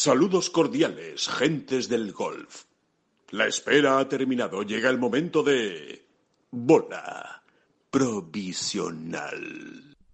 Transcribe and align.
Saludos 0.00 0.48
cordiales, 0.48 1.26
gentes 1.26 1.88
del 1.88 2.12
golf. 2.12 2.66
La 3.30 3.48
espera 3.48 3.98
ha 3.98 4.08
terminado. 4.08 4.62
Llega 4.62 4.90
el 4.90 4.96
momento 4.96 5.42
de 5.42 6.06
bola 6.52 7.42
provisional. 7.90 9.26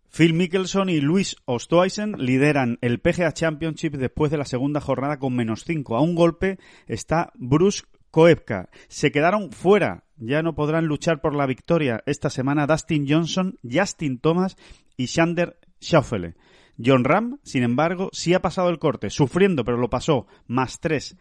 Phil 0.08 0.32
Mickelson 0.32 0.88
y 0.88 1.02
Luis 1.02 1.36
Ostoisen 1.44 2.12
lideran 2.12 2.78
el 2.80 2.98
PGA 2.98 3.34
Championship 3.34 3.96
después 3.96 4.30
de 4.30 4.38
la 4.38 4.46
segunda 4.46 4.80
jornada 4.80 5.18
con 5.18 5.36
menos 5.36 5.64
5. 5.66 5.98
A 5.98 6.00
un 6.00 6.14
golpe 6.14 6.58
está 6.86 7.30
Bruce 7.34 7.82
Koepka. 8.10 8.70
Se 8.88 9.12
quedaron 9.12 9.52
fuera. 9.52 10.04
Ya 10.16 10.40
no 10.40 10.54
podrán 10.54 10.86
luchar 10.86 11.20
por 11.20 11.34
la 11.34 11.44
victoria 11.44 12.02
esta 12.06 12.30
semana 12.30 12.66
Dustin 12.66 13.04
Johnson, 13.06 13.58
Justin 13.62 14.18
Thomas 14.18 14.56
y 14.96 15.08
Xander 15.08 15.58
Schauffele. 15.78 16.36
John 16.82 17.04
Ram, 17.04 17.38
sin 17.42 17.62
embargo, 17.62 18.10
sí 18.12 18.34
ha 18.34 18.42
pasado 18.42 18.68
el 18.68 18.78
corte, 18.78 19.10
sufriendo, 19.10 19.64
pero 19.64 19.76
lo 19.78 19.90
pasó, 19.90 20.26
más 20.46 20.80
tres 20.80 21.16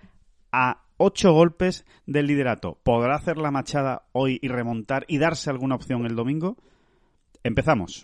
a 0.51 0.83
ocho 0.97 1.33
golpes 1.33 1.85
del 2.05 2.27
liderato. 2.27 2.79
¿Podrá 2.83 3.15
hacer 3.15 3.37
la 3.37 3.51
machada 3.51 4.03
hoy 4.11 4.39
y 4.41 4.47
remontar 4.47 5.05
y 5.07 5.17
darse 5.17 5.49
alguna 5.49 5.75
opción 5.75 6.05
el 6.05 6.15
domingo? 6.15 6.57
Empezamos. 7.43 8.03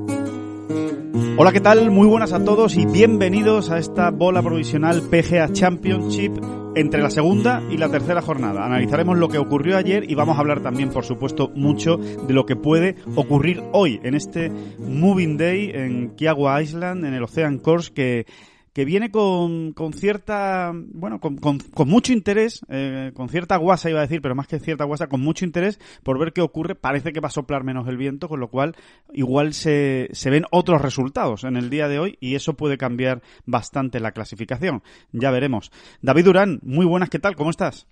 Hola, 1.37 1.51
¿qué 1.51 1.59
tal? 1.59 1.89
Muy 1.91 2.07
buenas 2.07 2.33
a 2.33 2.43
todos 2.43 2.77
y 2.77 2.85
bienvenidos 2.85 3.71
a 3.71 3.79
esta 3.79 4.11
bola 4.11 4.41
provisional 4.43 5.01
PGA 5.01 5.51
Championship 5.51 6.33
entre 6.75 7.01
la 7.01 7.09
segunda 7.09 7.61
y 7.69 7.77
la 7.77 7.89
tercera 7.89 8.21
jornada. 8.21 8.65
Analizaremos 8.65 9.17
lo 9.17 9.27
que 9.27 9.37
ocurrió 9.37 9.77
ayer 9.77 10.09
y 10.09 10.15
vamos 10.15 10.37
a 10.37 10.41
hablar 10.41 10.61
también, 10.61 10.89
por 10.89 11.03
supuesto, 11.03 11.49
mucho 11.55 11.97
de 11.97 12.33
lo 12.33 12.45
que 12.45 12.55
puede 12.55 12.95
ocurrir 13.15 13.63
hoy 13.73 13.99
en 14.03 14.13
este 14.13 14.49
Moving 14.49 15.37
Day 15.37 15.71
en 15.73 16.15
Kiagua 16.15 16.61
Island, 16.61 17.05
en 17.05 17.13
el 17.13 17.23
Ocean 17.23 17.57
Course, 17.57 17.91
que 17.93 18.25
que 18.73 18.85
viene 18.85 19.11
con, 19.11 19.73
con 19.73 19.93
cierta, 19.93 20.71
bueno, 20.73 21.19
con, 21.19 21.37
con, 21.37 21.59
mucho 21.87 22.13
interés, 22.13 22.61
eh, 22.69 23.11
con 23.13 23.29
cierta 23.29 23.57
guasa 23.57 23.89
iba 23.89 23.99
a 23.99 24.03
decir, 24.03 24.21
pero 24.21 24.35
más 24.35 24.47
que 24.47 24.59
cierta 24.59 24.85
guasa, 24.85 25.07
con 25.07 25.21
mucho 25.21 25.45
interés 25.45 25.79
por 26.03 26.17
ver 26.19 26.33
qué 26.33 26.41
ocurre. 26.41 26.75
Parece 26.75 27.11
que 27.11 27.19
va 27.19 27.27
a 27.27 27.31
soplar 27.31 27.63
menos 27.63 27.87
el 27.87 27.97
viento, 27.97 28.29
con 28.29 28.39
lo 28.39 28.49
cual 28.49 28.75
igual 29.11 29.53
se, 29.53 30.09
se 30.13 30.29
ven 30.29 30.45
otros 30.51 30.81
resultados 30.81 31.43
en 31.43 31.57
el 31.57 31.69
día 31.69 31.87
de 31.87 31.99
hoy 31.99 32.17
y 32.21 32.35
eso 32.35 32.55
puede 32.55 32.77
cambiar 32.77 33.21
bastante 33.45 33.99
la 33.99 34.11
clasificación. 34.11 34.83
Ya 35.11 35.31
veremos. 35.31 35.71
David 36.01 36.25
Durán, 36.25 36.59
muy 36.63 36.85
buenas, 36.85 37.09
¿qué 37.09 37.19
tal? 37.19 37.35
¿Cómo 37.35 37.49
estás? 37.49 37.87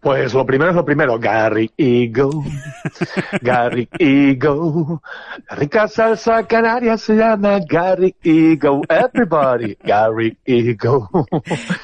Pues 0.00 0.34
lo 0.34 0.44
primero 0.46 0.70
es 0.70 0.76
lo 0.76 0.84
primero, 0.84 1.18
Gary 1.18 1.70
Ego, 1.76 2.44
Gary 3.42 3.88
Ego, 3.98 5.02
rica 5.50 5.88
salsa 5.88 6.46
canaria 6.46 6.96
se 6.96 7.14
llama 7.14 7.58
Gary 7.68 8.14
Ego, 8.22 8.82
everybody, 8.88 9.76
Gary 9.82 10.36
Ego. 10.44 11.08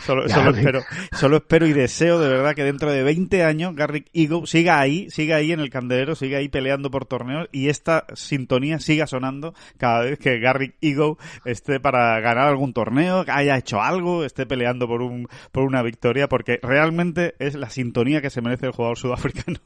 Solo, 0.04 0.28
solo, 0.28 0.50
espero, 0.50 0.82
solo 1.12 1.36
espero 1.36 1.66
y 1.66 1.72
deseo 1.72 2.18
de 2.18 2.28
verdad 2.28 2.54
que 2.54 2.64
dentro 2.64 2.90
de 2.90 3.02
20 3.02 3.44
años 3.44 3.74
Gary 3.74 4.04
Ego 4.12 4.46
siga 4.46 4.80
ahí, 4.80 5.10
siga 5.10 5.36
ahí 5.36 5.52
en 5.52 5.60
el 5.60 5.70
candelero, 5.70 6.14
siga 6.14 6.38
ahí 6.38 6.48
peleando 6.48 6.90
por 6.90 7.06
torneos 7.06 7.48
y 7.52 7.68
esta 7.68 8.06
sintonía 8.14 8.78
siga 8.78 9.06
sonando 9.06 9.54
cada 9.78 10.00
vez 10.00 10.18
que 10.18 10.38
Gary 10.38 10.74
Ego 10.80 11.18
esté 11.44 11.80
para 11.80 12.20
ganar 12.20 12.48
algún 12.48 12.72
torneo, 12.72 13.24
haya 13.28 13.56
hecho 13.56 13.80
algo, 13.80 14.24
esté 14.24 14.46
peleando 14.46 14.86
por 14.86 15.02
un, 15.02 15.28
por 15.52 15.64
una 15.64 15.82
victoria, 15.82 16.28
porque 16.28 16.58
realmente 16.62 17.34
es 17.38 17.54
la 17.54 17.70
sintonía 17.70 17.83
que 17.92 18.30
se 18.30 18.40
merece 18.40 18.66
el 18.66 18.72
jugador 18.72 18.98
sudafricano. 18.98 19.58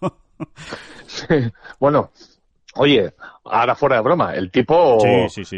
Bueno, 1.80 2.10
oye, 2.74 3.14
ahora 3.44 3.74
fuera 3.74 3.96
de 3.96 4.02
broma, 4.02 4.34
el 4.34 4.50
tipo 4.50 4.98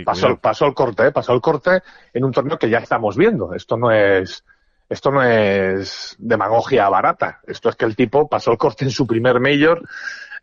pasó, 0.04 0.36
pasó, 0.38 0.66
el 0.66 0.74
corte, 0.74 1.08
¿eh? 1.08 1.12
pasó 1.12 1.32
el 1.34 1.40
corte 1.40 1.82
en 2.14 2.24
un 2.24 2.32
torneo 2.32 2.58
que 2.58 2.70
ya 2.70 2.78
estamos 2.78 3.16
viendo. 3.16 3.52
Esto 3.52 3.76
no 3.76 3.90
es, 3.90 4.44
esto 4.88 5.10
no 5.10 5.22
es 5.22 6.16
demagogia 6.18 6.88
barata. 6.88 7.40
Esto 7.46 7.68
es 7.68 7.76
que 7.76 7.84
el 7.84 7.96
tipo 7.96 8.28
pasó 8.28 8.52
el 8.52 8.58
corte 8.58 8.84
en 8.84 8.90
su 8.90 9.06
primer 9.06 9.40
mayor, 9.40 9.82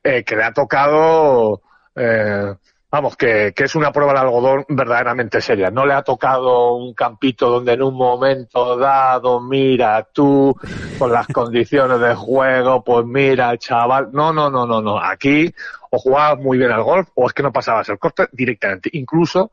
eh, 0.04 0.24
que 0.24 0.36
le 0.36 0.44
ha 0.44 0.54
tocado 0.54 1.62
eh, 1.96 2.54
Vamos, 2.90 3.18
que, 3.18 3.52
que, 3.54 3.66
es 3.66 3.76
una 3.76 3.92
prueba 3.92 4.14
de 4.14 4.20
algodón 4.20 4.66
verdaderamente 4.70 5.42
seria. 5.42 5.70
No 5.70 5.86
le 5.86 5.94
ha 5.94 6.04
tocado 6.04 6.76
un 6.76 6.94
campito 6.94 7.50
donde 7.50 7.74
en 7.74 7.84
un 7.84 7.94
momento 7.94 8.78
dado, 8.78 9.42
mira, 9.42 10.08
tú, 10.14 10.56
con 10.98 11.12
las 11.12 11.28
condiciones 11.28 12.00
de 12.00 12.16
juego, 12.16 12.82
pues 12.86 13.06
mira, 13.06 13.58
chaval. 13.58 14.10
No, 14.14 14.32
no, 14.32 14.50
no, 14.50 14.66
no, 14.66 14.82
no. 14.82 14.98
Aquí 14.98 15.54
o 15.90 16.00
jugabas 16.00 16.40
muy 16.40 16.58
bien 16.58 16.72
al 16.72 16.84
golf 16.84 17.10
o 17.16 17.28
es 17.28 17.34
que 17.34 17.44
no 17.44 17.52
pasabas 17.52 17.90
el 17.90 18.00
corte 18.00 18.28
directamente. 18.32 18.90
Incluso 18.94 19.52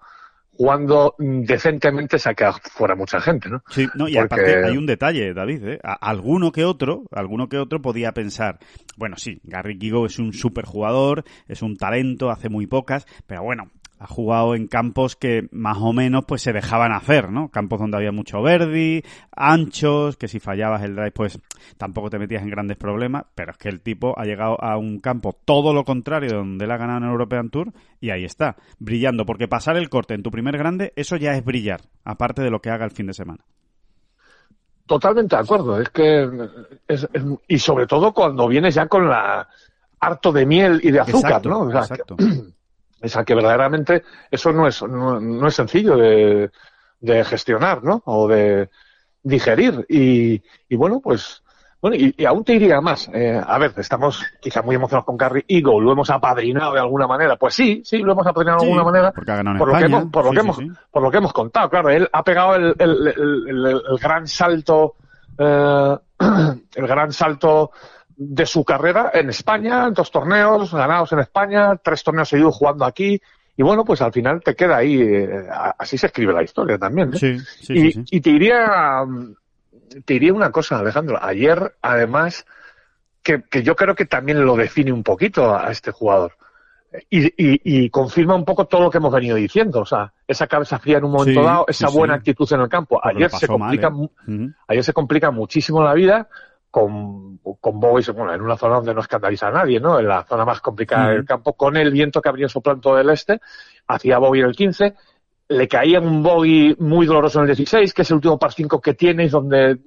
jugando 0.56 1.14
decentemente 1.18 2.18
quedado 2.34 2.58
fuera 2.62 2.94
mucha 2.94 3.20
gente, 3.20 3.48
¿no? 3.48 3.62
Sí, 3.68 3.88
no, 3.94 4.08
y 4.08 4.16
aparte 4.16 4.64
hay 4.64 4.76
un 4.76 4.86
detalle, 4.86 5.34
David, 5.34 5.64
¿eh? 5.64 5.80
alguno 5.82 6.52
que 6.52 6.64
otro, 6.64 7.04
alguno 7.10 7.48
que 7.48 7.58
otro 7.58 7.82
podía 7.82 8.12
pensar, 8.12 8.58
bueno, 8.96 9.16
sí, 9.16 9.40
Gary 9.44 9.76
Gigo 9.78 10.06
es 10.06 10.18
un 10.18 10.32
superjugador, 10.32 11.24
es 11.48 11.62
un 11.62 11.76
talento, 11.76 12.30
hace 12.30 12.48
muy 12.48 12.66
pocas, 12.66 13.06
pero 13.26 13.42
bueno, 13.42 13.70
ha 13.98 14.06
jugado 14.06 14.54
en 14.54 14.66
campos 14.66 15.16
que 15.16 15.48
más 15.52 15.78
o 15.80 15.92
menos 15.92 16.24
pues 16.26 16.42
se 16.42 16.52
dejaban 16.52 16.92
hacer, 16.92 17.30
¿no? 17.30 17.48
Campos 17.50 17.80
donde 17.80 17.96
había 17.96 18.12
mucho 18.12 18.42
verdi, 18.42 19.02
anchos, 19.34 20.16
que 20.16 20.28
si 20.28 20.40
fallabas 20.40 20.82
el 20.82 20.96
drive 20.96 21.12
pues 21.12 21.40
tampoco 21.76 22.10
te 22.10 22.18
metías 22.18 22.42
en 22.42 22.50
grandes 22.50 22.76
problemas, 22.76 23.24
pero 23.34 23.52
es 23.52 23.58
que 23.58 23.68
el 23.68 23.80
tipo 23.80 24.18
ha 24.18 24.24
llegado 24.24 24.62
a 24.62 24.76
un 24.76 25.00
campo 25.00 25.36
todo 25.44 25.72
lo 25.72 25.84
contrario 25.84 26.30
de 26.30 26.36
donde 26.36 26.64
él 26.64 26.70
ha 26.70 26.76
ganado 26.76 26.98
en 26.98 27.04
el 27.04 27.10
European 27.10 27.50
Tour 27.50 27.72
y 28.00 28.10
ahí 28.10 28.24
está, 28.24 28.56
brillando, 28.78 29.24
porque 29.24 29.48
pasar 29.48 29.76
el 29.76 29.88
corte 29.88 30.14
en 30.14 30.22
tu 30.22 30.30
primer 30.30 30.58
grande, 30.58 30.92
eso 30.96 31.16
ya 31.16 31.34
es 31.34 31.44
brillar, 31.44 31.82
aparte 32.04 32.42
de 32.42 32.50
lo 32.50 32.60
que 32.60 32.70
haga 32.70 32.84
el 32.84 32.90
fin 32.90 33.06
de 33.06 33.14
semana. 33.14 33.44
Totalmente 34.86 35.34
de 35.34 35.42
acuerdo, 35.42 35.80
es 35.80 35.88
que 35.88 36.28
y 37.48 37.58
sobre 37.58 37.86
todo 37.86 38.12
cuando 38.12 38.46
vienes 38.48 38.74
ya 38.74 38.86
con 38.86 39.08
la 39.08 39.48
harto 39.98 40.30
de 40.30 40.44
miel 40.44 40.80
y 40.82 40.90
de 40.90 41.00
azúcar, 41.00 41.44
¿no? 41.46 41.70
exacto. 41.70 42.16
O 43.04 43.08
sea, 43.08 43.24
que 43.24 43.34
verdaderamente 43.34 44.02
eso 44.30 44.52
no 44.52 44.66
es, 44.66 44.82
no, 44.82 45.46
es 45.46 45.54
sencillo 45.54 45.96
de, 45.96 46.50
de, 47.00 47.24
gestionar, 47.24 47.82
¿no? 47.82 48.02
O 48.06 48.28
de 48.28 48.70
digerir. 49.22 49.84
Y, 49.88 50.42
y 50.68 50.76
bueno, 50.76 51.00
pues, 51.02 51.42
bueno, 51.80 51.96
y, 51.96 52.24
aún 52.24 52.44
te 52.44 52.54
diría 52.54 52.80
más. 52.80 53.10
Eh, 53.12 53.38
a 53.46 53.58
ver, 53.58 53.74
estamos 53.76 54.24
quizá 54.40 54.62
muy 54.62 54.76
emocionados 54.76 55.04
con 55.04 55.18
Carrie 55.18 55.44
Eagle, 55.46 55.80
lo 55.82 55.92
hemos 55.92 56.08
apadrinado 56.08 56.72
de 56.72 56.80
alguna 56.80 57.06
manera. 57.06 57.36
Pues 57.36 57.54
sí, 57.54 57.82
sí, 57.84 57.98
lo 57.98 58.12
hemos 58.12 58.26
apadrinado 58.26 58.60
de 58.60 58.72
alguna 58.72 58.84
manera. 58.84 59.12
por, 59.12 59.68
lo 59.68 59.78
que 59.78 59.84
hemos, 59.84 60.04
por, 60.06 60.24
lo 60.24 60.30
que 60.30 60.40
hemos, 60.40 60.58
por 60.90 61.02
lo 61.02 61.10
que 61.10 61.16
hemos 61.18 61.32
contado. 61.32 61.68
Claro, 61.68 61.90
él 61.90 62.08
ha 62.10 62.22
pegado 62.22 62.54
el, 62.54 62.74
el, 62.78 63.08
el, 63.08 63.82
el 63.86 63.98
gran 63.98 64.26
salto, 64.26 64.94
eh, 65.36 65.96
el 66.74 66.86
gran 66.86 67.12
salto 67.12 67.70
de 68.16 68.46
su 68.46 68.64
carrera 68.64 69.10
en 69.14 69.30
España, 69.30 69.90
dos 69.90 70.10
torneos 70.10 70.72
ganados 70.72 71.12
en 71.12 71.20
España, 71.20 71.76
tres 71.82 72.02
torneos 72.02 72.28
seguidos 72.28 72.56
jugando 72.56 72.84
aquí. 72.84 73.20
Y 73.56 73.62
bueno, 73.62 73.84
pues 73.84 74.02
al 74.02 74.12
final 74.12 74.42
te 74.42 74.54
queda 74.54 74.78
ahí, 74.78 75.00
eh, 75.00 75.46
así 75.78 75.96
se 75.96 76.06
escribe 76.06 76.32
la 76.32 76.42
historia 76.42 76.76
también. 76.76 77.14
¿eh? 77.14 77.18
Sí, 77.18 77.38
sí, 77.38 77.72
y, 77.72 77.92
sí, 77.92 78.04
y, 78.10 78.20
te 78.20 78.30
diría, 78.30 79.04
te 80.04 80.14
diría 80.14 80.32
una 80.32 80.50
cosa, 80.50 80.78
Alejandro. 80.78 81.18
Ayer, 81.22 81.76
además, 81.80 82.46
que, 83.22 83.42
que, 83.42 83.62
yo 83.62 83.76
creo 83.76 83.94
que 83.94 84.06
también 84.06 84.44
lo 84.44 84.56
define 84.56 84.92
un 84.92 85.04
poquito 85.04 85.56
a 85.56 85.70
este 85.70 85.92
jugador. 85.92 86.32
y, 87.10 87.90
confirma 87.90 88.34
un 88.34 88.44
poco 88.44 88.66
todo 88.66 88.82
lo 88.82 88.90
que 88.90 88.98
hemos 88.98 89.12
venido 89.12 89.36
diciendo. 89.36 89.80
O 89.80 89.86
sea, 89.86 90.12
esa 90.26 90.48
cabeza 90.48 90.80
fría 90.80 90.98
en 90.98 91.04
un 91.04 91.12
momento 91.12 91.42
dado, 91.42 91.64
esa 91.68 91.88
buena 91.88 92.14
actitud 92.14 92.52
en 92.52 92.60
el 92.60 92.68
campo. 92.68 93.00
Ayer 93.04 93.30
se, 93.30 93.46
complica, 93.46 93.88
¿eh? 94.28 94.48
ayer 94.66 94.84
se 94.84 94.92
complica 94.92 95.30
muchísimo 95.30 95.82
la 95.82 95.94
vida 95.94 96.28
con, 96.74 97.38
con 97.60 97.78
Bowie, 97.78 98.04
bueno, 98.12 98.34
en 98.34 98.42
una 98.42 98.56
zona 98.56 98.74
donde 98.74 98.92
no 98.92 99.00
escandaliza 99.00 99.46
a 99.46 99.52
nadie, 99.52 99.78
¿no? 99.78 100.00
En 100.00 100.08
la 100.08 100.24
zona 100.24 100.44
más 100.44 100.60
complicada 100.60 101.10
del 101.10 101.24
campo, 101.24 101.52
con 101.52 101.76
el 101.76 101.92
viento 101.92 102.20
que 102.20 102.28
habría 102.28 102.48
soplando 102.48 102.96
del 102.96 103.10
este, 103.10 103.40
hacía 103.86 104.18
Bowie 104.18 104.42
en 104.42 104.48
el 104.48 104.56
15, 104.56 104.92
le 105.50 105.68
caía 105.68 106.00
un 106.00 106.20
Bowie 106.20 106.74
muy 106.80 107.06
doloroso 107.06 107.38
en 107.38 107.42
el 107.42 107.54
16, 107.54 107.94
que 107.94 108.02
es 108.02 108.10
el 108.10 108.16
último 108.16 108.40
par 108.40 108.52
5 108.52 108.80
que 108.80 108.94
tienes, 108.94 109.30
donde 109.30 109.78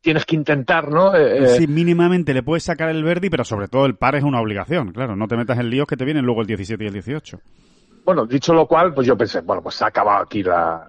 tienes 0.00 0.24
que 0.24 0.34
intentar, 0.34 0.88
¿no? 0.88 1.14
Eh, 1.14 1.58
sí, 1.58 1.66
mínimamente 1.66 2.32
le 2.32 2.42
puedes 2.42 2.62
sacar 2.62 2.88
el 2.88 3.04
Verdi, 3.04 3.28
pero 3.28 3.44
sobre 3.44 3.68
todo 3.68 3.84
el 3.84 3.96
par 3.96 4.14
es 4.14 4.24
una 4.24 4.40
obligación, 4.40 4.92
claro. 4.92 5.16
No 5.16 5.28
te 5.28 5.36
metas 5.36 5.58
en 5.58 5.68
líos 5.68 5.86
que 5.86 5.98
te 5.98 6.06
vienen 6.06 6.24
luego 6.24 6.40
el 6.40 6.46
17 6.46 6.82
y 6.82 6.86
el 6.86 6.94
18. 6.94 7.38
Bueno, 8.06 8.24
dicho 8.24 8.54
lo 8.54 8.66
cual, 8.66 8.94
pues 8.94 9.06
yo 9.06 9.14
pensé, 9.14 9.42
bueno, 9.42 9.60
pues 9.62 9.74
se 9.74 9.84
ha 9.84 9.88
acabado 9.88 10.22
aquí 10.22 10.42
la... 10.42 10.88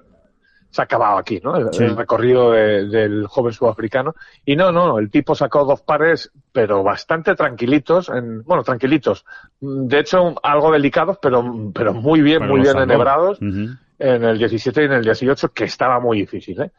Se 0.71 0.81
ha 0.81 0.85
acabado 0.85 1.17
aquí, 1.17 1.39
¿no? 1.43 1.55
El, 1.55 1.95
recorrido 1.95 2.51
del 2.51 3.27
joven 3.27 3.53
sudafricano. 3.53 4.15
Y 4.45 4.55
no, 4.55 4.71
no, 4.71 4.97
el 4.97 5.11
tipo 5.11 5.35
sacó 5.35 5.65
dos 5.65 5.81
pares, 5.81 6.31
pero 6.51 6.81
bastante 6.81 7.35
tranquilitos, 7.35 8.09
en, 8.09 8.43
bueno, 8.43 8.63
tranquilitos. 8.63 9.25
De 9.59 9.99
hecho, 9.99 10.35
algo 10.41 10.71
delicados, 10.71 11.19
pero, 11.21 11.71
pero 11.73 11.93
muy 11.93 12.21
bien, 12.21 12.47
muy 12.47 12.61
bien 12.61 12.77
enhebrados. 12.77 13.39
En 13.41 14.23
el 14.23 14.37
17 14.37 14.81
y 14.81 14.85
en 14.85 14.93
el 14.93 15.03
18, 15.03 15.49
que 15.49 15.65
estaba 15.65 15.99
muy 15.99 16.21
difícil, 16.21 16.59
¿eh? 16.61 16.71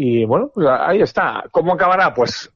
Y 0.00 0.24
bueno, 0.24 0.48
pues 0.54 0.68
ahí 0.68 1.02
está. 1.02 1.42
¿Cómo 1.50 1.72
acabará? 1.72 2.14
Pues 2.14 2.52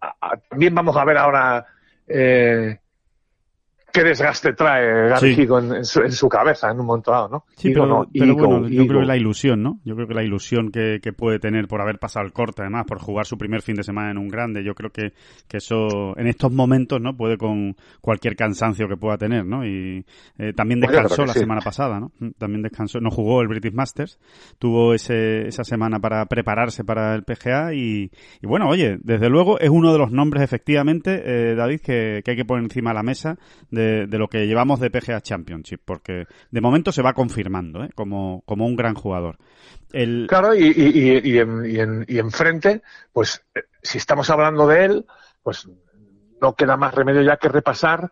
también 0.49 0.75
vamos 0.77 0.97
a 0.97 1.05
ver 1.05 1.19
ahora 1.19 1.67
eh, 2.07 2.79
qué 3.93 4.03
desgaste 4.03 4.55
trae 4.55 5.11
Garrido 5.11 5.59
en, 5.59 5.85
su, 5.85 6.29
cabeza 6.29 6.71
en 6.71 6.81
un 6.81 6.87
momento 6.87 7.11
dado, 7.11 7.29
¿no? 7.29 7.45
Sí, 7.57 7.71
pero, 7.71 7.87
bueno, 7.87 8.69
yo 8.69 8.87
creo 8.87 9.01
que 9.01 9.07
la 9.07 9.17
ilusión, 9.17 9.63
¿no? 9.63 9.81
Yo 9.85 9.95
creo 9.95 10.09
que 10.09 10.15
la 10.15 10.23
ilusión 10.23 10.71
que, 10.71 11.01
puede 11.17 11.39
tener 11.39 11.69
por 11.69 11.83
haber 11.83 11.99
pasado 11.99 12.25
el 12.25 12.33
corte, 12.33 12.63
además, 12.63 12.87
por 12.87 12.99
jugar 12.99 13.27
su 13.27 13.37
primer 13.37 13.61
fin 13.61 13.77
de 13.77 13.83
semana 13.83 14.11
en 14.11 14.19
un 14.19 14.29
grande, 14.29 14.65
yo 14.65 14.75
creo 14.75 14.91
que, 14.91 15.13
que 15.47 15.59
eso 15.59 16.17
en 16.17 16.27
estos 16.27 16.51
momentos, 16.51 17.01
¿no? 17.01 17.17
Puede 17.17 17.37
con 17.37 17.77
cualquier 18.01 18.35
cansancio 18.35 18.89
que 18.89 18.97
pueda 18.97 19.19
tener, 19.19 19.45
¿no? 19.45 19.67
Y 19.67 20.05
eh, 20.39 20.53
también 20.55 20.81
descansó 20.81 21.27
la 21.27 21.35
semana 21.35 21.61
pasada, 21.61 22.01
¿no? 22.01 22.13
Mm, 22.19 22.31
también 22.39 22.63
descansó, 22.63 22.99
no 23.01 23.11
jugó 23.11 23.43
el 23.43 23.49
British 23.49 23.75
Masters, 23.75 24.19
tuvo 24.59 24.95
ese, 24.95 25.49
esa 25.49 25.65
semana 25.65 26.01
para 26.01 26.25
prepararse 26.27 26.83
para 26.83 27.15
el 27.15 27.25
PGA 27.25 27.75
y, 27.75 28.11
y 28.41 28.47
bueno, 28.47 28.69
oye, 28.69 28.99
desde 29.03 29.29
luego 29.29 29.61
es 29.61 29.69
uno 29.69 29.93
de 29.93 29.99
los 29.99 30.11
nombres 30.11 30.43
efectivamente, 30.43 31.23
eh, 31.25 31.55
David, 31.55 31.81
que, 31.81 32.23
que 32.25 32.31
hay 32.31 32.37
que 32.37 32.45
poner 32.45 32.65
encima 32.65 32.91
de 32.91 32.95
la 32.95 33.03
mesa 33.03 33.39
de 33.71 33.82
de, 33.83 34.19
lo 34.19 34.29
que 34.29 34.47
llevamos 34.47 34.81
de 34.81 34.91
PGA 34.91 35.21
Championship, 35.21 35.81
porque 35.85 36.27
de 36.51 36.61
momento 36.61 36.93
se 36.93 37.03
va 37.03 37.15
confirmando 37.15 37.85
¿eh? 37.85 37.91
como, 37.95 38.43
como 38.47 38.67
un 38.67 38.77
gran 38.77 38.95
jugador. 38.95 39.39
Claro, 40.29 40.55
y, 40.55 40.65
y, 40.65 41.33
y, 41.33 41.39
en, 41.39 42.05
y 42.09 42.19
enfrente, 42.19 42.83
pues 43.13 43.45
eh, 43.55 43.63
si 43.83 43.99
estamos 43.99 44.31
hablando 44.31 44.67
de 44.67 44.85
él, 44.85 45.07
pues 45.43 45.69
no 46.41 46.55
queda 46.55 46.77
más 46.77 46.95
remedio 46.95 47.23
ya 47.23 47.37
que 47.37 47.49
repasar 47.49 48.11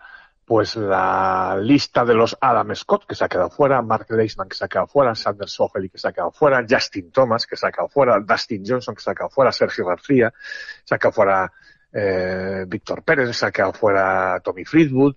pues 0.50 0.74
la 0.74 1.56
lista 1.62 2.04
de 2.04 2.12
los 2.12 2.36
Adam 2.40 2.74
Scott 2.74 3.06
que 3.06 3.14
se 3.14 3.24
ha 3.24 3.28
quedado 3.28 3.50
fuera, 3.50 3.80
Mark 3.82 4.06
Leisman 4.08 4.48
que 4.48 4.56
se 4.56 4.64
ha 4.64 4.68
quedado 4.68 4.88
fuera, 4.88 5.14
Sander 5.14 5.48
Sofeli 5.48 5.88
que 5.88 5.98
se 5.98 6.08
ha 6.08 6.12
quedado 6.12 6.32
fuera, 6.32 6.66
Justin 6.68 7.12
Thomas 7.12 7.46
que 7.46 7.56
se 7.56 7.68
ha 7.68 7.70
quedado 7.70 7.88
fuera, 7.88 8.18
Dustin 8.18 8.64
Johnson 8.66 8.96
que 8.96 9.00
se 9.00 9.10
ha 9.12 9.14
quedado 9.14 9.30
fuera, 9.30 9.52
Sergio 9.52 9.86
García, 9.86 10.34
se 10.82 10.92
ha 10.92 10.98
quedado 10.98 11.12
fuera 11.12 11.52
eh, 11.92 12.64
Víctor 12.66 13.04
Pérez, 13.04 13.36
se 13.36 13.46
ha 13.46 13.52
quedado 13.52 13.72
fuera 13.74 14.40
Tommy 14.42 14.64
Friedwood, 14.64 15.14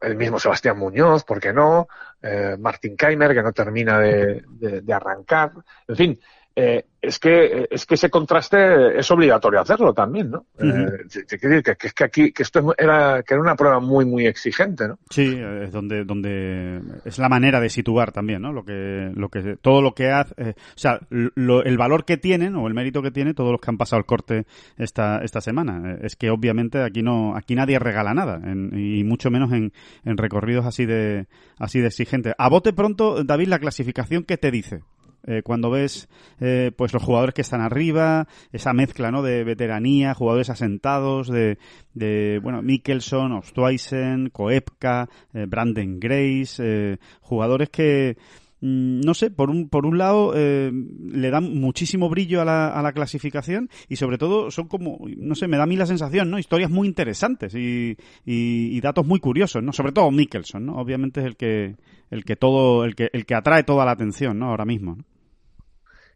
el 0.00 0.16
mismo 0.16 0.38
Sebastián 0.38 0.78
Muñoz, 0.78 1.24
¿por 1.24 1.40
qué 1.40 1.52
no? 1.52 1.88
Eh, 2.22 2.56
Martin 2.58 2.96
Keimer, 2.96 3.34
que 3.34 3.42
no 3.42 3.52
termina 3.52 3.98
de, 3.98 4.44
de, 4.48 4.92
arrancar. 4.92 5.52
En 5.88 5.96
fin, 5.96 6.20
eh, 6.56 6.84
es 7.00 7.18
que 7.18 7.66
es 7.70 7.86
que 7.86 7.94
ese 7.94 8.10
contraste 8.10 8.98
es 8.98 9.10
obligatorio 9.10 9.60
hacerlo 9.60 9.94
también, 9.94 10.30
¿no? 10.30 10.44
Eh, 10.58 11.06
que, 11.28 11.62
que, 11.62 11.76
que, 11.76 12.04
aquí 12.04 12.32
que 12.32 12.42
esto 12.42 12.74
era 12.76 13.22
que 13.22 13.34
era 13.34 13.42
una 13.42 13.54
prueba 13.54 13.80
muy 13.80 14.04
muy 14.04 14.26
exigente, 14.26 14.88
¿no? 14.88 14.98
Sí, 15.08 15.40
es 15.62 15.72
donde 15.72 16.04
donde 16.04 16.82
es 17.04 17.18
la 17.18 17.28
manera 17.28 17.60
de 17.60 17.70
situar 17.70 18.12
también, 18.12 18.42
¿no? 18.42 18.52
Lo 18.52 18.64
que 18.64 19.10
lo 19.14 19.28
que 19.30 19.56
todo 19.62 19.80
lo 19.80 19.94
que 19.94 20.10
hace, 20.10 20.34
eh, 20.36 20.54
o 20.56 20.78
sea, 20.78 21.00
el 21.10 21.78
valor 21.78 22.04
que 22.04 22.18
tienen 22.18 22.56
o 22.56 22.66
el 22.66 22.74
mérito 22.74 23.00
que 23.00 23.10
tiene 23.10 23.32
todos 23.32 23.52
los 23.52 23.60
que 23.60 23.70
han 23.70 23.78
pasado 23.78 24.00
el 24.00 24.06
corte 24.06 24.44
esta 24.76 25.20
esta 25.22 25.40
semana 25.40 25.98
es 26.02 26.16
que 26.16 26.30
obviamente 26.30 26.82
aquí 26.82 27.02
no 27.02 27.34
aquí 27.34 27.54
nadie 27.54 27.78
regala 27.78 28.12
nada 28.12 28.40
y 28.44 29.04
mucho 29.04 29.30
menos 29.30 29.52
en, 29.52 29.72
en 30.04 30.16
recorridos 30.18 30.66
así 30.66 30.84
de 30.84 31.28
así 31.58 31.80
de 31.80 31.86
exigentes. 31.86 32.34
A 32.36 32.50
bote 32.50 32.72
pronto, 32.72 33.24
David, 33.24 33.48
la 33.48 33.58
clasificación 33.58 34.24
qué 34.24 34.36
te 34.36 34.50
dice 34.50 34.80
eh, 35.26 35.42
cuando 35.42 35.70
ves 35.70 36.08
eh, 36.40 36.72
pues 36.76 36.92
los 36.92 37.02
jugadores 37.02 37.34
que 37.34 37.42
están 37.42 37.60
arriba, 37.60 38.26
esa 38.52 38.72
mezcla 38.72 39.10
¿no? 39.10 39.22
de 39.22 39.44
veteranía, 39.44 40.14
jugadores 40.14 40.50
asentados, 40.50 41.28
de, 41.28 41.58
de 41.94 42.40
bueno, 42.42 42.62
Mikkelson, 42.62 43.32
Ostweisen, 43.32 44.30
Koepka, 44.30 45.08
eh, 45.34 45.46
Brandon 45.46 46.00
Grace, 46.00 46.98
jugadores 47.20 47.70
que 47.70 48.16
no 48.60 49.14
sé, 49.14 49.30
por 49.30 49.50
un, 49.50 49.68
por 49.68 49.86
un 49.86 49.96
lado 49.98 50.34
le 50.34 51.30
dan 51.30 51.54
muchísimo 51.54 52.08
brillo 52.08 52.42
a 52.42 52.44
la, 52.44 52.68
a 52.68 52.82
la 52.82 52.92
clasificación 52.92 53.70
y 53.88 53.96
sobre 53.96 54.18
todo 54.18 54.50
son 54.50 54.68
como, 54.68 54.98
no 55.16 55.34
sé, 55.34 55.48
me 55.48 55.56
da 55.56 55.64
a 55.64 55.66
mí 55.66 55.76
la 55.76 55.86
sensación, 55.86 56.30
¿no? 56.30 56.38
Historias 56.38 56.70
muy 56.70 56.86
interesantes 56.86 57.54
y, 57.54 57.96
y, 58.24 58.80
datos 58.80 59.06
muy 59.06 59.20
curiosos, 59.20 59.62
¿no? 59.62 59.72
Sobre 59.72 59.92
todo 59.92 60.10
Mikkelson, 60.10 60.66
¿no? 60.66 60.76
Obviamente 60.76 61.20
es 61.20 61.26
el 61.26 61.36
que, 61.36 61.76
el 62.10 62.24
que 62.24 62.36
todo, 62.36 62.84
el 62.84 62.94
que, 62.94 63.10
el 63.12 63.26
que 63.26 63.34
atrae 63.34 63.62
toda 63.62 63.84
la 63.84 63.92
atención, 63.92 64.38
¿no? 64.38 64.50
Ahora 64.50 64.64
mismo. 64.64 64.98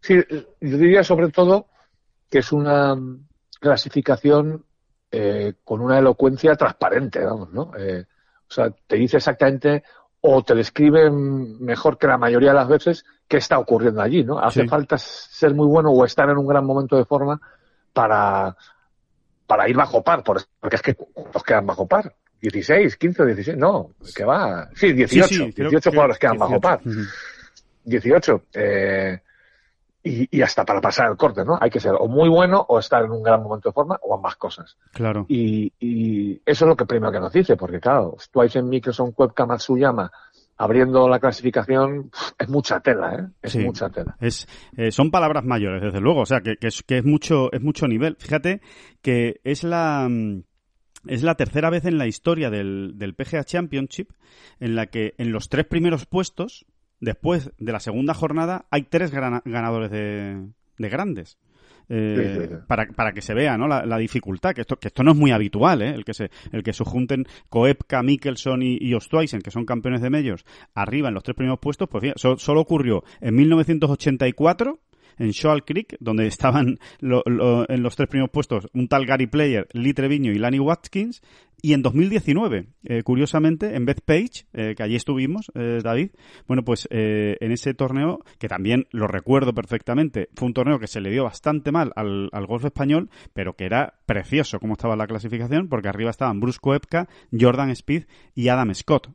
Sí, 0.01 0.15
yo 0.61 0.79
diría 0.79 1.03
sobre 1.03 1.31
todo 1.31 1.69
que 2.31 2.39
es 2.39 2.53
una 2.53 2.97
clasificación 3.61 4.65
eh, 5.11 5.55
con 5.65 5.81
una 5.81 5.99
elocuencia 5.99 6.57
transparente, 6.57 7.25
vamos, 7.25 7.53
¿no? 7.53 7.71
Eh, 7.79 8.05
o 8.49 8.53
sea, 8.53 8.71
te 8.87 8.97
dice 8.97 9.17
exactamente 9.17 9.85
o 10.27 10.43
te 10.43 10.55
describe 10.55 11.11
mejor 11.11 11.99
que 11.99 12.07
la 12.07 12.17
mayoría 12.17 12.49
de 12.49 12.55
las 12.55 12.67
veces 12.67 13.05
qué 13.29 13.37
está 13.37 13.59
ocurriendo 13.59 14.01
allí, 14.01 14.25
¿no? 14.25 14.39
Hace 14.39 14.67
falta 14.67 14.97
ser 14.97 15.53
muy 15.53 15.67
bueno 15.67 15.91
o 15.91 16.03
estar 16.03 16.31
en 16.31 16.39
un 16.39 16.47
gran 16.47 16.65
momento 16.65 16.97
de 16.97 17.05
forma 17.05 17.39
para, 17.93 18.57
para 19.47 19.69
ir 19.69 19.77
bajo 19.77 20.03
par, 20.03 20.25
porque 20.25 20.77
es 20.77 20.81
que 20.81 20.97
los 21.35 21.43
quedan 21.43 21.67
bajo 21.67 21.87
par. 21.87 22.15
16, 22.41 22.97
15, 22.97 23.27
16, 23.27 23.59
no, 23.59 23.91
que 24.17 24.25
va. 24.25 24.71
Sí, 24.75 24.95
18, 24.95 25.49
18 25.57 25.91
jugadores 25.91 26.19
quedan 26.19 26.39
bajo 26.39 26.59
par. 26.59 26.81
18. 27.85 28.45
Eh, 28.55 29.21
y, 30.05 30.43
hasta 30.43 30.65
para 30.67 30.83
pasar 30.83 31.11
el 31.11 31.17
corte, 31.17 31.45
¿no? 31.45 31.59
Hay 31.59 31.71
que 31.71 31.81
ser 31.81 31.95
o 31.99 32.07
muy 32.09 32.29
bueno 32.29 32.65
o 32.69 32.79
estar 32.79 33.03
en 33.03 33.11
un 33.11 33.23
gran 33.23 33.43
momento 33.43 33.71
de 33.71 33.73
forma 33.73 33.99
o 34.03 34.15
ambas 34.15 34.37
cosas. 34.37 34.77
Claro. 34.93 35.25
Y, 35.29 35.73
eso 36.45 36.65
es 36.65 36.69
lo 36.69 36.77
que 36.77 36.85
primero 36.85 37.11
que 37.11 37.21
nos 37.21 37.33
dice, 37.33 37.57
porque 37.57 37.81
claro, 37.81 38.17
Twice 38.31 38.59
en 38.59 38.69
Microsoft 38.69 39.15
Webcam 39.17 39.49
Matsuyama 39.49 40.13
abriendo 40.57 41.09
la 41.09 41.19
clasificación 41.19 42.11
es 42.39 42.49
mucha 42.49 42.81
tela, 42.81 43.15
¿eh? 43.15 43.27
Es 43.43 43.57
mucha 43.57 43.89
tela. 43.89 44.17
Es, 44.21 44.47
eh, 44.77 44.93
son 44.93 45.11
palabras 45.11 45.45
mayores, 45.45 45.83
desde 45.83 46.01
luego, 46.01 46.21
o 46.21 46.27
sea, 46.27 46.43
que, 46.43 46.57
que, 46.57 46.69
es, 46.69 46.83
que 46.83 46.99
es 46.99 47.05
mucho, 47.05 47.51
es 47.53 47.61
mucho 47.61 47.89
nivel. 47.89 48.17
Fíjate 48.21 48.61
que 49.03 49.41
es 49.43 49.65
la, 49.65 50.07
mm, 50.09 50.43
es 51.07 51.23
la 51.23 51.35
tercera 51.35 51.71
vez 51.71 51.87
en 51.87 51.99
la 51.99 52.07
historia 52.07 52.51
del, 52.51 52.93
del 52.97 53.15
PGA 53.15 53.45
Championship 53.45 54.11
en 54.61 54.77
la 54.77 54.87
que 54.87 55.15
en 55.19 55.33
los 55.33 55.49
tres 55.49 55.67
primeros 55.67 56.07
puestos 56.07 56.67
después 57.01 57.53
de 57.59 57.73
la 57.73 57.81
segunda 57.81 58.15
jornada 58.15 58.67
hay 58.71 58.83
tres 58.85 59.11
ganadores 59.11 59.91
de, 59.91 60.49
grandes. 60.79 61.39
Eh, 61.91 62.61
para, 62.67 62.87
para 62.87 63.13
que 63.13 63.21
se 63.21 63.35
vea 63.35 63.59
¿no? 63.59 63.69
la, 63.69 63.99
dificultad, 63.99 64.55
que 64.55 64.63
esto, 64.63 64.77
que 64.77 64.89
esto 64.89 65.03
no 65.03 65.13
es 65.13 65.19
muy 65.19 65.33
habitual, 65.33 65.83
¿eh? 65.83 65.91
el 65.91 66.03
que 66.03 66.15
se 66.15 66.31
el 66.51 66.63
que 66.63 66.73
se 66.73 66.83
junten 66.83 67.27
Koepka, 67.51 68.03
Mikkelson 68.03 68.63
y, 68.63 68.79
y 68.81 68.95
Ostweisen, 68.95 69.43
que 69.43 69.51
son 69.51 69.67
campeones 69.67 70.01
de 70.01 70.09
medios, 70.09 70.47
arriba 70.75 71.09
en 71.09 71.15
los 71.15 71.23
tres 71.23 71.37
primeros 71.37 71.59
puestos, 71.61 71.89
pues 71.91 72.15
solo 72.17 72.61
ocurrió 72.61 73.05
en 73.21 73.35
1984 73.35 74.81
en 75.19 75.31
Shoal 75.31 75.65
Creek, 75.65 75.97
donde 76.01 76.27
estaban 76.27 76.79
en 77.01 77.83
los 77.83 77.97
tres 77.97 78.09
primeros 78.09 78.31
puestos 78.31 78.69
un 78.73 78.89
tal 78.89 79.07
Gary 79.07 79.27
Player, 79.27 79.69
Lee 79.73 79.95
Treviño 79.95 80.33
y 80.33 80.39
Lanny 80.39 80.59
Watkins, 80.59 81.23
y 81.65 81.73
en 81.73 81.81
2019, 81.81 82.67
eh, 82.85 83.03
curiosamente, 83.05 83.75
en 83.75 83.87
Bethpage, 83.87 84.45
eh, 84.53 84.75
que 84.77 84.83
allí 84.83 84.97
estuvimos, 84.97 85.51
eh, 85.55 85.81
David, 85.83 86.11
bueno, 86.47 86.63
pues 86.63 86.87
eh, 86.91 87.39
en 87.41 87.53
ese 87.53 87.73
torneo, 87.73 88.21
que 88.39 88.49
también 88.49 88.87
lo 88.91 89.07
recuerdo 89.07 89.55
perfectamente, 89.55 90.29
fue 90.35 90.49
un 90.49 90.53
torneo 90.53 90.79
que 90.79 90.89
se 90.89 91.01
le 91.01 91.09
dio 91.09 91.25
bastante 91.25 91.73
mal 91.73 91.91
al, 91.97 92.29
golf 92.47 92.67
español, 92.67 93.09
pero 93.33 93.57
que 93.57 93.65
era 93.65 93.95
precioso 94.05 94.61
como 94.61 94.75
estaba 94.75 94.95
la 94.95 95.07
clasificación, 95.07 95.71
porque 95.71 95.89
arriba 95.89 96.11
estaban 96.11 96.39
Bruce 96.39 96.59
Koepka, 96.61 97.09
Jordan 97.33 97.71
Speed 97.71 98.05
y 98.35 98.49
Adam 98.49 98.75
Scott. 98.75 99.09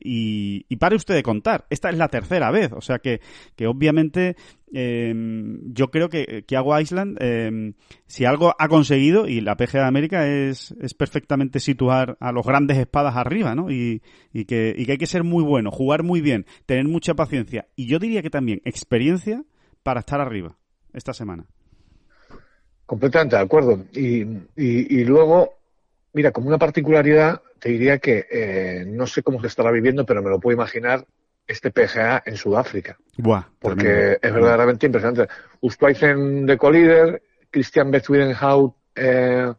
Y, 0.00 0.66
y, 0.68 0.76
pare 0.76 0.96
usted 0.96 1.14
de 1.14 1.22
contar, 1.22 1.64
esta 1.70 1.90
es 1.90 1.96
la 1.96 2.08
tercera 2.08 2.50
vez, 2.50 2.72
o 2.72 2.80
sea 2.80 2.98
que, 2.98 3.20
que 3.54 3.68
obviamente 3.68 4.34
em, 4.74 5.72
yo 5.72 5.90
creo 5.90 6.08
que, 6.08 6.44
que 6.46 6.56
Agua 6.56 6.82
Island, 6.82 7.16
em, 7.22 7.74
si 8.06 8.24
algo 8.24 8.54
ha 8.58 8.68
conseguido, 8.68 9.26
y 9.26 9.40
la 9.40 9.56
PGA 9.56 9.82
de 9.82 9.86
América 9.88 10.26
es, 10.26 10.74
es 10.80 10.94
perfectamente 10.94 11.60
situar 11.60 12.16
a 12.20 12.32
los 12.32 12.44
grandes 12.44 12.78
espadas 12.78 13.16
arriba, 13.16 13.54
¿no? 13.54 13.70
Y, 13.70 14.02
que, 14.46 14.74
y 14.76 14.84
que 14.84 14.92
hay 14.92 14.98
que 14.98 15.06
ser 15.06 15.24
muy 15.24 15.44
bueno, 15.44 15.70
jugar 15.70 16.02
muy 16.02 16.20
bien, 16.20 16.46
tener 16.66 16.84
mucha 16.84 17.14
paciencia. 17.14 17.66
Y 17.76 17.86
yo 17.86 17.98
diría 17.98 18.22
que 18.22 18.30
también 18.30 18.60
experiencia 18.64 19.44
para 19.82 20.00
estar 20.00 20.20
arriba 20.20 20.56
esta 20.92 21.12
semana. 21.12 21.46
Completamente 22.86 23.36
de 23.36 23.42
acuerdo. 23.42 23.84
Y, 23.92 24.26
y, 24.56 25.04
luego, 25.04 25.54
mira, 26.12 26.32
como 26.32 26.48
una 26.48 26.58
particularidad, 26.58 27.40
te 27.58 27.70
diría 27.70 27.98
que 27.98 28.26
eh, 28.30 28.84
no 28.86 29.06
sé 29.06 29.22
cómo 29.22 29.40
se 29.40 29.46
estará 29.46 29.70
viviendo, 29.70 30.04
pero 30.04 30.22
me 30.22 30.30
lo 30.30 30.38
puedo 30.38 30.54
imaginar 30.54 31.06
este 31.46 31.70
PGA 31.70 32.22
en 32.24 32.36
Sudáfrica. 32.36 32.96
Buah, 33.16 33.44
porque 33.58 34.18
es 34.20 34.32
verdaderamente 34.32 34.86
impresionante. 34.86 35.32
Ustwaizen 35.60 36.46
de 36.46 36.56
co-líder, 36.56 37.22
Christian 37.50 37.90
Betwidenhout, 37.90 38.74
eh, 38.94 39.52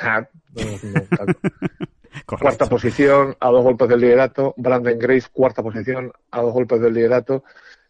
Hat, 0.00 0.28
cuarta 2.26 2.66
posición, 2.66 3.36
a 3.40 3.50
dos 3.50 3.64
golpes 3.64 3.88
del 3.88 4.00
liderato, 4.00 4.54
Brandon 4.56 4.98
Grace, 4.98 5.28
cuarta 5.32 5.62
posición, 5.62 6.12
a 6.30 6.40
dos 6.40 6.52
golpes 6.52 6.80
del 6.80 6.94
liderato, 6.94 7.44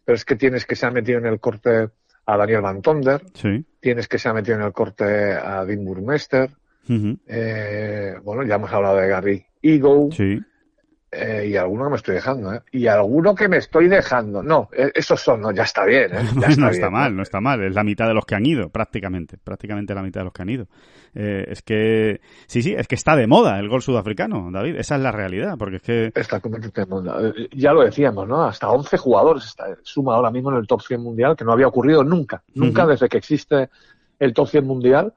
pero 0.05 0.17
es 0.17 0.25
que 0.25 0.37
tienes 0.37 0.65
que 0.65 0.77
se 0.77 0.87
ha 0.87 0.91
metido 0.91 1.19
en 1.19 1.27
el 1.27 1.41
corte 1.41 1.91
a 2.27 2.37
Daniel 2.37 2.63
Van 2.63 2.83
Tonder, 2.83 3.23
tienes 3.81 4.09
que 4.09 4.19
se 4.19 4.29
ha 4.29 4.33
metido 4.33 4.57
en 4.57 4.63
el 4.63 4.73
corte 4.73 5.33
a 5.33 5.65
Dean 5.65 5.85
Burmester, 5.85 6.51
eh, 7.27 8.15
bueno, 8.23 8.43
ya 8.45 8.55
hemos 8.55 8.73
hablado 8.73 8.97
de 8.97 9.09
Gary 9.09 9.47
Ego, 9.61 10.09
eh, 11.11 11.49
y 11.51 11.57
alguno 11.57 11.85
que 11.85 11.91
me 11.91 11.97
estoy 11.97 12.15
dejando, 12.17 12.53
¿eh? 12.53 12.61
Y 12.71 12.87
alguno 12.87 13.35
que 13.35 13.49
me 13.49 13.57
estoy 13.57 13.89
dejando. 13.89 14.43
No, 14.43 14.69
eh, 14.77 14.93
esos 14.95 15.19
son, 15.19 15.41
no, 15.41 15.53
ya 15.53 15.63
está 15.63 15.87
bien, 15.87 16.15
¿eh? 16.15 16.23
no 16.59 16.69
está 16.69 16.91
mal, 16.91 17.17
no 17.17 17.23
está 17.23 17.41
mal. 17.41 17.63
Es 17.65 17.75
la 17.75 17.83
mitad 17.83 18.07
de 18.07 18.13
los 18.13 18.27
que 18.27 18.35
han 18.35 18.45
ido, 18.45 18.69
prácticamente. 18.69 19.39
Prácticamente 19.43 19.95
la 19.95 20.03
mitad 20.03 20.21
de 20.21 20.25
los 20.25 20.35
que 20.35 20.43
han 20.43 20.51
ido. 20.51 20.67
Eh, 21.15 21.47
es 21.49 21.63
que, 21.63 22.21
sí, 22.47 22.61
sí, 22.61 22.75
es 22.77 22.87
que 22.87 22.95
está 22.95 23.17
de 23.17 23.27
moda 23.27 23.59
el 23.59 23.71
gol 23.71 23.81
sudafricano, 23.81 24.51
David. 24.53 24.77
Esa 24.77 24.97
es 24.97 25.01
la 25.01 25.11
realidad, 25.11 25.57
porque 25.59 25.77
es 25.77 25.83
que... 25.83 26.13
Está 26.15 26.41
completamente 26.41 26.83
de 26.83 26.87
moda. 26.87 27.33
Ya 27.53 27.73
lo 27.73 27.83
decíamos, 27.83 28.29
¿no? 28.29 28.45
Hasta 28.45 28.69
11 28.69 28.99
jugadores 28.99 29.47
está, 29.47 29.65
suma 29.83 30.15
ahora 30.15 30.31
mismo 30.31 30.51
en 30.51 30.59
el 30.59 30.67
top 30.67 30.83
100 30.83 31.01
mundial, 31.01 31.37
que 31.37 31.45
no 31.45 31.53
había 31.53 31.69
ocurrido 31.69 32.05
nunca. 32.05 32.43
Nunca 32.55 32.87
desde 32.87 33.09
que 33.09 33.17
existe 33.17 33.71
el 34.19 34.35
top 34.35 34.49
100 34.49 34.67
mundial. 34.67 35.15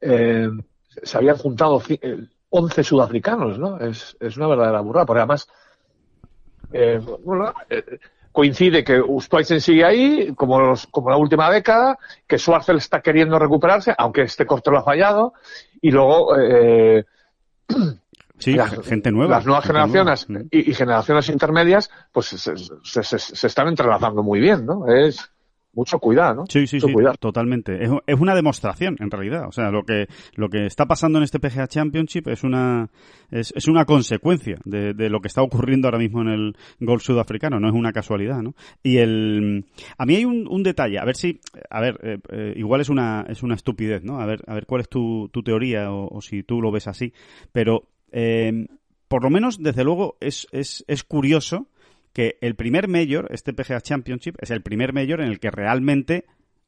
se 0.00 1.18
habían 1.18 1.36
juntado 1.36 1.82
11 2.50 2.84
sudafricanos, 2.84 3.58
¿no? 3.58 3.78
Es, 3.78 4.16
es 4.20 4.36
una 4.36 4.48
verdadera 4.48 4.80
burrada, 4.80 5.06
porque 5.06 5.20
además, 5.20 5.48
eh, 6.72 7.00
bueno, 7.24 7.52
eh, 7.68 7.98
coincide 8.32 8.84
que 8.84 9.00
Ustwaisen 9.00 9.60
sigue 9.60 9.84
ahí, 9.84 10.34
como, 10.34 10.60
los, 10.60 10.86
como 10.86 11.10
la 11.10 11.16
última 11.16 11.50
década, 11.50 11.98
que 12.26 12.38
Schwarzel 12.38 12.76
está 12.78 13.00
queriendo 13.00 13.38
recuperarse, 13.38 13.94
aunque 13.96 14.22
este 14.22 14.46
corte 14.46 14.70
lo 14.70 14.78
ha 14.78 14.84
fallado, 14.84 15.34
y 15.80 15.90
luego, 15.90 16.36
eh, 16.38 17.04
Sí, 18.38 18.56
gente 18.84 19.10
nueva. 19.10 19.36
Las 19.36 19.46
nuevas 19.46 19.64
generaciones 19.64 20.28
Y, 20.52 20.72
generaciones 20.72 21.28
intermedias, 21.28 21.90
pues 22.12 22.26
se, 22.26 22.38
se, 22.38 23.02
se, 23.02 23.18
se, 23.18 23.46
están 23.48 23.66
entrelazando 23.66 24.22
muy 24.22 24.38
bien, 24.38 24.64
¿no? 24.64 24.86
Es, 24.86 25.28
mucho 25.78 26.00
cuidado, 26.00 26.34
¿no? 26.34 26.44
Sí, 26.48 26.66
sí, 26.66 26.80
sí, 26.80 26.92
totalmente. 27.20 27.84
Es, 27.84 27.90
es, 28.06 28.18
una 28.18 28.34
demostración, 28.34 28.96
en 28.98 29.12
realidad. 29.12 29.46
O 29.46 29.52
sea, 29.52 29.70
lo 29.70 29.84
que, 29.84 30.08
lo 30.34 30.48
que 30.48 30.66
está 30.66 30.86
pasando 30.86 31.18
en 31.18 31.24
este 31.24 31.38
PGA 31.38 31.68
Championship 31.68 32.26
es 32.26 32.42
una, 32.42 32.90
es, 33.30 33.52
es 33.54 33.68
una 33.68 33.84
consecuencia 33.84 34.58
de, 34.64 34.92
de, 34.92 35.08
lo 35.08 35.20
que 35.20 35.28
está 35.28 35.40
ocurriendo 35.40 35.86
ahora 35.86 35.98
mismo 35.98 36.20
en 36.22 36.28
el 36.28 36.56
golf 36.80 37.04
sudafricano, 37.04 37.60
no 37.60 37.68
es 37.68 37.74
una 37.74 37.92
casualidad, 37.92 38.42
¿no? 38.42 38.54
Y 38.82 38.96
el, 38.96 39.66
a 39.96 40.04
mí 40.04 40.16
hay 40.16 40.24
un, 40.24 40.48
un 40.50 40.64
detalle, 40.64 40.98
a 40.98 41.04
ver 41.04 41.14
si, 41.14 41.38
a 41.70 41.80
ver, 41.80 42.00
eh, 42.02 42.18
eh, 42.30 42.54
igual 42.56 42.80
es 42.80 42.88
una, 42.88 43.24
es 43.28 43.44
una 43.44 43.54
estupidez, 43.54 44.02
¿no? 44.02 44.20
A 44.20 44.26
ver, 44.26 44.42
a 44.48 44.54
ver 44.54 44.66
cuál 44.66 44.80
es 44.80 44.88
tu, 44.88 45.28
tu 45.32 45.44
teoría 45.44 45.92
o, 45.92 46.08
o 46.08 46.20
si 46.20 46.42
tú 46.42 46.60
lo 46.60 46.72
ves 46.72 46.88
así, 46.88 47.12
pero, 47.52 47.84
eh, 48.10 48.66
por 49.06 49.22
lo 49.22 49.30
menos, 49.30 49.62
desde 49.62 49.84
luego, 49.84 50.16
es, 50.20 50.48
es, 50.50 50.84
es 50.88 51.04
curioso 51.04 51.68
que 52.18 52.36
el 52.40 52.56
primer 52.56 52.88
Major, 52.88 53.28
este 53.30 53.52
PGA 53.52 53.80
Championship, 53.80 54.34
es 54.40 54.50
el 54.50 54.60
primer 54.60 54.92
Major 54.92 55.20
en 55.20 55.28
el 55.28 55.38
que 55.38 55.52
realmente 55.52 56.24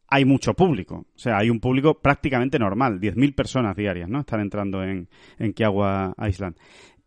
hay 0.06 0.24
mucho 0.24 0.54
público. 0.54 1.06
O 1.12 1.18
sea, 1.18 1.38
hay 1.38 1.50
un 1.50 1.58
público 1.58 2.00
prácticamente 2.00 2.56
normal, 2.60 3.00
10.000 3.00 3.34
personas 3.34 3.76
diarias, 3.76 4.08
¿no? 4.08 4.20
Están 4.20 4.38
entrando 4.38 4.84
en, 4.84 5.08
en 5.40 5.52
Kiawah 5.52 6.14
Island. 6.24 6.54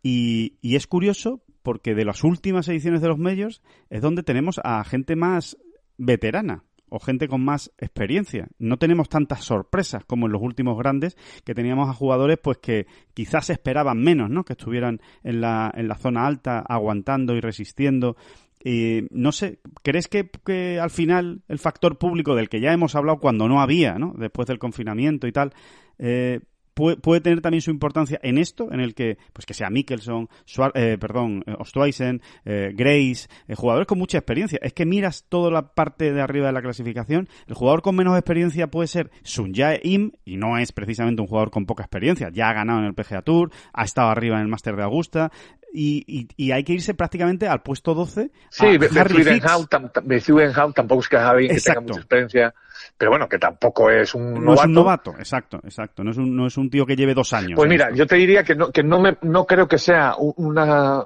Y, 0.02 0.58
y 0.60 0.76
es 0.76 0.86
curioso 0.86 1.42
porque 1.62 1.94
de 1.94 2.04
las 2.04 2.22
últimas 2.22 2.68
ediciones 2.68 3.00
de 3.00 3.08
los 3.08 3.18
Majors 3.18 3.62
es 3.88 4.02
donde 4.02 4.22
tenemos 4.22 4.60
a 4.62 4.84
gente 4.84 5.16
más 5.16 5.56
veterana 5.96 6.64
o 6.94 7.00
gente 7.00 7.26
con 7.26 7.44
más 7.44 7.72
experiencia. 7.78 8.46
No 8.60 8.76
tenemos 8.76 9.08
tantas 9.08 9.44
sorpresas 9.44 10.04
como 10.04 10.26
en 10.26 10.32
los 10.32 10.40
últimos 10.40 10.78
grandes, 10.78 11.16
que 11.44 11.52
teníamos 11.52 11.90
a 11.90 11.92
jugadores 11.92 12.38
pues 12.40 12.58
que 12.58 12.86
quizás 13.14 13.50
esperaban 13.50 14.00
menos, 14.00 14.30
¿no? 14.30 14.44
Que 14.44 14.52
estuvieran 14.52 15.00
en 15.24 15.40
la, 15.40 15.72
en 15.74 15.88
la 15.88 15.96
zona 15.96 16.24
alta 16.24 16.60
aguantando 16.60 17.34
y 17.34 17.40
resistiendo. 17.40 18.16
Y 18.62 19.08
no 19.10 19.32
sé, 19.32 19.58
¿crees 19.82 20.06
que, 20.06 20.30
que, 20.46 20.78
al 20.78 20.90
final 20.90 21.42
el 21.48 21.58
factor 21.58 21.98
público 21.98 22.36
del 22.36 22.48
que 22.48 22.60
ya 22.60 22.72
hemos 22.72 22.94
hablado 22.94 23.18
cuando 23.18 23.48
no 23.48 23.60
había, 23.60 23.98
¿no? 23.98 24.14
Después 24.16 24.46
del 24.46 24.60
confinamiento 24.60 25.26
y 25.26 25.32
tal, 25.32 25.52
eh, 25.98 26.42
puede, 26.74 27.20
tener 27.20 27.40
también 27.40 27.62
su 27.62 27.70
importancia 27.70 28.18
en 28.22 28.38
esto, 28.38 28.72
en 28.72 28.80
el 28.80 28.94
que, 28.94 29.16
pues 29.32 29.46
que 29.46 29.54
sea 29.54 29.70
Mikkelson, 29.70 30.28
eh, 30.74 30.98
perdón, 31.00 31.44
eh, 31.46 31.54
Ostweisen, 31.58 32.20
eh, 32.44 32.72
Grace, 32.74 33.28
jugadores 33.54 33.86
con 33.86 33.98
mucha 33.98 34.18
experiencia. 34.18 34.58
Es 34.62 34.72
que 34.72 34.84
miras 34.84 35.24
toda 35.28 35.50
la 35.50 35.74
parte 35.74 36.12
de 36.12 36.20
arriba 36.20 36.48
de 36.48 36.52
la 36.52 36.62
clasificación, 36.62 37.28
el 37.46 37.54
jugador 37.54 37.82
con 37.82 37.96
menos 37.96 38.16
experiencia 38.16 38.66
puede 38.66 38.88
ser 38.88 39.10
Sun 39.22 39.54
Jae 39.54 39.80
Im, 39.84 40.12
y 40.24 40.36
no 40.36 40.58
es 40.58 40.72
precisamente 40.72 41.22
un 41.22 41.28
jugador 41.28 41.50
con 41.50 41.66
poca 41.66 41.84
experiencia. 41.84 42.30
Ya 42.32 42.48
ha 42.48 42.52
ganado 42.52 42.80
en 42.80 42.86
el 42.86 42.94
PGA 42.94 43.22
Tour, 43.22 43.50
ha 43.72 43.84
estado 43.84 44.08
arriba 44.08 44.36
en 44.36 44.42
el 44.42 44.48
Master 44.48 44.76
de 44.76 44.82
Augusta, 44.82 45.30
y, 45.76 46.28
y, 46.36 46.52
hay 46.52 46.62
que 46.62 46.72
irse 46.72 46.94
prácticamente 46.94 47.48
al 47.48 47.62
puesto 47.62 47.94
12. 47.94 48.30
Sí, 48.48 48.78
Bethuenhout 48.78 50.72
tampoco 50.72 51.00
es 51.00 51.08
que 51.08 51.16
Javi 51.16 51.48
que 51.48 51.60
tenga 51.60 51.80
mucha 51.80 51.98
experiencia, 51.98 52.54
pero 52.96 53.10
bueno, 53.10 53.28
que 53.28 53.38
tampoco 53.38 53.90
es 53.90 54.14
un 54.14 54.34
novato. 54.34 54.44
No 54.44 54.54
es 54.54 54.64
un 54.64 54.72
novato, 54.72 55.10
exacto, 55.18 55.60
exacto. 55.64 56.04
No 56.04 56.10
es 56.10 56.16
un, 56.16 56.36
no 56.36 56.46
es 56.46 56.56
un 56.56 56.70
tío 56.70 56.86
que 56.86 56.96
lleve 56.96 57.14
dos 57.14 57.32
años. 57.32 57.56
Pues 57.56 57.68
mira, 57.68 57.90
yo 57.92 58.06
te 58.06 58.16
diría 58.16 58.44
que 58.44 58.54
no, 58.54 58.70
que 58.70 58.82
no, 58.82 59.00
me, 59.00 59.16
no 59.22 59.46
creo 59.46 59.68
que 59.68 59.78
sea 59.78 60.14
una, 60.18 61.04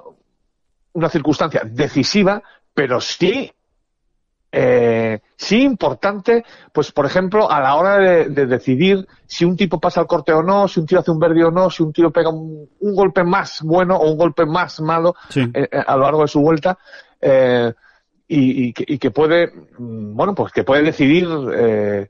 una 0.93 1.09
circunstancia 1.09 1.61
decisiva, 1.65 2.41
pero 2.73 3.01
sí 3.01 3.51
eh, 4.51 5.19
sí 5.35 5.61
importante, 5.61 6.43
pues 6.73 6.91
por 6.91 7.05
ejemplo, 7.05 7.49
a 7.49 7.59
la 7.59 7.75
hora 7.75 7.97
de, 7.97 8.45
decidir 8.47 9.07
si 9.27 9.45
un 9.45 9.55
tipo 9.55 9.79
pasa 9.79 10.01
al 10.01 10.07
corte 10.07 10.33
o 10.33 10.41
no, 10.41 10.67
si 10.67 10.79
un 10.79 10.87
tío 10.87 10.99
hace 10.99 11.11
un 11.11 11.19
verde 11.19 11.43
o 11.43 11.51
no, 11.51 11.69
si 11.69 11.83
un 11.83 11.93
tío 11.93 12.09
pega 12.11 12.29
un, 12.29 12.67
golpe 12.79 13.23
más 13.23 13.61
bueno 13.61 13.95
o 13.95 14.11
un 14.11 14.17
golpe 14.17 14.45
más 14.45 14.81
malo 14.81 15.15
eh, 15.35 15.51
eh, 15.53 15.83
a 15.85 15.95
lo 15.95 16.03
largo 16.03 16.21
de 16.23 16.27
su 16.27 16.41
vuelta, 16.41 16.77
eh, 17.21 17.71
y, 18.31 18.73
que, 18.73 19.09
puede, 19.09 19.47
mm, 19.47 20.15
bueno, 20.15 20.35
pues 20.35 20.53
que 20.53 20.63
puede 20.63 20.83
decidir 20.83 21.27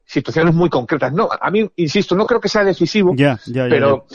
situaciones 0.06 0.54
muy 0.54 0.70
concretas. 0.70 1.14
No, 1.14 1.30
a 1.32 1.50
mí, 1.50 1.70
insisto, 1.78 2.16
no 2.16 2.26
creo 2.26 2.42
que 2.42 2.50
sea 2.50 2.64
decisivo, 2.66 3.16
pero 3.54 4.06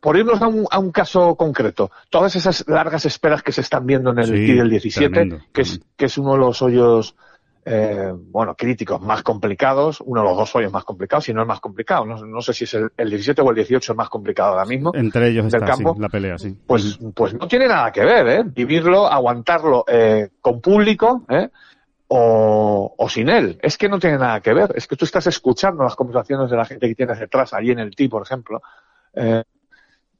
por 0.00 0.16
irnos 0.16 0.40
a 0.40 0.48
un, 0.48 0.66
a 0.70 0.78
un, 0.78 0.92
caso 0.92 1.34
concreto, 1.34 1.90
todas 2.10 2.34
esas 2.36 2.64
largas 2.68 3.04
esperas 3.04 3.42
que 3.42 3.52
se 3.52 3.60
están 3.60 3.86
viendo 3.86 4.12
en 4.12 4.18
el 4.20 4.26
sí, 4.26 4.54
del 4.54 4.70
17, 4.70 5.42
que 5.52 5.62
es, 5.62 5.80
que 5.96 6.06
es 6.06 6.16
uno 6.16 6.32
de 6.32 6.38
los 6.38 6.62
hoyos 6.62 7.16
eh, 7.68 8.12
bueno, 8.14 8.54
críticos 8.54 9.00
más 9.00 9.24
complicados, 9.24 10.00
uno 10.00 10.20
de 10.22 10.28
los 10.28 10.36
dos 10.36 10.54
hoyos 10.54 10.72
más 10.72 10.84
complicados, 10.84 11.24
si 11.24 11.34
no 11.34 11.40
el 11.40 11.48
más 11.48 11.58
complicado. 11.58 12.04
No, 12.04 12.40
sé 12.40 12.52
si 12.52 12.62
es 12.62 12.74
el, 12.74 12.90
17 12.96 13.42
o 13.42 13.50
el 13.50 13.56
18 13.56 13.92
el 13.92 13.96
más 13.96 14.08
complicado 14.08 14.52
ahora 14.52 14.64
mismo. 14.64 14.92
Entre 14.94 15.30
ellos 15.30 15.50
del 15.50 15.64
está, 15.64 15.74
campo. 15.74 15.96
la 15.98 16.08
pelea, 16.08 16.38
sí. 16.38 16.56
Pues, 16.64 16.96
pues 17.12 17.34
no 17.34 17.48
tiene 17.48 17.66
nada 17.66 17.90
que 17.90 18.04
ver, 18.04 18.28
¿eh? 18.28 18.44
Vivirlo, 18.46 19.08
aguantarlo 19.08 19.84
eh, 19.88 20.28
con 20.40 20.60
público, 20.60 21.24
¿eh? 21.28 21.48
O, 22.06 22.94
o, 22.96 23.08
sin 23.08 23.28
él. 23.28 23.58
Es 23.60 23.76
que 23.76 23.88
no 23.88 23.98
tiene 23.98 24.18
nada 24.18 24.40
que 24.40 24.54
ver. 24.54 24.72
Es 24.76 24.86
que 24.86 24.94
tú 24.94 25.04
estás 25.04 25.26
escuchando 25.26 25.82
las 25.82 25.96
conversaciones 25.96 26.48
de 26.48 26.56
la 26.56 26.66
gente 26.66 26.86
que 26.86 26.94
tienes 26.94 27.18
detrás, 27.18 27.52
allí 27.52 27.72
en 27.72 27.80
el 27.80 27.96
T, 27.96 28.08
por 28.08 28.22
ejemplo. 28.22 28.62
Eh, 29.12 29.42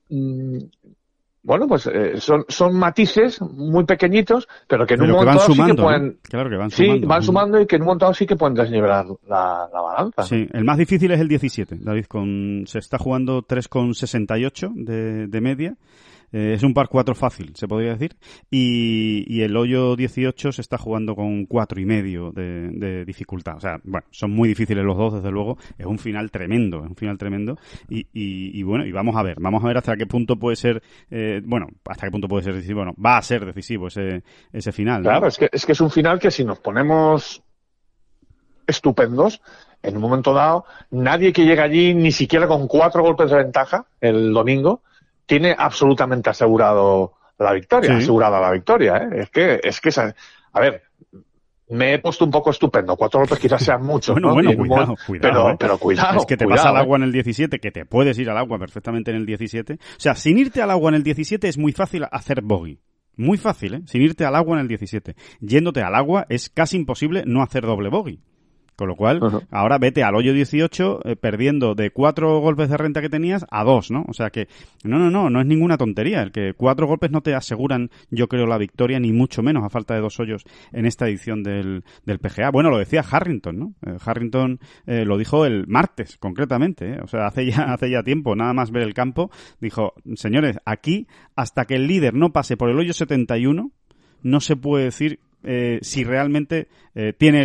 mm, 0.08 0.58
bueno, 1.46 1.68
pues 1.68 1.86
eh, 1.86 2.20
son, 2.20 2.44
son 2.48 2.76
matices 2.76 3.40
muy 3.40 3.84
pequeñitos, 3.84 4.48
pero 4.66 4.84
que 4.84 4.94
en 4.94 5.02
un 5.02 5.10
momento 5.12 5.38
sí 5.52 5.62
que 5.64 5.74
pueden... 5.74 6.18
Claro 6.22 6.50
que 6.50 6.56
van 6.56 6.72
sumando. 6.72 7.00
Sí, 7.00 7.06
van 7.06 7.22
sumando 7.22 7.60
y 7.60 7.66
que 7.66 7.76
en 7.76 7.82
un 7.82 7.86
momento 7.86 8.12
sí 8.14 8.26
que 8.26 8.34
pueden 8.34 8.54
desnivelar 8.54 9.06
la, 9.28 9.68
la 9.72 9.80
balanza. 9.80 10.24
Sí, 10.24 10.48
el 10.52 10.64
más 10.64 10.76
difícil 10.76 11.12
es 11.12 11.20
el 11.20 11.28
17, 11.28 11.78
David, 11.80 12.06
con, 12.06 12.64
se 12.66 12.80
está 12.80 12.98
jugando 12.98 13.42
3,68 13.42 14.72
de, 14.74 15.28
de 15.28 15.40
media 15.40 15.76
eh, 16.32 16.54
es 16.54 16.62
un 16.62 16.74
par 16.74 16.88
4 16.88 17.14
fácil, 17.14 17.52
se 17.54 17.68
podría 17.68 17.92
decir. 17.92 18.16
Y, 18.50 19.24
y, 19.28 19.42
el 19.42 19.56
hoyo 19.56 19.96
18 19.96 20.52
se 20.52 20.60
está 20.60 20.78
jugando 20.78 21.14
con 21.14 21.46
cuatro 21.46 21.80
y 21.80 21.86
medio 21.86 22.32
de, 22.32 23.04
dificultad. 23.04 23.56
O 23.56 23.60
sea, 23.60 23.78
bueno, 23.84 24.06
son 24.10 24.30
muy 24.32 24.48
difíciles 24.48 24.84
los 24.84 24.96
dos, 24.96 25.14
desde 25.14 25.30
luego. 25.30 25.58
Es 25.78 25.86
un 25.86 25.98
final 25.98 26.30
tremendo, 26.30 26.80
un 26.82 26.96
final 26.96 27.18
tremendo. 27.18 27.56
Y, 27.88 28.00
y, 28.12 28.58
y 28.58 28.62
bueno, 28.62 28.84
y 28.84 28.92
vamos 28.92 29.16
a 29.16 29.22
ver, 29.22 29.36
vamos 29.40 29.62
a 29.62 29.68
ver 29.68 29.78
hasta 29.78 29.96
qué 29.96 30.06
punto 30.06 30.36
puede 30.36 30.56
ser, 30.56 30.82
eh, 31.10 31.40
bueno, 31.44 31.68
hasta 31.86 32.06
qué 32.06 32.10
punto 32.10 32.28
puede 32.28 32.44
ser 32.44 32.54
decisivo. 32.54 32.80
Bueno, 32.80 32.94
va 33.02 33.18
a 33.18 33.22
ser 33.22 33.44
decisivo 33.46 33.88
ese, 33.88 34.22
ese 34.52 34.72
final. 34.72 35.02
Claro, 35.02 35.28
es, 35.28 35.38
que, 35.38 35.48
es 35.50 35.64
que 35.64 35.72
es 35.72 35.80
un 35.80 35.90
final 35.90 36.18
que 36.18 36.30
si 36.30 36.44
nos 36.44 36.58
ponemos 36.58 37.42
estupendos, 38.66 39.40
en 39.82 39.96
un 39.96 40.02
momento 40.02 40.34
dado, 40.34 40.64
nadie 40.90 41.32
que 41.32 41.44
llega 41.44 41.62
allí, 41.62 41.94
ni 41.94 42.10
siquiera 42.10 42.48
con 42.48 42.66
cuatro 42.66 43.02
golpes 43.02 43.30
de 43.30 43.36
ventaja 43.36 43.86
el 44.00 44.32
domingo, 44.32 44.82
tiene 45.26 45.54
absolutamente 45.56 46.30
asegurado 46.30 47.14
la 47.38 47.52
victoria, 47.52 47.96
asegurada 47.96 48.40
la 48.40 48.52
victoria. 48.52 48.96
¿eh? 48.96 49.22
Es 49.22 49.30
que, 49.30 49.60
es 49.62 49.80
que, 49.80 49.90
a 50.52 50.60
ver, 50.60 50.82
me 51.68 51.94
he 51.94 51.98
puesto 51.98 52.24
un 52.24 52.30
poco 52.30 52.50
estupendo. 52.50 52.96
Cuatro 52.96 53.20
golpes 53.20 53.38
quizás 53.38 53.62
sean 53.62 53.82
muchos. 53.82 54.18
bueno, 54.20 54.32
bueno, 54.32 54.56
cuidado, 54.56 54.96
cuidado. 55.06 55.44
Pero, 55.44 55.56
pero, 55.58 55.78
cuidado. 55.78 56.20
Es 56.20 56.26
que 56.26 56.36
te 56.36 56.46
vas 56.46 56.64
al 56.64 56.76
agua 56.76 56.96
en 56.96 57.04
el 57.04 57.12
17, 57.12 57.58
que 57.58 57.70
te 57.70 57.84
puedes 57.84 58.18
ir 58.18 58.30
al 58.30 58.38
agua 58.38 58.58
perfectamente 58.58 59.10
en 59.10 59.18
el 59.18 59.26
17. 59.26 59.74
O 59.74 59.78
sea, 59.98 60.14
sin 60.14 60.38
irte 60.38 60.62
al 60.62 60.70
agua 60.70 60.90
en 60.90 60.96
el 60.96 61.02
17 61.02 61.48
es 61.48 61.58
muy 61.58 61.72
fácil 61.72 62.04
hacer 62.10 62.42
bogey. 62.42 62.80
Muy 63.16 63.38
fácil, 63.38 63.74
¿eh? 63.74 63.82
Sin 63.86 64.02
irte 64.02 64.24
al 64.24 64.36
agua 64.36 64.56
en 64.56 64.60
el 64.60 64.68
17. 64.68 65.16
Yéndote 65.40 65.82
al 65.82 65.94
agua 65.94 66.26
es 66.28 66.50
casi 66.50 66.76
imposible 66.76 67.24
no 67.26 67.42
hacer 67.42 67.64
doble 67.64 67.88
bogey. 67.88 68.20
Con 68.76 68.88
lo 68.88 68.96
cual, 68.96 69.20
ahora 69.50 69.78
vete 69.78 70.02
al 70.02 70.14
hoyo 70.14 70.34
18 70.34 71.00
eh, 71.04 71.16
perdiendo 71.16 71.74
de 71.74 71.90
cuatro 71.90 72.40
golpes 72.40 72.68
de 72.68 72.76
renta 72.76 73.00
que 73.00 73.08
tenías 73.08 73.46
a 73.50 73.64
dos, 73.64 73.90
¿no? 73.90 74.04
O 74.06 74.12
sea 74.12 74.28
que, 74.28 74.48
no, 74.84 74.98
no, 74.98 75.10
no, 75.10 75.30
no 75.30 75.40
es 75.40 75.46
ninguna 75.46 75.78
tontería. 75.78 76.22
El 76.22 76.30
que 76.30 76.52
cuatro 76.54 76.86
golpes 76.86 77.10
no 77.10 77.22
te 77.22 77.34
aseguran, 77.34 77.90
yo 78.10 78.28
creo, 78.28 78.46
la 78.46 78.58
victoria, 78.58 79.00
ni 79.00 79.14
mucho 79.14 79.42
menos 79.42 79.64
a 79.64 79.70
falta 79.70 79.94
de 79.94 80.00
dos 80.00 80.20
hoyos 80.20 80.44
en 80.72 80.84
esta 80.84 81.08
edición 81.08 81.42
del, 81.42 81.84
del 82.04 82.18
PGA. 82.18 82.50
Bueno, 82.50 82.68
lo 82.68 82.76
decía 82.76 83.02
Harrington, 83.10 83.58
¿no? 83.58 83.74
Eh, 83.86 83.96
Harrington 84.04 84.60
eh, 84.86 85.06
lo 85.06 85.16
dijo 85.16 85.46
el 85.46 85.66
martes, 85.66 86.18
concretamente, 86.18 87.00
O 87.02 87.06
sea, 87.06 87.26
hace 87.26 87.46
ya, 87.46 87.62
hace 87.72 87.90
ya 87.90 88.02
tiempo, 88.02 88.36
nada 88.36 88.52
más 88.52 88.70
ver 88.70 88.82
el 88.82 88.92
campo, 88.92 89.30
dijo, 89.58 89.94
señores, 90.16 90.58
aquí, 90.66 91.06
hasta 91.34 91.64
que 91.64 91.76
el 91.76 91.86
líder 91.86 92.12
no 92.12 92.32
pase 92.32 92.58
por 92.58 92.68
el 92.68 92.78
hoyo 92.78 92.92
71, 92.92 93.70
no 94.22 94.40
se 94.40 94.56
puede 94.56 94.84
decir 94.84 95.20
eh, 95.42 95.78
si 95.82 96.02
realmente 96.02 96.68
eh, 96.94 97.12
tiene 97.12 97.44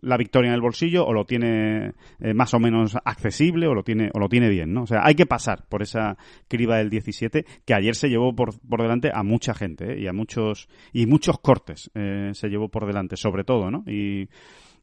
la 0.00 0.16
victoria 0.16 0.48
en 0.48 0.54
el 0.54 0.60
bolsillo 0.60 1.04
o 1.04 1.12
lo 1.12 1.24
tiene 1.24 1.92
eh, 2.20 2.32
más 2.34 2.54
o 2.54 2.58
menos 2.58 2.96
accesible 3.04 3.66
o 3.66 3.74
lo 3.74 3.82
tiene 3.82 4.10
o 4.14 4.18
lo 4.18 4.28
tiene 4.28 4.48
bien, 4.48 4.72
¿no? 4.72 4.84
O 4.84 4.86
sea, 4.86 5.04
hay 5.04 5.14
que 5.14 5.26
pasar 5.26 5.66
por 5.68 5.82
esa 5.82 6.16
criba 6.48 6.78
del 6.78 6.90
17 6.90 7.44
que 7.64 7.74
ayer 7.74 7.94
se 7.94 8.08
llevó 8.08 8.34
por, 8.34 8.58
por 8.60 8.82
delante 8.82 9.10
a 9.12 9.22
mucha 9.22 9.54
gente 9.54 9.98
y 9.98 10.06
a 10.06 10.12
muchos 10.12 10.68
y 10.92 11.06
muchos 11.06 11.38
cortes 11.38 11.90
se 11.94 12.48
llevó 12.48 12.68
por 12.68 12.86
delante, 12.86 13.16
sobre 13.16 13.44
todo, 13.44 13.70
¿no? 13.70 13.84
Y 13.86 14.28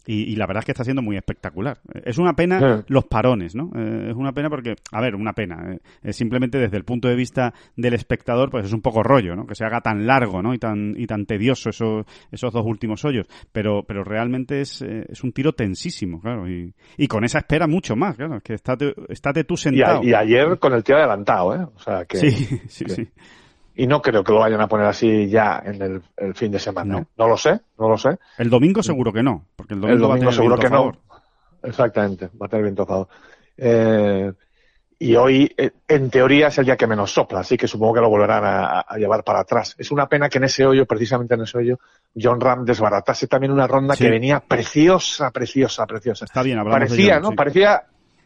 y, 0.05 0.35
la 0.35 0.47
verdad 0.47 0.61
es 0.61 0.65
que 0.65 0.71
está 0.71 0.83
siendo 0.83 1.03
muy 1.03 1.15
espectacular. 1.15 1.79
Es 2.03 2.17
una 2.17 2.33
pena 2.33 2.83
los 2.87 3.05
parones, 3.05 3.55
¿no? 3.55 3.71
Eh, 3.75 4.07
es 4.09 4.15
una 4.15 4.31
pena 4.31 4.49
porque, 4.49 4.75
a 4.91 4.99
ver, 4.99 5.15
una 5.15 5.33
pena. 5.33 5.77
Eh, 6.01 6.13
simplemente 6.13 6.57
desde 6.57 6.77
el 6.77 6.83
punto 6.83 7.07
de 7.07 7.15
vista 7.15 7.53
del 7.75 7.93
espectador, 7.93 8.49
pues 8.49 8.65
es 8.65 8.73
un 8.73 8.81
poco 8.81 9.03
rollo, 9.03 9.35
¿no? 9.35 9.45
Que 9.45 9.53
se 9.53 9.63
haga 9.63 9.81
tan 9.81 10.07
largo, 10.07 10.41
¿no? 10.41 10.53
Y 10.55 10.57
tan, 10.57 10.95
y 10.97 11.05
tan 11.05 11.25
tedioso 11.25 11.69
esos, 11.69 12.05
esos 12.31 12.51
dos 12.51 12.65
últimos 12.65 13.05
hoyos. 13.05 13.27
Pero, 13.51 13.83
pero 13.83 14.03
realmente 14.03 14.61
es, 14.61 14.81
eh, 14.81 15.05
es 15.07 15.23
un 15.23 15.33
tiro 15.33 15.53
tensísimo, 15.53 16.19
claro. 16.19 16.49
Y, 16.49 16.73
y 16.97 17.07
con 17.07 17.23
esa 17.23 17.39
espera 17.39 17.67
mucho 17.67 17.95
más, 17.95 18.15
claro. 18.15 18.37
Es 18.37 18.43
que 18.43 18.55
estate, 18.55 18.95
estate 19.09 19.43
tú 19.43 19.55
sentado. 19.55 20.03
Y, 20.03 20.13
ayer 20.13 20.57
con 20.57 20.73
el 20.73 20.83
tío 20.83 20.97
adelantado, 20.97 21.55
¿eh? 21.55 21.67
O 21.75 21.79
sea 21.79 22.05
que. 22.05 22.17
Sí, 22.17 22.31
sí, 22.67 22.85
sí 22.87 23.07
y 23.75 23.87
no 23.87 24.01
creo 24.01 24.23
que 24.23 24.31
lo 24.31 24.39
vayan 24.39 24.61
a 24.61 24.67
poner 24.67 24.87
así 24.87 25.27
ya 25.29 25.61
en 25.65 25.81
el, 25.81 26.33
fin 26.33 26.51
de 26.51 26.59
semana. 26.59 26.99
No. 26.99 27.07
no. 27.17 27.27
lo 27.27 27.37
sé, 27.37 27.59
no 27.79 27.89
lo 27.89 27.97
sé. 27.97 28.17
El 28.37 28.49
domingo 28.49 28.83
seguro 28.83 29.13
que 29.13 29.23
no, 29.23 29.45
porque 29.55 29.73
el 29.73 29.81
domingo, 29.81 30.09
va 30.09 30.15
a 30.15 30.19
tener 30.19 30.33
seguro 30.33 30.57
que 30.57 30.69
no. 30.69 30.91
Exactamente, 31.63 32.29
va 32.41 32.47
a 32.47 32.49
tener 32.49 32.63
viento 32.63 32.83
a 32.83 32.85
favor. 32.85 33.07
Eh, 33.57 34.31
y 35.01 35.15
hoy, 35.15 35.51
eh, 35.57 35.71
en 35.87 36.11
teoría, 36.11 36.47
es 36.47 36.57
el 36.59 36.65
día 36.65 36.77
que 36.77 36.85
menos 36.85 37.11
sopla, 37.11 37.39
así 37.39 37.57
que 37.57 37.67
supongo 37.67 37.95
que 37.95 38.01
lo 38.01 38.09
volverán 38.09 38.43
a, 38.45 38.97
llevar 38.97 39.23
para 39.23 39.39
atrás. 39.39 39.73
Es 39.79 39.89
una 39.89 40.07
pena 40.07 40.29
que 40.29 40.37
en 40.37 40.43
ese 40.43 40.63
hoyo, 40.63 40.85
precisamente 40.85 41.33
en 41.33 41.41
ese 41.41 41.57
hoyo, 41.57 41.79
John 42.15 42.39
Ram 42.39 42.65
desbaratase 42.65 43.25
también 43.27 43.51
una 43.51 43.65
ronda 43.65 43.95
que 43.95 44.11
venía 44.11 44.41
preciosa, 44.41 45.31
preciosa, 45.31 45.87
preciosa. 45.87 46.25
Está 46.25 46.43
bien, 46.43 46.63
Parecía, 46.63 47.19
¿no? 47.19 47.31
Parecía 47.31 47.83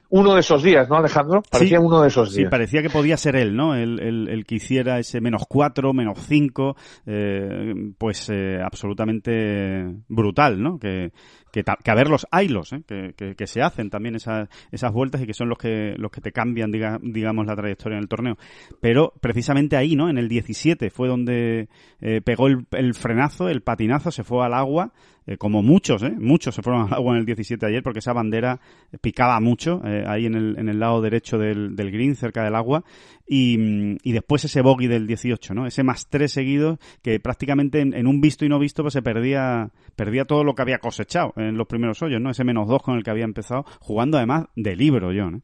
uno 0.10 0.34
de 0.34 0.40
esos 0.40 0.64
días, 0.64 0.88
¿no, 0.90 0.96
Alejandro? 0.96 1.44
Parecía 1.50 1.80
uno 1.80 2.02
de 2.02 2.08
esos 2.08 2.34
días. 2.34 2.48
Sí, 2.48 2.50
parecía 2.50 2.82
que 2.82 2.90
podía 2.90 3.18
ser 3.18 3.36
él, 3.36 3.56
¿no? 3.56 3.76
El, 3.76 4.00
el, 4.00 4.46
que 4.46 4.56
hiciera 4.56 5.00
ese 5.00 5.22
menos 5.22 5.44
cuatro, 5.48 5.94
menos 5.94 6.20
cinco, 6.20 6.76
eh, 7.06 7.74
pues 7.98 8.30
eh, 8.30 8.60
absolutamente 8.64 9.86
brutal, 10.08 10.62
¿no? 10.62 10.78
Que, 10.78 11.12
que, 11.56 11.64
que 11.64 11.92
a 11.92 11.96
ver 11.96 12.10
los 12.10 12.28
ailos, 12.32 12.74
¿eh? 12.74 12.84
que, 12.86 13.14
que, 13.36 13.48
se 13.48 13.62
hacen 13.62 13.90
también 13.90 14.16
esas, 14.16 14.50
esas 14.74 14.92
vueltas 14.92 15.22
y 15.22 15.26
que 15.26 15.34
son 15.34 15.48
los 15.48 15.58
que, 15.58 15.96
los 15.98 16.12
que 16.12 16.20
te 16.20 16.34
cambian, 16.34 16.70
digamos, 16.70 17.46
la 17.46 17.56
trayectoria 17.56 17.98
en 17.98 18.03
el 18.03 18.10
torneo. 18.10 18.38
Pero 18.82 19.14
precisamente 19.22 19.77
ahí, 19.77 19.96
¿no? 19.96 20.10
En 20.10 20.18
el 20.18 20.27
17 20.27 20.90
fue 20.90 21.08
donde 21.08 21.70
eh, 22.01 22.20
pegó 22.22 22.48
el, 22.48 22.66
el 22.72 22.94
frenazo, 22.94 23.48
el 23.48 23.62
patinazo, 23.62 24.12
se 24.12 24.25
fue 24.25 24.46
al 24.46 24.53
agua, 24.53 24.92
eh, 25.27 25.38
como 25.38 25.64
muchos, 25.64 26.03
¿eh? 26.03 26.14
muchos 26.20 26.53
se 26.53 26.62
fueron 26.62 26.84
al 26.84 26.94
agua 26.94 27.14
en 27.14 27.22
el 27.22 27.25
17 27.25 27.66
ayer 27.66 27.82
porque 27.82 27.98
esa 27.98 28.14
bandera 28.14 28.60
picaba 29.01 29.40
mucho 29.40 29.82
eh, 29.84 30.03
ahí 30.06 30.27
en 30.27 30.36
el, 30.36 30.60
en 30.60 30.70
el 30.70 30.79
lado 30.79 31.01
derecho 31.01 31.40
del, 31.40 31.75
del 31.75 31.92
green, 31.92 32.16
cerca 32.16 32.44
del 32.44 32.53
agua, 32.53 32.84
y, 33.27 33.98
y 34.07 34.11
después 34.11 34.46
ese 34.46 34.61
bogey 34.61 34.88
del 34.88 35.07
18, 35.07 35.53
¿no? 35.53 35.66
Ese 35.66 35.83
más 35.83 36.07
tres 36.09 36.31
seguidos 36.31 36.77
que 37.01 37.20
prácticamente 37.20 37.81
en, 37.81 38.07
un 38.07 38.22
visto 38.22 38.46
y 38.46 38.50
no 38.50 38.59
visto 38.59 38.83
pues 38.83 38.94
se 38.94 39.01
perdía, 39.01 39.72
perdía 39.96 40.25
todo 40.25 40.44
lo 40.44 40.53
que 40.53 40.61
había 40.61 40.79
cosechado 40.79 41.33
en 41.38 41.57
los 41.57 41.68
primeros 41.68 42.01
hoyos, 42.01 42.22
¿no? 42.22 42.29
Ese 42.29 42.44
menos 42.44 42.68
dos 42.68 42.81
con 42.81 42.96
el 42.96 43.03
que 43.03 43.11
había 43.11 43.25
empezado, 43.25 43.66
jugando 43.79 44.18
además 44.18 44.46
de 44.55 44.75
libro 44.75 45.11
yo, 45.11 45.31
¿no? 45.31 45.42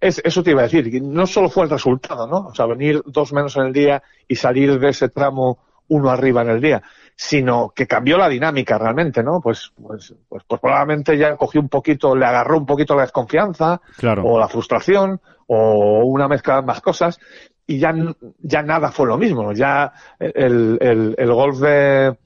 Es, 0.00 0.22
eso 0.24 0.42
te 0.42 0.52
iba 0.52 0.60
a 0.60 0.68
decir, 0.68 1.02
no 1.02 1.26
solo 1.26 1.50
fue 1.50 1.64
el 1.64 1.70
resultado, 1.70 2.26
¿no? 2.26 2.46
O 2.46 2.54
sea, 2.54 2.66
venir 2.66 3.02
dos 3.04 3.32
menos 3.32 3.56
en 3.56 3.64
el 3.64 3.72
día 3.72 4.02
y 4.26 4.36
salir 4.36 4.78
de 4.78 4.88
ese 4.88 5.10
tramo 5.10 5.58
uno 5.88 6.10
arriba 6.10 6.42
en 6.42 6.50
el 6.50 6.60
día, 6.60 6.82
sino 7.14 7.72
que 7.74 7.86
cambió 7.86 8.18
la 8.18 8.28
dinámica 8.28 8.78
realmente, 8.78 9.22
¿no? 9.22 9.40
Pues, 9.40 9.72
pues, 9.80 10.14
pues, 10.28 10.44
pues 10.46 10.60
probablemente 10.60 11.16
ya 11.16 11.36
cogió 11.36 11.60
un 11.60 11.68
poquito, 11.68 12.14
le 12.14 12.26
agarró 12.26 12.58
un 12.58 12.66
poquito 12.66 12.94
la 12.94 13.02
desconfianza, 13.02 13.80
o 14.22 14.38
la 14.38 14.48
frustración, 14.48 15.20
o 15.46 16.04
una 16.04 16.28
mezcla 16.28 16.54
de 16.54 16.60
ambas 16.60 16.80
cosas, 16.80 17.18
y 17.66 17.78
ya, 17.78 17.94
ya 18.38 18.62
nada 18.62 18.90
fue 18.90 19.06
lo 19.06 19.16
mismo, 19.16 19.52
ya 19.52 19.92
el, 20.18 20.78
el, 20.80 21.14
el 21.16 21.32
golf 21.32 21.58
de, 21.58 22.16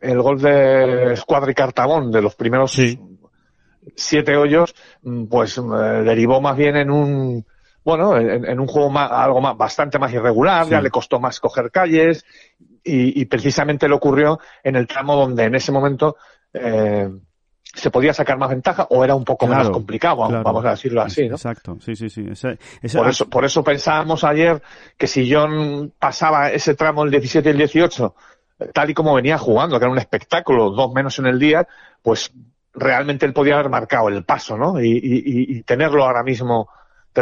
el 0.00 0.22
golf 0.22 0.42
de 0.42 1.12
Escuadra 1.12 1.50
y 1.50 1.54
Cartabón 1.54 2.10
de 2.10 2.22
los 2.22 2.34
primeros 2.34 2.78
siete 3.94 4.36
hoyos, 4.36 4.74
pues 5.28 5.58
eh, 5.58 5.62
derivó 6.04 6.40
más 6.40 6.56
bien 6.56 6.76
en 6.76 6.90
un, 6.90 7.46
bueno, 7.86 8.18
en, 8.18 8.58
un 8.58 8.66
juego 8.66 8.90
más, 8.90 9.12
algo 9.12 9.40
más, 9.40 9.56
bastante 9.56 9.96
más 9.96 10.12
irregular, 10.12 10.68
ya 10.68 10.80
le 10.80 10.90
costó 10.90 11.20
más 11.20 11.38
coger 11.38 11.70
calles 11.70 12.24
y, 12.82 13.24
precisamente 13.26 13.88
le 13.88 13.94
ocurrió 13.94 14.40
en 14.64 14.74
el 14.74 14.88
tramo 14.88 15.14
donde 15.14 15.44
en 15.44 15.54
ese 15.54 15.70
momento 15.70 16.16
eh, 16.52 17.08
se 17.62 17.90
podía 17.92 18.12
sacar 18.12 18.38
más 18.38 18.50
ventaja 18.50 18.88
o 18.90 19.04
era 19.04 19.14
un 19.14 19.24
poco 19.24 19.46
más 19.46 19.70
complicado, 19.70 20.16
vamos 20.16 20.64
a 20.64 20.70
decirlo 20.70 21.00
así, 21.00 21.28
¿no? 21.28 21.36
Exacto, 21.36 21.78
sí, 21.80 21.94
sí, 21.94 22.10
sí. 22.10 22.26
Por, 22.92 23.08
eso, 23.08 23.30
por 23.30 23.44
eso 23.44 23.62
pensábamos 23.62 24.24
ayer 24.24 24.60
que 24.98 25.06
si 25.06 25.32
John 25.32 25.92
pasaba 25.96 26.50
ese 26.50 26.74
tramo 26.74 27.04
el 27.04 27.12
17 27.12 27.48
y 27.48 27.52
el 27.52 27.58
18, 27.58 28.14
tal 28.74 28.90
y 28.90 28.94
como 28.94 29.14
venía 29.14 29.38
jugando, 29.38 29.78
que 29.78 29.84
era 29.84 29.92
un 29.92 29.98
espectáculo, 29.98 30.70
dos 30.70 30.92
menos 30.92 31.20
en 31.20 31.26
el 31.26 31.38
día, 31.38 31.68
pues 32.02 32.32
realmente 32.74 33.26
él 33.26 33.32
podía 33.32 33.54
haber 33.54 33.70
marcado 33.70 34.08
el 34.08 34.24
paso, 34.24 34.56
¿no? 34.56 34.82
Y, 34.82 35.00
y 35.04 35.62
tenerlo 35.62 36.04
ahora 36.04 36.24
mismo 36.24 36.68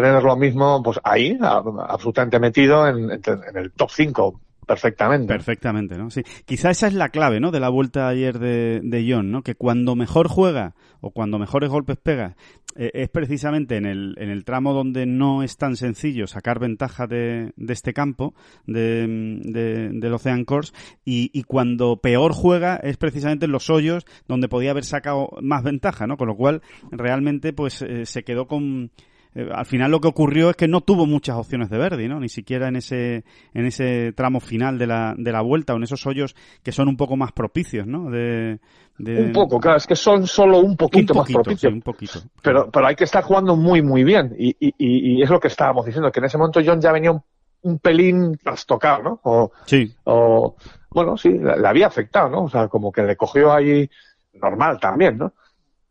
tener 0.00 0.22
lo 0.22 0.36
mismo, 0.36 0.82
pues 0.82 0.98
ahí, 1.04 1.38
absolutamente 1.40 2.40
metido 2.40 2.88
en, 2.88 3.10
el 3.10 3.72
top 3.72 3.90
5 3.90 4.40
perfectamente. 4.66 5.32
Perfectamente, 5.32 5.96
¿no? 5.96 6.10
Sí. 6.10 6.22
Quizá 6.44 6.70
esa 6.70 6.88
es 6.88 6.94
la 6.94 7.10
clave, 7.10 7.38
¿no? 7.38 7.52
De 7.52 7.60
la 7.60 7.68
vuelta 7.68 8.08
ayer 8.08 8.38
de, 8.38 8.80
de 8.82 9.06
John, 9.08 9.30
¿no? 9.30 9.42
Que 9.42 9.54
cuando 9.54 9.94
mejor 9.94 10.28
juega 10.28 10.74
o 11.00 11.10
cuando 11.10 11.38
mejores 11.38 11.70
golpes 11.70 11.96
pega 11.96 12.34
eh, 12.76 12.90
es 12.94 13.08
precisamente 13.08 13.76
en 13.76 13.86
el, 13.86 14.14
en 14.18 14.30
el 14.30 14.44
tramo 14.44 14.72
donde 14.72 15.06
no 15.06 15.42
es 15.42 15.58
tan 15.58 15.76
sencillo 15.76 16.26
sacar 16.26 16.58
ventaja 16.58 17.06
de, 17.06 17.52
de 17.56 17.72
este 17.72 17.92
campo, 17.92 18.34
de, 18.66 19.06
de, 19.44 19.90
del 19.90 20.14
Ocean 20.14 20.44
Course, 20.44 20.72
y, 21.04 21.30
y, 21.32 21.44
cuando 21.44 21.98
peor 21.98 22.32
juega 22.32 22.76
es 22.76 22.96
precisamente 22.96 23.44
en 23.44 23.52
los 23.52 23.70
hoyos 23.70 24.06
donde 24.26 24.48
podía 24.48 24.72
haber 24.72 24.84
sacado 24.84 25.28
más 25.40 25.62
ventaja, 25.62 26.06
¿no? 26.06 26.16
Con 26.16 26.26
lo 26.26 26.36
cual 26.36 26.62
realmente 26.90 27.52
pues 27.52 27.82
eh, 27.82 28.06
se 28.06 28.24
quedó 28.24 28.48
con 28.48 28.90
eh, 29.34 29.48
al 29.52 29.66
final 29.66 29.90
lo 29.90 30.00
que 30.00 30.08
ocurrió 30.08 30.50
es 30.50 30.56
que 30.56 30.68
no 30.68 30.80
tuvo 30.80 31.06
muchas 31.06 31.36
opciones 31.36 31.70
de 31.70 31.78
Verdi, 31.78 32.08
¿no? 32.08 32.20
Ni 32.20 32.28
siquiera 32.28 32.68
en 32.68 32.76
ese, 32.76 33.24
en 33.52 33.66
ese 33.66 34.12
tramo 34.12 34.40
final 34.40 34.78
de 34.78 34.86
la, 34.86 35.14
de 35.16 35.32
la 35.32 35.42
vuelta 35.42 35.74
o 35.74 35.76
en 35.76 35.82
esos 35.82 36.06
hoyos 36.06 36.34
que 36.62 36.72
son 36.72 36.88
un 36.88 36.96
poco 36.96 37.16
más 37.16 37.32
propicios, 37.32 37.86
¿no? 37.86 38.10
De, 38.10 38.58
Un 38.98 39.32
poco, 39.32 39.58
claro, 39.58 39.78
es 39.78 39.86
que 39.86 39.96
son 39.96 40.26
solo 40.26 40.60
un 40.60 40.76
poquito, 40.76 41.14
más 41.14 41.30
propicios. 41.30 41.72
un 41.72 41.82
poquito. 41.82 42.20
Pero, 42.42 42.70
pero 42.70 42.86
hay 42.86 42.94
que 42.94 43.04
estar 43.04 43.24
jugando 43.24 43.56
muy, 43.56 43.82
muy 43.82 44.04
bien. 44.04 44.34
Y, 44.38 44.56
y, 44.60 44.74
y, 44.78 45.22
es 45.22 45.30
lo 45.30 45.40
que 45.40 45.48
estábamos 45.48 45.84
diciendo, 45.84 46.12
que 46.12 46.20
en 46.20 46.26
ese 46.26 46.38
momento 46.38 46.60
John 46.64 46.80
ya 46.80 46.92
venía 46.92 47.10
un, 47.10 47.22
un 47.62 47.78
pelín 47.78 48.36
trastocado, 48.36 49.02
¿no? 49.02 49.20
O, 49.24 49.52
sí. 49.66 49.92
O, 50.04 50.54
bueno, 50.90 51.16
sí, 51.16 51.30
le, 51.30 51.66
había 51.66 51.88
afectado, 51.88 52.28
¿no? 52.28 52.44
O 52.44 52.48
sea, 52.48 52.68
como 52.68 52.92
que 52.92 53.02
le 53.02 53.16
cogió 53.16 53.52
ahí 53.52 53.90
normal 54.34 54.78
también, 54.78 55.18
¿no? 55.18 55.32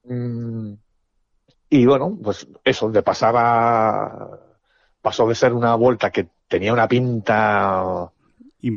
Mm, 0.06 0.74
y 1.74 1.88
bueno, 1.88 2.16
pues 2.24 2.48
eso, 2.64 2.92
de 2.92 3.02
pasar 3.02 3.34
a. 3.36 4.30
pasó 5.02 5.28
de 5.28 5.34
ser 5.34 5.54
una 5.54 5.74
vuelta 5.74 6.12
que 6.12 6.28
tenía 6.48 6.72
una 6.72 6.88
pinta 6.88 8.12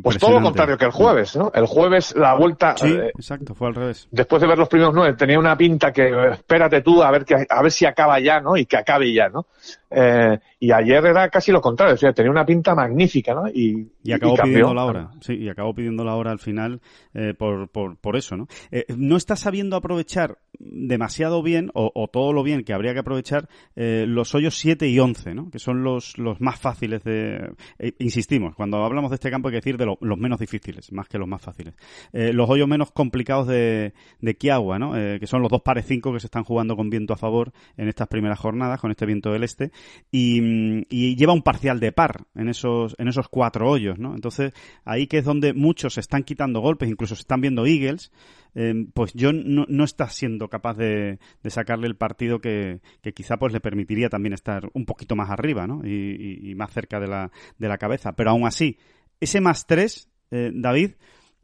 Pues 0.01 0.17
todo 0.17 0.31
lo 0.31 0.41
contrario 0.41 0.79
que 0.79 0.85
el 0.85 0.91
jueves, 0.91 1.35
¿no? 1.35 1.51
El 1.53 1.67
jueves 1.67 2.15
la 2.15 2.33
vuelta. 2.33 2.75
Sí, 2.75 2.87
eh, 2.87 3.11
exacto, 3.15 3.53
fue 3.53 3.67
al 3.67 3.75
revés. 3.75 4.07
Después 4.09 4.41
de 4.41 4.47
ver 4.47 4.57
los 4.57 4.67
primeros 4.67 4.95
nueve, 4.95 5.15
tenía 5.15 5.37
una 5.37 5.55
pinta 5.55 5.93
que 5.93 6.11
espérate 6.31 6.81
tú 6.81 7.03
a 7.03 7.11
ver 7.11 7.23
que 7.23 7.45
a 7.47 7.61
ver 7.61 7.71
si 7.71 7.85
acaba 7.85 8.19
ya, 8.19 8.41
¿no? 8.41 8.57
Y 8.57 8.65
que 8.65 8.77
acabe 8.77 9.13
ya, 9.13 9.29
¿no? 9.29 9.45
Eh, 9.89 10.37
y 10.59 10.71
ayer 10.71 11.05
era 11.05 11.29
casi 11.29 11.51
lo 11.51 11.61
contrario, 11.61 11.95
o 11.95 11.97
sea, 11.97 12.11
tenía 12.11 12.31
una 12.31 12.45
pinta 12.45 12.75
magnífica, 12.75 13.33
¿no? 13.33 13.47
Y, 13.47 13.89
y 14.03 14.11
acabó 14.11 14.35
pidiendo 14.35 14.73
la 14.73 14.85
hora, 14.85 15.11
sí, 15.21 15.35
y 15.35 15.49
acabó 15.49 15.73
pidiendo 15.73 16.03
la 16.03 16.15
hora 16.15 16.31
al 16.31 16.39
final 16.39 16.81
eh, 17.13 17.33
por, 17.37 17.69
por, 17.69 17.97
por, 17.97 18.17
eso, 18.17 18.35
¿no? 18.35 18.47
Eh, 18.71 18.85
no 18.97 19.15
está 19.15 19.35
sabiendo 19.35 19.77
aprovechar 19.77 20.39
demasiado 20.59 21.41
bien, 21.43 21.71
o, 21.73 21.91
o, 21.93 22.07
todo 22.07 22.33
lo 22.33 22.43
bien 22.43 22.63
que 22.63 22.73
habría 22.73 22.93
que 22.93 22.99
aprovechar, 22.99 23.47
eh, 23.75 24.05
los 24.07 24.33
hoyos 24.35 24.57
7 24.57 24.87
y 24.87 24.99
11, 24.99 25.35
¿no? 25.35 25.49
Que 25.51 25.59
son 25.59 25.83
los, 25.83 26.17
los 26.17 26.41
más 26.41 26.59
fáciles 26.59 27.03
de... 27.03 27.53
Insistimos, 27.99 28.55
cuando 28.55 28.83
hablamos 28.83 29.11
de 29.11 29.15
este 29.15 29.29
campo 29.29 29.47
hay 29.47 29.53
que 29.53 29.57
decir 29.57 29.77
de 29.77 29.85
lo, 29.85 29.97
los 30.01 30.17
menos 30.17 30.39
difíciles, 30.39 30.91
más 30.91 31.07
que 31.07 31.17
los 31.17 31.27
más 31.27 31.41
fáciles. 31.41 31.75
Eh, 32.11 32.33
los 32.33 32.49
hoyos 32.49 32.67
menos 32.67 32.91
complicados 32.91 33.47
de, 33.47 33.93
de 34.19 34.35
Kiagua, 34.35 34.79
¿no? 34.79 34.93
que 34.93 35.27
son 35.27 35.41
los 35.41 35.51
dos 35.51 35.61
pares 35.61 35.85
5 35.85 36.13
que 36.13 36.19
se 36.19 36.27
están 36.27 36.43
jugando 36.43 36.75
con 36.75 36.89
viento 36.89 37.13
a 37.13 37.17
favor 37.17 37.51
en 37.77 37.87
estas 37.87 38.07
primeras 38.07 38.39
jornadas, 38.39 38.79
con 38.81 38.89
este 38.91 39.05
viento 39.05 39.31
del 39.31 39.43
este, 39.43 39.71
y, 40.11 40.85
y 40.89 41.15
lleva 41.15 41.33
un 41.33 41.41
parcial 41.41 41.79
de 41.79 41.91
par 41.91 42.25
en 42.35 42.49
esos, 42.49 42.95
en 42.97 43.07
esos 43.07 43.27
cuatro 43.29 43.69
hoyos, 43.69 43.99
¿no? 43.99 44.15
Entonces, 44.15 44.53
ahí 44.85 45.07
que 45.07 45.19
es 45.19 45.25
donde 45.25 45.53
muchos 45.53 45.95
se 45.95 45.99
están 45.99 46.23
quitando 46.23 46.61
golpes, 46.61 46.89
incluso 46.89 47.15
se 47.15 47.21
están 47.21 47.41
viendo 47.41 47.65
Eagles, 47.65 48.11
eh, 48.55 48.73
pues 48.93 49.13
John 49.17 49.43
no, 49.45 49.65
no, 49.67 49.83
está 49.83 50.09
siendo 50.09 50.49
capaz 50.49 50.75
de, 50.75 51.19
sacarle 51.45 51.87
el 51.87 51.95
partido 51.95 52.39
que, 52.39 52.81
que, 53.01 53.13
quizá 53.13 53.37
pues 53.37 53.53
le 53.53 53.59
permitiría 53.59 54.09
también 54.09 54.33
estar 54.33 54.69
un 54.73 54.85
poquito 54.85 55.15
más 55.15 55.29
arriba, 55.29 55.67
¿no? 55.67 55.81
Y, 55.85 55.91
y, 55.91 56.51
y 56.51 56.55
más 56.55 56.71
cerca 56.71 56.99
de 56.99 57.07
la, 57.07 57.31
de 57.57 57.67
la 57.67 57.77
cabeza. 57.77 58.13
Pero 58.13 58.31
aún 58.31 58.47
así, 58.47 58.77
ese 59.19 59.41
más 59.41 59.67
tres, 59.67 60.09
eh, 60.31 60.51
David, 60.53 60.93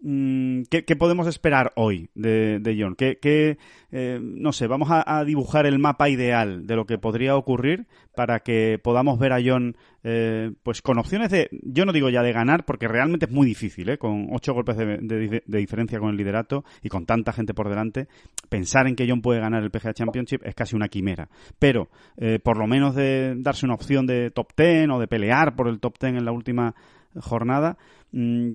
¿Qué, 0.05 0.83
¿qué, 0.83 0.95
podemos 0.97 1.27
esperar 1.27 1.71
hoy 1.77 2.09
de, 2.13 2.59
de 2.59 2.77
John? 2.77 2.93
¿Qué, 2.95 3.57
eh, 3.89 4.19
no 4.21 4.51
sé, 4.51 4.67
vamos 4.67 4.89
a, 4.91 5.23
dibujar 5.23 5.65
el 5.65 5.79
mapa 5.79 6.09
ideal 6.09 6.67
de 6.67 6.75
lo 6.75 6.85
que 6.85 6.97
podría 6.97 7.37
ocurrir 7.37 7.87
para 8.13 8.41
que 8.41 8.81
podamos 8.83 9.17
ver 9.17 9.31
a 9.31 9.39
John 9.41 9.77
eh, 10.03 10.51
pues 10.61 10.81
con 10.81 10.97
opciones 10.97 11.29
de, 11.29 11.47
yo 11.51 11.85
no 11.85 11.93
digo 11.93 12.09
ya 12.09 12.21
de 12.21 12.33
ganar, 12.33 12.65
porque 12.65 12.89
realmente 12.89 13.27
es 13.27 13.31
muy 13.31 13.47
difícil, 13.47 13.87
¿eh? 13.87 13.97
con 13.97 14.27
ocho 14.33 14.53
golpes 14.53 14.75
de, 14.75 14.97
de, 14.97 15.57
diferencia 15.57 15.99
con 15.99 16.09
el 16.09 16.17
liderato 16.17 16.65
y 16.81 16.89
con 16.89 17.05
tanta 17.05 17.31
gente 17.31 17.53
por 17.53 17.69
delante, 17.69 18.09
pensar 18.49 18.87
en 18.87 18.97
que 18.97 19.07
John 19.07 19.21
puede 19.21 19.39
ganar 19.39 19.63
el 19.63 19.71
PGA 19.71 19.93
Championship 19.93 20.41
es 20.43 20.53
casi 20.53 20.75
una 20.75 20.89
quimera. 20.89 21.29
Pero, 21.59 21.87
eh, 22.17 22.39
por 22.43 22.57
lo 22.57 22.67
menos 22.67 22.93
de 22.93 23.35
darse 23.37 23.65
una 23.65 23.75
opción 23.75 24.05
de 24.05 24.31
top 24.31 24.51
ten 24.53 24.91
o 24.91 24.99
de 24.99 25.07
pelear 25.07 25.55
por 25.55 25.69
el 25.69 25.79
top 25.79 25.97
ten 25.97 26.17
en 26.17 26.25
la 26.25 26.33
última 26.33 26.75
jornada, 27.21 27.77
mmm, 28.11 28.51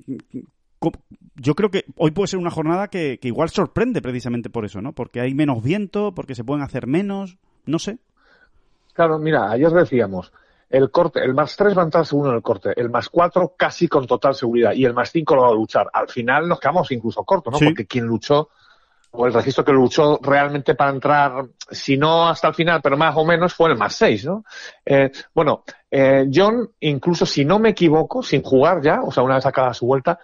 yo 1.37 1.55
creo 1.55 1.71
que 1.71 1.85
hoy 1.97 2.11
puede 2.11 2.29
ser 2.29 2.38
una 2.38 2.51
jornada 2.51 2.88
que, 2.88 3.19
que, 3.21 3.29
igual 3.29 3.51
sorprende 3.51 4.03
precisamente 4.03 4.51
por 4.51 4.64
eso, 4.64 4.81
¿no? 4.81 4.93
Porque 4.93 5.21
hay 5.21 5.35
menos 5.35 5.62
viento, 5.62 6.12
porque 6.14 6.35
se 6.35 6.45
pueden 6.45 6.62
hacer 6.62 6.87
menos, 6.87 7.38
no 7.67 7.79
sé. 7.79 7.99
Claro, 8.93 9.19
mira, 9.19 9.51
ayer 9.51 9.71
decíamos, 9.71 10.33
el 10.71 10.91
corte, 10.91 11.21
el 11.25 11.35
más 11.35 11.57
3 11.57 11.77
va 11.77 11.83
a 11.83 11.85
entrar 11.85 12.05
seguro 12.05 12.31
en 12.31 12.37
el 12.37 12.43
corte, 12.43 12.73
el 12.77 12.91
más 12.91 13.09
4 13.09 13.55
casi 13.57 13.88
con 13.88 14.07
total 14.07 14.35
seguridad 14.35 14.73
y 14.73 14.85
el 14.85 14.93
más 14.93 15.11
5 15.11 15.35
lo 15.35 15.43
va 15.43 15.49
a 15.49 15.55
luchar. 15.55 15.88
Al 15.93 16.09
final 16.09 16.49
nos 16.49 16.61
quedamos 16.61 16.91
incluso 16.91 17.25
cortos, 17.25 17.53
¿no? 17.53 17.59
Sí. 17.59 17.67
Porque 17.67 17.87
quien 17.87 18.07
luchó, 18.07 18.51
o 19.12 19.27
el 19.27 19.33
registro 19.33 19.64
que 19.64 19.73
luchó 19.73 20.19
realmente 20.23 20.75
para 20.75 20.91
entrar, 20.91 21.47
si 21.71 21.97
no 21.97 22.29
hasta 22.29 22.49
el 22.49 22.55
final, 22.55 22.81
pero 22.83 22.97
más 22.97 23.17
o 23.17 23.25
menos, 23.25 23.55
fue 23.55 23.71
el 23.71 23.79
más 23.79 23.95
6, 23.95 24.27
¿no? 24.27 24.45
Eh, 24.85 25.11
bueno, 25.35 25.64
eh, 25.91 26.29
John, 26.33 26.69
incluso 26.81 27.25
si 27.25 27.45
no 27.45 27.59
me 27.59 27.71
equivoco, 27.71 28.23
sin 28.23 28.43
jugar 28.43 28.83
ya, 28.83 29.01
o 29.03 29.11
sea, 29.11 29.23
una 29.23 29.37
vez 29.37 29.47
acabada 29.47 29.73
su 29.73 29.87
vuelta, 29.87 30.19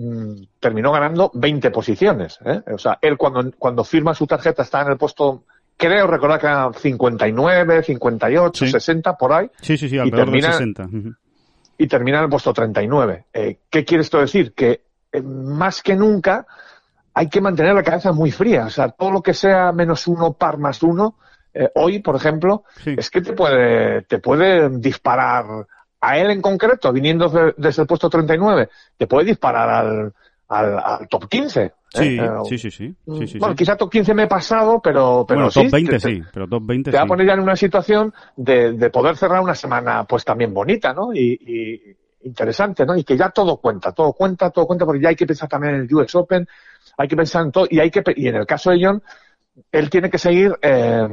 mmm, 0.00 0.42
terminó 0.58 0.92
ganando 0.92 1.30
20 1.34 1.70
posiciones. 1.70 2.38
¿eh? 2.44 2.62
O 2.72 2.78
sea, 2.78 2.98
él 3.00 3.16
cuando, 3.16 3.50
cuando 3.58 3.84
firma 3.84 4.14
su 4.14 4.26
tarjeta 4.26 4.62
está 4.62 4.82
en 4.82 4.92
el 4.92 4.96
puesto, 4.96 5.44
creo 5.76 6.06
recordar 6.06 6.40
que 6.40 6.46
era 6.46 6.72
59, 6.72 7.82
58, 7.82 8.64
sí. 8.64 8.70
60, 8.70 9.16
por 9.16 9.32
ahí. 9.32 9.50
Sí, 9.60 9.76
sí, 9.76 9.88
sí, 9.88 9.98
alrededor 9.98 10.28
y 10.28 10.40
termina, 10.40 10.46
de 10.48 10.52
60. 10.52 10.88
Y 11.78 11.86
termina 11.86 12.18
en 12.18 12.24
el 12.24 12.30
puesto 12.30 12.52
39. 12.52 13.26
Eh, 13.32 13.58
¿Qué 13.68 13.84
quiere 13.84 14.02
esto 14.02 14.18
decir? 14.18 14.52
Que 14.54 14.82
eh, 15.12 15.22
más 15.22 15.82
que 15.82 15.96
nunca 15.96 16.46
hay 17.12 17.28
que 17.28 17.40
mantener 17.40 17.74
la 17.74 17.82
cabeza 17.82 18.12
muy 18.12 18.30
fría. 18.30 18.66
O 18.66 18.70
sea, 18.70 18.88
todo 18.88 19.10
lo 19.10 19.22
que 19.22 19.34
sea 19.34 19.72
menos 19.72 20.06
uno, 20.06 20.32
par 20.32 20.58
más 20.58 20.82
uno, 20.82 21.16
eh, 21.52 21.70
hoy, 21.74 21.98
por 22.00 22.16
ejemplo, 22.16 22.64
sí. 22.82 22.94
es 22.96 23.10
que 23.10 23.20
te 23.20 23.32
puede, 23.32 24.02
te 24.02 24.18
puede 24.18 24.70
disparar 24.78 25.66
a 26.00 26.18
él 26.18 26.30
en 26.30 26.40
concreto, 26.40 26.92
viniendo 26.92 27.28
de, 27.28 27.54
desde 27.56 27.82
el 27.82 27.88
puesto 27.88 28.08
39, 28.08 28.68
te 28.96 29.06
puede 29.06 29.26
disparar 29.26 29.68
al, 29.68 30.12
al, 30.48 30.78
al 30.78 31.08
top 31.08 31.28
15. 31.28 31.62
¿eh? 31.62 31.72
Sí, 31.92 32.18
eh, 32.18 32.30
sí, 32.48 32.58
sí, 32.58 32.70
sí, 32.70 32.94
sí, 33.18 33.26
sí, 33.26 33.38
Bueno, 33.38 33.54
quizá 33.54 33.76
top 33.76 33.90
15 33.90 34.14
me 34.14 34.22
he 34.24 34.26
pasado, 34.28 34.80
pero, 34.80 35.24
pero 35.26 35.40
bueno, 35.40 35.50
sí, 35.50 35.62
top 35.62 35.72
20 35.72 35.92
te, 35.92 36.00
sí, 36.00 36.22
pero 36.32 36.46
top 36.46 36.62
20 36.64 36.90
te 36.90 36.96
va 36.96 37.02
a 37.02 37.06
poner 37.06 37.26
ya 37.26 37.34
en 37.34 37.40
una 37.40 37.56
situación 37.56 38.14
de, 38.36 38.72
de 38.72 38.90
poder 38.90 39.16
cerrar 39.16 39.40
una 39.40 39.54
semana 39.54 40.04
pues 40.04 40.24
también 40.24 40.54
bonita, 40.54 40.92
¿no? 40.92 41.12
Y, 41.12 41.32
y, 41.32 41.96
interesante, 42.22 42.84
¿no? 42.84 42.96
Y 42.96 43.02
que 43.02 43.16
ya 43.16 43.30
todo 43.30 43.56
cuenta, 43.56 43.92
todo 43.92 44.12
cuenta, 44.12 44.50
todo 44.50 44.66
cuenta, 44.66 44.84
porque 44.84 45.00
ya 45.00 45.08
hay 45.08 45.16
que 45.16 45.26
pensar 45.26 45.48
también 45.48 45.74
en 45.74 45.80
el 45.82 45.94
US 45.94 46.14
Open, 46.14 46.46
hay 46.96 47.08
que 47.08 47.16
pensar 47.16 47.44
en 47.44 47.50
todo, 47.50 47.66
y 47.68 47.80
hay 47.80 47.90
que, 47.90 48.02
y 48.14 48.28
en 48.28 48.36
el 48.36 48.46
caso 48.46 48.70
de 48.70 48.78
John, 48.80 49.02
él 49.72 49.90
tiene 49.90 50.10
que 50.10 50.18
seguir, 50.18 50.54
eh, 50.62 51.08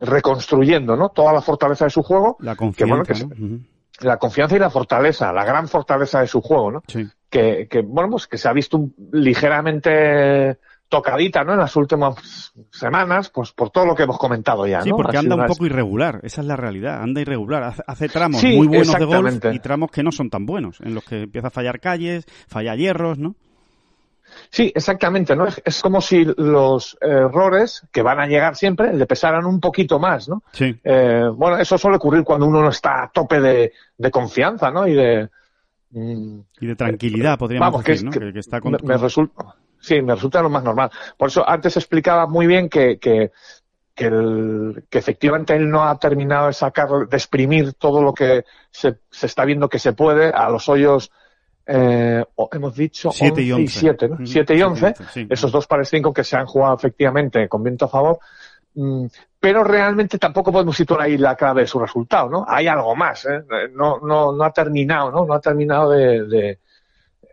reconstruyendo, 0.00 0.96
¿no? 0.96 1.08
Toda 1.08 1.32
la 1.32 1.40
fortaleza 1.40 1.86
de 1.86 1.90
su 1.90 2.02
juego. 2.02 2.36
La 2.40 2.56
confianza, 2.56 3.02
que, 3.04 3.14
bueno, 3.14 3.36
que, 3.36 3.42
¿no? 3.42 3.46
uh 3.46 3.58
-huh 3.58 3.66
la 4.02 4.18
confianza 4.18 4.56
y 4.56 4.58
la 4.58 4.70
fortaleza, 4.70 5.32
la 5.32 5.44
gran 5.44 5.68
fortaleza 5.68 6.20
de 6.20 6.26
su 6.26 6.40
juego, 6.40 6.70
¿no? 6.72 6.82
Sí. 6.86 7.06
Que, 7.28 7.66
que, 7.68 7.82
bueno, 7.82 8.10
pues 8.10 8.26
que 8.26 8.38
se 8.38 8.48
ha 8.48 8.52
visto 8.52 8.90
ligeramente 9.12 10.58
tocadita, 10.92 11.42
¿no? 11.42 11.54
En 11.54 11.58
las 11.58 11.74
últimas 11.74 12.52
semanas, 12.70 13.30
pues 13.30 13.52
por 13.52 13.70
todo 13.70 13.86
lo 13.86 13.94
que 13.94 14.02
hemos 14.02 14.18
comentado 14.18 14.66
ya, 14.66 14.82
sí, 14.82 14.90
¿no? 14.90 14.96
porque 14.96 15.16
anda 15.16 15.36
un 15.36 15.46
poco 15.46 15.64
irregular, 15.64 16.20
esa 16.22 16.42
es 16.42 16.46
la 16.46 16.54
realidad, 16.54 17.02
anda 17.02 17.22
irregular, 17.22 17.62
hace, 17.62 17.82
hace 17.86 18.08
tramos 18.10 18.42
sí, 18.42 18.54
muy 18.58 18.66
buenos 18.66 18.98
de 18.98 19.04
golf 19.06 19.44
y 19.52 19.58
tramos 19.60 19.90
que 19.90 20.02
no 20.02 20.12
son 20.12 20.28
tan 20.28 20.44
buenos, 20.44 20.80
en 20.82 20.94
los 20.94 21.02
que 21.02 21.22
empieza 21.22 21.48
a 21.48 21.50
fallar 21.50 21.80
calles, 21.80 22.26
falla 22.46 22.76
hierros, 22.76 23.18
¿no? 23.18 23.36
Sí, 24.52 24.70
exactamente, 24.74 25.34
¿no? 25.34 25.46
Es, 25.46 25.62
es, 25.64 25.80
como 25.80 26.02
si 26.02 26.26
los 26.36 26.98
errores 27.00 27.88
que 27.90 28.02
van 28.02 28.20
a 28.20 28.26
llegar 28.26 28.54
siempre 28.54 28.92
le 28.92 29.06
pesaran 29.06 29.46
un 29.46 29.60
poquito 29.60 29.98
más, 29.98 30.28
¿no? 30.28 30.42
Sí. 30.52 30.78
Eh, 30.84 31.24
bueno, 31.34 31.56
eso 31.56 31.78
suele 31.78 31.96
ocurrir 31.96 32.22
cuando 32.22 32.44
uno 32.44 32.60
no 32.60 32.68
está 32.68 33.04
a 33.04 33.10
tope 33.10 33.40
de, 33.40 33.72
de 33.96 34.10
confianza, 34.10 34.70
¿no? 34.70 34.86
Y 34.86 34.92
de... 34.92 35.30
Mm, 35.92 36.40
y 36.60 36.66
de 36.66 36.76
tranquilidad, 36.76 37.38
podríamos 37.38 37.66
vamos, 37.66 37.82
decir, 37.82 38.10
que, 38.10 38.20
¿no? 38.20 38.26
Que, 38.26 38.32
que 38.34 38.40
está 38.40 38.60
con... 38.60 38.72
me, 38.72 38.78
me, 38.82 38.98
resulta... 38.98 39.54
Sí, 39.80 40.02
me 40.02 40.14
resulta 40.14 40.42
lo 40.42 40.50
más 40.50 40.62
normal. 40.62 40.90
Por 41.16 41.30
eso 41.30 41.48
antes 41.48 41.74
explicaba 41.78 42.26
muy 42.26 42.46
bien 42.46 42.68
que, 42.68 42.98
que, 42.98 43.32
que, 43.94 44.04
el, 44.04 44.84
que 44.90 44.98
efectivamente 44.98 45.56
él 45.56 45.70
no 45.70 45.88
ha 45.88 45.98
terminado 45.98 46.48
de 46.48 46.52
sacar, 46.52 46.90
de 47.08 47.16
exprimir 47.16 47.72
todo 47.72 48.02
lo 48.02 48.12
que 48.12 48.44
se, 48.70 48.98
se 49.10 49.24
está 49.24 49.46
viendo 49.46 49.70
que 49.70 49.78
se 49.78 49.94
puede 49.94 50.28
a 50.28 50.50
los 50.50 50.68
hoyos 50.68 51.10
eh, 51.66 52.24
hemos 52.52 52.74
dicho 52.74 53.10
7 53.12 53.42
y 53.42 53.52
11. 53.52 53.80
7, 53.80 54.08
¿no? 54.08 54.16
7 54.24 54.54
y 54.54 54.62
11, 54.62 54.94
sí. 55.12 55.26
esos 55.30 55.52
dos 55.52 55.66
pares 55.66 55.88
5 55.88 56.12
que 56.12 56.24
se 56.24 56.36
han 56.36 56.46
jugado 56.46 56.74
efectivamente 56.74 57.48
con 57.48 57.62
viento 57.62 57.84
a 57.84 57.88
favor, 57.88 58.18
mm, 58.74 59.06
pero 59.38 59.62
realmente 59.62 60.18
tampoco 60.18 60.52
podemos 60.52 60.76
situar 60.76 61.02
ahí 61.02 61.16
la 61.16 61.36
clave 61.36 61.62
de 61.62 61.66
su 61.66 61.78
resultado, 61.78 62.28
¿no? 62.28 62.44
Hay 62.48 62.66
algo 62.66 62.96
más, 62.96 63.26
¿eh? 63.26 63.42
no, 63.72 64.00
no, 64.00 64.32
no 64.32 64.44
ha 64.44 64.52
terminado, 64.52 65.10
¿no? 65.10 65.24
No 65.24 65.34
ha 65.34 65.40
terminado 65.40 65.90
de, 65.90 66.24
de 66.24 66.58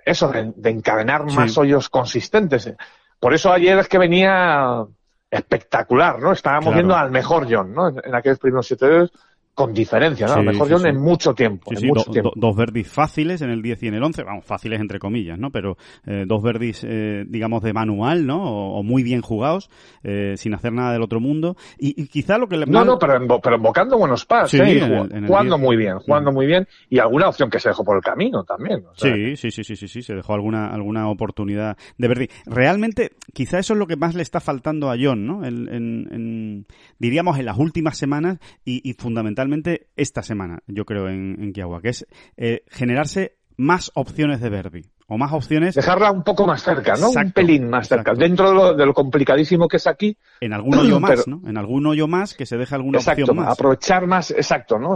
eso, 0.05 0.29
de, 0.29 0.53
de 0.55 0.69
encadenar 0.69 1.25
sí. 1.27 1.35
más 1.35 1.57
hoyos 1.57 1.89
consistentes. 1.89 2.73
Por 3.19 3.33
eso 3.33 3.51
ayer 3.51 3.77
es 3.79 3.87
que 3.87 3.97
venía 3.97 4.85
espectacular, 5.29 6.19
¿no? 6.19 6.31
Estábamos 6.31 6.65
claro. 6.65 6.75
viendo 6.75 6.95
al 6.95 7.11
mejor 7.11 7.47
John, 7.49 7.73
¿no? 7.73 7.89
En, 7.89 8.01
en 8.03 8.15
aquellos 8.15 8.39
primeros 8.39 8.67
siete 8.67 8.87
dedos 8.87 9.11
con 9.60 9.74
diferencia, 9.74 10.26
¿no? 10.26 10.36
Sí, 10.36 10.39
a 10.39 10.43
lo 10.43 10.52
mejor 10.54 10.67
sí, 10.67 10.74
John 10.74 10.82
sí. 10.84 10.88
en 10.88 11.02
mucho 11.02 11.34
tiempo. 11.34 11.74
en 11.74 11.88
mucho 11.88 12.06
do, 12.06 12.12
tiempo. 12.13 12.32
Do, 12.34 12.48
dos 12.48 12.56
verdis 12.56 12.88
fáciles 12.88 13.41
en 13.41 13.50
el 13.50 13.62
10 13.62 13.84
y 13.84 13.88
en 13.88 13.95
el 13.95 14.04
11, 14.04 14.24
vamos, 14.24 14.45
fáciles 14.45 14.80
entre 14.80 15.00
comillas, 15.00 15.38
¿no? 15.38 15.50
Pero 15.52 15.76
eh, 16.06 16.24
dos 16.26 16.41
verdis, 16.41 16.86
eh, 16.88 17.26
digamos, 17.28 17.62
de 17.62 17.74
manual, 17.74 18.26
¿no? 18.26 18.41
O, 18.41 18.80
o 18.80 18.84
muy 18.84 19.04
bien 19.04 19.19
jugados, 19.19 19.69
eh, 20.02 20.36
sin 20.38 20.54
hacer 20.54 20.72
nada 20.72 20.93
del 20.93 21.02
otro 21.02 21.19
mundo. 21.19 21.58
Y, 21.78 22.02
y 22.02 22.08
quizá 22.08 22.38
lo 22.38 22.48
que 22.48 22.56
le... 22.56 22.67
No, 22.67 22.86
no, 22.86 22.98
pero, 22.98 23.19
pero 23.41 23.58
invocando 23.58 23.98
buenos 23.98 24.26
pases, 24.26 24.62
¿eh? 24.62 24.78
En 24.80 24.93
el, 24.93 25.12
en 25.12 25.28
jugando 25.28 25.58
muy 25.58 25.76
bien, 25.76 26.00
jugando 26.00 26.32
muy 26.32 26.45
bien. 26.45 26.65
Y 26.89 27.00
alguna 27.00 27.28
opción 27.28 27.50
que 27.50 27.60
se 27.60 27.67
dejó 27.67 27.84
por 27.84 27.98
el 27.98 28.02
camino 28.02 28.45
también. 28.45 28.86
O 28.89 28.95
sea, 28.95 29.13
sí, 29.13 29.36
sí, 29.36 29.52
sí, 29.52 29.65
sí, 29.65 29.76
sí, 29.76 29.88
sí, 29.89 30.02
se 30.02 30.15
dejó 30.15 30.36
alguna, 30.36 30.67
alguna 30.69 31.10
oportunidad 31.10 31.76
de 31.98 32.08
verdis. 32.08 32.30
Realmente, 32.45 33.12
quizá 33.34 33.60
eso 33.60 33.74
es 33.74 33.80
lo 33.80 33.88
que 33.88 33.98
más 33.98 34.15
le 34.15 34.22
está 34.22 34.39
faltando 34.39 34.89
a 34.89 34.95
John, 34.98 35.28
¿no? 35.28 35.43
En, 35.43 35.67
en, 35.67 36.08
en 36.12 36.65
diríamos, 36.98 37.38
en 37.38 37.45
las 37.45 37.58
últimas 37.58 37.98
semanas 37.98 38.39
y, 38.63 38.88
y 38.89 38.93
fundamentalmente 38.93 39.48
esta 39.95 40.23
semana, 40.23 40.59
yo 40.67 40.85
creo, 40.85 41.09
en, 41.09 41.38
en 41.41 41.53
que 41.81 41.89
es 41.89 42.07
eh, 42.38 42.63
generarse 42.67 43.38
más 43.60 43.91
opciones 43.95 44.39
de 44.39 44.50
Verdi 44.50 44.86
o 45.08 45.17
más 45.17 45.34
opciones. 45.34 45.76
Dejarla 45.76 46.12
un 46.12 46.24
poco 46.24 46.48
más 46.48 46.63
cerca, 46.63 46.95
¿no? 46.95 47.10
un 47.10 47.32
pelín 47.34 47.69
más 47.69 47.89
cerca. 47.89 48.13
Dentro 48.13 48.74
de 48.74 48.86
lo, 48.86 48.93
complicadísimo 48.93 49.67
que 49.67 49.76
es 49.76 49.86
aquí. 49.86 50.17
En 50.39 50.54
algún 50.54 50.78
hoyo 50.78 51.00
más, 51.02 51.28
¿no? 51.28 51.41
En 51.45 51.58
algún 51.58 51.86
hoyo 51.86 52.08
más 52.08 52.34
que 52.34 52.45
se 52.45 52.56
deja 52.56 52.78
alguna 52.78 53.00
opción 53.00 53.36
más. 53.36 53.50
Aprovechar 53.50 54.08
más, 54.08 54.32
exacto, 54.32 54.80
¿no? 54.80 54.95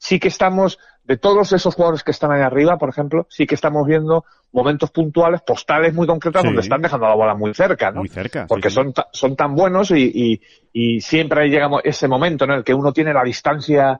sí 0.00 0.20
que 0.20 0.28
estamos, 0.28 0.78
de 1.02 1.16
todos 1.16 1.52
esos 1.52 1.74
jugadores 1.74 2.04
que 2.04 2.10
están 2.10 2.30
ahí 2.30 2.42
arriba, 2.42 2.76
por 2.76 2.90
ejemplo, 2.90 3.26
sí 3.30 3.46
que 3.46 3.54
estamos 3.54 3.86
viendo 3.86 4.24
momentos 4.52 4.90
puntuales, 4.90 5.40
postales 5.40 5.94
muy 5.94 6.06
concretos 6.06 6.44
donde 6.44 6.60
están 6.60 6.82
dejando 6.82 7.08
la 7.08 7.14
bola 7.14 7.34
muy 7.34 7.54
cerca, 7.54 7.90
¿no? 7.90 8.00
Muy 8.00 8.08
cerca. 8.08 8.46
Porque 8.46 8.68
son, 8.68 8.92
son 9.12 9.34
tan 9.34 9.54
buenos 9.54 9.90
y, 9.92 10.12
y, 10.14 10.40
y 10.72 11.00
siempre 11.00 11.48
llegamos 11.48 11.80
ese 11.84 12.06
momento 12.06 12.44
en 12.44 12.50
el 12.50 12.64
que 12.64 12.74
uno 12.74 12.92
tiene 12.92 13.14
la 13.14 13.24
distancia 13.24 13.98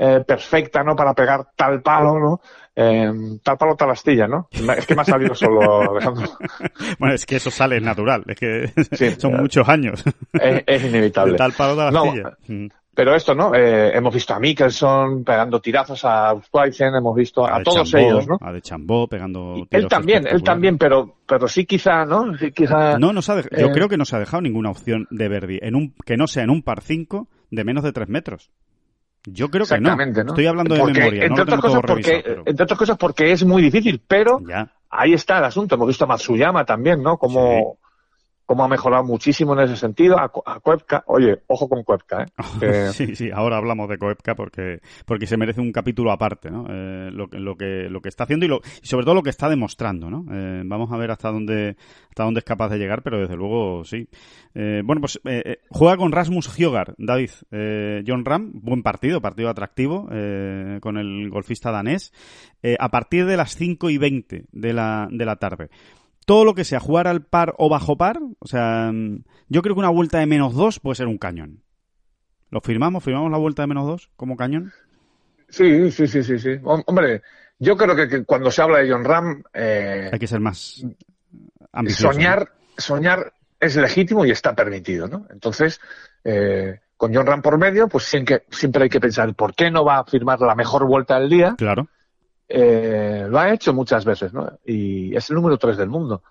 eh, 0.00 0.22
perfecta, 0.24 0.84
¿no? 0.84 0.94
Para 0.94 1.12
pegar 1.12 1.48
tal 1.56 1.82
palo, 1.82 2.20
¿no? 2.20 2.40
Eh, 2.80 3.12
tal 3.42 3.58
palo, 3.58 3.74
tal 3.74 3.90
astilla, 3.90 4.28
¿no? 4.28 4.48
Es 4.52 4.86
que 4.86 4.94
me 4.94 5.02
ha 5.02 5.04
salido 5.04 5.34
solo, 5.34 5.98
bueno, 7.00 7.12
es 7.12 7.26
que 7.26 7.34
eso 7.34 7.50
sale 7.50 7.80
natural, 7.80 8.22
es 8.28 8.38
que 8.38 9.16
son 9.18 9.36
muchos 9.36 9.68
años. 9.68 10.04
Es, 10.32 10.84
inevitable. 10.84 11.36
tal 11.36 11.52
palo, 11.54 11.74
tal 11.74 11.96
astilla. 11.96 12.36
Mm. 12.46 12.68
pero 12.94 13.16
esto, 13.16 13.34
¿no? 13.34 13.52
Eh, 13.52 13.96
hemos 13.96 14.14
visto 14.14 14.32
a 14.32 14.38
Mikkelson 14.38 15.24
pegando 15.24 15.60
tirazos 15.60 16.04
a 16.04 16.40
Schweizen, 16.40 16.94
hemos 16.94 17.16
visto 17.16 17.44
a, 17.44 17.64
todos 17.64 17.92
ellos, 17.94 18.28
¿no? 18.28 18.38
A 18.40 18.52
De 18.52 18.62
Chambó 18.62 19.08
pegando 19.08 19.66
Él 19.70 19.88
también, 19.88 20.28
él 20.28 20.44
también, 20.44 20.78
pero, 20.78 21.16
pero 21.26 21.48
sí 21.48 21.66
quizá, 21.66 22.04
¿no? 22.04 22.38
Sí, 22.38 22.52
quizá, 22.52 22.96
no, 22.96 23.12
no 23.12 23.22
se 23.22 23.34
yo 23.58 23.66
eh, 23.66 23.72
creo 23.72 23.88
que 23.88 23.96
no 23.96 24.04
se 24.04 24.14
ha 24.14 24.20
dejado 24.20 24.40
ninguna 24.40 24.70
opción 24.70 25.08
de 25.10 25.28
Verdi, 25.28 25.58
en 25.62 25.74
un, 25.74 25.96
que 26.06 26.16
no 26.16 26.28
sea 26.28 26.44
en 26.44 26.50
un 26.50 26.62
par 26.62 26.80
5 26.80 27.26
de 27.50 27.64
menos 27.64 27.82
de 27.82 27.92
3 27.92 28.08
metros. 28.08 28.52
Yo 29.24 29.50
creo 29.50 29.66
que 29.66 29.80
no. 29.80 29.96
Estoy 30.00 30.46
hablando 30.46 30.74
de 30.74 30.84
memoria. 30.84 31.24
Entre, 31.24 31.42
otras 31.42 31.60
cosas 31.60 31.80
porque, 31.86 32.42
entre 32.46 32.64
otras 32.64 32.78
cosas 32.78 32.96
porque 32.96 33.32
es 33.32 33.44
muy 33.44 33.62
difícil, 33.62 34.02
pero 34.06 34.40
ahí 34.90 35.12
está 35.12 35.38
el 35.38 35.44
asunto. 35.44 35.74
Hemos 35.74 35.88
visto 35.88 36.04
a 36.04 36.08
Matsuyama 36.08 36.64
también, 36.64 37.02
¿no? 37.02 37.18
Como, 37.18 37.78
cómo 38.48 38.64
ha 38.64 38.68
mejorado 38.68 39.04
muchísimo 39.04 39.52
en 39.52 39.66
ese 39.66 39.76
sentido. 39.76 40.18
A, 40.18 40.30
Koepka, 40.30 41.04
oye, 41.06 41.42
ojo 41.48 41.68
con 41.68 41.84
Koepka, 41.84 42.24
¿eh? 42.62 42.88
sí, 42.94 43.14
sí, 43.14 43.30
ahora 43.30 43.58
hablamos 43.58 43.90
de 43.90 43.98
Koepka 43.98 44.34
porque, 44.34 44.80
porque 45.04 45.26
se 45.26 45.36
merece 45.36 45.60
un 45.60 45.70
capítulo 45.70 46.10
aparte, 46.10 46.50
¿no? 46.50 46.64
Eh, 46.66 47.10
lo, 47.12 47.26
lo, 47.30 47.56
que, 47.56 47.90
lo 47.90 48.00
que 48.00 48.08
está 48.08 48.24
haciendo 48.24 48.46
y, 48.46 48.48
lo, 48.48 48.62
y 48.82 48.86
sobre 48.86 49.04
todo 49.04 49.16
lo 49.16 49.22
que 49.22 49.28
está 49.28 49.50
demostrando, 49.50 50.08
¿no? 50.08 50.24
Eh, 50.32 50.62
vamos 50.64 50.90
a 50.90 50.96
ver 50.96 51.10
hasta 51.10 51.30
dónde, 51.30 51.76
hasta 52.08 52.24
dónde 52.24 52.38
es 52.38 52.44
capaz 52.44 52.70
de 52.70 52.78
llegar, 52.78 53.02
pero 53.02 53.20
desde 53.20 53.36
luego 53.36 53.84
sí. 53.84 54.08
Eh, 54.54 54.80
bueno, 54.82 55.02
pues 55.02 55.20
eh, 55.26 55.58
juega 55.68 55.98
con 55.98 56.10
Rasmus 56.10 56.48
Hjogar, 56.48 56.94
David. 56.96 57.30
John 58.06 58.24
Ram, 58.24 58.52
buen 58.54 58.82
partido, 58.82 59.20
partido 59.20 59.50
atractivo 59.50 60.06
con 60.06 60.96
el 60.96 61.28
golfista 61.28 61.70
danés. 61.70 62.14
a 62.78 62.88
partir 62.88 63.26
de 63.26 63.36
las 63.36 63.56
5 63.56 63.90
y 63.90 63.98
20 63.98 64.46
de 64.50 64.72
la, 64.72 65.06
de 65.10 65.24
la 65.26 65.36
tarde 65.36 65.68
todo 66.28 66.44
lo 66.44 66.54
que 66.54 66.64
sea 66.64 66.78
jugar 66.78 67.06
al 67.08 67.22
par 67.22 67.54
o 67.56 67.70
bajo 67.70 67.96
par, 67.96 68.18
o 68.38 68.46
sea, 68.46 68.90
mm, 68.92 69.24
yo 69.48 69.62
creo 69.62 69.74
que 69.74 69.78
una 69.78 69.88
vuelta 69.88 70.18
de 70.18 70.26
menos 70.26 70.54
dos 70.54 70.78
puede 70.78 70.96
ser 70.96 71.06
un 71.06 71.16
cañón. 71.16 71.62
¿Lo 72.50 72.60
firmamos? 72.60 73.02
¿Firmamos 73.02 73.32
la 73.32 73.38
vuelta 73.38 73.62
de 73.62 73.68
menos 73.68 73.86
dos 73.86 74.10
como 74.14 74.36
cañón? 74.36 74.70
Sí, 75.48 75.90
sí, 75.90 76.06
sí, 76.06 76.22
sí, 76.22 76.38
sí. 76.38 76.50
Hombre, 76.62 77.22
yo 77.58 77.78
creo 77.78 77.96
que, 77.96 78.26
cuando 78.26 78.50
se 78.50 78.60
habla 78.60 78.80
de 78.80 78.92
John 78.92 79.04
Ram... 79.06 79.42
Eh, 79.54 80.10
Hay 80.12 80.18
que 80.18 80.26
ser 80.26 80.40
más 80.40 80.84
ambicioso. 81.72 82.12
Soñar, 82.12 82.52
soñar 82.76 83.32
es 83.58 83.76
legítimo 83.76 84.26
y 84.26 84.30
está 84.30 84.54
permitido, 84.54 85.08
¿no? 85.08 85.26
Entonces, 85.30 85.80
eh, 86.24 86.78
con 86.98 87.14
John 87.14 87.24
Ram 87.24 87.40
por 87.40 87.56
medio, 87.56 87.88
pues 87.88 88.04
siempre, 88.04 88.44
siempre 88.50 88.82
hay 88.82 88.90
que 88.90 89.00
pensar, 89.00 89.34
¿por 89.34 89.54
qué 89.54 89.70
no 89.70 89.82
va 89.82 90.00
a 90.00 90.04
firmar 90.04 90.38
la 90.40 90.54
mejor 90.54 90.86
vuelta 90.86 91.18
del 91.18 91.30
día? 91.30 91.54
Claro 91.56 91.88
eh, 92.48 93.26
lo 93.28 93.38
ha 93.38 93.52
hecho 93.52 93.74
muchas 93.74 94.04
veces, 94.04 94.32
¿no? 94.32 94.58
Y 94.64 95.14
es 95.14 95.28
el 95.30 95.36
número 95.36 95.58
tres 95.58 95.76
del 95.76 95.88
mundo. 95.88 96.22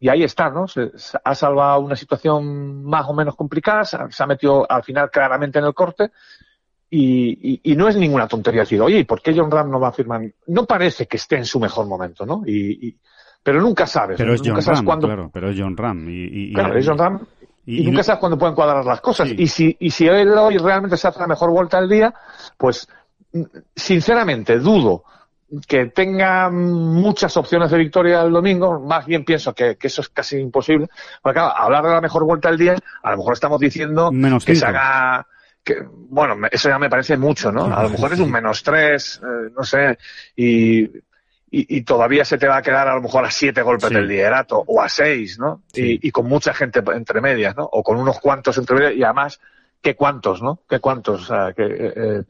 Y 0.00 0.08
ahí 0.08 0.24
está, 0.24 0.50
¿no? 0.50 0.66
Se, 0.66 0.90
ha 1.22 1.34
salvado 1.34 1.80
una 1.80 1.94
situación 1.94 2.84
más 2.84 3.06
o 3.08 3.14
menos 3.14 3.36
complicada, 3.36 3.84
se, 3.84 3.96
ha 3.96 4.26
metido 4.26 4.66
al 4.68 4.82
final 4.82 5.10
claramente 5.10 5.60
en 5.60 5.64
el 5.64 5.74
corte 5.74 6.10
y, 6.90 7.60
y, 7.62 7.76
no 7.76 7.88
es 7.88 7.96
ninguna 7.96 8.28
tontería 8.28 8.62
decir, 8.62 8.80
oye, 8.82 9.04
¿por 9.06 9.22
qué 9.22 9.32
John 9.34 9.50
Ram 9.50 9.70
no 9.70 9.80
va 9.80 9.88
a 9.88 9.92
firmar? 9.92 10.22
No 10.48 10.66
parece 10.66 11.06
que 11.06 11.16
esté 11.16 11.36
en 11.36 11.46
su 11.46 11.58
mejor 11.58 11.86
momento, 11.86 12.26
¿no? 12.26 12.42
Y, 12.44 12.98
pero 13.42 13.62
nunca 13.62 13.86
sabes. 13.86 14.18
Pero 14.18 14.34
es 14.34 14.42
John 14.44 14.60
Ram, 14.60 15.00
claro, 15.00 15.30
pero 15.32 15.50
es 15.50 15.56
John 15.58 15.74
Ram. 15.76 16.06
Y, 16.10 16.52
claro, 16.52 16.76
es 16.76 16.86
John 16.86 16.98
Ram. 16.98 17.20
Y, 17.64 17.84
nunca 17.84 18.02
sabes 18.02 18.20
cuándo 18.20 18.36
pueden 18.36 18.54
cuadrar 18.54 18.84
las 18.84 19.00
cosas. 19.00 19.30
Y 19.30 19.46
si, 19.46 19.74
y 19.80 19.90
si 19.90 20.06
él 20.06 20.36
hoy 20.36 20.58
realmente 20.58 20.96
se 20.96 21.08
hace 21.08 21.20
la 21.20 21.28
mejor 21.28 21.50
vuelta 21.50 21.80
del 21.80 21.88
día, 21.88 22.12
pues 22.58 22.86
sinceramente 23.74 24.58
dudo 24.58 25.04
que 25.66 25.86
tenga 25.86 26.50
muchas 26.50 27.36
opciones 27.36 27.70
de 27.70 27.78
victoria 27.78 28.22
el 28.22 28.32
domingo, 28.32 28.80
más 28.80 29.06
bien 29.06 29.24
pienso 29.24 29.54
que, 29.54 29.76
eso 29.80 30.00
es 30.00 30.08
casi 30.08 30.38
imposible. 30.38 30.88
Porque 31.22 31.38
claro, 31.38 31.54
hablar 31.56 31.84
de 31.84 31.90
la 31.90 32.00
mejor 32.00 32.24
vuelta 32.24 32.48
del 32.48 32.58
día, 32.58 32.76
a 33.02 33.10
lo 33.10 33.18
mejor 33.18 33.34
estamos 33.34 33.60
diciendo 33.60 34.10
que 34.44 34.56
se 34.56 34.64
haga, 34.64 35.26
que, 35.62 35.84
bueno, 35.86 36.36
eso 36.50 36.68
ya 36.68 36.78
me 36.78 36.88
parece 36.88 37.16
mucho, 37.16 37.52
¿no? 37.52 37.74
A 37.74 37.82
lo 37.82 37.90
mejor 37.90 38.12
es 38.12 38.20
un 38.20 38.30
menos 38.30 38.62
tres, 38.62 39.20
eh, 39.22 39.50
no 39.54 39.64
sé, 39.64 39.98
y, 40.36 40.90
y, 41.50 41.82
todavía 41.82 42.24
se 42.24 42.38
te 42.38 42.48
va 42.48 42.56
a 42.56 42.62
quedar 42.62 42.88
a 42.88 42.94
lo 42.94 43.02
mejor 43.02 43.26
a 43.26 43.30
siete 43.30 43.60
golpes 43.60 43.90
del 43.90 44.08
liderato, 44.08 44.64
o 44.66 44.80
a 44.80 44.88
seis, 44.88 45.38
¿no? 45.38 45.62
Y, 45.74 46.10
con 46.10 46.26
mucha 46.26 46.54
gente 46.54 46.82
entre 46.94 47.20
medias, 47.20 47.54
¿no? 47.54 47.64
O 47.64 47.82
con 47.82 47.98
unos 47.98 48.18
cuantos 48.20 48.56
entre 48.56 48.76
medias, 48.76 48.96
y 48.96 49.02
además, 49.04 49.38
¿qué 49.82 49.94
cuántos, 49.94 50.40
no? 50.40 50.60
¿Qué 50.66 50.80
cuántos? 50.80 51.22
O 51.22 51.26
sea, 51.26 51.52
que, 51.52 51.64
eh, 51.64 52.22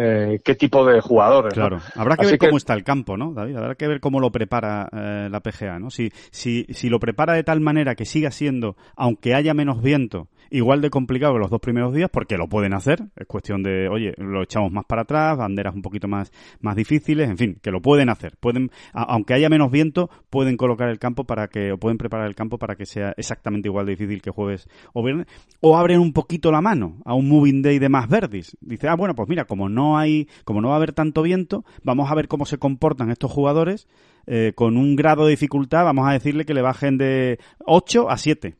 eh 0.00 0.40
qué 0.42 0.54
tipo 0.54 0.86
de 0.86 1.00
jugadores. 1.00 1.52
Claro, 1.52 1.78
habrá 1.94 2.16
que 2.16 2.26
ver 2.26 2.38
cómo 2.38 2.56
está 2.56 2.74
el 2.74 2.84
campo, 2.84 3.16
¿no, 3.16 3.32
David? 3.32 3.56
Habrá 3.56 3.74
que 3.74 3.86
ver 3.86 4.00
cómo 4.00 4.18
lo 4.18 4.30
prepara 4.32 4.88
eh, 4.92 5.28
la 5.30 5.40
PGA, 5.40 5.78
¿no? 5.78 5.90
Si, 5.90 6.10
si, 6.30 6.64
si 6.70 6.88
lo 6.88 6.98
prepara 6.98 7.34
de 7.34 7.44
tal 7.44 7.60
manera 7.60 7.94
que 7.94 8.06
siga 8.06 8.30
siendo, 8.30 8.76
aunque 8.96 9.34
haya 9.34 9.52
menos 9.52 9.82
viento, 9.82 10.28
igual 10.50 10.80
de 10.80 10.90
complicado 10.90 11.34
que 11.34 11.38
los 11.38 11.50
dos 11.50 11.60
primeros 11.60 11.94
días, 11.94 12.10
porque 12.10 12.36
lo 12.36 12.48
pueden 12.48 12.74
hacer. 12.74 13.02
Es 13.16 13.26
cuestión 13.26 13.62
de, 13.62 13.88
oye, 13.88 14.12
lo 14.18 14.42
echamos 14.42 14.72
más 14.72 14.84
para 14.84 15.02
atrás, 15.02 15.38
banderas 15.38 15.74
un 15.74 15.82
poquito 15.82 16.08
más, 16.08 16.32
más 16.60 16.76
difíciles, 16.76 17.28
en 17.28 17.38
fin, 17.38 17.58
que 17.62 17.70
lo 17.70 17.80
pueden 17.80 18.08
hacer. 18.08 18.36
Pueden, 18.38 18.70
aunque 18.92 19.34
haya 19.34 19.48
menos 19.48 19.70
viento, 19.70 20.10
pueden 20.28 20.56
colocar 20.56 20.88
el 20.88 20.98
campo 20.98 21.24
para 21.24 21.48
que, 21.48 21.72
o 21.72 21.78
pueden 21.78 21.98
preparar 21.98 22.26
el 22.26 22.34
campo 22.34 22.58
para 22.58 22.76
que 22.76 22.86
sea 22.86 23.14
exactamente 23.16 23.68
igual 23.68 23.86
de 23.86 23.92
difícil 23.92 24.22
que 24.22 24.30
jueves 24.30 24.68
o 24.92 25.02
viernes. 25.02 25.26
O 25.60 25.76
abren 25.76 26.00
un 26.00 26.12
poquito 26.12 26.50
la 26.50 26.60
mano 26.60 26.98
a 27.04 27.14
un 27.14 27.28
moving 27.28 27.62
day 27.62 27.78
de 27.78 27.88
más 27.88 28.08
verdis. 28.08 28.56
Dice, 28.60 28.88
ah, 28.88 28.96
bueno, 28.96 29.14
pues 29.14 29.28
mira, 29.28 29.44
como 29.44 29.68
no 29.68 29.98
hay, 29.98 30.28
como 30.44 30.60
no 30.60 30.68
va 30.68 30.74
a 30.74 30.76
haber 30.76 30.92
tanto 30.92 31.22
viento, 31.22 31.64
vamos 31.82 32.10
a 32.10 32.14
ver 32.14 32.28
cómo 32.28 32.44
se 32.44 32.58
comportan 32.58 33.10
estos 33.10 33.30
jugadores. 33.30 33.86
Eh, 34.26 34.52
con 34.54 34.76
un 34.76 34.96
grado 34.96 35.24
de 35.24 35.30
dificultad, 35.30 35.84
vamos 35.84 36.06
a 36.06 36.12
decirle 36.12 36.44
que 36.44 36.54
le 36.54 36.62
bajen 36.62 36.98
de 36.98 37.38
8 37.64 38.10
a 38.10 38.16
7 38.16 38.59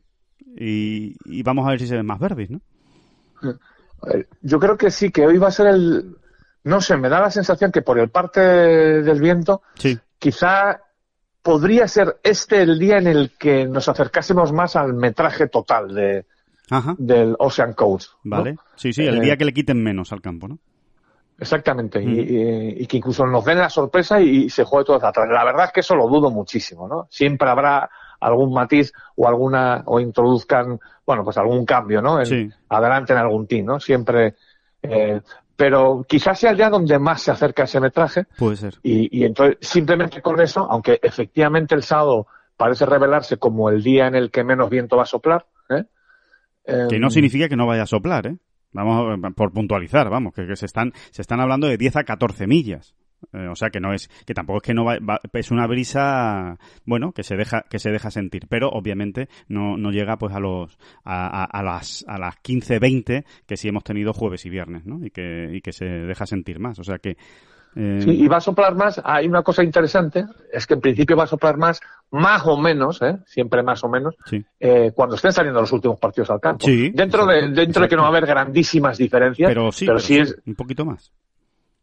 y, 0.55 1.43
vamos 1.43 1.65
a 1.65 1.71
ver 1.71 1.79
si 1.79 1.87
se 1.87 1.95
ven 1.95 2.05
más 2.05 2.19
verdes, 2.19 2.49
¿no? 2.49 2.61
Yo 4.41 4.59
creo 4.59 4.77
que 4.77 4.91
sí, 4.91 5.11
que 5.11 5.25
hoy 5.25 5.37
va 5.37 5.47
a 5.47 5.51
ser 5.51 5.67
el... 5.67 6.17
No 6.63 6.79
sé, 6.79 6.95
me 6.97 7.09
da 7.09 7.19
la 7.19 7.31
sensación 7.31 7.71
que 7.71 7.81
por 7.81 7.97
el 7.97 8.09
parte 8.09 8.39
del 8.39 9.19
viento, 9.19 9.63
quizá 10.19 10.79
podría 11.41 11.87
ser 11.87 12.19
este 12.23 12.61
el 12.61 12.77
día 12.77 12.97
en 12.97 13.07
el 13.07 13.31
que 13.37 13.65
nos 13.65 13.89
acercásemos 13.89 14.51
más 14.51 14.75
al 14.75 14.93
metraje 14.93 15.47
total 15.47 15.93
de, 15.93 16.25
del 16.97 17.35
Ocean 17.39 17.73
Coast. 17.73 18.11
Vale, 18.23 18.57
sí, 18.75 18.93
sí, 18.93 19.05
el 19.05 19.21
día 19.21 19.33
eh, 19.33 19.37
que 19.37 19.45
le 19.45 19.53
quiten 19.53 19.81
menos 19.81 20.11
al 20.11 20.21
campo, 20.21 20.47
¿no? 20.47 20.59
Exactamente, 21.39 22.01
y, 22.01 22.05
mm. 22.05 22.81
y, 22.83 22.85
que 22.85 22.97
incluso 22.97 23.25
nos 23.25 23.43
den 23.43 23.57
la 23.57 23.69
sorpresa 23.69 24.21
y, 24.21 24.47
se 24.49 24.63
juegue 24.63 24.85
todo 24.85 25.03
atrás. 25.03 25.27
La 25.27 25.43
verdad 25.43 25.65
es 25.65 25.71
que 25.71 25.79
eso 25.79 25.95
lo 25.95 26.07
dudo 26.07 26.29
muchísimo, 26.29 26.87
¿no? 26.87 27.07
Siempre 27.09 27.49
habrá 27.49 27.89
algún 28.21 28.53
matiz 28.53 28.93
o 29.15 29.27
alguna, 29.27 29.83
o 29.85 29.99
introduzcan, 29.99 30.79
bueno, 31.05 31.23
pues 31.23 31.37
algún 31.37 31.65
cambio, 31.65 32.01
¿no? 32.01 32.21
En, 32.21 32.53
Adelante 32.69 33.13
en 33.13 33.19
algún 33.19 33.47
team, 33.47 33.65
¿no? 33.65 33.79
Siempre, 33.79 34.35
eh, 34.81 35.19
pero 35.55 36.05
quizás 36.07 36.39
sea 36.39 36.51
el 36.51 36.57
día 36.57 36.69
donde 36.69 36.97
más 36.97 37.21
se 37.21 37.31
acerca 37.31 37.63
ese 37.63 37.79
metraje. 37.79 38.25
Puede 38.37 38.55
ser. 38.55 38.75
Y, 38.83 39.19
y 39.19 39.25
entonces, 39.25 39.57
simplemente 39.59 40.21
con 40.21 40.39
eso, 40.39 40.65
aunque 40.69 40.99
efectivamente 41.01 41.75
el 41.75 41.83
sábado 41.83 42.27
parece 42.55 42.85
revelarse 42.85 43.37
como 43.37 43.69
el 43.69 43.83
día 43.83 44.07
en 44.07 44.15
el 44.15 44.31
que 44.31 44.43
menos 44.43 44.69
viento 44.69 44.95
va 44.95 45.03
a 45.03 45.07
soplar, 45.07 45.45
¿eh? 45.69 45.83
que 46.63 46.99
no 46.99 47.07
em, 47.07 47.11
significa 47.11 47.49
que 47.49 47.55
no 47.55 47.65
vaya 47.65 47.83
a 47.83 47.87
soplar, 47.87 48.27
¿eh? 48.27 48.37
Vamos, 48.73 49.19
por 49.35 49.51
puntualizar, 49.51 50.09
vamos, 50.09 50.33
que, 50.33 50.47
que, 50.47 50.55
se 50.55 50.65
están, 50.65 50.93
se 51.11 51.21
están 51.21 51.41
hablando 51.41 51.67
de 51.67 51.77
10 51.77 51.97
a 51.97 52.03
14 52.03 52.47
millas. 52.47 52.95
Eh, 53.33 53.47
o 53.47 53.55
sea 53.55 53.69
que 53.69 53.79
no 53.79 53.93
es, 53.93 54.09
que 54.25 54.33
tampoco 54.33 54.57
es 54.57 54.63
que 54.63 54.73
no 54.73 54.85
va, 54.85 54.97
es 55.33 55.51
una 55.51 55.67
brisa, 55.67 56.57
bueno, 56.85 57.11
que 57.11 57.23
se 57.23 57.35
deja, 57.35 57.63
que 57.69 57.79
se 57.79 57.91
deja 57.91 58.11
sentir, 58.11 58.47
pero 58.49 58.69
obviamente 58.69 59.29
no, 59.47 59.77
no 59.77 59.91
llega 59.91 60.17
pues 60.17 60.33
a 60.33 60.39
los, 60.39 60.77
a, 61.03 61.43
a, 61.45 61.63
las, 61.63 62.03
a 62.07 62.17
las 62.17 62.37
15, 62.37 62.79
20 62.79 63.25
que 63.45 63.57
sí 63.57 63.67
hemos 63.67 63.83
tenido 63.83 64.13
jueves 64.13 64.45
y 64.45 64.49
viernes, 64.49 64.85
¿no? 64.85 65.05
Y 65.05 65.11
que, 65.11 65.49
y 65.53 65.61
que 65.61 65.71
se 65.71 65.85
deja 65.85 66.25
sentir 66.25 66.59
más, 66.59 66.79
o 66.79 66.83
sea 66.83 66.97
que, 66.97 67.17
eh... 67.75 68.01
Sí, 68.03 68.11
y 68.11 68.27
va 68.27 68.37
a 68.37 68.41
soplar 68.41 68.75
más. 68.75 69.01
Hay 69.03 69.27
una 69.27 69.43
cosa 69.43 69.63
interesante, 69.63 70.25
es 70.51 70.67
que 70.67 70.73
en 70.73 70.81
principio 70.81 71.15
va 71.15 71.23
a 71.23 71.27
soplar 71.27 71.57
más, 71.57 71.79
más 72.11 72.45
o 72.45 72.57
menos, 72.57 73.01
¿eh? 73.01 73.17
siempre 73.25 73.63
más 73.63 73.83
o 73.83 73.89
menos, 73.89 74.15
eh, 74.59 74.91
cuando 74.93 75.15
estén 75.15 75.31
saliendo 75.31 75.61
los 75.61 75.71
últimos 75.71 75.97
partidos 75.97 76.31
al 76.31 76.41
campo. 76.41 76.65
Sí, 76.65 76.91
dentro 76.93 77.25
de 77.25 77.49
dentro 77.49 77.83
de 77.83 77.89
que 77.89 77.95
no 77.95 78.01
va 78.01 78.09
a 78.09 78.11
haber 78.11 78.25
grandísimas 78.25 78.97
diferencias, 78.97 79.49
pero 79.49 79.71
sí, 79.71 79.85
pero, 79.85 79.99
sí, 79.99 80.17
es 80.17 80.35
un 80.45 80.55
poquito 80.55 80.85
más 80.85 81.13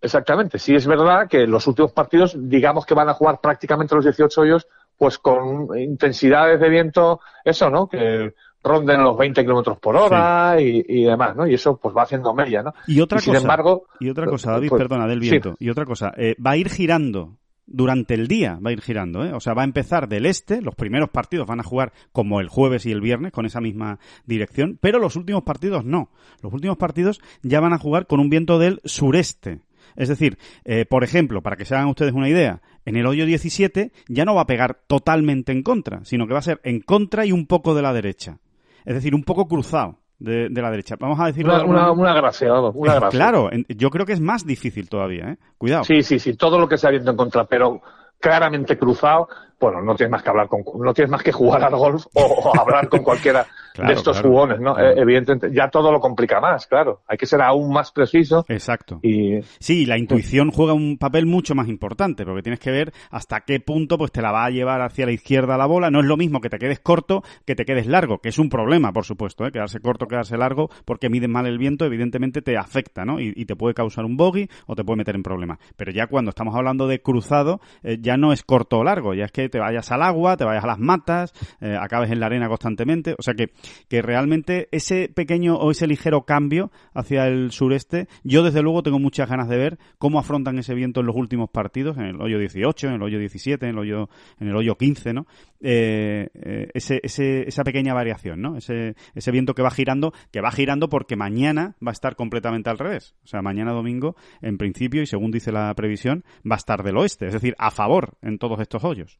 Exactamente. 0.01 0.59
Sí 0.59 0.75
es 0.75 0.87
verdad 0.87 1.29
que 1.29 1.47
los 1.47 1.67
últimos 1.67 1.93
partidos, 1.93 2.37
digamos 2.39 2.87
que 2.87 2.95
van 2.95 3.09
a 3.09 3.15
jugar 3.15 3.41
prácticamente 3.41 3.95
los 3.95 4.05
18 4.05 4.41
hoyos, 4.41 4.69
pues 4.97 5.19
con 5.19 5.69
intensidades 5.79 6.61
de 6.61 6.69
viento, 6.69 7.21
eso, 7.45 7.71
¿no? 7.71 7.89
Que 7.89 8.35
ronden 8.63 9.03
los 9.03 9.17
20 9.17 9.43
kilómetros 9.43 9.79
por 9.79 9.97
hora 9.97 10.57
y, 10.61 11.05
demás, 11.05 11.37
¿no? 11.37 11.47
Y 11.47 11.55
eso 11.55 11.77
pues 11.77 11.97
va 11.97 12.03
haciendo 12.03 12.35
media, 12.35 12.63
¿no? 12.63 12.75
Y 12.87 13.01
otra 13.01 13.19
cosa, 13.19 13.25
sin 13.27 13.37
embargo, 13.37 13.87
y 14.01 14.11
otra 14.11 14.27
cosa, 14.27 14.53
David, 14.53 14.69
pues, 14.69 14.83
perdona, 14.83 15.07
del 15.07 15.21
viento. 15.21 15.55
Y 15.59 15.71
otra 15.71 15.85
cosa, 15.85 16.13
eh, 16.17 16.35
va 16.45 16.53
a 16.53 16.57
ir 16.57 16.69
girando 16.69 17.39
durante 17.69 18.15
el 18.15 18.29
día 18.29 18.59
va 18.65 18.71
a 18.71 18.73
ir 18.73 18.81
girando, 18.81 19.25
¿eh? 19.25 19.33
O 19.33 19.41
sea, 19.41 19.55
va 19.55 19.63
a 19.63 19.67
empezar 19.67 20.09
del 20.09 20.27
este, 20.27 20.63
los 20.63 20.75
primeros 20.75 21.11
partidos 21.11 21.47
van 21.47 21.61
a 21.61 21.63
jugar 21.63 21.93
como 22.13 22.41
el 22.41 22.49
jueves 22.49 22.87
y 22.87 22.93
el 22.93 23.01
viernes 23.01 23.33
con 23.33 23.47
esa 23.47 23.61
misma 23.61 23.99
dirección, 24.25 24.79
pero 24.81 24.99
los 24.99 25.17
últimos 25.17 25.43
partidos 25.43 25.85
no. 25.85 26.11
Los 26.43 26.53
últimos 26.53 26.79
partidos 26.79 27.21
ya 27.43 27.61
van 27.61 27.75
a 27.75 27.79
jugar 27.79 28.07
con 28.07 28.21
un 28.21 28.31
viento 28.31 28.59
del 28.59 28.81
sureste. 28.85 29.61
Es 29.99 30.09
decir, 30.09 30.39
eh, 30.65 30.87
por 30.87 31.03
ejemplo, 31.03 31.43
para 31.43 31.57
que 31.57 31.65
se 31.65 31.75
hagan 31.75 31.89
ustedes 31.89 32.15
una 32.15 32.29
idea, 32.29 32.63
en 32.87 32.97
el 32.97 33.05
hoyo 33.05 33.27
17 33.27 33.91
ya 34.09 34.25
no 34.25 34.37
va 34.37 34.43
a 34.43 34.47
pegar 34.47 34.79
totalmente 34.87 35.51
en 35.51 35.65
contra, 35.65 36.05
sino 36.05 36.27
que 36.27 36.33
va 36.33 36.39
a 36.39 36.43
ser 36.43 36.61
en 36.63 36.81
contra 36.81 37.27
y 37.27 37.33
un 37.33 37.47
poco 37.47 37.75
de 37.75 37.83
la 37.83 37.93
derecha. 37.93 38.39
Es 38.85 38.95
decir, 38.95 39.15
un 39.15 39.25
poco 39.25 39.47
cruzado. 39.47 39.99
De, 40.21 40.51
la 40.51 40.73
derecha. 40.73 40.97
Vamos 40.99 41.21
a 41.21 41.27
decirlo. 41.27 41.55
Una, 41.65 41.93
una, 41.93 42.13
gracia, 42.13 42.53
una 42.53 42.95
gracia. 42.95 43.17
Claro, 43.17 43.51
yo 43.69 43.89
creo 43.89 44.05
que 44.05 44.15
es 44.15 44.21
más 44.21 44.45
difícil 44.45 44.89
todavía, 44.89 45.29
¿eh? 45.29 45.37
Cuidado. 45.57 45.85
Sí, 45.85 46.03
sí, 46.03 46.19
sí, 46.19 46.35
todo 46.35 46.59
lo 46.59 46.69
que 46.69 46.77
se 46.77 46.89
ha 46.89 46.91
visto 46.91 47.09
en 47.09 47.17
contra, 47.17 47.45
pero 47.45 47.81
claramente 48.19 48.77
cruzado, 48.77 49.29
bueno, 49.61 49.83
no 49.83 49.95
tienes 49.95 50.13
más 50.13 50.23
que 50.23 50.31
hablar 50.31 50.49
con, 50.49 50.63
no 50.81 50.95
tienes 50.95 51.11
más 51.11 51.23
que 51.23 51.33
jugar 51.33 51.63
al 51.65 51.75
golf 51.75 52.07
o, 52.15 52.53
hablar 52.61 52.89
con 52.89 53.03
cualquiera 53.03 53.47
de 53.87 53.93
estos 53.93 54.21
jugones, 54.21 54.59
¿no? 54.61 54.77
Eh, 54.79 54.95
evidentemente, 54.97 55.51
ya 55.55 55.69
todo 55.69 55.93
lo 55.93 56.01
complica 56.01 56.41
más, 56.41 56.67
claro. 56.67 57.03
Hay 57.07 57.17
que 57.17 57.27
ser 57.27 57.41
aún 57.41 57.73
más 57.73 57.93
preciso. 57.93 58.45
Exacto. 58.49 58.99
Y... 59.03 59.41
Sí, 59.61 59.87
la 59.87 59.97
intuición 59.97 60.51
juega 60.51 60.73
un 60.73 60.99
papel 60.99 61.27
mucho 61.27 61.55
más 61.55 61.69
importante, 61.69 62.25
porque 62.25 62.43
tienes 62.43 62.59
que 62.59 62.73
ver 62.73 62.93
hasta 63.11 63.43
qué 63.43 63.61
punto 63.61 63.97
pues 63.97 64.11
te 64.11 64.21
la 64.21 64.33
va 64.33 64.47
a 64.47 64.51
llevar 64.51 64.81
hacia 64.83 65.07
la 65.07 65.13
izquierda 65.13 65.57
la 65.57 65.67
bola. 65.67 65.91
No 65.91 66.01
es 66.01 66.07
lo 66.07 66.17
mismo 66.17 66.41
que 66.41 66.51
te 66.51 66.59
quedes 66.59 66.81
corto 66.81 67.23
que 67.45 67.55
te 67.55 67.65
quedes 67.65 67.87
largo, 67.87 68.19
que 68.19 68.29
es 68.29 68.39
un 68.39 68.49
problema, 68.49 68.93
por 68.93 69.05
supuesto, 69.05 69.47
¿eh? 69.47 69.53
quedarse 69.53 69.81
corto, 69.81 70.07
quedarse 70.07 70.37
largo, 70.37 70.71
porque 70.85 71.09
mides 71.09 71.29
mal 71.29 71.47
el 71.47 71.59
viento, 71.59 71.85
evidentemente 71.85 72.43
te 72.43 72.57
afecta, 72.57 73.05
¿no? 73.05 73.21
Y, 73.21 73.49
te 73.49 73.57
puede 73.57 73.73
causar 73.73 74.05
un 74.05 74.19
bogey 74.19 74.49
o 74.67 74.77
te 74.77 74.85
puede 74.85 74.99
meter 74.99 75.15
en 75.15 75.23
problemas. 75.23 75.59
Pero 75.77 75.91
ya 75.91 76.07
cuando 76.07 76.29
estamos 76.29 76.55
hablando 76.55 76.87
de 76.87 77.01
cruzado, 77.01 77.61
eh, 77.83 77.97
ya 77.99 78.19
no 78.19 78.33
es 78.35 78.43
corto 78.43 78.79
o 78.79 78.85
largo, 78.85 79.15
ya 79.15 79.25
es 79.25 79.33
que 79.33 79.48
te 79.49 79.59
vayas 79.59 79.91
al 79.93 80.03
agua, 80.03 80.37
te 80.37 80.45
vayas 80.45 80.65
a 80.65 80.67
las 80.67 80.79
matas, 80.79 81.33
eh, 81.61 81.77
acabes 81.79 82.11
en 82.11 82.21
la 82.21 82.27
arena 82.27 82.49
constantemente. 82.49 83.15
O 83.19 83.23
sea 83.23 83.35
que, 83.35 83.53
que 83.89 84.03
realmente 84.03 84.69
ese 84.73 85.09
pequeño 85.09 85.57
o 85.57 85.71
ese 85.71 85.87
ligero 85.87 86.23
cambio 86.23 86.71
hacia 86.95 87.27
el 87.27 87.51
sureste, 87.51 88.09
yo 88.25 88.43
desde 88.43 88.63
luego 88.63 88.83
tengo 88.83 88.99
muchas 88.99 89.29
ganas 89.29 89.49
de 89.49 89.57
ver 89.57 89.79
cómo 89.99 90.19
afrontan 90.19 90.59
ese 90.59 90.75
viento 90.75 91.01
en 91.01 91.07
los 91.07 91.17
últimos 91.17 91.51
partidos, 91.51 91.97
en 91.99 92.05
el 92.05 92.21
hoyo 92.21 92.39
18, 92.39 92.89
en 92.89 92.95
el 92.95 93.03
hoyo 93.03 93.19
17, 93.19 93.67
en 93.67 93.71
el 93.73 93.79
hoyo, 93.79 94.09
en 94.39 94.49
el 94.49 94.57
hoyo 94.57 94.77
15, 94.77 95.13
¿no? 95.13 95.27
Eh, 95.61 96.29
eh, 96.35 96.69
ese, 96.75 97.01
ese, 97.03 97.49
esa 97.49 97.65
pequeña 97.65 97.95
variación, 97.95 98.41
¿no? 98.41 98.57
Ese, 98.57 98.95
ese 99.15 99.31
viento 99.31 99.55
que 99.55 99.63
va 99.63 99.71
girando, 99.71 100.13
que 100.31 100.41
va 100.41 100.51
girando 100.53 100.89
porque 100.89 101.17
mañana 101.17 101.77
va 101.85 101.91
a 101.91 101.93
estar 101.93 102.17
completamente 102.17 102.71
al 102.71 102.79
revés. 102.79 103.15
O 103.25 103.27
sea, 103.27 103.43
mañana 103.43 103.73
domingo, 103.73 104.17
en 104.41 104.59
principio, 104.59 105.03
y 105.03 105.07
según 105.07 105.31
dice 105.31 105.53
la 105.53 105.75
previsión, 105.75 106.25
va 106.49 106.57
a 106.57 106.59
estar 106.59 106.83
del 106.83 106.97
oeste, 106.97 107.27
es 107.27 107.33
decir, 107.33 107.55
a 107.59 107.71
favor 107.71 108.17
en 108.23 108.39
todos 108.39 108.61
estos 108.61 108.85
hoyos. 108.85 109.19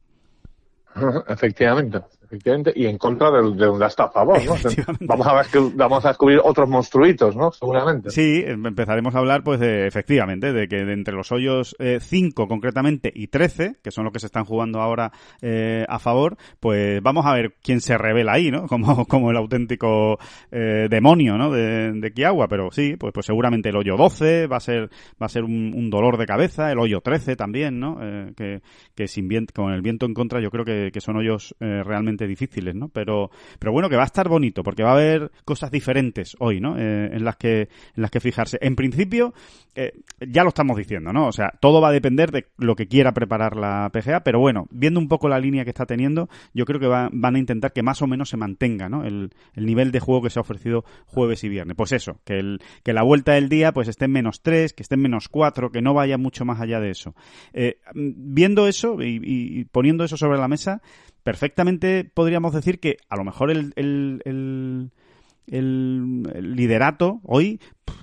Efectivamente, 1.27 2.03
efectivamente, 2.29 2.71
y 2.75 2.85
en 2.85 2.97
contra 2.97 3.29
de, 3.31 3.55
de 3.55 3.69
un 3.69 3.83
a 3.83 3.89
favor, 3.89 4.39
¿no? 4.45 4.53
Vamos 5.01 5.27
a, 5.27 5.33
ver, 5.33 5.45
vamos 5.75 6.05
a 6.05 6.09
descubrir 6.09 6.39
otros 6.43 6.69
monstruitos, 6.69 7.35
¿no? 7.35 7.51
Seguramente. 7.51 8.11
Sí, 8.11 8.43
empezaremos 8.45 9.15
a 9.15 9.19
hablar, 9.19 9.43
pues, 9.43 9.59
de, 9.59 9.87
efectivamente, 9.87 10.53
de 10.53 10.67
que 10.67 10.85
de 10.85 10.93
entre 10.93 11.13
los 11.13 11.31
hoyos 11.31 11.75
5 11.79 12.43
eh, 12.43 12.47
concretamente 12.47 13.11
y 13.13 13.27
13, 13.27 13.77
que 13.83 13.91
son 13.91 14.05
los 14.05 14.13
que 14.13 14.19
se 14.19 14.27
están 14.27 14.45
jugando 14.45 14.79
ahora 14.79 15.11
eh, 15.41 15.85
a 15.89 15.99
favor, 15.99 16.37
pues 16.59 17.01
vamos 17.01 17.25
a 17.25 17.33
ver 17.33 17.55
quién 17.61 17.81
se 17.81 17.97
revela 17.97 18.33
ahí, 18.33 18.51
¿no? 18.51 18.67
Como, 18.79 19.05
como 19.07 19.31
el 19.31 19.37
auténtico 19.37 20.19
eh, 20.51 20.87
demonio, 20.89 21.37
¿no? 21.37 21.51
De, 21.51 21.91
de 21.91 22.13
Kiagua, 22.13 22.47
pero 22.47 22.71
sí, 22.71 22.95
pues, 22.97 23.11
pues 23.13 23.25
seguramente 23.25 23.69
el 23.69 23.75
hoyo 23.75 23.97
12 23.97 24.47
va 24.47 24.57
a 24.57 24.61
ser, 24.61 24.89
va 25.21 25.25
a 25.25 25.29
ser 25.29 25.43
un, 25.43 25.89
dolor 25.89 26.17
de 26.17 26.25
cabeza, 26.25 26.71
el 26.71 26.79
hoyo 26.79 27.01
13 27.01 27.35
también, 27.35 27.79
¿no? 27.79 27.97
que, 28.35 28.61
que 28.95 29.07
sin 29.07 29.27
viento, 29.27 29.53
con 29.55 29.73
el 29.73 29.81
viento 29.81 30.05
en 30.05 30.13
contra 30.13 30.39
yo 30.39 30.51
creo 30.51 30.65
que 30.65 30.79
que, 30.91 31.01
son 31.01 31.17
hoyos 31.17 31.55
eh, 31.59 31.83
difíciles, 32.27 32.75
¿no? 32.75 32.89
Pero, 32.89 33.31
pero 33.59 33.71
bueno, 33.71 33.89
que 33.89 33.95
va 33.95 34.03
a 34.03 34.05
estar 34.05 34.27
bonito, 34.27 34.63
porque 34.63 34.83
va 34.83 34.91
a 34.91 34.93
haber 34.93 35.31
cosas 35.45 35.71
diferentes 35.71 36.35
hoy, 36.39 36.59
¿no? 36.59 36.77
Eh, 36.77 37.09
en 37.13 37.23
las 37.23 37.37
que, 37.37 37.61
en 37.61 38.01
las 38.01 38.11
que 38.11 38.19
fijarse. 38.19 38.57
En 38.61 38.75
principio, 38.75 39.33
eh, 39.75 39.93
ya 40.19 40.43
lo 40.43 40.49
estamos 40.49 40.77
diciendo, 40.77 41.13
¿no? 41.13 41.27
O 41.27 41.31
sea, 41.31 41.51
todo 41.59 41.81
va 41.81 41.89
a 41.89 41.91
depender 41.91 42.31
de 42.31 42.47
lo 42.57 42.75
que 42.75 42.87
quiera 42.87 43.13
preparar 43.13 43.55
la 43.55 43.89
PGA, 43.91 44.23
pero 44.23 44.39
bueno, 44.39 44.67
viendo 44.71 44.99
un 44.99 45.07
poco 45.07 45.29
la 45.29 45.39
línea 45.39 45.63
que 45.63 45.69
está 45.69 45.85
teniendo, 45.85 46.29
yo 46.53 46.65
creo 46.65 46.79
que 46.79 46.87
van 46.87 47.35
a 47.35 47.39
intentar 47.39 47.73
que 47.73 47.83
más 47.83 48.01
o 48.01 48.07
menos 48.07 48.29
se 48.29 48.37
mantenga, 48.37 48.89
¿no? 48.89 49.05
El, 49.05 49.31
el 49.53 49.65
nivel 49.65 49.91
de 49.91 49.99
juego 49.99 50.21
que 50.21 50.29
se 50.29 50.39
ha 50.39 50.41
ofrecido 50.41 50.83
jueves 51.05 51.43
y 51.43 51.49
viernes. 51.49 51.75
Pues 51.75 51.91
eso, 51.91 52.19
que, 52.25 52.39
el, 52.39 52.61
que 52.83 52.93
la 52.93 53.03
vuelta 53.03 53.33
del 53.33 53.49
día 53.49 53.71
pues 53.71 53.87
esté 53.87 54.05
en 54.05 54.11
menos 54.11 54.41
3, 54.41 54.73
que 54.73 54.83
esté 54.83 54.95
en 54.95 55.01
menos 55.01 55.29
4, 55.29 55.71
que 55.71 55.81
no 55.81 55.93
vaya 55.93 56.17
mucho 56.17 56.45
más 56.45 56.59
allá 56.59 56.79
de 56.79 56.91
eso. 56.91 57.15
viendo 57.93 58.67
eso 58.67 58.97
y 59.01 59.65
poniendo 59.71 60.03
eso 60.03 60.17
sobre 60.17 60.39
la 60.39 60.47
mesa, 60.47 60.81
perfectamente 61.23 62.09
podríamos 62.13 62.53
decir 62.53 62.79
que 62.79 62.97
a 63.09 63.17
lo 63.17 63.23
mejor 63.23 63.51
el, 63.51 63.73
el, 63.75 64.91
liderato 66.55 67.19
hoy 67.23 67.59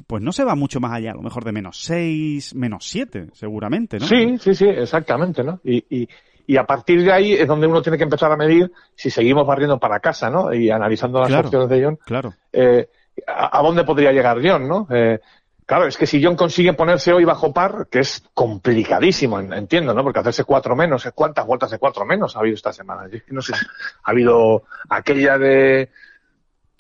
pues 0.07 0.22
no 0.22 0.33
se 0.33 0.44
va 0.44 0.55
mucho 0.55 0.81
más 0.81 0.92
allá, 0.92 1.12
a 1.12 1.14
lo 1.16 1.22
mejor 1.22 1.44
de 1.44 1.52
menos 1.52 1.79
6, 1.83 2.55
menos 2.55 2.87
7, 2.88 3.29
seguramente, 3.33 3.98
¿no? 3.98 4.07
Sí, 4.07 4.37
sí, 4.38 4.55
sí, 4.55 4.66
exactamente, 4.66 5.44
¿no? 5.44 5.61
Y, 5.64 5.85
y, 5.88 6.09
y, 6.46 6.57
a 6.57 6.64
partir 6.64 7.02
de 7.02 7.12
ahí 7.12 7.33
es 7.33 7.46
donde 7.46 7.66
uno 7.66 7.83
tiene 7.83 7.98
que 7.98 8.05
empezar 8.05 8.31
a 8.33 8.37
medir 8.37 8.70
si 8.94 9.11
seguimos 9.11 9.46
barriendo 9.46 9.79
para 9.79 10.00
casa, 10.00 10.29
¿no? 10.31 10.52
Y 10.52 10.70
analizando 10.70 11.20
las 11.20 11.33
opciones 11.33 11.68
de 11.68 11.85
John. 11.85 11.98
Claro. 12.05 12.35
Eh, 12.52 12.88
a, 13.26 13.62
dónde 13.62 13.85
podría 13.85 14.12
llegar 14.12 14.38
John, 14.42 14.68
¿no? 14.68 14.87
Eh, 14.90 15.20
Claro, 15.66 15.88
es 15.88 15.96
que 15.96 16.07
si 16.07 16.22
John 16.22 16.37
consigue 16.37 16.74
ponerse 16.74 17.12
hoy 17.12 17.24
bajo 17.24 17.52
par, 17.52 17.88
que 17.90 17.98
es 17.98 18.22
complicadísimo, 18.35 19.40
entiendo, 19.40 19.92
¿no? 19.94 20.05
Porque 20.05 20.20
hacerse 20.20 20.44
cuatro 20.44 20.76
menos, 20.76 21.11
¿cuántas 21.12 21.44
vueltas 21.44 21.72
de 21.72 21.79
cuatro 21.79 22.07
menos 22.07 22.37
ha 22.37 22.38
habido 22.38 22.55
esta 22.55 22.72
semana? 22.72 23.11
No 23.29 23.42
sé, 23.42 23.52
ha 23.55 24.11
habido 24.11 24.62
aquella 24.88 25.38
de, 25.38 25.90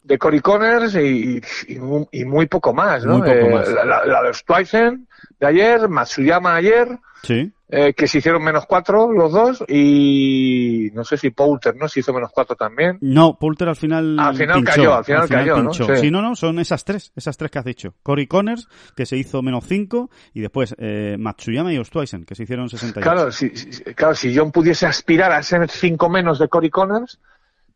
de 0.06 0.18
Cory 0.18 0.40
Connors 0.40 0.94
y, 0.94 1.42
y, 1.68 2.24
muy 2.24 2.46
poco 2.46 2.72
más, 2.72 3.04
¿no? 3.04 3.18
Muy 3.18 3.28
poco 3.28 3.50
más. 3.56 3.68
La, 3.68 4.04
la, 4.04 4.22
de 4.22 4.32
Stuyven 4.32 5.08
de 5.40 5.46
ayer, 5.46 5.88
Matsuyama 5.88 6.54
ayer. 6.54 6.98
Sí. 7.22 7.52
Eh, 7.68 7.94
que 7.94 8.06
se 8.06 8.18
hicieron 8.18 8.44
menos 8.44 8.64
cuatro 8.64 9.10
los 9.10 9.32
dos 9.32 9.64
y 9.66 10.88
no 10.94 11.02
sé 11.02 11.16
si 11.16 11.30
Poulter, 11.30 11.74
¿no? 11.74 11.88
Se 11.88 11.98
hizo 11.98 12.12
menos 12.12 12.30
cuatro 12.32 12.54
también. 12.54 12.96
No, 13.00 13.36
Poulter 13.40 13.68
al 13.68 13.74
final 13.74 14.16
Al 14.20 14.36
final 14.36 14.62
cayó, 14.62 14.94
al 14.94 15.04
final, 15.04 15.28
cayó, 15.28 15.60
¿no? 15.60 15.72
Sí. 15.74 16.12
no, 16.12 16.22
no, 16.22 16.36
son 16.36 16.60
esas 16.60 16.84
tres, 16.84 17.10
esas 17.16 17.36
tres 17.36 17.50
que 17.50 17.58
has 17.58 17.64
dicho. 17.64 17.94
Cory 18.04 18.28
Connors, 18.28 18.68
que 18.94 19.04
se 19.04 19.16
hizo 19.16 19.42
menos 19.42 19.64
cinco, 19.66 20.10
y 20.32 20.42
después 20.42 20.76
eh, 20.78 21.16
Matsuyama 21.18 21.72
y 21.72 21.78
Ostweisen, 21.78 22.24
que 22.24 22.36
se 22.36 22.44
hicieron 22.44 22.68
68. 22.68 23.00
Claro, 23.02 23.32
si, 23.32 23.50
claro, 23.96 24.14
si 24.14 24.36
John 24.36 24.52
pudiese 24.52 24.86
aspirar 24.86 25.32
a 25.32 25.42
ser 25.42 25.68
cinco 25.68 26.08
menos 26.08 26.38
de 26.38 26.46
Cory 26.46 26.70
Connors, 26.70 27.18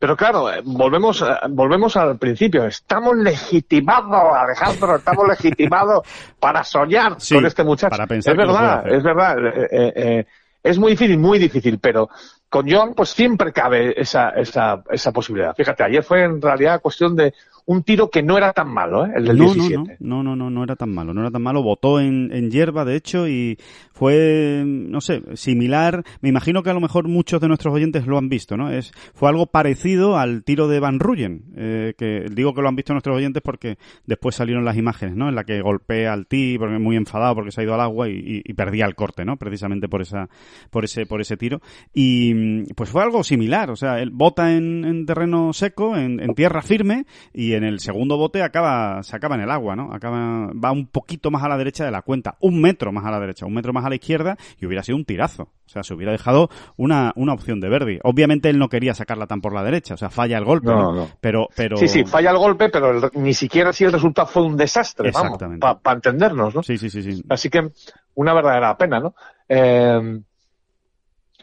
pero 0.01 0.17
claro, 0.17 0.51
eh, 0.51 0.61
volvemos, 0.65 1.21
eh, 1.21 1.25
volvemos 1.49 1.95
al 1.95 2.17
principio. 2.17 2.65
Estamos 2.65 3.15
legitimados, 3.17 4.35
Alejandro, 4.35 4.95
estamos 4.95 5.27
legitimados 5.27 6.07
para 6.39 6.63
soñar 6.63 7.17
con 7.31 7.45
este 7.45 7.63
muchacho. 7.63 7.91
Para 7.91 8.07
pensar 8.07 8.33
es 8.33 8.37
verdad, 8.39 8.91
es 8.91 9.03
verdad. 9.03 9.35
Eh, 9.69 10.25
es 10.63 10.79
muy 10.79 10.93
difícil, 10.93 11.19
muy 11.19 11.37
difícil, 11.37 11.77
pero 11.77 12.09
con 12.49 12.67
John 12.67 12.95
pues 12.95 13.09
siempre 13.09 13.53
cabe 13.53 13.93
esa, 13.95 14.29
esa, 14.31 14.81
esa 14.89 15.11
posibilidad. 15.11 15.55
Fíjate, 15.55 15.83
ayer 15.83 16.01
fue 16.01 16.23
en 16.23 16.41
realidad 16.41 16.81
cuestión 16.81 17.15
de 17.15 17.35
un 17.65 17.83
tiro 17.83 18.09
que 18.09 18.23
no 18.23 18.37
era 18.37 18.53
tan 18.53 18.69
malo, 18.69 19.05
¿eh? 19.05 19.11
el 19.15 19.25
del 19.25 19.37
no, 19.37 19.53
17. 19.53 19.97
No, 19.99 20.23
no, 20.23 20.35
no, 20.35 20.49
no, 20.49 20.63
era 20.63 20.75
tan 20.75 20.93
malo, 20.93 21.13
no 21.13 21.21
era 21.21 21.31
tan 21.31 21.41
malo. 21.41 21.63
Votó 21.63 21.99
en, 21.99 22.31
en 22.33 22.49
hierba, 22.49 22.85
de 22.85 22.95
hecho, 22.95 23.27
y 23.27 23.57
fue, 23.93 24.63
no 24.65 25.01
sé, 25.01 25.21
similar. 25.35 26.03
Me 26.21 26.29
imagino 26.29 26.63
que 26.63 26.69
a 26.69 26.73
lo 26.73 26.81
mejor 26.81 27.07
muchos 27.07 27.39
de 27.41 27.47
nuestros 27.47 27.73
oyentes 27.73 28.07
lo 28.07 28.17
han 28.17 28.29
visto, 28.29 28.57
¿no? 28.57 28.71
Es, 28.71 28.91
fue 29.13 29.29
algo 29.29 29.47
parecido 29.47 30.17
al 30.17 30.43
tiro 30.43 30.67
de 30.67 30.79
Van 30.79 30.99
Ruyen, 30.99 31.43
eh, 31.55 31.93
que 31.97 32.25
digo 32.31 32.53
que 32.53 32.61
lo 32.61 32.69
han 32.69 32.75
visto 32.75 32.93
nuestros 32.93 33.15
oyentes 33.15 33.41
porque 33.43 33.77
después 34.05 34.35
salieron 34.35 34.65
las 34.65 34.77
imágenes, 34.77 35.15
¿no? 35.15 35.29
En 35.29 35.35
la 35.35 35.43
que 35.43 35.61
golpea 35.61 36.13
al 36.13 36.27
tee 36.27 36.57
porque 36.57 36.79
muy 36.79 36.95
enfadado 36.95 37.35
porque 37.35 37.51
se 37.51 37.61
ha 37.61 37.63
ido 37.63 37.73
al 37.73 37.81
agua 37.81 38.09
y, 38.09 38.41
y, 38.43 38.53
perdía 38.53 38.85
el 38.85 38.95
corte, 38.95 39.25
¿no? 39.25 39.37
Precisamente 39.37 39.87
por 39.87 40.01
esa, 40.01 40.29
por 40.69 40.83
ese, 40.83 41.05
por 41.05 41.21
ese 41.21 41.37
tiro. 41.37 41.61
Y 41.93 42.63
pues 42.73 42.89
fue 42.89 43.03
algo 43.03 43.23
similar, 43.23 43.69
o 43.71 43.75
sea, 43.75 43.99
él 43.99 44.11
bota 44.11 44.55
en, 44.55 44.85
en 44.85 45.05
terreno 45.05 45.53
seco, 45.53 45.95
en, 45.95 46.19
en 46.19 46.33
tierra 46.33 46.61
firme, 46.61 47.05
y 47.33 47.50
en 47.53 47.63
el 47.63 47.79
segundo 47.79 48.17
bote 48.17 48.43
acaba, 48.43 49.01
se 49.03 49.15
acaba 49.15 49.35
en 49.35 49.41
el 49.41 49.51
agua, 49.51 49.75
¿no? 49.75 49.93
Acaba, 49.93 50.51
va 50.53 50.71
un 50.71 50.87
poquito 50.87 51.31
más 51.31 51.43
a 51.43 51.49
la 51.49 51.57
derecha 51.57 51.85
de 51.85 51.91
la 51.91 52.01
cuenta, 52.01 52.35
un 52.39 52.61
metro 52.61 52.91
más 52.91 53.05
a 53.05 53.11
la 53.11 53.19
derecha, 53.19 53.45
un 53.45 53.53
metro 53.53 53.73
más 53.73 53.85
a 53.85 53.89
la 53.89 53.95
izquierda 53.95 54.37
y 54.59 54.65
hubiera 54.65 54.83
sido 54.83 54.97
un 54.97 55.05
tirazo. 55.05 55.43
O 55.43 55.69
sea, 55.69 55.83
se 55.83 55.93
hubiera 55.93 56.11
dejado 56.11 56.49
una, 56.75 57.13
una 57.15 57.33
opción 57.33 57.61
de 57.61 57.69
Verdi. 57.69 57.99
Obviamente 58.03 58.49
él 58.49 58.59
no 58.59 58.67
quería 58.67 58.93
sacarla 58.93 59.27
tan 59.27 59.41
por 59.41 59.53
la 59.53 59.63
derecha, 59.63 59.93
o 59.93 59.97
sea, 59.97 60.09
falla 60.09 60.37
el 60.37 60.45
golpe, 60.45 60.67
¿no? 60.67 61.09
Pero, 61.21 61.47
pero... 61.55 61.77
Sí, 61.77 61.87
sí, 61.87 62.03
falla 62.03 62.31
el 62.31 62.37
golpe, 62.37 62.69
pero 62.69 63.09
ni 63.13 63.33
siquiera 63.33 63.71
si 63.71 63.85
el 63.85 63.93
resultado 63.93 64.27
fue 64.27 64.43
un 64.43 64.57
desastre, 64.57 65.11
vamos, 65.11 65.37
para 65.59 65.95
entendernos, 65.95 66.55
¿no? 66.55 66.63
Sí, 66.63 66.77
sí, 66.77 66.89
sí, 66.89 67.01
sí. 67.01 67.23
Así 67.29 67.49
que, 67.49 67.71
una 68.15 68.33
verdadera 68.33 68.77
pena, 68.77 68.99
¿no? 68.99 69.15
Eh, 69.47 70.21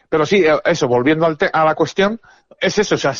pero 0.09 0.25
sí, 0.25 0.43
eh, 0.43 0.59
eso, 0.65 0.87
volviendo 0.87 1.25
al 1.25 1.37
a 1.53 1.65
la 1.65 1.75
cuestión, 1.75 2.19
es 2.59 2.77
eso, 2.79 2.95
o 2.95 2.97
sea, 2.97 3.13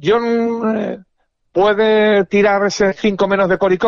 John 0.00 1.06
puede 1.52 2.24
tirar 2.26 2.64
ese 2.66 2.92
5 2.92 3.28
menos 3.28 3.48
de 3.48 3.58
Cory 3.58 3.78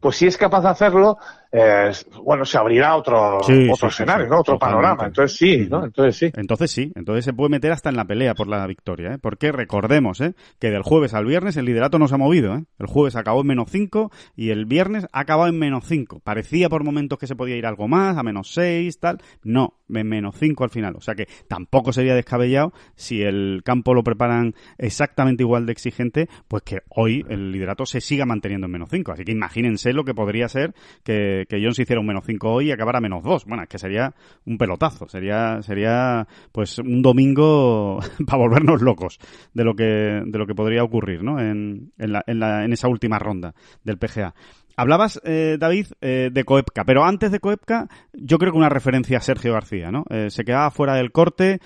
pues 0.00 0.16
si 0.16 0.26
es 0.26 0.36
capaz 0.36 0.60
de 0.62 0.68
hacerlo, 0.68 1.18
eh, 1.58 1.90
bueno, 2.22 2.44
se 2.44 2.58
abrirá 2.58 2.96
otro, 2.96 3.38
otro 3.38 3.88
escenario, 3.88 4.26
¿no? 4.26 4.40
Otro 4.40 4.58
panorama. 4.58 5.06
Entonces 5.06 5.38
sí, 5.38 5.66
¿no? 5.70 5.84
Entonces 5.84 6.16
sí. 6.16 6.32
Entonces 6.36 6.70
sí. 6.70 6.92
Entonces 6.94 7.24
se 7.24 7.32
puede 7.32 7.48
meter 7.48 7.72
hasta 7.72 7.88
en 7.88 7.96
la 7.96 8.04
pelea 8.04 8.34
por 8.34 8.46
la 8.46 8.66
victoria, 8.66 9.14
¿eh? 9.14 9.18
Porque 9.18 9.52
recordemos, 9.52 10.20
¿eh? 10.20 10.34
Que 10.58 10.70
del 10.70 10.82
jueves 10.82 11.14
al 11.14 11.24
viernes 11.24 11.56
el 11.56 11.64
liderato 11.64 11.98
no 11.98 12.08
se 12.08 12.14
ha 12.14 12.18
movido, 12.18 12.54
¿eh? 12.56 12.64
El 12.78 12.86
jueves 12.86 13.16
acabó 13.16 13.40
en 13.40 13.46
menos 13.46 13.70
5 13.70 14.10
y 14.36 14.50
el 14.50 14.66
viernes 14.66 15.06
ha 15.12 15.20
acabado 15.20 15.48
en 15.48 15.58
menos 15.58 15.84
5. 15.86 16.20
Parecía 16.20 16.68
por 16.68 16.84
momentos 16.84 17.18
que 17.18 17.26
se 17.26 17.36
podía 17.36 17.56
ir 17.56 17.64
algo 17.64 17.88
más, 17.88 18.18
a 18.18 18.22
menos 18.22 18.52
6, 18.52 19.00
tal. 19.00 19.22
No, 19.42 19.78
en 19.88 20.08
menos 20.08 20.36
5 20.38 20.62
al 20.62 20.70
final. 20.70 20.96
O 20.96 21.00
sea 21.00 21.14
que 21.14 21.26
tampoco 21.48 21.92
sería 21.92 22.14
descabellado 22.14 22.74
si 22.96 23.22
el 23.22 23.62
campo 23.64 23.94
lo 23.94 24.04
preparan 24.04 24.54
exactamente 24.78 25.42
igual 25.42 25.64
de 25.64 25.72
exigente, 25.72 26.28
pues 26.48 26.62
que 26.64 26.80
hoy 26.90 27.24
el 27.28 27.52
liderato 27.52 27.86
se 27.86 28.00
siga 28.00 28.26
manteniendo 28.26 28.66
en 28.66 28.72
menos 28.72 28.90
5. 28.90 29.12
Así 29.12 29.24
que 29.24 29.32
imagínense 29.32 29.92
lo 29.92 30.04
que 30.04 30.14
podría 30.14 30.48
ser 30.48 30.74
que, 31.02 31.45
que 31.48 31.58
Jones 31.58 31.78
hiciera 31.78 32.00
un 32.00 32.06
menos 32.06 32.24
5 32.26 32.48
hoy 32.50 32.68
y 32.68 32.72
acabara 32.72 33.00
menos 33.00 33.22
2. 33.22 33.44
Bueno, 33.46 33.62
es 33.62 33.68
que 33.68 33.78
sería 33.78 34.14
un 34.44 34.58
pelotazo, 34.58 35.08
sería, 35.08 35.62
sería 35.62 36.26
pues 36.52 36.78
un 36.78 37.02
domingo 37.02 38.00
para 38.26 38.38
volvernos 38.38 38.82
locos 38.82 39.18
de 39.52 39.64
lo 39.64 39.74
que, 39.74 39.84
de 39.84 40.38
lo 40.38 40.46
que 40.46 40.54
podría 40.54 40.82
ocurrir, 40.82 41.22
¿no? 41.22 41.40
En, 41.40 41.92
en, 41.98 42.12
la, 42.12 42.22
en, 42.26 42.38
la, 42.38 42.64
en 42.64 42.72
esa 42.72 42.88
última 42.88 43.18
ronda 43.18 43.54
del 43.82 43.98
PGA. 43.98 44.34
Hablabas, 44.78 45.18
eh, 45.24 45.56
David, 45.58 45.86
eh, 46.02 46.28
de 46.30 46.44
Coepka, 46.44 46.84
pero 46.84 47.02
antes 47.04 47.32
de 47.32 47.40
Coepka, 47.40 47.88
yo 48.12 48.36
creo 48.36 48.52
que 48.52 48.58
una 48.58 48.68
referencia 48.68 49.16
a 49.16 49.22
Sergio 49.22 49.54
García, 49.54 49.90
¿no? 49.90 50.04
Eh, 50.10 50.28
se 50.28 50.44
quedaba 50.44 50.70
fuera 50.70 50.94
del 50.96 51.12
corte, 51.12 51.60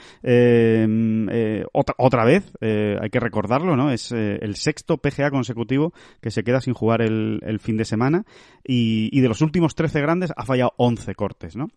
otra, 1.73 1.95
otra, 1.99 2.25
vez, 2.25 2.53
hay 2.61 3.11
que 3.11 3.19
recordarlo, 3.19 3.77
¿no? 3.77 3.91
Es 3.91 4.13
el 4.13 4.55
sexto 4.55 4.99
PGA 4.99 5.31
consecutivo 5.31 5.93
que 6.21 6.31
se 6.31 6.45
queda 6.45 6.61
sin 6.61 6.75
jugar 6.75 7.03
el, 7.03 7.41
el 7.43 7.59
fin 7.59 7.77
de 7.77 7.85
semana 7.85 8.25
y, 8.65 9.09
y, 9.13 9.21
de 9.21 9.29
los 9.29 9.41
últimos 9.41 9.75
13 9.75 10.01
grandes 10.01 10.33
ha 10.37 10.45
fallado 10.45 10.73
11 10.77 11.15
cortes, 11.17 11.57
¿no? 11.57 11.69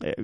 Eh, 0.00 0.14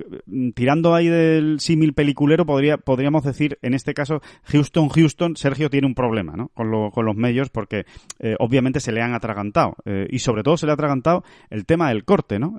tirando 0.55 0.95
ahí 0.95 1.09
del 1.09 1.59
símil 1.61 1.95
peliculero, 1.95 2.47
podría, 2.47 2.79
podríamos 2.79 3.25
decir, 3.25 3.59
en 3.63 3.75
este 3.75 3.95
caso, 3.95 4.21
Houston, 4.45 4.89
Houston, 4.89 5.37
Sergio 5.37 5.71
tiene 5.71 5.87
un 5.87 5.95
problema, 5.95 6.35
¿no? 6.37 6.49
Con, 6.49 6.71
lo, 6.71 6.91
con 6.91 7.05
los 7.05 7.17
medios, 7.17 7.51
porque 7.51 7.87
eh, 8.19 8.37
obviamente 8.39 8.81
se 8.81 8.93
le 8.93 9.03
han 9.03 9.15
atragantado. 9.15 9.77
Eh, 9.85 10.07
y 10.11 10.21
sobre 10.21 10.43
todo 10.43 10.57
se 10.57 10.67
le 10.67 10.73
ha 10.73 10.75
atragantado 10.75 11.25
el 11.51 11.67
tema 11.67 11.89
del 11.89 12.05
corte, 12.05 12.39
¿no? 12.39 12.59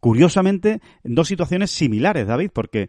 curiosamente, 0.00 0.80
en 1.02 1.14
dos 1.14 1.28
situaciones 1.28 1.70
similares, 1.70 2.26
David, 2.26 2.50
porque 2.52 2.88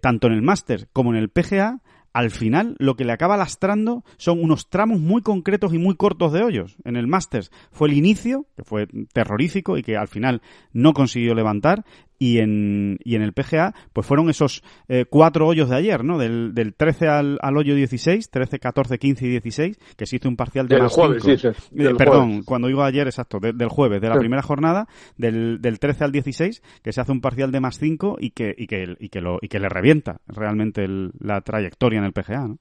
tanto 0.00 0.26
en 0.26 0.34
el 0.34 0.42
Masters 0.42 0.86
como 0.92 1.12
en 1.12 1.16
el 1.16 1.30
PGA, 1.30 1.80
al 2.12 2.30
final 2.30 2.76
lo 2.78 2.94
que 2.94 3.04
le 3.04 3.12
acaba 3.12 3.36
lastrando 3.36 4.04
son 4.16 4.42
unos 4.42 4.68
tramos 4.68 5.00
muy 5.00 5.22
concretos 5.22 5.72
y 5.72 5.78
muy 5.78 5.96
cortos 5.96 6.32
de 6.32 6.42
hoyos. 6.42 6.76
En 6.84 6.96
el 6.96 7.06
Masters 7.06 7.50
fue 7.70 7.88
el 7.88 7.94
inicio, 7.94 8.46
que 8.56 8.64
fue 8.64 8.86
terrorífico 9.12 9.78
y 9.78 9.82
que 9.82 9.96
al 9.96 10.08
final 10.08 10.42
no 10.72 10.92
consiguió 10.92 11.34
levantar, 11.34 11.84
y 12.22 12.38
en, 12.38 13.00
y 13.02 13.16
en 13.16 13.22
el 13.22 13.32
PGA, 13.32 13.74
pues 13.92 14.06
fueron 14.06 14.30
esos 14.30 14.62
eh, 14.86 15.06
cuatro 15.10 15.48
hoyos 15.48 15.68
de 15.68 15.74
ayer, 15.74 16.04
¿no? 16.04 16.18
Del, 16.18 16.54
del 16.54 16.72
13 16.72 17.08
al, 17.08 17.38
al, 17.42 17.56
hoyo 17.56 17.74
16, 17.74 18.30
13, 18.30 18.60
14, 18.60 18.96
15 18.96 19.26
y 19.26 19.28
16, 19.30 19.78
que 19.96 20.06
se 20.06 20.14
hizo 20.14 20.28
un 20.28 20.36
parcial 20.36 20.68
de 20.68 20.76
del 20.76 20.86
jueves, 20.86 21.24
sí, 21.24 21.36
sí, 21.36 21.48
eh, 21.48 21.94
perdón, 21.98 22.44
cuando 22.44 22.68
digo 22.68 22.84
ayer, 22.84 23.08
exacto, 23.08 23.40
del 23.40 23.68
jueves, 23.68 24.00
de 24.00 24.08
la 24.08 24.14
primera 24.20 24.40
jornada, 24.40 24.86
del, 25.16 25.60
del 25.60 25.80
13 25.80 26.04
al 26.04 26.12
16, 26.12 26.62
que 26.80 26.92
se 26.92 27.00
hace 27.00 27.10
un 27.10 27.20
parcial 27.20 27.50
de 27.50 27.58
más 27.58 27.80
5 27.80 28.18
y 28.20 28.30
que, 28.30 28.54
y 28.56 28.68
que, 28.68 28.94
y 29.00 29.08
que, 29.08 29.20
lo, 29.20 29.38
y 29.42 29.48
que 29.48 29.58
le 29.58 29.68
revienta 29.68 30.20
realmente 30.28 30.84
el, 30.84 31.10
la 31.18 31.40
trayectoria 31.40 31.98
en 31.98 32.04
el 32.04 32.12
PGA, 32.12 32.46
¿no? 32.46 32.58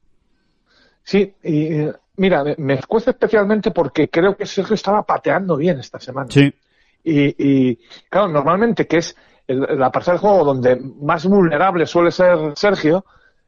Sí, 1.04 1.36
y 1.44 1.66
eh, 1.66 1.94
mira, 2.18 2.44
me, 2.44 2.56
me 2.58 2.74
escuece 2.74 3.12
especialmente 3.12 3.70
porque 3.70 4.10
creo 4.10 4.36
que 4.36 4.48
Sergio 4.48 4.74
estaba 4.74 5.04
pateando 5.04 5.56
bien 5.56 5.78
esta 5.78 6.00
semana. 6.00 6.32
Sí. 6.32 6.52
Y, 7.04 7.36
y 7.38 7.80
claro, 8.10 8.28
normalmente 8.28 8.88
que 8.88 8.98
es 8.98 9.16
la 9.48 9.92
parcela 9.92 10.14
del 10.14 10.22
juego 10.22 10.46
donde 10.46 10.76
más 10.76 11.26
vulnerable 11.26 11.86
suele 11.86 12.12
ser 12.12 12.54
Sergio, 12.56 13.06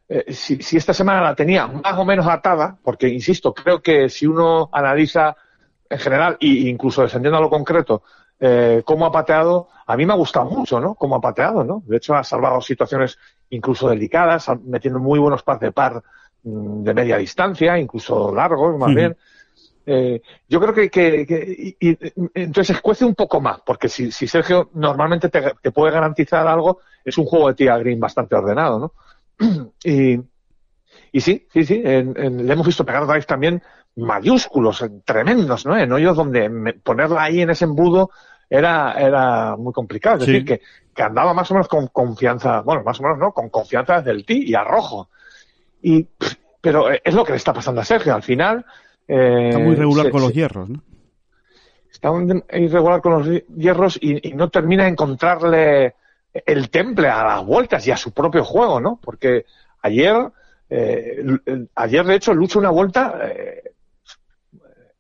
eh, 0.08 0.34
si, 0.34 0.62
si, 0.62 0.78
esta 0.78 0.94
semana 0.94 1.22
la 1.22 1.36
tenía 1.36 1.68
más 1.68 1.98
o 1.98 2.06
menos 2.06 2.28
atada, 2.28 2.78
porque 2.84 3.08
insisto, 3.08 3.54
creo 3.54 3.82
que 3.82 4.10
si 4.10 4.28
uno 4.28 4.70
analiza 4.72 5.36
en 5.90 6.00
general 6.00 6.38
e 6.40 6.70
incluso 6.70 7.02
descendiendo 7.04 7.38
a 7.38 7.42
lo 7.42 7.50
concreto 7.50 8.04
eh, 8.40 8.82
cómo 8.86 9.06
ha 9.06 9.12
pateado, 9.12 9.70
a 9.86 9.96
mí 9.96 10.06
me 10.06 10.14
ha 10.14 10.18
gustado 10.18 10.50
mucho, 10.50 10.80
¿no? 10.80 10.96
Cómo 10.96 11.16
ha 11.16 11.22
pateado, 11.22 11.64
¿no? 11.64 11.84
De 11.86 11.98
hecho 11.98 12.16
ha 12.16 12.24
salvado 12.24 12.60
situaciones 12.62 13.18
incluso 13.50 13.88
delicadas, 13.88 14.52
metiendo 14.66 15.00
muy 15.00 15.20
buenos 15.20 15.44
par 15.44 15.60
de 15.60 15.72
par 15.72 16.04
mm, 16.44 16.84
de 16.84 16.94
media 16.94 17.18
distancia, 17.18 17.78
incluso 17.78 18.34
largos, 18.34 18.78
más 18.78 18.94
bien. 18.94 19.16
Eh, 19.86 20.22
yo 20.48 20.62
creo 20.62 20.74
que, 20.74 20.90
que, 20.90 21.76
y, 21.80 21.98
entonces 22.34 22.78
escuece 22.78 23.04
un 23.04 23.16
poco 23.16 23.42
más, 23.42 23.60
porque 23.66 23.90
si, 23.90 24.12
si 24.12 24.28
Sergio 24.28 24.70
normalmente 24.74 25.30
te, 25.30 25.54
te, 25.62 25.72
puede 25.72 25.94
garantizar 25.94 26.48
algo, 26.48 26.80
es 27.04 27.18
un 27.18 27.26
juego 27.26 27.50
de 27.50 27.56
tía 27.56 27.78
green 27.78 28.00
bastante 28.00 28.36
ordenado, 28.36 28.80
¿no? 28.80 29.74
y, 29.84 30.20
y 31.12 31.22
sí, 31.22 31.48
sí, 31.52 31.66
sí, 31.66 31.82
en, 31.84 32.14
en, 32.18 32.48
le 32.48 32.54
hemos 32.54 32.66
visto 32.66 32.86
pegar 32.86 33.06
drive 33.06 33.24
también 33.24 33.62
mayúsculos, 33.96 34.86
tremendos, 35.06 35.66
¿no? 35.66 35.78
En 35.78 35.92
hoyos 35.92 36.16
donde 36.16 36.50
ponerla 36.84 37.24
ahí 37.24 37.42
en 37.42 37.50
ese 37.50 37.66
embudo 37.66 38.10
era, 38.50 38.94
era 38.94 39.56
muy 39.58 39.74
complicado. 39.74 40.18
Es 40.18 40.26
sí. 40.26 40.32
decir, 40.32 40.46
que, 40.46 40.62
que 40.94 41.04
andaba 41.04 41.34
más 41.34 41.50
o 41.52 41.56
menos 41.56 41.68
con 41.68 41.88
confianza, 41.88 42.62
bueno, 42.62 42.84
más 42.84 43.00
o 43.00 43.04
menos, 43.04 43.18
¿no? 43.18 43.32
Con 43.32 43.50
confianza 43.50 43.98
desde 43.98 44.12
el 44.12 44.26
tee 44.26 44.46
y 44.46 44.56
a 44.56 44.64
rojo. 44.64 45.10
Y, 45.82 46.08
pero 46.62 46.90
es 46.90 47.14
lo 47.14 47.24
que 47.26 47.34
le 47.34 47.38
está 47.38 47.54
pasando 47.54 47.82
a 47.82 47.86
Sergio. 47.86 48.16
Al 48.16 48.24
final, 48.24 48.66
eh, 49.08 49.50
está 49.50 49.60
muy 49.60 49.74
irregular 49.74 50.10
con 50.10 50.22
los 50.22 50.34
hierros, 50.34 50.70
¿no? 50.70 50.84
Está 51.92 52.12
irregular 52.58 53.02
con 53.02 53.14
los 53.14 53.44
hierros 53.56 53.98
y, 54.02 54.30
y, 54.30 54.34
no 54.34 54.50
termina 54.50 54.84
de 54.84 54.90
encontrarle 54.90 55.96
el 56.34 56.70
temple 56.70 57.08
a 57.08 57.24
las 57.24 57.46
vueltas 57.46 57.86
y 57.88 57.92
a 57.92 57.98
su 57.98 58.12
propio 58.12 58.44
juego, 58.44 58.80
¿no? 58.80 59.00
Porque 59.02 59.46
ayer, 59.82 60.16
eh, 60.70 61.24
ayer 61.76 62.06
de 62.06 62.16
hecho 62.16 62.34
lucha 62.34 62.60
una 62.60 62.72
vuelta, 62.72 63.20
eh, 63.24 63.73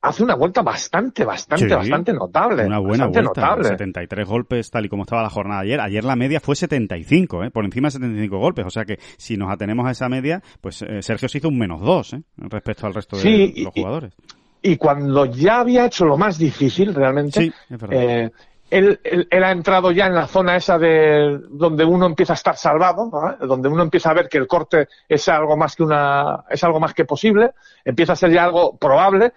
hace 0.03 0.21
una 0.21 0.35
vuelta 0.35 0.61
bastante, 0.61 1.23
bastante, 1.23 1.65
sí, 1.65 1.73
bastante 1.73 2.13
notable. 2.13 2.65
Una 2.65 2.79
buena 2.79 3.07
vuelta, 3.07 3.21
notable. 3.21 3.69
73 3.69 4.27
golpes 4.27 4.69
tal 4.69 4.85
y 4.85 4.89
como 4.89 5.03
estaba 5.03 5.23
la 5.23 5.29
jornada 5.29 5.61
ayer. 5.61 5.79
Ayer 5.79 6.03
la 6.03 6.17
media 6.17 6.41
fue 6.41 6.57
75, 6.57 7.45
¿eh? 7.45 7.51
por 7.51 7.63
encima 7.63 7.87
de 7.87 7.91
75 7.91 8.37
golpes. 8.37 8.65
O 8.65 8.69
sea 8.69 8.83
que 8.83 8.99
si 9.17 9.37
nos 9.37 9.49
atenemos 9.49 9.87
a 9.87 9.91
esa 9.91 10.09
media, 10.09 10.43
pues 10.59 10.81
eh, 10.81 11.01
Sergio 11.01 11.29
se 11.29 11.37
hizo 11.37 11.47
un 11.47 11.57
menos 11.57 11.79
dos 11.79 12.13
¿eh? 12.13 12.21
respecto 12.35 12.85
al 12.85 12.93
resto 12.93 13.15
de 13.15 13.21
sí, 13.21 13.63
los 13.63 13.73
jugadores. 13.73 14.13
Y, 14.61 14.73
y, 14.73 14.77
cuando 14.77 15.25
ya 15.25 15.61
había 15.61 15.85
hecho 15.85 16.05
lo 16.05 16.17
más 16.17 16.37
difícil 16.37 16.93
realmente, 16.93 17.41
sí, 17.41 17.53
es 17.69 17.79
verdad. 17.79 17.97
Eh, 17.97 18.31
él, 18.71 18.99
él, 19.03 19.27
él, 19.29 19.43
ha 19.43 19.51
entrado 19.51 19.91
ya 19.91 20.07
en 20.07 20.15
la 20.15 20.27
zona 20.27 20.55
esa 20.55 20.77
de 20.79 21.39
donde 21.49 21.85
uno 21.85 22.07
empieza 22.07 22.33
a 22.33 22.35
estar 22.35 22.57
salvado, 22.57 23.09
¿no? 23.09 23.47
donde 23.47 23.69
uno 23.69 23.83
empieza 23.83 24.09
a 24.09 24.15
ver 24.15 24.27
que 24.27 24.39
el 24.39 24.47
corte 24.47 24.87
es 25.07 25.29
algo 25.29 25.55
más 25.55 25.75
que 25.75 25.83
una, 25.83 26.43
es 26.49 26.63
algo 26.63 26.79
más 26.79 26.93
que 26.93 27.05
posible, 27.05 27.51
empieza 27.85 28.13
a 28.13 28.15
ser 28.15 28.31
ya 28.31 28.43
algo 28.43 28.75
probable 28.75 29.33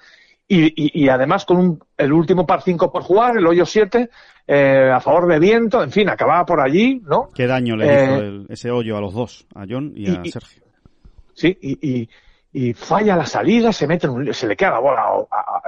y, 0.48 0.66
y, 0.66 1.04
y, 1.04 1.08
además 1.08 1.44
con 1.44 1.56
un, 1.56 1.84
el 1.96 2.12
último 2.12 2.46
par 2.46 2.62
5 2.62 2.92
por 2.92 3.02
jugar, 3.02 3.36
el 3.36 3.46
hoyo 3.46 3.66
7, 3.66 4.10
eh, 4.46 4.90
a 4.94 5.00
favor 5.00 5.26
de 5.26 5.38
viento, 5.40 5.82
en 5.82 5.90
fin, 5.90 6.08
acababa 6.08 6.44
por 6.44 6.60
allí, 6.60 7.02
¿no? 7.04 7.30
¿Qué 7.34 7.46
daño 7.46 7.76
le 7.76 7.86
eh, 7.86 8.04
hizo 8.04 8.16
el, 8.22 8.46
ese 8.48 8.70
hoyo 8.70 8.96
a 8.96 9.00
los 9.00 9.12
dos, 9.12 9.46
a 9.54 9.64
John 9.68 9.92
y 9.96 10.08
a 10.08 10.20
y, 10.22 10.30
Sergio? 10.30 10.62
Sí, 11.34 11.58
y, 11.60 12.08
y, 12.52 12.72
falla 12.74 13.16
la 13.16 13.26
salida, 13.26 13.72
se 13.72 13.86
mete 13.86 14.06
en 14.06 14.12
un, 14.12 14.34
se 14.34 14.46
le 14.46 14.56
queda 14.56 14.70
la 14.70 14.78
bola 14.78 15.04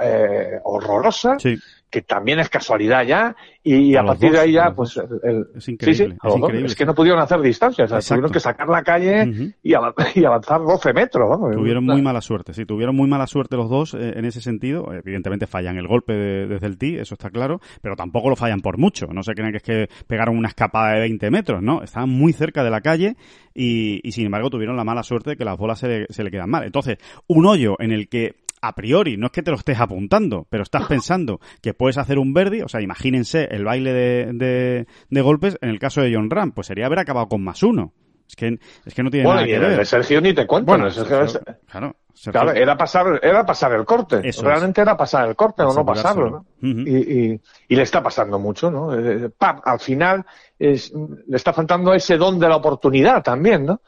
eh, 0.01 0.59
horrorosa. 0.63 1.37
Sí 1.39 1.57
que 1.89 2.01
también 2.01 2.39
es 2.39 2.49
casualidad 2.49 3.03
ya, 3.03 3.35
y 3.63 3.95
a, 3.95 4.01
a 4.01 4.05
partir 4.05 4.29
dos, 4.29 4.37
de 4.37 4.39
ahí 4.45 4.51
ya, 4.53 4.71
pues. 4.73 4.97
El, 4.97 5.47
es 5.55 5.67
increíble. 5.67 5.95
Sí, 5.95 6.17
sí, 6.21 6.27
es, 6.27 6.35
increíble. 6.35 6.67
es, 6.67 6.75
que 6.75 6.85
no 6.85 6.93
pudieron 6.93 7.19
hacer 7.21 7.41
distancias, 7.41 7.91
o 7.91 8.01
sea, 8.01 8.15
tuvieron 8.15 8.31
que 8.31 8.39
sacar 8.39 8.67
la 8.69 8.83
calle 8.83 9.23
uh 9.23 9.25
-huh. 9.25 9.55
y, 9.63 9.73
avanzar, 9.73 10.07
y, 10.15 10.25
avanzar 10.25 10.61
12 10.61 10.93
metros. 10.93 11.39
Tuvieron 11.53 11.85
muy 11.85 12.01
mala 12.01 12.21
suerte, 12.21 12.53
sí, 12.53 12.65
tuvieron 12.65 12.95
muy 12.95 13.07
mala 13.09 13.27
suerte 13.27 13.55
los 13.55 13.69
dos 13.69 13.93
eh, 13.93 14.13
en 14.15 14.25
ese 14.25 14.41
sentido. 14.41 14.93
Evidentemente 14.93 15.47
fallan 15.47 15.77
el 15.77 15.87
golpe 15.87 16.13
de, 16.13 16.47
desde 16.47 16.67
el 16.67 16.77
tee, 16.77 16.99
eso 16.99 17.15
está 17.15 17.29
claro, 17.29 17.59
pero 17.81 17.95
tampoco 17.95 18.29
lo 18.29 18.35
fallan 18.35 18.61
por 18.61 18.77
mucho. 18.77 19.07
No 19.07 19.23
se 19.23 19.33
creen 19.33 19.51
que 19.51 19.57
es 19.57 19.63
que 19.63 19.89
pegaron 20.07 20.37
una 20.37 20.49
escapada 20.49 20.93
de 20.93 21.01
20 21.01 21.31
metros, 21.31 21.61
¿no? 21.61 21.81
Estaban 21.81 22.09
muy 22.09 22.33
cerca 22.33 22.63
de 22.63 22.69
la 22.69 22.81
calle 22.81 23.15
y, 23.53 23.99
y 24.07 24.11
sin 24.11 24.25
embargo 24.25 24.49
tuvieron 24.49 24.77
la 24.77 24.83
mala 24.83 25.03
suerte 25.03 25.31
de 25.31 25.37
que 25.37 25.45
las 25.45 25.57
bolas 25.57 25.79
se 25.79 25.87
le, 25.87 26.05
se 26.09 26.23
le 26.23 26.31
quedan 26.31 26.49
mal. 26.49 26.63
Entonces, 26.63 26.97
un 27.27 27.45
hoyo 27.45 27.75
en 27.79 27.91
el 27.91 28.09
que 28.09 28.35
a 28.61 28.75
priori, 28.75 29.17
no 29.17 29.27
es 29.27 29.31
que 29.31 29.43
te 29.43 29.51
lo 29.51 29.57
estés 29.57 29.79
apuntando, 29.79 30.47
pero 30.49 30.63
estás 30.63 30.87
pensando 30.87 31.39
que 31.61 31.73
puedes 31.73 31.97
hacer 31.97 32.19
un 32.19 32.33
verdi, 32.33 32.61
o 32.61 32.67
sea, 32.67 32.81
imagínense 32.81 33.47
el 33.51 33.65
baile 33.65 33.93
de, 33.93 34.33
de, 34.33 34.87
de 35.09 35.21
golpes 35.21 35.57
en 35.61 35.69
el 35.69 35.79
caso 35.79 36.01
de 36.01 36.13
John 36.13 36.29
Ram, 36.29 36.51
pues 36.51 36.67
sería 36.67 36.85
haber 36.85 36.99
acabado 36.99 37.27
con 37.27 37.43
más 37.43 37.63
uno. 37.63 37.93
Es 38.29 38.35
que, 38.35 38.59
es 38.85 38.93
que 38.93 39.01
no 39.01 39.09
tiene 39.09 39.27
nada 39.27 39.43
que 39.43 39.57
ver. 39.57 39.77
De 39.77 39.85
Sergio 39.85 40.21
ni 40.21 40.33
te 40.33 40.45
cuento. 40.45 40.71
Bueno, 40.71 40.91
Sergio, 40.91 41.25
claro, 41.65 41.95
claro, 42.31 42.51
era 42.51 42.77
pasar, 42.77 43.19
era 43.23 43.43
pasar 43.43 43.73
el 43.73 43.85
corte. 43.85 44.21
Realmente 44.43 44.81
era 44.81 44.95
pasar 44.95 45.27
el 45.27 45.35
corte 45.35 45.63
o 45.63 45.73
no 45.73 45.83
pasarlo. 45.83 46.45
y, 46.61 47.31
y, 47.31 47.41
y, 47.69 47.75
le 47.75 47.81
está 47.81 48.03
pasando 48.03 48.37
mucho, 48.37 48.69
¿no? 48.69 48.93
Eh, 48.93 49.31
al 49.39 49.79
final 49.79 50.23
es, 50.59 50.93
le 51.27 51.37
está 51.37 51.53
faltando 51.53 51.91
ese 51.91 52.17
don 52.17 52.37
de 52.37 52.47
la 52.47 52.57
oportunidad 52.57 53.23
también, 53.23 53.65
¿no? 53.65 53.81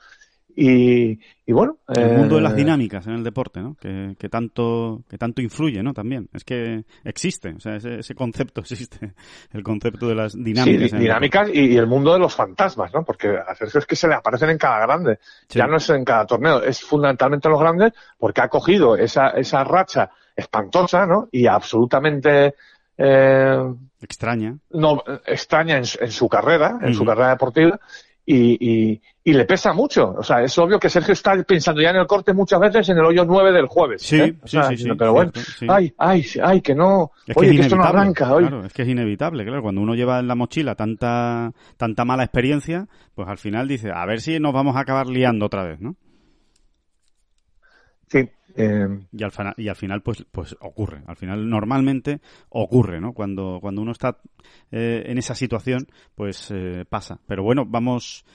Y, 0.56 1.20
bueno. 1.52 1.78
El 1.88 2.18
mundo 2.18 2.36
de 2.36 2.42
las 2.42 2.54
eh, 2.54 2.58
dinámicas 2.58 3.08
en 3.08 3.14
el 3.14 3.24
deporte, 3.24 3.62
¿no? 3.62 3.76
Que, 3.76 4.16
que, 4.18 4.30
tanto, 4.30 5.04
que 5.10 5.18
tanto 5.18 5.42
influye, 5.42 5.82
¿no? 5.82 5.94
También. 5.94 6.30
Es 6.34 6.44
que 6.44 6.84
existe, 7.04 7.54
o 7.56 7.60
sea, 7.60 7.76
ese, 7.76 8.00
ese 8.00 8.16
concepto 8.16 8.62
existe. 8.62 9.14
El 9.52 9.64
concepto 9.64 10.08
de 10.08 10.16
las 10.16 10.34
dinámicas. 10.34 10.92
Sí, 10.92 10.98
dinámicas 10.98 11.50
y, 11.54 11.78
el 11.78 11.88
mundo 11.88 12.14
de 12.14 12.20
los 12.20 12.36
fantasmas, 12.36 12.94
¿no? 12.94 13.04
Porque 13.04 13.30
a 13.30 13.56
Sergio 13.56 13.80
es 13.80 13.86
que 13.86 13.96
se 13.96 14.08
le 14.08 14.16
aparecen 14.16 14.50
en 14.50 14.58
cada 14.58 14.80
grande. 14.80 15.20
Ya 15.50 15.68
no 15.68 15.78
es 15.78 15.90
en 15.90 16.06
cada 16.06 16.26
torneo, 16.26 16.62
es 16.62 16.82
fundamentalmente 16.82 17.48
en 17.48 17.52
los 17.52 17.62
grandes 17.62 17.94
porque 18.18 18.42
ha 18.42 18.48
cogido 18.48 18.96
esa, 18.96 19.30
esa 19.30 19.64
racha 19.64 20.12
espantosa, 20.36 21.06
¿no? 21.06 21.28
Y 21.32 21.48
absolutamente. 21.48 22.56
Eh, 22.98 23.74
extraña. 24.02 24.58
No, 24.70 25.04
extraña 25.26 25.78
en, 25.78 25.86
su 25.86 26.30
carrera, 26.30 26.80
en 26.82 26.94
su 26.94 27.04
carrera 27.04 27.30
deportiva 27.30 27.80
y, 28.26 29.02
y, 29.24 29.34
le 29.34 29.46
pesa 29.46 29.74
mucho. 29.74 30.16
O 30.18 30.24
sea, 30.24 30.42
es 30.42 30.58
obvio 30.58 30.80
que 30.80 30.90
Sergio 30.90 31.14
está 31.14 31.42
pensando 31.44 31.82
ya 31.82 31.90
en 31.90 31.98
el 31.98 32.08
corte 32.08 32.34
muchas 32.34 32.60
veces 32.60 32.90
en 32.90 32.98
el 32.98 33.06
hoyo 33.06 33.26
9 33.26 33.52
del 33.52 33.68
jueves. 33.68 34.02
Sí, 34.02 34.18
¿eh? 34.18 34.36
sí, 34.46 34.60
sí, 34.78 34.90
Pero 34.98 35.14
bueno, 35.14 35.32
ay, 35.68 35.94
ay, 35.98 36.26
ay, 36.44 36.62
que 36.62 36.76
no. 36.76 37.12
Oye, 37.36 37.56
que, 37.56 37.62
esto 37.62 37.76
no 37.76 37.84
arranca. 37.84 38.28
Claro, 38.28 38.66
es 38.66 38.74
que 38.74 38.84
es 38.84 38.88
inevitable, 38.88 39.44
claro. 39.44 39.62
Cuando 39.62 39.82
uno 39.82 39.96
lleva 39.96 40.20
en 40.20 40.28
la 40.28 40.36
mochila 40.36 40.76
tanta, 40.76 41.52
tanta 41.78 42.06
mala 42.06 42.24
experiencia, 42.24 42.88
pues 43.16 43.28
al 43.28 43.38
final 43.38 43.68
dice, 43.68 43.92
a 43.92 44.06
ver 44.06 44.22
si 44.22 44.40
nos 44.40 44.54
vamos 44.54 44.76
a 44.76 44.82
acabar 44.82 45.08
liando 45.08 45.46
otra 45.46 45.64
vez, 45.64 45.82
¿no? 45.82 45.96
Sí, 48.12 48.30
eh, 48.56 48.88
y, 49.12 49.24
al, 49.24 49.32
y 49.58 49.68
al 49.68 49.76
final, 49.76 50.02
pues, 50.02 50.26
pues 50.32 50.56
ocurre. 50.60 51.02
Al 51.08 51.16
final, 51.16 51.50
normalmente 51.50 52.20
ocurre, 52.50 53.00
¿no? 53.00 53.14
Cuando, 53.14 53.60
cuando 53.62 53.82
uno 53.82 53.92
está 53.92 54.18
eh, 54.72 55.04
en 55.06 55.18
esa 55.18 55.36
situación, 55.36 55.88
pues 56.16 56.52
eh, 56.52 56.86
pasa. 56.88 57.20
Pero 57.28 57.44
bueno, 57.44 57.66
vamos. 57.66 58.26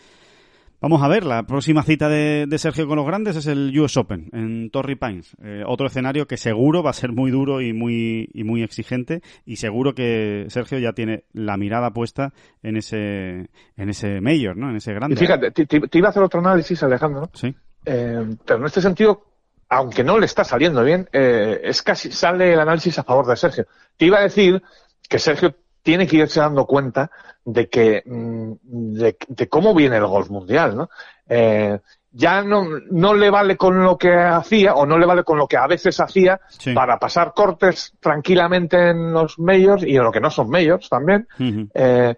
Vamos 0.78 1.02
a 1.02 1.08
ver, 1.08 1.24
la 1.24 1.44
próxima 1.44 1.82
cita 1.82 2.06
de, 2.06 2.46
Sergio 2.58 2.86
con 2.86 2.96
los 2.96 3.06
grandes 3.06 3.34
es 3.34 3.46
el 3.46 3.76
US 3.80 3.96
Open 3.96 4.28
en 4.34 4.68
Torrey 4.70 4.94
Pines. 4.94 5.34
otro 5.64 5.86
escenario 5.86 6.26
que 6.26 6.36
seguro 6.36 6.82
va 6.82 6.90
a 6.90 6.92
ser 6.92 7.12
muy 7.12 7.30
duro 7.30 7.62
y 7.62 7.72
muy, 7.72 8.28
y 8.34 8.44
muy 8.44 8.62
exigente 8.62 9.22
y 9.46 9.56
seguro 9.56 9.94
que 9.94 10.44
Sergio 10.48 10.78
ya 10.78 10.92
tiene 10.92 11.24
la 11.32 11.56
mirada 11.56 11.92
puesta 11.94 12.34
en 12.62 12.76
ese, 12.76 13.48
en 13.78 13.88
ese 13.88 14.20
mayor, 14.20 14.58
¿no? 14.58 14.68
En 14.68 14.76
ese 14.76 14.92
grande. 14.92 15.14
Y 15.14 15.18
fíjate, 15.18 15.50
te, 15.50 15.98
iba 15.98 16.08
a 16.08 16.10
hacer 16.10 16.22
otro 16.22 16.40
análisis, 16.40 16.82
Alejandro, 16.82 17.22
¿no? 17.22 17.30
Sí. 17.32 17.56
pero 17.82 18.58
en 18.60 18.66
este 18.66 18.82
sentido, 18.82 19.24
aunque 19.68 20.04
no 20.04 20.18
le 20.18 20.26
está 20.26 20.44
saliendo 20.44 20.82
bien, 20.82 21.08
eh, 21.12 21.60
es 21.64 21.82
casi 21.82 22.12
sale 22.12 22.52
el 22.52 22.60
análisis 22.60 22.98
a 22.98 23.04
favor 23.04 23.26
de 23.26 23.36
Sergio. 23.36 23.66
Te 23.96 24.06
iba 24.06 24.18
a 24.18 24.22
decir 24.22 24.62
que 25.08 25.18
Sergio 25.18 25.54
tiene 25.82 26.06
que 26.06 26.16
irse 26.16 26.40
dando 26.40 26.66
cuenta 26.66 27.10
de 27.44 27.68
que 27.68 28.02
mm, 28.04 28.52
de, 28.62 29.48
cómo 29.48 29.74
viene 29.74 29.96
el 29.96 30.06
golf 30.06 30.30
mundial, 30.30 30.76
¿no? 30.76 30.90
Eh, 31.28 31.78
ya 32.10 32.42
no, 32.42 32.64
no 32.90 33.12
le 33.12 33.28
vale 33.28 33.56
con 33.56 33.84
lo 33.84 33.98
que 33.98 34.14
hacía 34.14 34.74
o 34.74 34.86
no 34.86 34.98
le 34.98 35.04
vale 35.04 35.22
con 35.22 35.36
lo 35.36 35.46
que 35.46 35.58
a 35.58 35.66
veces 35.66 36.00
hacía 36.00 36.40
para 36.74 36.98
pasar 36.98 37.34
cortes 37.34 37.92
tranquilamente 38.00 38.90
en 38.90 39.12
los 39.12 39.38
medios 39.38 39.82
y 39.82 39.96
en 39.96 40.02
lo 40.02 40.10
que 40.10 40.20
no 40.20 40.30
son 40.30 40.48
medios 40.48 40.88
también, 40.88 41.28
eh, 41.74 42.14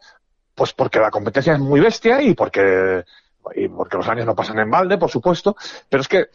pues 0.55 0.73
porque 0.73 1.01
la 1.01 1.11
competencia 1.11 1.55
es 1.55 1.59
muy 1.59 1.81
bestia 1.81 2.23
y 2.23 2.35
porque 2.35 3.05
y 3.55 3.69
porque 3.69 3.97
los 3.97 4.09
años 4.09 4.27
no 4.27 4.35
pasan 4.35 4.59
en 4.59 4.71
balde, 4.71 4.99
por 4.99 5.11
supuesto, 5.11 5.57
pero 5.89 6.01
es 6.01 6.09
que 6.09 6.27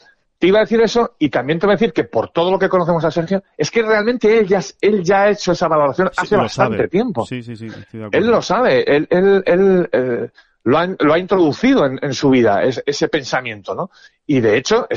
te 0.43 0.47
iba 0.47 0.59
a 0.59 0.63
decir 0.63 0.81
eso 0.81 1.15
y 1.19 1.29
también 1.29 1.57
te 1.57 1.65
voy 1.65 1.71
a 1.71 1.77
decir 1.77 1.93
que 1.93 2.03
por 2.03 2.27
todo 2.31 2.51
lo 2.51 2.59
que 2.59 2.67
conocemos 2.67 3.05
a 3.05 3.11
Sergio, 3.11 3.41
es 3.57 3.71
que 3.71 3.81
realmente 3.81 4.37
él 4.37 4.45
ya, 4.45 4.59
él 4.81 5.01
ya 5.01 5.21
ha 5.21 5.29
hecho 5.29 5.53
esa 5.53 5.69
valoración 5.69 6.11
hace 6.17 6.35
bastante 6.35 6.89
tiempo. 6.89 7.25
Sí, 7.25 7.41
sí, 7.41 7.55
sí. 7.55 7.69
Él 8.11 8.27
lo 8.27 8.41
sabe, 8.41 8.83
él, 8.93 9.07
él, 9.09 9.41
él 9.45 9.89
eh, 9.93 10.29
lo, 10.63 10.77
ha, 10.77 10.87
lo 10.99 11.13
ha 11.13 11.19
introducido 11.19 11.85
en, 11.85 11.99
en 12.01 12.13
su 12.13 12.29
vida, 12.29 12.63
ese 12.63 13.07
pensamiento, 13.07 13.75
¿no? 13.75 13.89
y 14.25 14.39
de 14.39 14.57
hecho 14.57 14.87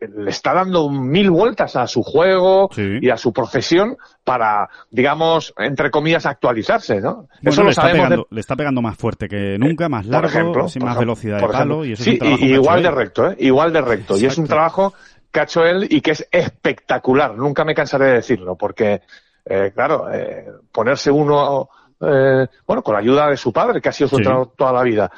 le 0.00 0.30
está 0.30 0.54
dando 0.54 0.88
mil 0.88 1.30
vueltas 1.30 1.76
a 1.76 1.86
su 1.86 2.02
juego 2.02 2.70
y 2.76 3.10
a 3.10 3.16
su 3.16 3.32
profesión 3.32 3.96
para, 4.24 4.70
digamos, 4.90 5.52
entre 5.58 5.90
comillas, 5.90 6.24
actualizarse, 6.24 7.00
¿no? 7.00 7.28
eso 7.42 7.60
lo 7.60 7.66
le, 7.66 7.70
está 7.72 7.92
pegando, 7.92 8.26
le 8.30 8.40
está 8.40 8.56
pegando 8.56 8.80
más 8.80 8.96
fuerte 8.96 9.28
que 9.28 9.58
nunca, 9.58 9.88
más 9.88 10.06
largo, 10.06 10.28
ejemplo, 10.28 10.66
más 10.80 10.98
velocidad 10.98 11.40
de 11.40 11.48
palo. 11.48 11.84
Y 11.84 11.92
eso 11.92 12.04
sí, 12.04 12.18
es 12.20 12.40
igual 12.40 12.82
de 12.82 12.90
recto, 12.90 13.30
¿eh? 13.30 13.36
igual 13.40 13.72
de 13.72 13.82
recto. 13.82 14.16
Y 14.16 14.24
es 14.24 14.38
un 14.38 14.46
trabajo 14.46 14.94
que 15.30 15.40
ha 15.40 15.42
hecho 15.44 15.64
él 15.64 15.86
y 15.90 16.00
que 16.00 16.12
es 16.12 16.26
espectacular. 16.30 17.36
Nunca 17.36 17.64
me 17.64 17.74
cansaré 17.74 18.06
de 18.06 18.14
decirlo, 18.14 18.56
porque, 18.56 19.02
eh, 19.44 19.72
claro, 19.74 20.10
eh, 20.10 20.46
ponerse 20.72 21.10
uno 21.10 21.68
eh, 22.00 22.46
bueno, 22.66 22.82
con 22.82 22.94
la 22.94 23.00
ayuda 23.00 23.28
de 23.28 23.36
su 23.36 23.52
padre, 23.52 23.80
que 23.80 23.88
ha 23.88 23.92
sido 23.92 24.08
su 24.08 24.16
entrenador 24.16 24.52
toda 24.56 24.72
la 24.72 24.82
vida, 24.82 25.10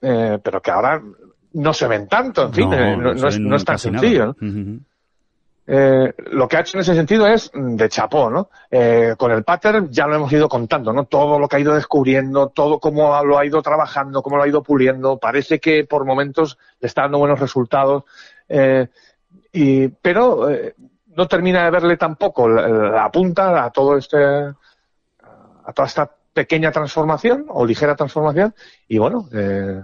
eh, 0.00 0.38
pero 0.42 0.60
que 0.60 0.70
ahora 0.70 1.00
no 1.52 1.72
se 1.72 1.88
ven 1.88 2.06
tanto, 2.08 2.44
en 2.44 2.52
fin, 2.52 2.72
eh, 2.72 2.96
no, 2.96 3.12
es, 3.12 3.38
no, 3.40 3.56
es, 3.56 3.64
tan 3.64 3.78
sencillo. 3.78 4.36
eh, 5.66 6.14
lo 6.32 6.48
que 6.48 6.56
ha 6.56 6.60
hecho 6.60 6.76
en 6.76 6.82
ese 6.82 6.94
sentido 6.94 7.26
es 7.26 7.50
de 7.54 7.88
chapó, 7.88 8.30
¿no? 8.30 8.50
Eh, 8.70 9.14
con 9.16 9.32
el 9.32 9.44
pattern 9.44 9.88
ya 9.90 10.06
lo 10.06 10.16
hemos 10.16 10.32
ido 10.32 10.48
contando, 10.48 10.92
¿no? 10.92 11.04
Todo 11.04 11.38
lo 11.38 11.48
que 11.48 11.56
ha 11.56 11.60
ido 11.60 11.74
descubriendo, 11.74 12.48
todo 12.48 12.78
cómo 12.78 13.22
lo 13.24 13.38
ha 13.38 13.46
ido 13.46 13.62
trabajando, 13.62 14.22
cómo 14.22 14.36
lo 14.36 14.42
ha 14.42 14.48
ido 14.48 14.62
puliendo. 14.62 15.18
Parece 15.18 15.58
que 15.60 15.84
por 15.84 16.04
momentos 16.04 16.58
le 16.80 16.86
está 16.86 17.02
dando 17.02 17.18
buenos 17.18 17.38
resultados. 17.38 18.04
Eh, 18.48 18.88
y, 19.52 19.88
pero 19.88 20.50
eh, 20.50 20.74
no 21.16 21.26
termina 21.26 21.64
de 21.64 21.70
verle 21.70 21.96
tampoco 21.96 22.48
la, 22.48 22.68
la 22.68 23.10
punta 23.10 23.64
a 23.64 23.70
todo 23.70 23.96
este, 23.96 24.16
a 24.24 25.72
toda 25.72 25.86
esta 25.86 26.10
pequeña 26.40 26.72
transformación 26.72 27.44
o 27.48 27.66
ligera 27.66 27.94
transformación 27.94 28.54
y 28.88 28.96
bueno, 28.96 29.28
eh, 29.32 29.82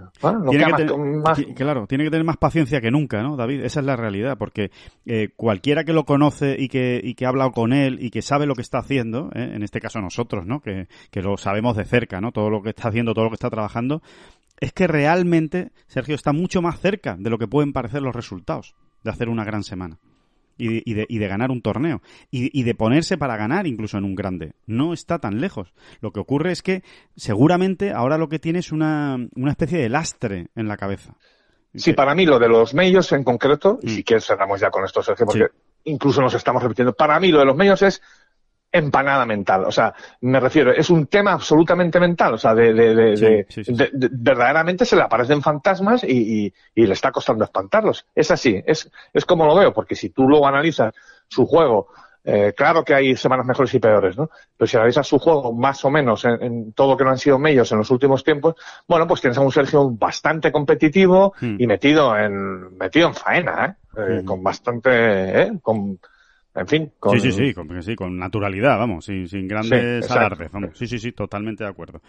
tiene 0.49 0.65
que 0.75 0.97
más, 0.97 1.39
claro 1.55 1.85
tiene 1.85 2.05
que 2.05 2.09
tener 2.09 2.25
más 2.25 2.37
paciencia 2.37 2.81
que 2.81 2.89
nunca 2.89 3.21
no 3.21 3.35
David 3.35 3.63
esa 3.63 3.79
es 3.81 3.85
la 3.85 3.95
realidad 3.95 4.37
porque 4.39 4.71
eh, 5.05 5.29
cualquiera 5.35 5.83
que 5.83 5.93
lo 5.93 6.05
conoce 6.05 6.55
y 6.57 6.67
que 6.67 6.99
y 7.03 7.13
que 7.13 7.25
ha 7.25 7.29
hablado 7.29 7.51
con 7.51 7.73
él 7.73 7.99
y 8.01 8.09
que 8.09 8.23
sabe 8.23 8.47
lo 8.47 8.55
que 8.55 8.63
está 8.63 8.79
haciendo 8.79 9.29
eh, 9.35 9.51
en 9.53 9.61
este 9.61 9.79
caso 9.79 10.01
nosotros 10.01 10.47
no 10.47 10.61
que, 10.61 10.87
que 11.11 11.21
lo 11.21 11.37
sabemos 11.37 11.77
de 11.77 11.85
cerca 11.85 12.21
no 12.21 12.31
todo 12.31 12.49
lo 12.49 12.63
que 12.63 12.69
está 12.69 12.89
haciendo 12.89 13.13
todo 13.13 13.25
lo 13.25 13.31
que 13.31 13.35
está 13.35 13.49
trabajando. 13.49 14.01
Es 14.59 14.73
que 14.73 14.87
realmente 14.87 15.71
Sergio 15.87 16.15
está 16.15 16.33
mucho 16.33 16.61
más 16.61 16.79
cerca 16.79 17.15
de 17.17 17.29
lo 17.29 17.37
que 17.37 17.47
pueden 17.47 17.73
parecer 17.73 18.01
los 18.01 18.15
resultados 18.15 18.75
de 19.03 19.11
hacer 19.11 19.29
una 19.29 19.43
gran 19.43 19.63
semana 19.63 19.99
y, 20.57 20.93
de, 20.93 21.05
y 21.07 21.17
de 21.17 21.27
ganar 21.27 21.51
un 21.51 21.61
torneo 21.61 22.01
y, 22.31 22.57
y, 22.57 22.63
de 22.63 22.75
ponerse 22.75 23.17
para 23.17 23.37
ganar 23.37 23.67
incluso 23.67 23.97
en 23.97 24.03
un 24.03 24.15
grande. 24.15 24.53
No 24.65 24.93
está 24.93 25.19
tan 25.19 25.39
lejos. 25.39 25.73
Lo 26.01 26.11
que 26.11 26.19
ocurre 26.19 26.51
es 26.51 26.61
que 26.61 26.83
seguramente 27.15 27.91
ahora 27.91 28.17
lo 28.17 28.29
que 28.29 28.39
tiene 28.39 28.59
es 28.59 28.71
una, 28.71 29.17
una 29.35 29.51
especie 29.51 29.77
de 29.77 29.89
lastre 29.89 30.47
en 30.55 30.67
la 30.67 30.77
cabeza. 30.77 31.15
Sí, 31.75 31.93
para 31.93 32.15
mí 32.15 32.25
lo 32.25 32.39
de 32.39 32.49
los 32.49 32.73
medios 32.73 33.11
en 33.11 33.23
concreto, 33.23 33.79
y 33.81 33.87
mm. 33.87 33.89
si 33.89 34.03
quieres 34.03 34.25
cerramos 34.25 34.59
ya 34.59 34.71
con 34.71 34.83
esto, 34.83 35.03
Sergio, 35.03 35.25
porque 35.25 35.47
incluso 35.83 36.21
nos 36.21 36.33
estamos 36.33 36.63
repitiendo, 36.63 36.93
para 36.93 37.19
mí 37.19 37.31
lo 37.31 37.39
de 37.39 37.45
los 37.45 37.55
medios 37.55 37.81
es 37.81 38.01
empanada 38.71 39.25
mental. 39.25 39.65
O 39.65 39.71
sea, 39.71 39.93
me 40.21 40.39
refiero, 40.39 40.71
es 40.71 40.89
un 40.89 41.07
tema 41.07 41.33
absolutamente 41.33 41.99
mental. 41.99 42.33
O 42.33 42.37
sea, 42.37 42.53
de, 42.53 42.73
de, 42.73 42.85
de, 43.15 44.09
verdaderamente 44.11 44.85
se 44.85 44.95
le 44.95 45.03
aparecen 45.03 45.41
fantasmas 45.41 46.03
y, 46.03 46.53
y, 46.75 46.85
le 46.85 46.93
está 46.93 47.11
costando 47.11 47.43
espantarlos. 47.43 48.05
Es 48.13 48.31
así, 48.31 48.61
es, 48.65 48.89
es 49.13 49.25
como 49.25 49.45
lo 49.45 49.55
veo, 49.55 49.73
porque 49.73 49.95
si 49.95 50.09
tú 50.09 50.27
luego 50.27 50.47
analizas 50.47 50.93
su 51.27 51.45
juego, 51.45 51.87
eh, 52.23 52.53
claro 52.55 52.83
que 52.83 52.93
hay 52.93 53.15
semanas 53.15 53.45
mejores 53.45 53.73
y 53.73 53.79
peores, 53.79 54.17
¿no? 54.17 54.29
Pero 54.57 54.67
si 54.67 54.75
analizas 54.75 55.07
su 55.07 55.17
juego 55.17 55.53
más 55.53 55.83
o 55.85 55.89
menos 55.89 56.25
en, 56.25 56.73
todo 56.73 56.91
lo 56.91 56.97
que 56.97 57.05
no 57.05 57.11
han 57.11 57.17
sido 57.17 57.39
medios 57.39 57.71
en 57.71 57.77
los 57.77 57.89
últimos 57.89 58.23
tiempos, 58.23 58.55
bueno, 58.85 59.07
pues 59.07 59.21
tienes 59.21 59.37
a 59.37 59.41
un 59.41 59.51
Sergio 59.51 59.89
bastante 59.91 60.51
competitivo 60.51 61.33
hmm. 61.39 61.55
y 61.57 61.67
metido 61.67 62.17
en, 62.17 62.77
metido 62.77 63.07
en 63.07 63.13
faena, 63.13 63.65
¿eh? 63.65 63.73
eh 63.97 64.21
hmm. 64.21 64.25
Con 64.25 64.43
bastante, 64.43 65.41
¿eh? 65.41 65.59
Con, 65.61 65.99
en 66.57 66.67
fin. 66.67 66.91
Con... 66.99 67.19
Sí, 67.19 67.31
sí, 67.31 67.37
sí, 67.37 67.53
con, 67.53 67.81
sí, 67.83 67.95
con 67.95 68.17
naturalidad, 68.17 68.77
vamos, 68.77 69.05
sin, 69.05 69.27
sin 69.27 69.47
grandes 69.47 70.09
alardes, 70.09 70.51
vamos. 70.51 70.71
Sí, 70.77 70.87
sí, 70.87 70.99
sí, 70.99 71.11
totalmente 71.11 71.63
de 71.63 71.69
acuerdo. 71.69 72.01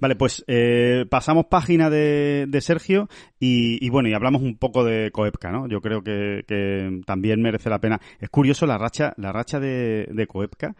Vale, 0.00 0.16
pues 0.16 0.44
eh, 0.46 1.06
pasamos 1.08 1.46
página 1.46 1.88
de, 1.88 2.46
de 2.48 2.60
Sergio 2.60 3.08
y, 3.38 3.84
y, 3.84 3.88
bueno, 3.90 4.08
y 4.08 4.14
hablamos 4.14 4.42
un 4.42 4.56
poco 4.58 4.84
de 4.84 5.10
Coepka, 5.10 5.50
¿no? 5.50 5.68
Yo 5.68 5.80
creo 5.80 6.02
que, 6.02 6.44
que 6.46 7.00
también 7.06 7.40
merece 7.40 7.70
la 7.70 7.78
pena. 7.78 8.00
Es 8.20 8.28
curioso 8.28 8.66
la 8.66 8.78
racha, 8.78 9.14
la 9.16 9.32
racha 9.32 9.60
de, 9.60 10.08
de 10.10 10.26
Coepka 10.26 10.74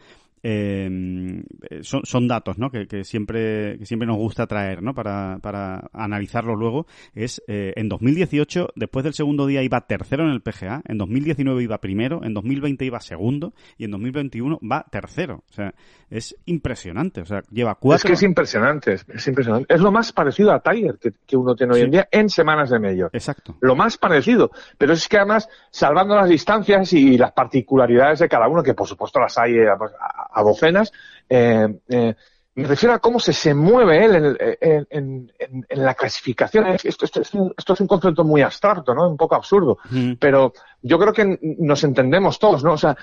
eh, 0.46 1.42
son, 1.80 2.02
son, 2.04 2.28
datos, 2.28 2.58
¿no? 2.58 2.70
Que, 2.70 2.86
que, 2.86 3.02
siempre 3.02 3.78
que 3.78 3.86
siempre 3.86 4.06
nos 4.06 4.18
gusta 4.18 4.46
traer, 4.46 4.82
¿no? 4.82 4.94
Para, 4.94 5.38
para 5.40 5.88
analizarlo 5.94 6.54
luego. 6.54 6.86
Es 7.14 7.42
eh, 7.48 7.72
en 7.76 7.88
2018, 7.88 8.68
después 8.76 9.04
del 9.04 9.14
segundo 9.14 9.46
día 9.46 9.62
iba 9.62 9.80
tercero 9.86 10.24
en 10.24 10.32
el 10.32 10.42
PGA, 10.42 10.82
en 10.86 10.98
2019 10.98 11.62
iba 11.62 11.78
primero, 11.78 12.22
en 12.22 12.34
2020 12.34 12.84
iba 12.84 13.00
segundo 13.00 13.54
y 13.78 13.84
en 13.84 13.92
2021 13.92 14.58
va 14.70 14.84
tercero. 14.90 15.44
O 15.48 15.52
sea, 15.52 15.74
es 16.10 16.36
impresionante. 16.44 17.22
O 17.22 17.24
sea, 17.24 17.40
lleva 17.50 17.74
cuatro. 17.76 17.96
Es 17.96 18.04
que 18.04 18.12
es 18.12 18.22
impresionante, 18.22 18.92
es 18.92 19.26
impresionante. 19.26 19.72
Es 19.74 19.80
lo 19.80 19.90
más 19.90 20.12
parecido 20.12 20.52
a 20.52 20.60
Tiger 20.60 20.98
que, 20.98 21.12
que 21.26 21.36
uno 21.36 21.54
tiene 21.54 21.74
hoy 21.74 21.80
en 21.80 21.90
día 21.90 22.08
en 22.10 22.28
semanas 22.28 22.68
de 22.68 22.78
medio. 22.78 23.08
Exacto. 23.12 23.56
Lo 23.60 23.74
más 23.74 23.96
parecido. 23.96 24.50
Pero 24.76 24.92
es 24.92 25.08
que 25.08 25.16
además, 25.16 25.48
salvando 25.70 26.14
las 26.14 26.28
distancias 26.28 26.92
y 26.92 27.16
las 27.16 27.32
particularidades 27.32 28.18
de 28.18 28.28
cada 28.28 28.46
uno, 28.46 28.62
que 28.62 28.74
por 28.74 28.86
supuesto 28.86 29.20
las 29.20 29.38
hay 29.38 29.54
eh, 29.54 29.68
pues, 29.78 29.92
a, 29.98 30.33
a 30.34 30.42
docenas, 30.42 30.92
eh, 31.28 31.80
eh, 31.88 32.14
me 32.56 32.68
refiero 32.68 32.94
a 32.94 33.00
cómo 33.00 33.18
se, 33.18 33.32
se 33.32 33.52
mueve 33.52 34.04
él 34.04 34.14
en, 34.14 34.36
en, 34.60 35.32
en, 35.38 35.66
en 35.68 35.84
la 35.84 35.94
clasificación. 35.94 36.66
Esto, 36.68 37.04
esto, 37.04 37.20
es 37.20 37.34
un, 37.34 37.52
esto, 37.56 37.72
es 37.72 37.80
un, 37.80 37.88
concepto 37.88 38.22
muy 38.22 38.42
abstracto, 38.42 38.94
¿no? 38.94 39.08
Un 39.08 39.16
poco 39.16 39.34
absurdo. 39.34 39.78
Mm. 39.90 40.12
Pero 40.20 40.52
yo 40.80 40.96
creo 40.98 41.12
que 41.12 41.38
nos 41.58 41.82
entendemos 41.82 42.38
todos, 42.38 42.62
¿no? 42.62 42.74
O 42.74 42.78
sea, 42.78 42.96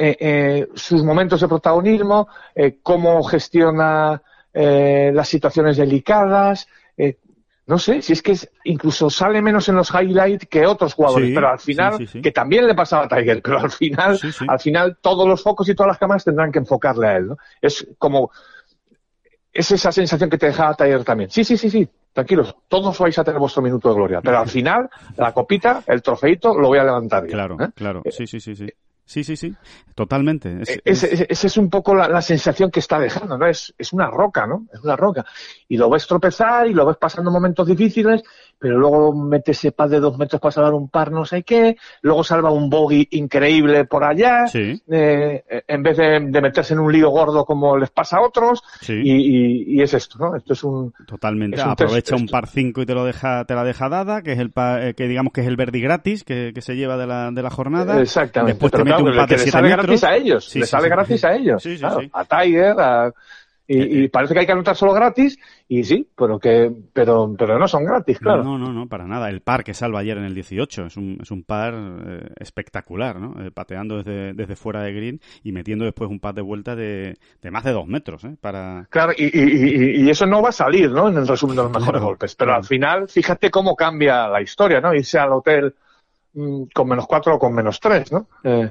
eh, 0.00 0.16
eh, 0.20 0.68
sus 0.74 1.02
momentos 1.02 1.40
de 1.40 1.48
protagonismo, 1.48 2.28
eh, 2.54 2.78
cómo 2.82 3.22
gestiona 3.24 4.22
las 4.50 5.28
situaciones 5.28 5.76
delicadas, 5.76 6.66
no 7.68 7.78
sé, 7.78 8.00
si 8.00 8.14
es 8.14 8.22
que 8.22 8.32
es, 8.32 8.50
incluso 8.64 9.10
sale 9.10 9.42
menos 9.42 9.68
en 9.68 9.76
los 9.76 9.90
highlights 9.90 10.46
que 10.46 10.66
otros 10.66 10.94
jugadores, 10.94 11.28
sí, 11.28 11.34
pero 11.34 11.50
al 11.50 11.58
final, 11.58 11.98
sí, 11.98 12.06
sí, 12.06 12.22
que 12.22 12.32
también 12.32 12.66
le 12.66 12.74
pasaba 12.74 13.04
a 13.04 13.08
Tiger, 13.08 13.42
pero 13.42 13.60
al 13.60 13.70
final, 13.70 14.18
al 14.48 14.58
final 14.58 14.96
todos 15.02 15.28
los 15.28 15.42
focos 15.42 15.68
y 15.68 15.74
todas 15.74 15.88
las 15.88 15.98
cámaras 15.98 16.24
tendrán 16.24 16.50
que 16.50 16.60
enfocarle 16.60 17.06
a 17.06 17.16
él, 17.18 17.28
¿no? 17.28 17.36
Es 17.60 17.86
como, 17.98 18.30
es 19.52 19.70
esa 19.70 19.92
sensación 19.92 20.30
que 20.30 20.38
te 20.38 20.46
dejaba 20.46 20.74
Tiger 20.74 21.04
también. 21.04 21.30
Sí, 21.30 21.44
sí, 21.44 21.58
sí, 21.58 21.68
sí, 21.68 21.86
tranquilos, 22.14 22.56
todos 22.68 22.98
vais 22.98 23.18
a 23.18 23.24
tener 23.24 23.38
vuestro 23.38 23.60
minuto 23.60 23.90
de 23.90 23.94
gloria, 23.96 24.22
pero 24.22 24.38
al 24.38 24.48
final, 24.48 24.88
la 25.18 25.34
copita, 25.34 25.82
el 25.86 26.00
trofeito, 26.00 26.58
lo 26.58 26.68
voy 26.68 26.78
a 26.78 26.84
levantar. 26.84 27.24
Yo, 27.24 27.32
claro, 27.32 27.58
¿eh? 27.60 27.68
claro, 27.74 28.02
sí, 28.10 28.26
sí, 28.26 28.40
sí, 28.40 28.56
sí. 28.56 28.66
Sí, 29.08 29.24
sí, 29.24 29.36
sí, 29.36 29.54
totalmente. 29.94 30.58
Es, 30.60 30.80
es, 30.84 31.02
es, 31.02 31.26
esa 31.30 31.46
es 31.46 31.56
un 31.56 31.70
poco 31.70 31.94
la, 31.94 32.08
la, 32.08 32.20
sensación 32.20 32.70
que 32.70 32.80
está 32.80 32.98
dejando, 33.00 33.38
¿no? 33.38 33.46
Es, 33.46 33.74
es 33.78 33.94
una 33.94 34.10
roca, 34.10 34.46
¿no? 34.46 34.66
Es 34.70 34.84
una 34.84 34.96
roca. 34.96 35.24
Y 35.66 35.78
lo 35.78 35.88
ves 35.88 36.06
tropezar 36.06 36.66
y 36.66 36.74
lo 36.74 36.84
ves 36.84 36.98
pasando 36.98 37.30
momentos 37.30 37.66
difíciles, 37.66 38.22
pero 38.58 38.78
luego 38.78 39.14
mete 39.14 39.52
ese 39.52 39.72
pad 39.72 39.88
de 39.88 40.00
dos 40.00 40.18
metros 40.18 40.40
para 40.42 40.52
salvar 40.52 40.74
un 40.74 40.88
par 40.88 41.10
no 41.10 41.24
sé 41.24 41.42
qué, 41.42 41.76
luego 42.02 42.22
salva 42.24 42.50
un 42.50 42.68
bogey 42.68 43.08
increíble 43.12 43.86
por 43.86 44.04
allá, 44.04 44.46
sí. 44.46 44.78
eh, 44.90 45.42
en 45.66 45.82
vez 45.82 45.96
de, 45.96 46.20
de, 46.28 46.40
meterse 46.42 46.74
en 46.74 46.80
un 46.80 46.92
lío 46.92 47.08
gordo 47.08 47.44
como 47.44 47.78
les 47.78 47.90
pasa 47.90 48.18
a 48.18 48.20
otros, 48.20 48.62
sí. 48.80 48.92
y, 48.92 49.12
y, 49.12 49.76
y, 49.76 49.82
es 49.82 49.94
esto, 49.94 50.18
¿no? 50.18 50.36
Esto 50.36 50.52
es 50.52 50.64
un... 50.64 50.92
Totalmente, 51.06 51.56
es 51.56 51.64
un 51.64 51.70
aprovecha 51.70 52.16
test, 52.16 52.20
un 52.20 52.28
par 52.28 52.46
5 52.46 52.82
y 52.82 52.86
te 52.86 52.94
lo 52.94 53.04
deja, 53.04 53.44
te 53.46 53.54
la 53.54 53.64
deja 53.64 53.88
dada, 53.88 54.20
que 54.20 54.32
es 54.32 54.38
el 54.38 54.50
par, 54.50 54.82
eh, 54.84 54.94
que 54.94 55.08
digamos 55.08 55.32
que 55.32 55.40
es 55.40 55.46
el 55.46 55.56
verdi 55.56 55.80
gratis 55.80 56.24
que, 56.24 56.52
que 56.54 56.60
se 56.60 56.76
lleva 56.76 56.96
de 56.96 57.06
la, 57.06 57.30
de 57.30 57.42
la 57.42 57.50
jornada. 57.50 58.00
Exactamente. 58.00 58.54
Después 58.54 58.72
te 58.72 58.78
mete 59.04 59.34
un 59.34 59.40
7 59.40 59.62
metros. 59.62 59.86
gratis 59.86 60.04
a 60.04 60.16
ellos, 60.16 60.44
sí, 60.48 60.58
le 60.58 60.64
sí, 60.66 60.70
sale 60.70 60.84
sí. 60.84 60.90
gratis 60.90 61.24
a 61.24 61.34
ellos. 61.34 61.62
Claro. 61.78 62.00
A 62.12 62.24
Tiger, 62.24 62.80
a... 62.80 63.12
Y, 63.70 64.04
y, 64.04 64.08
parece 64.08 64.32
que 64.32 64.40
hay 64.40 64.46
que 64.46 64.52
anotar 64.52 64.74
solo 64.74 64.94
gratis, 64.94 65.38
y 65.68 65.84
sí, 65.84 66.08
pero 66.16 66.38
que, 66.38 66.72
pero, 66.94 67.34
pero 67.38 67.58
no 67.58 67.68
son 67.68 67.84
gratis, 67.84 68.18
claro. 68.18 68.42
No, 68.42 68.56
no, 68.56 68.72
no, 68.72 68.88
para 68.88 69.06
nada. 69.06 69.28
El 69.28 69.42
par 69.42 69.62
que 69.62 69.74
salva 69.74 70.00
ayer 70.00 70.16
en 70.16 70.24
el 70.24 70.34
18 70.34 70.86
es 70.86 70.96
un, 70.96 71.18
es 71.20 71.30
un 71.30 71.44
par 71.44 71.74
eh, 71.76 72.30
espectacular, 72.40 73.20
¿no? 73.20 73.44
Eh, 73.44 73.50
pateando 73.50 73.98
desde, 73.98 74.32
desde 74.32 74.56
fuera 74.56 74.82
de 74.82 74.94
green 74.94 75.20
y 75.44 75.52
metiendo 75.52 75.84
después 75.84 76.08
un 76.08 76.18
par 76.18 76.32
de 76.32 76.40
vuelta 76.40 76.74
de, 76.74 77.18
de 77.42 77.50
más 77.50 77.62
de 77.62 77.72
dos 77.72 77.86
metros, 77.86 78.24
¿eh? 78.24 78.38
Para... 78.40 78.86
Claro, 78.88 79.12
y, 79.14 79.24
y, 79.24 80.02
y, 80.02 80.08
eso 80.08 80.24
no 80.24 80.40
va 80.40 80.48
a 80.48 80.52
salir, 80.52 80.90
¿no? 80.90 81.10
En 81.10 81.18
el 81.18 81.28
resumen 81.28 81.56
de 81.56 81.62
los 81.64 81.72
mejores 81.72 82.00
claro, 82.00 82.06
golpes. 82.06 82.34
Pero 82.36 82.48
claro. 82.48 82.62
al 82.62 82.66
final, 82.66 83.08
fíjate 83.10 83.50
cómo 83.50 83.76
cambia 83.76 84.28
la 84.28 84.40
historia, 84.40 84.80
¿no? 84.80 84.94
Irse 84.94 85.18
al 85.18 85.32
hotel 85.32 85.74
con 86.74 86.88
menos 86.88 87.06
cuatro 87.06 87.34
o 87.34 87.38
con 87.38 87.54
menos 87.54 87.80
tres, 87.80 88.12
¿no? 88.12 88.28
Eh, 88.44 88.70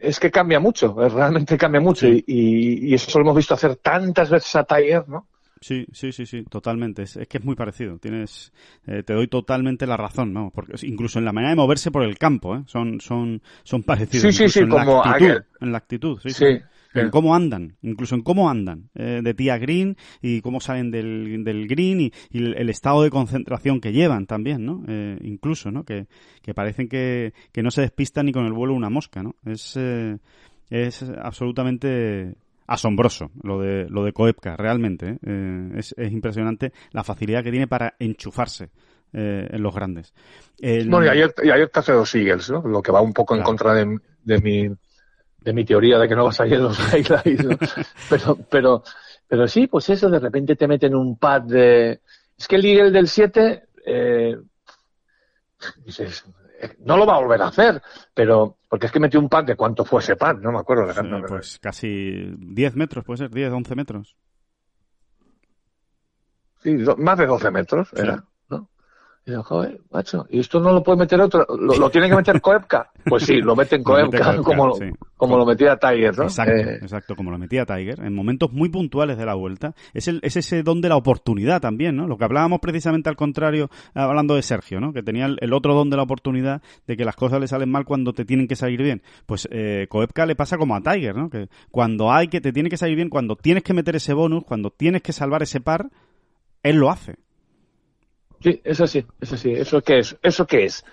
es 0.00 0.20
que 0.20 0.30
cambia 0.30 0.60
mucho, 0.60 0.94
realmente 1.08 1.58
cambia 1.58 1.80
mucho 1.80 2.06
sí. 2.06 2.24
y, 2.26 2.90
y, 2.90 2.94
eso 2.94 3.18
lo 3.18 3.24
hemos 3.24 3.36
visto 3.36 3.54
hacer 3.54 3.76
tantas 3.76 4.30
veces 4.30 4.54
a 4.56 4.64
Tiger, 4.64 5.08
¿no? 5.08 5.26
Sí, 5.60 5.86
sí, 5.92 6.12
sí, 6.12 6.24
sí, 6.24 6.44
totalmente. 6.44 7.02
Es, 7.02 7.16
es 7.16 7.26
que 7.26 7.38
es 7.38 7.44
muy 7.44 7.56
parecido. 7.56 7.98
Tienes, 7.98 8.52
eh, 8.86 9.02
te 9.02 9.12
doy 9.12 9.26
totalmente 9.26 9.88
la 9.88 9.96
razón, 9.96 10.32
¿no? 10.32 10.52
Porque 10.54 10.74
incluso 10.86 11.18
en 11.18 11.24
la 11.24 11.32
manera 11.32 11.50
de 11.50 11.56
moverse 11.56 11.90
por 11.90 12.04
el 12.04 12.16
campo, 12.16 12.54
¿eh? 12.54 12.62
Son, 12.66 13.00
son, 13.00 13.42
son 13.64 13.82
parecidos. 13.82 14.32
Sí, 14.34 14.44
sí, 14.44 14.48
sí, 14.48 14.60
en 14.60 14.68
como 14.68 15.02
la 15.04 15.10
actitud, 15.10 15.30
aquel. 15.30 15.44
en 15.60 15.72
la 15.72 15.78
actitud, 15.78 16.20
sí. 16.20 16.30
sí. 16.30 16.44
sí 16.44 16.62
en 17.00 17.10
cómo 17.10 17.34
andan, 17.34 17.76
incluso 17.82 18.14
en 18.14 18.22
cómo 18.22 18.50
andan, 18.50 18.90
eh, 18.94 19.20
de 19.22 19.34
tía 19.34 19.58
green 19.58 19.96
y 20.20 20.40
cómo 20.40 20.60
salen 20.60 20.90
del, 20.90 21.44
del 21.44 21.66
green 21.66 22.00
y, 22.00 22.12
y 22.30 22.38
el, 22.38 22.54
el, 22.56 22.70
estado 22.70 23.02
de 23.02 23.10
concentración 23.10 23.80
que 23.80 23.92
llevan 23.92 24.26
también, 24.26 24.64
¿no? 24.64 24.84
Eh, 24.88 25.18
incluso, 25.22 25.70
¿no? 25.70 25.84
Que, 25.84 26.06
que 26.42 26.54
parecen 26.54 26.88
que, 26.88 27.32
que, 27.52 27.62
no 27.62 27.70
se 27.70 27.82
despistan 27.82 28.26
ni 28.26 28.32
con 28.32 28.46
el 28.46 28.52
vuelo 28.52 28.74
una 28.74 28.90
mosca, 28.90 29.22
¿no? 29.22 29.36
Es, 29.44 29.74
eh, 29.76 30.18
es 30.70 31.02
absolutamente 31.02 32.34
asombroso 32.66 33.30
lo 33.42 33.60
de 33.60 33.86
lo 33.88 34.04
de 34.04 34.12
Koepka, 34.12 34.56
realmente. 34.56 35.18
¿eh? 35.26 35.70
es, 35.76 35.94
es 35.96 36.12
impresionante 36.12 36.72
la 36.92 37.02
facilidad 37.02 37.42
que 37.42 37.50
tiene 37.50 37.66
para 37.66 37.94
enchufarse 37.98 38.70
eh, 39.12 39.48
en 39.50 39.62
los 39.62 39.74
grandes. 39.74 40.12
El... 40.58 40.90
Bueno, 40.90 41.06
y 41.06 41.08
ayer, 41.08 41.34
y 41.42 41.50
ayer 41.50 41.68
te 41.70 41.78
hace 41.78 41.92
dos 41.92 42.14
Eagles, 42.14 42.50
¿no? 42.50 42.60
Lo 42.68 42.82
que 42.82 42.92
va 42.92 43.00
un 43.00 43.14
poco 43.14 43.34
claro. 43.34 43.40
en 43.40 43.46
contra 43.46 43.74
de, 43.74 43.98
de 44.22 44.38
mi 44.42 44.68
de 45.40 45.52
mi 45.52 45.64
teoría 45.64 45.98
de 45.98 46.08
que 46.08 46.16
no 46.16 46.24
vas 46.24 46.40
a 46.40 46.46
ir 46.46 46.54
en 46.54 46.64
los 46.64 46.78
highlights, 46.92 47.44
¿no? 47.44 47.56
pero, 48.10 48.38
pero, 48.50 48.82
pero 49.26 49.48
sí, 49.48 49.66
pues 49.66 49.88
eso, 49.90 50.10
de 50.10 50.18
repente 50.18 50.56
te 50.56 50.68
meten 50.68 50.94
un 50.94 51.16
pad 51.16 51.42
de... 51.42 52.00
Es 52.36 52.46
que 52.46 52.56
el 52.56 52.64
Eagle 52.64 52.90
del 52.90 53.08
7, 53.08 53.64
eh, 53.86 54.36
dices, 55.84 56.24
no 56.80 56.96
lo 56.96 57.06
va 57.06 57.16
a 57.16 57.20
volver 57.20 57.42
a 57.42 57.48
hacer, 57.48 57.82
pero, 58.14 58.58
porque 58.68 58.86
es 58.86 58.92
que 58.92 59.00
metió 59.00 59.20
un 59.20 59.28
pad 59.28 59.44
de 59.44 59.56
cuánto 59.56 59.84
fue 59.84 60.00
ese 60.00 60.16
pad, 60.16 60.36
no 60.36 60.52
me 60.52 60.58
acuerdo. 60.58 60.92
Pues 61.26 61.58
casi 61.58 62.34
10 62.38 62.76
metros, 62.76 63.04
puede 63.04 63.18
ser, 63.18 63.30
10, 63.30 63.52
11 63.52 63.74
metros. 63.74 64.16
Sí, 66.62 66.76
más 66.96 67.18
de 67.18 67.26
12 67.26 67.50
metros 67.50 67.88
sí. 67.94 68.00
era. 68.02 68.24
Y 69.28 69.32
digo, 69.32 69.42
joder, 69.42 69.78
macho, 69.90 70.26
¿y 70.30 70.38
esto 70.40 70.58
no 70.58 70.72
lo 70.72 70.82
puede 70.82 71.00
meter 71.00 71.20
otro? 71.20 71.46
¿Lo, 71.60 71.76
lo 71.76 71.90
tiene 71.90 72.08
que 72.08 72.16
meter 72.16 72.40
Koepka? 72.40 72.90
Pues 73.04 73.24
sí, 73.24 73.42
lo 73.42 73.54
mete 73.54 73.76
en 73.76 73.82
Koepka, 73.84 74.32
mete 74.32 74.42
como, 74.42 74.74
sí. 74.74 74.86
como 75.18 75.36
lo 75.36 75.44
metía 75.44 75.76
Tiger, 75.76 76.16
¿no? 76.16 76.24
Exacto, 76.24 76.52
eh... 76.54 76.78
exacto, 76.80 77.14
como 77.14 77.30
lo 77.30 77.36
metía 77.36 77.66
Tiger, 77.66 78.00
en 78.00 78.14
momentos 78.14 78.50
muy 78.52 78.70
puntuales 78.70 79.18
de 79.18 79.26
la 79.26 79.34
vuelta. 79.34 79.74
Es, 79.92 80.08
el, 80.08 80.20
es 80.22 80.38
ese 80.38 80.62
don 80.62 80.80
de 80.80 80.88
la 80.88 80.96
oportunidad 80.96 81.60
también, 81.60 81.94
¿no? 81.94 82.06
Lo 82.06 82.16
que 82.16 82.24
hablábamos 82.24 82.60
precisamente 82.60 83.10
al 83.10 83.16
contrario, 83.16 83.68
hablando 83.92 84.34
de 84.34 84.40
Sergio, 84.40 84.80
¿no? 84.80 84.94
Que 84.94 85.02
tenía 85.02 85.26
el, 85.26 85.36
el 85.42 85.52
otro 85.52 85.74
don 85.74 85.90
de 85.90 85.98
la 85.98 86.04
oportunidad 86.04 86.62
de 86.86 86.96
que 86.96 87.04
las 87.04 87.14
cosas 87.14 87.38
le 87.38 87.48
salen 87.48 87.70
mal 87.70 87.84
cuando 87.84 88.14
te 88.14 88.24
tienen 88.24 88.48
que 88.48 88.56
salir 88.56 88.82
bien. 88.82 89.02
Pues 89.26 89.46
eh, 89.50 89.88
Koepka 89.90 90.24
le 90.24 90.36
pasa 90.36 90.56
como 90.56 90.74
a 90.74 90.80
Tiger, 90.80 91.14
¿no? 91.14 91.28
Que 91.28 91.48
cuando 91.70 92.10
hay 92.10 92.28
que 92.28 92.40
te 92.40 92.50
tiene 92.50 92.70
que 92.70 92.78
salir 92.78 92.96
bien, 92.96 93.10
cuando 93.10 93.36
tienes 93.36 93.62
que 93.62 93.74
meter 93.74 93.94
ese 93.94 94.14
bonus, 94.14 94.44
cuando 94.44 94.70
tienes 94.70 95.02
que 95.02 95.12
salvar 95.12 95.42
ese 95.42 95.60
par, 95.60 95.90
él 96.62 96.76
lo 96.76 96.88
hace. 96.88 97.16
Sí, 98.40 98.60
eso 98.64 98.86
sí, 98.86 99.04
eso 99.20 99.36
sí. 99.36 99.52
¿Eso 99.52 99.82
qué 99.82 99.98
es? 99.98 100.16
¿Eso 100.22 100.46
qué 100.46 100.64
es? 100.64 100.84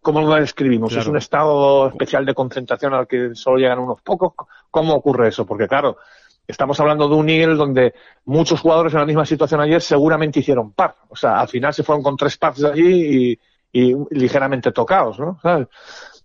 ¿Cómo 0.00 0.22
lo 0.22 0.34
describimos? 0.34 0.90
Claro. 0.90 1.02
¿Es 1.02 1.08
un 1.08 1.16
estado 1.16 1.88
especial 1.88 2.24
de 2.24 2.34
concentración 2.34 2.94
al 2.94 3.06
que 3.06 3.34
solo 3.34 3.58
llegan 3.58 3.78
unos 3.78 4.00
pocos? 4.02 4.32
¿Cómo 4.70 4.94
ocurre 4.94 5.28
eso? 5.28 5.44
Porque 5.44 5.68
claro, 5.68 5.98
estamos 6.46 6.78
hablando 6.80 7.08
de 7.08 7.14
un 7.14 7.26
nivel 7.26 7.56
donde 7.56 7.94
muchos 8.24 8.60
jugadores 8.60 8.94
en 8.94 9.00
la 9.00 9.06
misma 9.06 9.26
situación 9.26 9.60
ayer 9.60 9.82
seguramente 9.82 10.40
hicieron 10.40 10.72
par. 10.72 10.94
O 11.08 11.16
sea, 11.16 11.40
al 11.40 11.48
final 11.48 11.74
se 11.74 11.82
fueron 11.82 12.02
con 12.02 12.16
tres 12.16 12.36
pars 12.38 12.60
de 12.60 12.68
allí 12.70 13.38
y, 13.72 13.90
y 13.90 13.94
ligeramente 14.10 14.72
tocados, 14.72 15.18
¿no? 15.18 15.38
¿Sabes? 15.42 15.68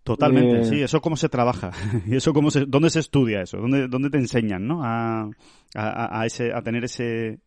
Totalmente, 0.04 0.62
eh... 0.62 0.66
sí, 0.66 0.82
eso 0.82 0.99
cómo 0.99 1.16
se 1.16 1.30
trabaja 1.30 1.72
y 2.08 2.18
eso 2.18 2.34
cómo 2.34 2.51
se, 2.51 2.66
dónde 2.66 2.89
se 2.89 2.99
estudia 2.99 3.41
eso, 3.41 3.58
dónde, 3.58 3.88
dónde 3.88 4.10
te 4.10 4.18
enseñan, 4.18 4.68
¿no? 4.68 4.84
A, 4.84 5.30
a, 5.76 6.20
a 6.20 6.26
ese, 6.26 6.54
a 6.54 6.62
tener 6.62 6.84
ese, 6.84 7.39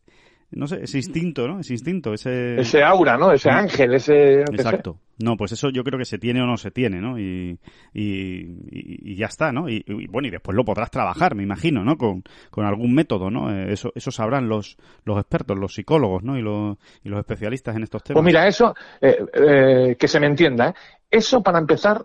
no 0.51 0.67
sé, 0.67 0.83
ese 0.83 0.99
instinto, 0.99 1.47
¿no? 1.49 1.61
Ese 1.61 1.73
instinto, 1.75 2.15
ese... 2.15 2.61
Ese 2.61 2.83
aura, 2.83 3.17
¿no? 3.17 3.33
Ese 3.33 3.51
ángel, 3.51 3.95
ese... 3.95 4.41
Exacto. 4.43 4.99
No, 5.19 5.37
pues 5.37 5.53
eso 5.53 5.71
yo 5.71 5.83
creo 5.83 5.99
que 5.99 6.05
se 6.05 6.19
tiene 6.19 6.43
o 6.43 6.47
no 6.47 6.57
se 6.57 6.71
tiene, 6.71 7.01
¿no? 7.01 7.19
Y, 7.19 7.59
y, 7.95 9.11
y 9.13 9.17
ya 9.17 9.27
está, 9.27 9.51
¿no? 9.51 9.69
Y, 9.69 9.83
y, 9.87 10.07
bueno, 10.07 10.29
y 10.29 10.31
después 10.31 10.55
lo 10.55 10.65
podrás 10.65 10.91
trabajar, 10.91 11.35
me 11.35 11.43
imagino, 11.43 11.85
¿no? 11.85 11.97
Con, 11.97 12.23
con 12.51 12.65
algún 12.67 12.95
método, 12.95 13.31
¿no? 13.31 13.51
Eh, 13.51 13.73
eso, 13.73 13.93
eso 13.95 14.11
sabrán 14.11 14.49
los, 14.49 14.77
los 15.05 15.19
expertos, 15.19 15.59
los 15.59 15.75
psicólogos, 15.75 16.23
¿no? 16.23 16.39
Y 16.39 16.43
los, 16.43 16.77
y 17.03 17.09
los 17.09 17.19
especialistas 17.19 17.77
en 17.77 17.83
estos 17.83 18.05
temas. 18.05 18.23
Pues 18.23 18.27
mira, 18.27 18.47
eso, 18.47 18.75
eh, 19.01 19.19
eh, 19.33 19.97
que 19.99 20.09
se 20.09 20.21
me 20.21 20.27
entienda, 20.27 20.69
¿eh? 20.69 20.75
Eso 21.11 21.43
para 21.43 21.59
empezar 21.59 22.05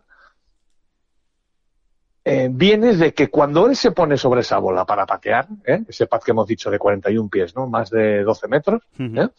eh, 2.23 2.49
viene 2.51 2.95
de 2.95 3.13
que 3.13 3.29
cuando 3.29 3.67
él 3.67 3.75
se 3.75 3.91
pone 3.91 4.17
sobre 4.17 4.41
esa 4.41 4.59
bola 4.59 4.85
para 4.85 5.05
patear, 5.05 5.47
¿eh? 5.65 5.83
ese 5.87 6.07
pad 6.07 6.21
que 6.21 6.31
hemos 6.31 6.47
dicho 6.47 6.69
de 6.69 6.77
41 6.77 7.29
pies, 7.29 7.55
¿no? 7.55 7.67
Más 7.67 7.89
de 7.89 8.23
12 8.23 8.47
metros, 8.47 8.83
uh 8.99 9.03
-huh. 9.03 9.25
¿eh? 9.25 9.29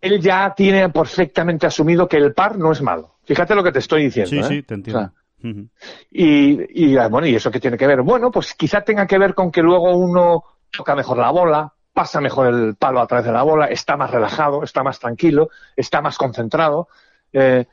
él 0.00 0.20
ya 0.20 0.52
tiene 0.54 0.88
perfectamente 0.90 1.66
asumido 1.66 2.08
que 2.08 2.16
el 2.16 2.32
par 2.32 2.58
no 2.58 2.72
es 2.72 2.82
malo. 2.82 3.16
Fíjate 3.24 3.54
lo 3.54 3.62
que 3.62 3.72
te 3.72 3.78
estoy 3.80 4.04
diciendo. 4.04 4.30
Sí, 4.30 4.42
sí, 4.56 4.62
te 4.62 4.74
entiendo. 4.74 5.00
O 5.00 5.02
sea, 5.02 5.12
y, 6.10 6.86
y, 6.86 6.96
bueno, 7.08 7.26
¿y 7.26 7.34
eso 7.34 7.50
qué 7.50 7.60
tiene 7.60 7.76
que 7.76 7.86
ver? 7.86 8.02
Bueno, 8.02 8.30
pues 8.30 8.54
quizá 8.54 8.80
tenga 8.80 9.06
que 9.06 9.18
ver 9.18 9.34
con 9.34 9.50
que 9.50 9.62
luego 9.62 9.96
uno 9.96 10.42
toca 10.76 10.94
mejor 10.94 11.18
la 11.18 11.30
bola, 11.30 11.72
pasa 11.92 12.20
mejor 12.20 12.48
el 12.48 12.74
palo 12.76 13.00
a 13.00 13.06
través 13.06 13.26
de 13.26 13.32
la 13.32 13.42
bola, 13.42 13.66
está 13.66 13.96
más 13.96 14.10
relajado, 14.10 14.62
está 14.62 14.82
más 14.82 14.98
tranquilo, 14.98 15.50
está 15.76 16.00
más 16.00 16.18
concentrado. 16.18 16.88
Eh, 17.32 17.66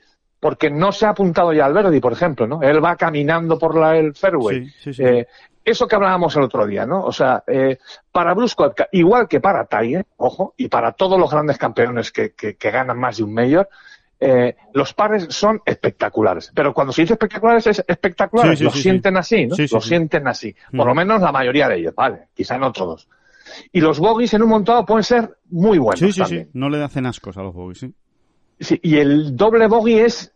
porque 0.44 0.70
no 0.70 0.92
se 0.92 1.06
ha 1.06 1.12
apuntado 1.12 1.54
ya 1.54 1.66
al 1.66 1.74
Verdi, 1.74 2.02
por 2.02 2.12
ejemplo, 2.12 2.46
¿no? 2.46 2.62
Él 2.62 2.84
va 2.84 2.98
caminando 2.98 3.58
por 3.58 3.78
la, 3.78 3.96
el 3.96 4.14
fairway. 4.14 4.70
Eh, 4.86 5.26
eso 5.64 5.88
que 5.88 5.96
hablábamos 5.96 6.36
el 6.36 6.44
otro 6.44 6.68
día, 6.68 6.86
¿no? 6.86 7.02
O 7.06 7.14
sea, 7.14 7.46
eh, 7.48 7.78
para 8.12 8.34
Brusco, 8.34 8.74
igual 8.92 9.30
que 9.30 9.40
para 9.40 9.64
Tiger, 9.64 10.06
ojo, 10.18 10.54
y 10.58 10.68
para 10.68 10.92
todos 10.92 11.18
los 11.18 11.32
grandes 11.32 11.58
campeones 11.58 12.12
que, 12.12 12.34
que, 12.34 12.58
ganan 12.60 13.00
más 13.00 13.16
de 13.16 13.24
un 13.24 13.34
mayor, 13.34 13.70
eh, 14.20 14.58
los 14.74 14.94
pares 14.94 15.28
son 15.30 15.62
espectaculares. 15.66 16.52
Pero 16.54 16.74
cuando 16.74 16.92
se 16.92 17.04
dice 17.04 17.14
espectaculares, 17.14 17.66
es 17.68 17.86
espectaculares. 17.88 18.60
lo 18.60 18.72
sienten 18.72 19.16
así, 19.16 19.48
¿no? 19.48 19.56
lo 19.58 19.80
sienten 19.80 20.28
así. 20.28 20.54
Por 20.76 20.86
lo 20.86 20.94
menos 20.94 21.22
la 21.22 21.32
mayoría 21.32 21.70
de 21.70 21.78
ellos, 21.78 21.96
¿vale? 21.96 22.28
Quizá 22.34 22.58
no 22.58 22.74
todos. 22.74 23.08
Y 23.72 23.80
los 23.80 23.98
bogies 23.98 24.34
en 24.34 24.44
un 24.44 24.50
montado 24.50 24.86
pueden 24.86 25.06
ser 25.06 25.38
muy 25.52 25.78
buenos. 25.78 26.02
Sí, 26.02 26.12
sí, 26.12 26.26
sí. 26.26 26.48
No 26.52 26.68
le 26.68 26.84
hacen 26.84 27.06
ascos 27.06 27.38
a 27.38 27.44
los 27.44 27.54
bogies, 27.54 27.80
sí. 27.80 27.94
Sí, 28.60 28.80
y 28.82 28.98
el 28.98 29.36
doble 29.36 29.68
bogey 29.68 30.00
es 30.00 30.33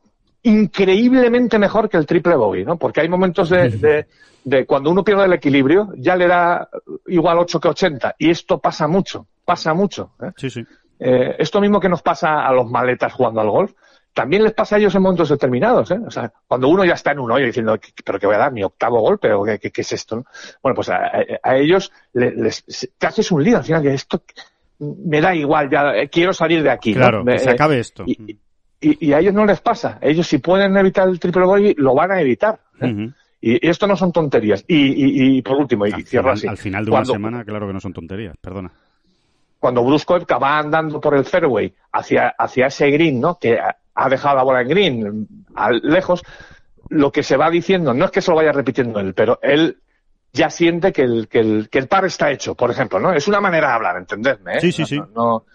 increíblemente 0.47 1.59
mejor 1.59 1.89
que 1.89 1.97
el 1.97 2.05
triple 2.05 2.35
bogey, 2.35 2.63
¿no? 2.63 2.77
Porque 2.77 3.01
hay 3.01 3.09
momentos 3.09 3.49
de, 3.49 4.05
de, 4.43 4.65
cuando 4.65 4.89
uno 4.89 5.03
pierde 5.03 5.25
el 5.25 5.33
equilibrio, 5.33 5.93
ya 5.97 6.15
le 6.15 6.27
da 6.27 6.69
igual 7.07 7.37
8 7.39 7.59
que 7.59 7.67
80. 7.67 8.15
Y 8.17 8.29
esto 8.29 8.59
pasa 8.59 8.87
mucho, 8.87 9.27
pasa 9.43 9.73
mucho. 9.73 10.11
¿eh? 10.21 10.31
Sí, 10.37 10.49
sí. 10.49 10.63
Eh, 10.99 11.35
esto 11.37 11.59
mismo 11.61 11.79
que 11.79 11.89
nos 11.89 12.01
pasa 12.01 12.47
a 12.47 12.51
los 12.53 12.69
maletas 12.69 13.13
jugando 13.13 13.41
al 13.41 13.49
golf, 13.49 13.73
también 14.13 14.43
les 14.43 14.53
pasa 14.53 14.75
a 14.77 14.79
ellos 14.79 14.95
en 14.95 15.01
momentos 15.01 15.29
determinados. 15.29 15.91
¿eh? 15.91 15.99
O 16.05 16.09
sea, 16.09 16.31
cuando 16.47 16.69
uno 16.69 16.85
ya 16.85 16.93
está 16.93 17.11
en 17.11 17.19
un 17.19 17.31
hoyo 17.31 17.45
diciendo, 17.45 17.77
¿pero 18.03 18.17
qué 18.17 18.25
voy 18.25 18.35
a 18.35 18.39
dar? 18.39 18.51
¿Mi 18.51 18.63
octavo 18.63 19.01
golpe? 19.01 19.31
¿O 19.33 19.43
qué, 19.43 19.59
qué, 19.59 19.81
es 19.81 19.91
esto? 19.91 20.25
Bueno, 20.63 20.75
pues 20.75 20.89
a, 20.89 21.57
ellos 21.57 21.91
les, 22.13 22.65
te 22.97 23.05
haces 23.05 23.29
un 23.31 23.43
lío 23.43 23.57
al 23.57 23.63
final. 23.63 23.85
esto 23.87 24.23
me 24.79 25.21
da 25.21 25.35
igual, 25.35 25.69
ya 25.69 25.95
eh, 25.95 26.09
quiero 26.09 26.33
salir 26.33 26.63
de 26.63 26.71
aquí. 26.71 26.93
Claro, 26.93 27.25
que 27.25 27.37
se 27.37 27.49
acabe 27.49 27.79
esto. 27.79 28.03
Y, 28.07 28.39
a 28.82 29.19
ellos 29.19 29.34
no 29.34 29.45
les 29.45 29.59
pasa. 29.61 29.97
Ellos 30.01 30.28
si 30.28 30.38
pueden 30.38 30.78
evitar 30.78 31.07
el 31.07 31.19
triple 31.19 31.45
bogey, 31.45 31.75
lo 31.78 31.95
van 31.95 32.11
a 32.11 32.21
evitar. 32.21 32.59
¿eh? 32.82 33.11
y, 33.41 33.67
esto 33.67 33.88
no 33.88 33.95
son 33.95 34.11
tonterías. 34.11 34.63
Y, 34.67 35.41
por 35.41 35.57
último, 35.57 35.86
y 35.88 35.91
al 35.91 36.05
cierro 36.05 36.32
así. 36.32 36.47
Al 36.47 36.57
final 36.57 36.86
de 36.86 36.91
una 36.91 37.05
semana, 37.05 37.43
claro 37.43 37.67
que 37.67 37.73
no 37.73 37.80
son 37.80 37.93
tonterías, 37.93 38.36
perdona. 38.38 38.71
Cuando 39.59 39.84
Brusco 39.84 40.19
va 40.41 40.59
andando 40.59 41.01
por 41.01 41.15
el 41.15 41.25
fairway 41.25 41.73
hacia, 41.91 42.30
hacia 42.38 42.67
ese 42.67 42.91
green, 42.91 43.19
¿no? 43.19 43.39
Que 43.39 43.57
ha 43.59 44.09
dejado 44.09 44.36
la 44.36 44.43
bola 44.43 44.61
en 44.61 44.67
green, 44.67 45.28
a, 45.55 45.71
lejos, 45.71 46.23
lo 46.89 47.11
que 47.11 47.23
se 47.23 47.38
va 47.38 47.49
diciendo, 47.49 47.93
no 47.93 48.05
es 48.05 48.11
que 48.11 48.21
se 48.21 48.32
lo 48.32 48.38
vaya 48.38 48.51
repitiendo 48.51 48.99
él, 48.99 49.13
pero 49.13 49.39
él 49.41 49.78
ya 50.32 50.49
siente 50.49 50.93
que 50.93 51.01
el, 51.01 51.28
que 51.28 51.39
el, 51.39 51.69
que 51.69 51.80
el 51.80 51.88
par 51.88 52.05
está 52.05 52.32
hecho, 52.32 52.53
por 52.53 52.69
ejemplo, 52.69 52.99
¿no? 52.99 53.11
Es 53.11 53.28
una 53.28 53.41
manera 53.41 53.69
de 53.69 53.73
hablar, 53.73 53.97
entendedme, 53.97 54.57
¿eh? 54.57 54.61
Sí, 54.61 54.71
sí, 54.71 54.86
sí. 54.86 55.01
no, 55.15 55.45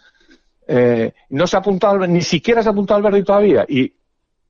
eh, 0.67 1.13
no 1.31 1.47
se 1.47 1.57
ha 1.57 1.61
apuntado, 1.61 2.07
ni 2.07 2.23
siquiera 2.23 2.63
se 2.63 2.69
ha 2.69 2.73
apuntado 2.73 2.99
al 2.99 3.05
verde 3.05 3.25
todavía. 3.25 3.65
Y 3.69 3.93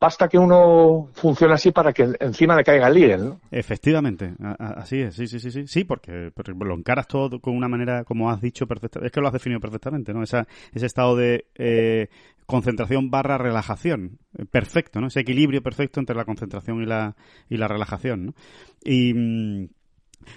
basta 0.03 0.27
que 0.29 0.37
uno 0.37 1.11
funcione 1.13 1.55
así 1.55 1.71
para 1.71 1.93
que 1.93 2.09
encima 2.19 2.57
le 2.57 2.65
caiga 2.65 2.89
el 2.89 2.95
líder, 2.95 3.21
¿no? 3.21 3.41
Efectivamente, 3.53 4.35
así 4.59 5.01
es, 5.01 5.15
sí, 5.15 5.29
sí, 5.29 5.39
sí, 5.39 5.53
sí, 5.53 5.69
sí, 5.69 5.85
porque, 5.85 6.33
lo 6.45 6.75
encaras 6.75 7.07
todo 7.07 7.39
con 7.39 7.57
una 7.57 7.69
manera, 7.69 8.03
como 8.03 8.29
has 8.29 8.41
dicho 8.41 8.67
perfectamente, 8.67 9.07
es 9.07 9.13
que 9.13 9.21
lo 9.21 9.29
has 9.29 9.33
definido 9.33 9.61
perfectamente, 9.61 10.13
¿no? 10.13 10.25
Esa, 10.25 10.49
ese 10.73 10.87
estado 10.87 11.15
de 11.15 11.47
eh, 11.55 12.09
concentración 12.47 13.13
barra 13.13 13.39
relajación, 13.39 14.19
eh, 14.37 14.45
perfecto, 14.45 15.01
¿no? 15.01 15.07
Ese 15.07 15.21
equilibrio 15.21 15.63
perfecto 15.63 16.01
entre 16.01 16.17
la 16.17 16.25
concentración 16.25 16.83
y 16.83 16.87
la, 16.87 17.15
y 17.49 17.57
la 17.57 17.69
relajación. 17.69 18.35
Y... 18.85 19.69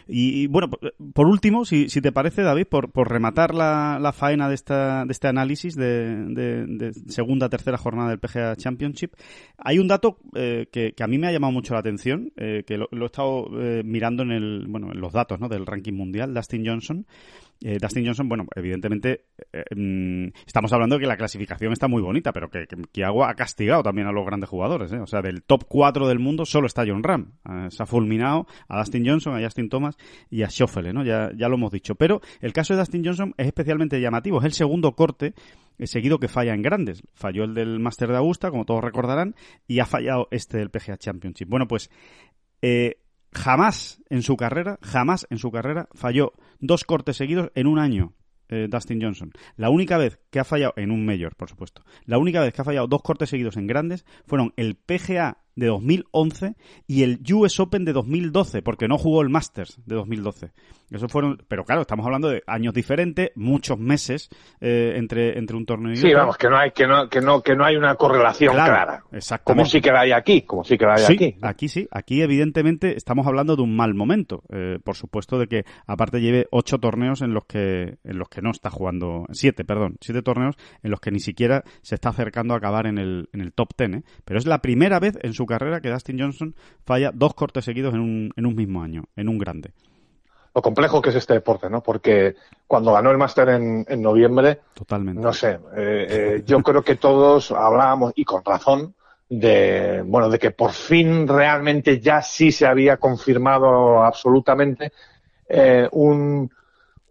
Y, 0.08 0.48
bueno, 0.48 0.70
por 1.14 1.28
último, 1.28 1.66
si, 1.66 1.90
si 1.90 2.02
te 2.02 2.12
parece, 2.12 2.42
David, 2.42 2.68
por, 2.68 2.92
por 2.92 3.10
rematar 3.10 3.54
la, 3.54 4.00
la, 4.00 4.12
faena 4.12 4.48
de, 4.50 4.56
esta, 4.56 5.06
de 5.06 5.12
este 5.12 5.28
análisis 5.28 5.76
de, 5.76 6.26
de, 6.28 6.94
segunda, 7.08 7.50
tercera 7.50 7.78
jornada 7.78 8.10
del 8.10 8.20
PGA 8.20 8.56
Championship, 8.56 9.14
hay 9.58 9.80
un 9.80 9.88
dato 9.88 10.18
eh, 10.36 10.68
que, 10.72 10.94
que, 10.94 11.04
a 11.04 11.08
mí 11.08 11.18
me 11.18 11.28
ha 11.28 11.32
llamado 11.32 11.54
mucho 11.54 11.74
la 11.74 11.80
atención, 11.80 12.32
eh, 12.38 12.64
que 12.66 12.78
lo, 12.78 12.88
he 12.92 13.06
estado 13.06 13.48
eh, 13.62 13.84
mirando 13.84 14.24
en, 14.24 14.32
el, 14.32 14.66
bueno, 14.68 14.92
en 14.92 15.00
los 15.00 15.14
datos 15.14 15.40
¿no? 15.40 15.50
del 15.50 15.66
ranking 15.66 15.94
mundial, 15.94 16.34
Dustin 16.34 16.66
Johnson, 16.66 17.06
eh, 17.62 17.78
Dustin 17.82 18.06
Johnson, 18.06 18.28
bueno, 18.28 18.46
evidentemente 18.56 19.26
eh, 19.54 19.64
mm, 19.76 20.28
estamos 20.46 20.72
hablando 20.74 20.96
de 20.96 21.02
que 21.02 21.08
la 21.08 21.18
clasificación 21.18 21.72
está 21.72 21.88
muy 21.88 22.02
bonita, 22.02 22.34
pero 22.34 22.50
que, 22.50 22.68
que, 22.68 23.04
ha 23.04 23.34
castigado 23.36 23.84
también 23.84 24.08
a 24.08 24.12
los 24.12 24.26
grandes 24.26 24.50
jugadores. 24.50 24.92
¿eh? 24.92 25.00
O 25.00 25.08
sea, 25.08 25.22
del 25.22 25.44
top 25.44 25.66
4 25.68 26.08
del 26.08 26.20
mundo 26.20 26.46
solo 26.46 26.68
está 26.68 26.84
John 26.86 27.04
Ram. 27.04 27.34
se 27.70 27.82
ha 27.82 27.86
fulminado 27.86 28.48
a 28.68 28.80
Dustin 28.80 29.06
Johnson, 29.06 29.36
a 29.36 29.44
Justin 29.44 29.70
Thomas 29.70 29.98
y 30.30 30.44
a 30.44 30.50
Schoffele, 30.50 30.94
¿no? 30.94 31.04
Ya, 31.04 31.32
ya 31.36 31.48
lo 31.48 31.56
hemos 31.56 31.72
dicho. 31.72 31.96
Pero 31.96 32.22
el 32.42 32.54
caso 32.54 32.74
de 32.74 32.80
Dustin 32.80 33.04
Johnson 33.06 33.34
es 33.38 33.48
especialmente 33.48 34.00
llamativo. 34.00 34.40
Es 34.40 34.46
el 34.46 34.54
segundo 34.54 34.94
corte 34.94 35.34
seguido 35.84 36.20
que 36.20 36.28
falla 36.28 36.54
en 36.54 36.62
grandes. 36.62 37.04
Falló 37.14 37.44
el 37.44 37.54
del 37.54 37.80
Master 37.80 38.10
de 38.10 38.18
Augusta, 38.18 38.52
como 38.52 38.66
todos 38.66 38.84
recordarán, 38.84 39.36
y 39.68 39.80
ha 39.80 39.86
fallado 39.86 40.28
este 40.32 40.58
del 40.58 40.70
PGA 40.70 40.98
Championship. 40.98 41.50
Bueno, 41.50 41.68
pues 41.68 41.90
eh, 42.62 42.98
jamás 43.34 44.02
en 44.10 44.22
su 44.22 44.38
carrera, 44.38 44.80
jamás 44.82 45.28
en 45.30 45.38
su 45.38 45.52
carrera 45.52 45.88
falló 45.94 46.34
dos 46.60 46.84
cortes 46.84 47.18
seguidos 47.18 47.52
en 47.56 47.68
un 47.68 47.80
año. 47.80 48.14
Eh, 48.48 48.68
Dustin 48.70 49.02
Johnson. 49.02 49.32
La 49.56 49.70
única 49.70 49.98
vez 49.98 50.20
que 50.36 50.42
ha 50.42 50.44
fallado, 50.44 50.74
en 50.76 50.92
un 50.92 51.06
mayor, 51.06 51.34
por 51.38 51.48
supuesto, 51.48 51.82
la 52.04 52.18
única 52.18 52.42
vez 52.42 52.54
que 52.54 52.60
ha 52.62 52.66
fallado 52.66 52.88
dos 52.88 53.02
cortes 53.02 53.30
seguidos 53.30 53.56
en 53.56 53.68
grandes 53.68 54.04
fueron 54.28 54.52
el 54.58 54.76
PGA 54.76 55.38
de 55.56 55.68
2011 55.68 56.56
y 56.88 57.04
el 57.04 57.20
US 57.34 57.60
Open 57.60 57.86
de 57.86 57.94
2012, 57.94 58.62
porque 58.62 58.88
no 58.88 58.98
jugó 58.98 59.22
el 59.22 59.30
Masters 59.30 59.80
de 59.86 59.96
2012. 59.96 60.52
Eso 60.92 61.08
fueron, 61.08 61.42
pero 61.48 61.64
claro, 61.64 61.82
estamos 61.82 62.06
hablando 62.06 62.30
de 62.30 62.44
años 62.46 62.74
diferentes, 62.74 63.32
muchos 63.36 63.80
meses 63.80 64.30
eh, 64.62 64.94
entre, 64.98 65.38
entre 65.38 65.58
un 65.58 65.66
torneo 65.66 65.94
y 65.94 65.98
otro. 65.98 66.10
Sí, 66.10 66.14
vamos, 66.14 66.38
que 66.38 66.48
no 66.48 66.58
hay 66.58 66.72
que 66.72 66.86
no 66.86 67.10
que 67.10 67.22
no 67.22 67.42
que 67.42 67.56
no 67.56 67.66
hay 67.66 67.76
una 67.76 67.96
correlación 67.96 68.54
clara. 68.54 69.04
Exactamente. 69.12 69.64
Como 69.64 69.66
sí 69.66 69.82
que 69.82 69.92
la 69.92 70.02
hay 70.02 70.12
aquí, 70.12 70.44
como 70.44 70.64
sí 70.64 70.78
que 70.78 70.86
la 70.86 70.96
hay 70.96 71.04
aquí. 71.04 71.38
Aquí 71.42 71.70
sí, 71.70 71.88
aquí 71.90 72.22
evidentemente 72.22 72.96
estamos 72.96 73.26
hablando 73.26 73.56
de 73.56 73.64
un 73.64 73.76
mal 73.76 73.96
momento. 73.96 74.44
Eh, 74.50 74.78
por 74.84 74.96
supuesto 74.96 75.40
de 75.40 75.48
que 75.48 75.66
aparte 75.88 76.22
lleve 76.22 76.48
ocho 76.52 76.80
torneos 76.80 77.22
en 77.22 77.34
los 77.34 77.46
que 77.46 77.98
en 78.04 78.20
los 78.20 78.30
que 78.30 78.42
no 78.42 78.52
está 78.52 78.70
jugando, 78.70 79.26
siete, 79.32 79.66
perdón, 79.66 79.98
siete 80.02 80.22
torneos 80.26 80.58
en 80.84 80.92
los 80.92 81.00
que 81.00 81.12
ni 81.12 81.22
siquiera 81.22 81.64
se 81.82 81.96
está 81.96 82.10
acercando 82.10 82.54
a 82.54 82.58
acabar 82.58 82.86
en 82.86 82.98
el 82.98 83.30
en 83.32 83.40
el 83.40 83.54
top 83.54 83.70
ten. 83.76 83.94
¿eh? 83.94 84.04
Pero 84.26 84.38
es 84.38 84.46
la 84.46 84.60
primera 84.60 85.00
vez 85.00 85.18
en 85.22 85.34
su 85.34 85.46
carrera 85.46 85.80
que 85.80 85.90
Dustin 85.90 86.20
Johnson 86.20 86.56
falla 86.86 87.12
dos 87.14 87.34
cortes 87.34 87.64
seguidos 87.64 87.94
en 87.94 88.02
un, 88.02 88.34
en 88.36 88.46
un 88.46 88.56
mismo 88.56 88.84
año, 88.84 89.06
en 89.16 89.30
un 89.30 89.38
grande. 89.38 89.72
Lo 90.54 90.62
complejo 90.62 91.02
que 91.02 91.10
es 91.10 91.16
este 91.16 91.34
deporte, 91.34 91.70
¿no? 91.70 91.82
Porque 91.82 92.36
cuando 92.66 92.94
ganó 92.94 93.12
el 93.12 93.18
máster 93.18 93.50
en, 93.50 93.86
en, 93.90 94.02
noviembre, 94.02 94.62
totalmente, 94.74 95.22
no 95.22 95.34
sé, 95.34 95.60
eh, 95.76 96.08
eh, 96.10 96.44
yo 96.46 96.60
creo 96.62 96.82
que 96.82 96.96
todos 96.96 97.52
hablábamos 97.52 98.14
y 98.16 98.24
con 98.24 98.44
razón 98.44 98.96
de 99.30 100.04
bueno 100.06 100.30
de 100.30 100.40
que 100.40 100.52
por 100.52 100.72
fin 100.72 101.28
realmente 101.28 102.00
ya 102.00 102.22
sí 102.22 102.52
se 102.52 102.66
había 102.66 102.98
confirmado 102.98 104.04
absolutamente 104.04 104.94
eh, 105.50 105.90
un 105.92 106.50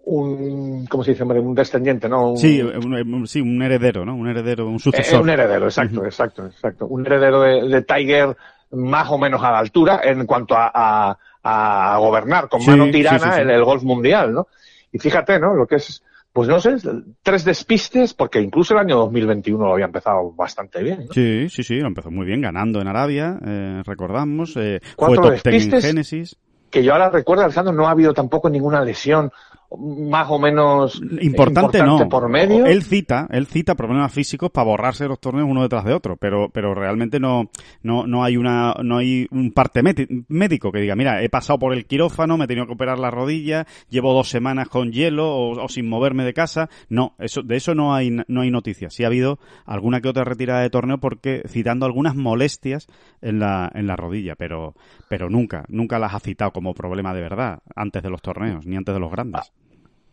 un 0.06 0.86
¿cómo 0.86 1.02
se 1.02 1.12
dice 1.12 1.24
un 1.24 1.54
descendiente 1.54 2.08
no 2.08 2.36
sí 2.36 2.60
un, 2.60 3.26
sí 3.26 3.40
un 3.40 3.62
heredero 3.62 4.04
no 4.04 4.14
un 4.14 4.28
heredero 4.28 4.68
un 4.68 4.78
sucesor 4.78 5.22
un 5.22 5.30
heredero 5.30 5.64
exacto 5.64 6.04
exacto 6.04 6.46
exacto 6.46 6.86
un 6.86 7.06
heredero 7.06 7.40
de, 7.40 7.82
Tiger 7.82 8.36
más 8.72 9.10
o 9.10 9.18
menos 9.18 9.42
a 9.42 9.50
la 9.50 9.58
altura 9.58 10.00
en 10.04 10.26
cuanto 10.26 10.54
a, 10.56 11.16
a, 11.44 11.96
gobernar 11.98 12.48
con 12.48 12.64
mano 12.64 12.90
tirana 12.90 13.40
en 13.40 13.50
el 13.50 13.64
golf 13.64 13.82
mundial, 13.82 14.32
¿no? 14.32 14.48
Y 14.92 14.98
fíjate, 14.98 15.38
¿no? 15.38 15.54
Lo 15.54 15.66
que 15.66 15.76
es, 15.76 16.02
pues 16.32 16.48
no 16.48 16.58
sé, 16.60 16.76
tres 17.22 17.44
despistes, 17.44 18.14
porque 18.14 18.40
incluso 18.40 18.74
el 18.74 18.80
año 18.80 18.96
2021 18.96 19.64
lo 19.64 19.72
había 19.72 19.86
empezado 19.86 20.32
bastante 20.32 20.82
bien. 20.82 21.06
Sí, 21.12 21.48
sí, 21.48 21.62
sí, 21.62 21.76
lo 21.76 21.88
empezó 21.88 22.10
muy 22.10 22.26
bien, 22.26 22.40
ganando 22.40 22.80
en 22.80 22.88
Arabia, 22.88 23.38
eh, 23.44 23.82
recordamos, 23.84 24.56
eh, 24.56 24.80
fue 24.96 25.14
top 25.16 25.34
en 25.44 25.80
Génesis. 25.80 26.36
Que 26.70 26.82
yo 26.82 26.92
ahora 26.92 27.10
recuerdo, 27.10 27.44
Alejandro, 27.44 27.72
no 27.72 27.86
ha 27.86 27.92
habido 27.92 28.12
tampoco 28.14 28.50
ninguna 28.50 28.82
lesión 28.82 29.30
más 29.78 30.26
o 30.30 30.38
menos 30.38 31.00
importante, 31.20 31.82
no. 31.82 32.08
por 32.08 32.28
medio. 32.28 32.66
Él 32.66 32.82
cita, 32.82 33.26
él 33.30 33.46
cita 33.46 33.74
problemas 33.74 34.12
físicos 34.12 34.50
para 34.50 34.66
borrarse 34.66 35.06
los 35.06 35.20
torneos 35.20 35.48
uno 35.48 35.62
detrás 35.62 35.84
de 35.84 35.92
otro, 35.92 36.16
pero, 36.16 36.48
pero 36.50 36.74
realmente 36.74 37.20
no, 37.20 37.50
no, 37.82 38.06
no 38.06 38.24
hay 38.24 38.36
una, 38.36 38.74
no 38.82 38.98
hay 38.98 39.26
un 39.30 39.52
parte 39.52 39.82
médico 40.28 40.72
que 40.72 40.80
diga, 40.80 40.96
mira, 40.96 41.22
he 41.22 41.28
pasado 41.28 41.58
por 41.58 41.72
el 41.72 41.86
quirófano, 41.86 42.36
me 42.36 42.44
he 42.44 42.48
tenido 42.48 42.66
que 42.66 42.72
operar 42.72 42.98
la 42.98 43.10
rodilla, 43.10 43.66
llevo 43.88 44.12
dos 44.12 44.28
semanas 44.28 44.68
con 44.68 44.92
hielo 44.92 45.34
o, 45.34 45.68
sin 45.68 45.88
moverme 45.88 46.24
de 46.24 46.34
casa. 46.34 46.68
No, 46.88 47.14
eso, 47.18 47.42
de 47.42 47.56
eso 47.56 47.74
no 47.74 47.94
hay, 47.94 48.10
no 48.10 48.40
hay 48.40 48.50
noticias. 48.50 48.94
Sí 48.94 49.04
ha 49.04 49.08
habido 49.08 49.38
alguna 49.66 50.00
que 50.00 50.08
otra 50.08 50.24
retirada 50.24 50.60
de 50.60 50.70
torneo 50.70 50.98
porque 50.98 51.42
citando 51.48 51.86
algunas 51.86 52.14
molestias 52.14 52.86
en 53.20 53.38
la, 53.38 53.70
en 53.74 53.86
la 53.86 53.96
rodilla, 53.96 54.34
pero, 54.36 54.74
pero 55.08 55.30
nunca, 55.30 55.64
nunca 55.68 55.98
las 55.98 56.14
ha 56.14 56.20
citado 56.20 56.52
como 56.52 56.74
problema 56.74 57.14
de 57.14 57.20
verdad 57.20 57.60
antes 57.74 58.02
de 58.02 58.10
los 58.10 58.22
torneos, 58.22 58.66
ni 58.66 58.76
antes 58.76 58.94
de 58.94 59.00
los 59.00 59.10
grandes. 59.10 59.52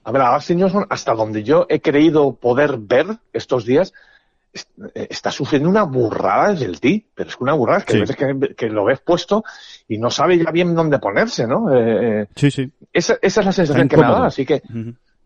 A 0.03 0.11
ver, 0.11 0.21
a 0.21 0.33
Dustin 0.33 0.59
Johnson, 0.61 0.85
hasta 0.89 1.13
donde 1.13 1.43
yo 1.43 1.65
he 1.69 1.79
creído 1.79 2.33
poder 2.33 2.77
ver 2.77 3.07
estos 3.33 3.65
días, 3.65 3.93
está 4.93 5.31
sufriendo 5.31 5.69
una 5.69 5.83
burrada 5.83 6.51
desde 6.51 6.65
el 6.65 6.79
ti, 6.79 7.05
pero 7.15 7.29
es 7.29 7.35
que 7.37 7.43
una 7.43 7.53
burrada, 7.53 7.81
que 7.81 7.97
a 7.97 7.99
veces 8.01 8.17
que, 8.57 8.69
lo 8.69 8.85
ves 8.85 8.99
puesto 8.99 9.43
y 9.87 9.97
no 9.97 10.09
sabe 10.09 10.37
ya 10.37 10.51
bien 10.51 10.75
dónde 10.75 10.99
ponerse, 10.99 11.47
¿no? 11.47 11.73
Eh, 11.73 12.27
sí, 12.35 12.51
sí. 12.51 12.69
Esa, 12.91 13.17
esa, 13.21 13.39
es 13.41 13.45
la 13.45 13.51
sensación 13.53 13.87
que 13.87 13.97
me 13.97 14.03
da, 14.03 14.25
así 14.25 14.45
que 14.45 14.61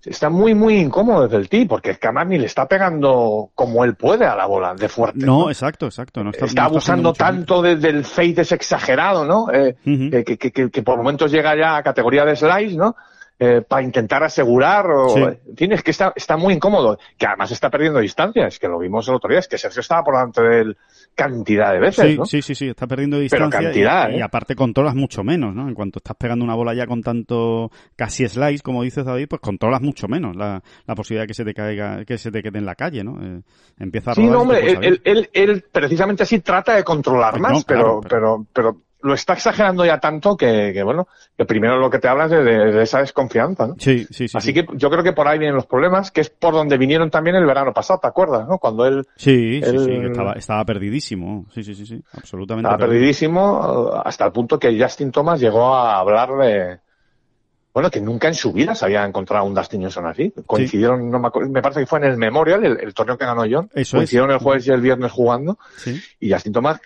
está 0.06 0.30
muy, 0.30 0.54
muy 0.54 0.78
incómodo 0.78 1.24
desde 1.24 1.38
el 1.38 1.50
ti, 1.50 1.66
porque 1.66 1.92
es 1.92 1.98
que 1.98 2.10
ni 2.28 2.38
le 2.38 2.46
está 2.46 2.68
pegando 2.68 3.50
como 3.56 3.84
él 3.84 3.96
puede 3.96 4.26
a 4.26 4.36
la 4.36 4.46
bola, 4.46 4.76
de 4.76 4.88
fuerte. 4.90 5.26
No, 5.26 5.50
exacto, 5.50 5.88
exacto. 5.88 6.24
No 6.24 6.32
está, 6.32 6.66
abusando 6.66 7.14
tanto 7.14 7.62
del 7.62 8.06
fade 8.06 8.42
es 8.42 8.52
exagerado, 8.52 9.26
¿no? 9.26 9.52
Eh, 9.52 9.76
que, 9.84 10.38
que, 10.38 10.70
que, 10.70 10.84
por 10.84 10.98
momentos 10.98 11.32
llega 11.32 11.56
ya 11.56 11.78
a 11.78 11.84
categoría 11.84 12.26
de 12.26 12.36
slice, 12.36 12.76
¿no? 12.76 12.96
Eh, 13.38 13.62
para 13.68 13.84
intentar 13.84 14.24
asegurar. 14.24 14.90
O, 14.90 15.18
En 15.18 15.58
fin, 15.58 15.72
es 15.74 15.84
que 15.84 15.92
está, 15.92 16.14
está 16.16 16.38
muy 16.38 16.54
incómodo. 16.54 16.98
Que 17.18 17.26
además 17.26 17.52
está 17.52 17.70
perdiendo 17.70 18.00
distancia. 18.00 18.48
Es 18.48 18.60
que 18.60 18.68
lo 18.70 18.80
vimos 18.80 19.08
el 19.10 19.16
otro 19.16 19.30
día. 19.30 19.40
Es 19.40 19.48
que 19.50 19.58
Sergio 19.58 19.82
estaba 19.82 20.04
por 20.04 20.16
delante 20.16 20.42
de 20.42 20.62
él 20.62 20.78
cantidad 21.14 21.74
de 21.74 21.80
veces. 21.80 22.06
Sí, 22.06 22.20
sí, 22.26 22.42
sí, 22.42 22.56
sí. 22.56 22.70
Está 22.70 22.88
perdiendo 22.88 23.20
distancia. 23.20 23.50
Pero 23.50 23.66
cantidad. 23.66 24.10
Y, 24.10 24.16
¿eh? 24.16 24.24
aparte 24.24 24.56
controlas 24.56 24.96
mucho 24.96 25.24
menos, 25.24 25.54
¿no? 25.54 25.68
En 25.68 25.74
cuanto 25.74 26.00
estás 26.00 26.16
pegando 26.16 26.46
una 26.46 26.56
bola 26.56 26.74
ya 26.74 26.88
con 26.88 27.02
tanto 27.02 27.72
casi 27.96 28.28
slice, 28.28 28.64
como 28.64 28.84
dices 28.84 29.04
David, 29.04 29.28
pues 29.30 29.42
controlas 29.42 29.82
mucho 29.82 30.08
menos 30.08 30.36
la, 30.36 30.64
la 30.86 30.96
posibilidad 30.96 31.24
de 31.24 31.28
que 31.28 31.34
se 31.34 31.44
te 31.44 31.54
caiga, 31.54 32.06
que 32.06 32.18
se 32.18 32.32
te 32.32 32.42
quede 32.42 32.60
en 32.60 32.66
la 32.66 32.76
calle, 32.76 33.04
¿no? 33.04 33.22
Eh, 33.22 33.42
empieza 33.80 34.12
a 34.12 34.16
Sí, 34.16 34.24
no, 34.24 34.42
hombre, 34.42 34.66
él, 34.66 35.02
él, 35.04 35.30
él, 35.34 35.66
precisamente 35.72 36.24
así 36.24 36.40
trata 36.40 36.76
de 36.76 36.84
controlar 36.84 37.40
más, 37.40 37.66
pero, 37.66 38.02
pero, 38.02 38.46
pero 38.54 38.85
lo 39.06 39.14
está 39.14 39.34
exagerando 39.34 39.86
ya 39.86 39.99
tanto 39.99 40.36
que, 40.36 40.82
bueno, 40.84 41.08
que 41.38 41.45
primero 41.45 41.78
lo 41.78 41.91
que 41.91 41.99
te 41.99 42.08
hablas 42.08 42.32
es 42.32 42.43
de, 42.43 42.82
esa 42.82 42.99
desconfianza, 42.99 43.68
¿no? 43.68 43.76
Sí, 43.78 44.06
sí, 44.10 44.28
sí. 44.28 44.36
Así 44.36 44.51
que 44.51 44.66
yo 44.74 44.89
creo 44.89 45.03
que 45.03 45.14
por 45.14 45.28
ahí 45.28 45.38
vienen 45.38 45.56
los 45.56 45.68
problemas, 45.68 46.10
que 46.10 46.22
es 46.22 46.30
por 46.32 46.53
donde 46.56 46.78
vinieron 46.78 47.12
también 47.12 47.36
el 47.36 47.45
verano 47.45 47.72
pasado, 47.72 47.99
¿te 47.99 48.08
acuerdas, 48.08 48.47
no? 48.47 48.58
Cuando 48.58 48.86
él... 48.88 49.06
Sí, 49.16 49.62
sí, 49.64 49.78
sí, 49.78 49.91
estaba, 50.10 50.34
estaba 50.34 50.66
perdidísimo. 50.66 51.45
Sí, 51.53 51.64
sí, 51.64 51.76
sí, 51.76 51.86
sí, 51.86 52.03
absolutamente. 52.14 52.68
Estaba 52.68 52.89
perdidísimo 52.89 53.91
hasta 54.03 54.26
el 54.26 54.32
punto 54.32 54.58
que 54.58 54.82
Justin 54.82 55.12
Thomas 55.12 55.39
llegó 55.39 55.76
a 55.76 55.99
hablar 55.99 56.36
de... 56.38 56.80
Bueno, 57.72 57.91
que 57.91 58.01
nunca 58.01 58.28
en 58.28 58.34
su 58.34 58.53
vida 58.53 58.74
se 58.74 58.86
había 58.86 59.06
encontrado 59.06 59.45
un 59.45 59.53
Dustin 59.53 59.82
Johnson 59.82 60.08
así. 60.08 60.34
Coincidieron, 60.47 61.12
no 61.12 61.20
me, 61.20 61.28
acuerdo, 61.28 61.51
me 61.51 61.62
parece 61.62 61.82
que 61.82 61.86
fue 61.86 61.99
en 61.99 62.06
el 62.06 62.18
Memorial, 62.18 62.64
el, 62.66 62.93
torneo 62.93 63.18
que 63.18 63.26
ganó 63.26 63.43
John. 63.49 63.70
Eso 63.76 63.97
Coincidieron 63.97 64.32
el 64.32 64.38
jueves 64.39 64.66
y 64.66 64.72
el 64.72 64.80
viernes 64.80 65.12
jugando. 65.12 65.60
Sí. 65.76 66.01
Y 66.22 66.32
Justin 66.32 66.53
Thomas 66.53 66.80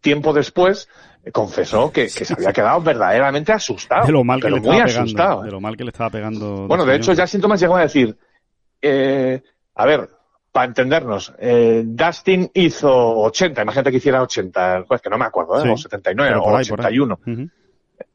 tiempo 0.00 0.32
después 0.32 0.88
confesó 1.32 1.92
que, 1.92 2.08
se 2.08 2.32
había 2.32 2.52
quedado 2.52 2.80
verdaderamente 2.80 3.52
asustado. 3.52 4.06
De 4.06 4.12
lo 4.12 4.24
mal 4.24 4.40
que 4.40 4.50
le 4.50 4.56
estaba 4.56 4.84
pegando. 4.84 5.42
De 5.42 5.50
lo 5.50 5.60
mal 5.60 5.76
que 5.76 5.84
le 5.84 5.90
estaba 5.90 6.10
pegando. 6.10 6.66
Bueno, 6.66 6.84
de 6.84 6.96
hecho, 6.96 7.12
ya 7.12 7.26
síntomas 7.26 7.60
llegó 7.60 7.76
a 7.76 7.82
decir, 7.82 8.16
eh, 8.80 9.42
a 9.74 9.86
ver, 9.86 10.08
para 10.50 10.66
entendernos, 10.66 11.32
eh, 11.38 11.82
Dustin 11.84 12.50
hizo 12.54 12.90
80, 12.90 13.62
imagínate 13.62 13.90
que 13.90 13.98
hiciera 13.98 14.22
80 14.22 14.76
el 14.78 14.84
jueves, 14.84 15.02
que 15.02 15.10
no 15.10 15.18
me 15.18 15.26
acuerdo, 15.26 15.64
¿eh? 15.64 15.70
o 15.70 15.76
79 15.76 16.36
o 16.36 16.52
81. 16.52 17.20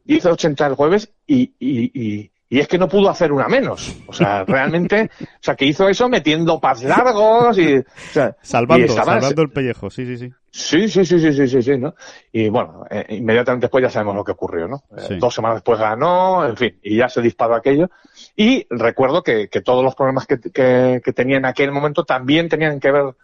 Hizo 0.08 0.32
80 0.32 0.68
el 0.68 0.74
jueves 0.76 1.12
y, 1.26 1.54
y, 1.60 1.92
y 1.94 2.32
es 2.50 2.68
que 2.68 2.78
no 2.78 2.88
pudo 2.88 3.10
hacer 3.10 3.32
una 3.32 3.48
menos. 3.48 3.96
O 4.08 4.14
sea, 4.14 4.44
realmente, 4.46 5.10
o 5.22 5.26
sea, 5.42 5.56
que 5.56 5.66
hizo 5.66 5.90
eso 5.90 6.08
metiendo 6.08 6.60
pas 6.60 6.84
largos 6.84 7.58
y, 7.58 7.78
o 7.78 7.84
sea, 8.12 8.36
salvando, 8.42 8.94
salvando 8.94 9.42
el 9.42 9.50
pellejo, 9.50 9.90
sí, 9.90 10.06
sí, 10.06 10.18
sí. 10.18 10.32
Sí, 10.52 10.88
sí, 10.88 11.04
sí, 11.04 11.20
sí, 11.20 11.34
sí, 11.34 11.48
sí, 11.50 11.62
sí, 11.62 11.78
¿no? 11.78 11.96
Y 12.32 12.48
bueno, 12.48 12.86
eh, 12.90 13.06
inmediatamente 13.10 13.66
después 13.66 13.82
ya 13.82 13.90
sabemos 13.90 14.16
lo 14.16 14.24
que 14.24 14.32
ocurrió, 14.32 14.70
¿no? 14.70 14.84
Eh, 14.98 15.18
dos 15.20 15.36
semanas 15.36 15.58
después 15.58 15.78
ganó, 15.78 16.46
en 16.46 16.56
fin, 16.56 16.80
y 16.82 16.98
ya 16.98 17.10
se 17.10 17.22
disparó 17.22 17.56
aquello. 17.56 17.90
Y 18.38 18.66
recuerdo 18.70 19.22
que, 19.22 19.50
que 19.50 19.62
todos 19.62 19.84
los 19.84 19.96
problemas 19.96 20.26
que, 20.26 20.40
que, 20.40 21.02
que, 21.04 21.14
tenía 21.14 21.38
en 21.38 21.46
aquel 21.46 21.72
momento 21.72 22.06
también 22.06 22.48
tenían 22.48 22.80
que 22.80 22.92
ver 22.92 23.16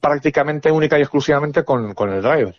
prácticamente 0.00 0.70
única 0.70 0.96
y 0.96 1.02
exclusivamente 1.02 1.64
con, 1.64 1.92
con 1.94 2.12
el 2.12 2.22
driver. 2.22 2.54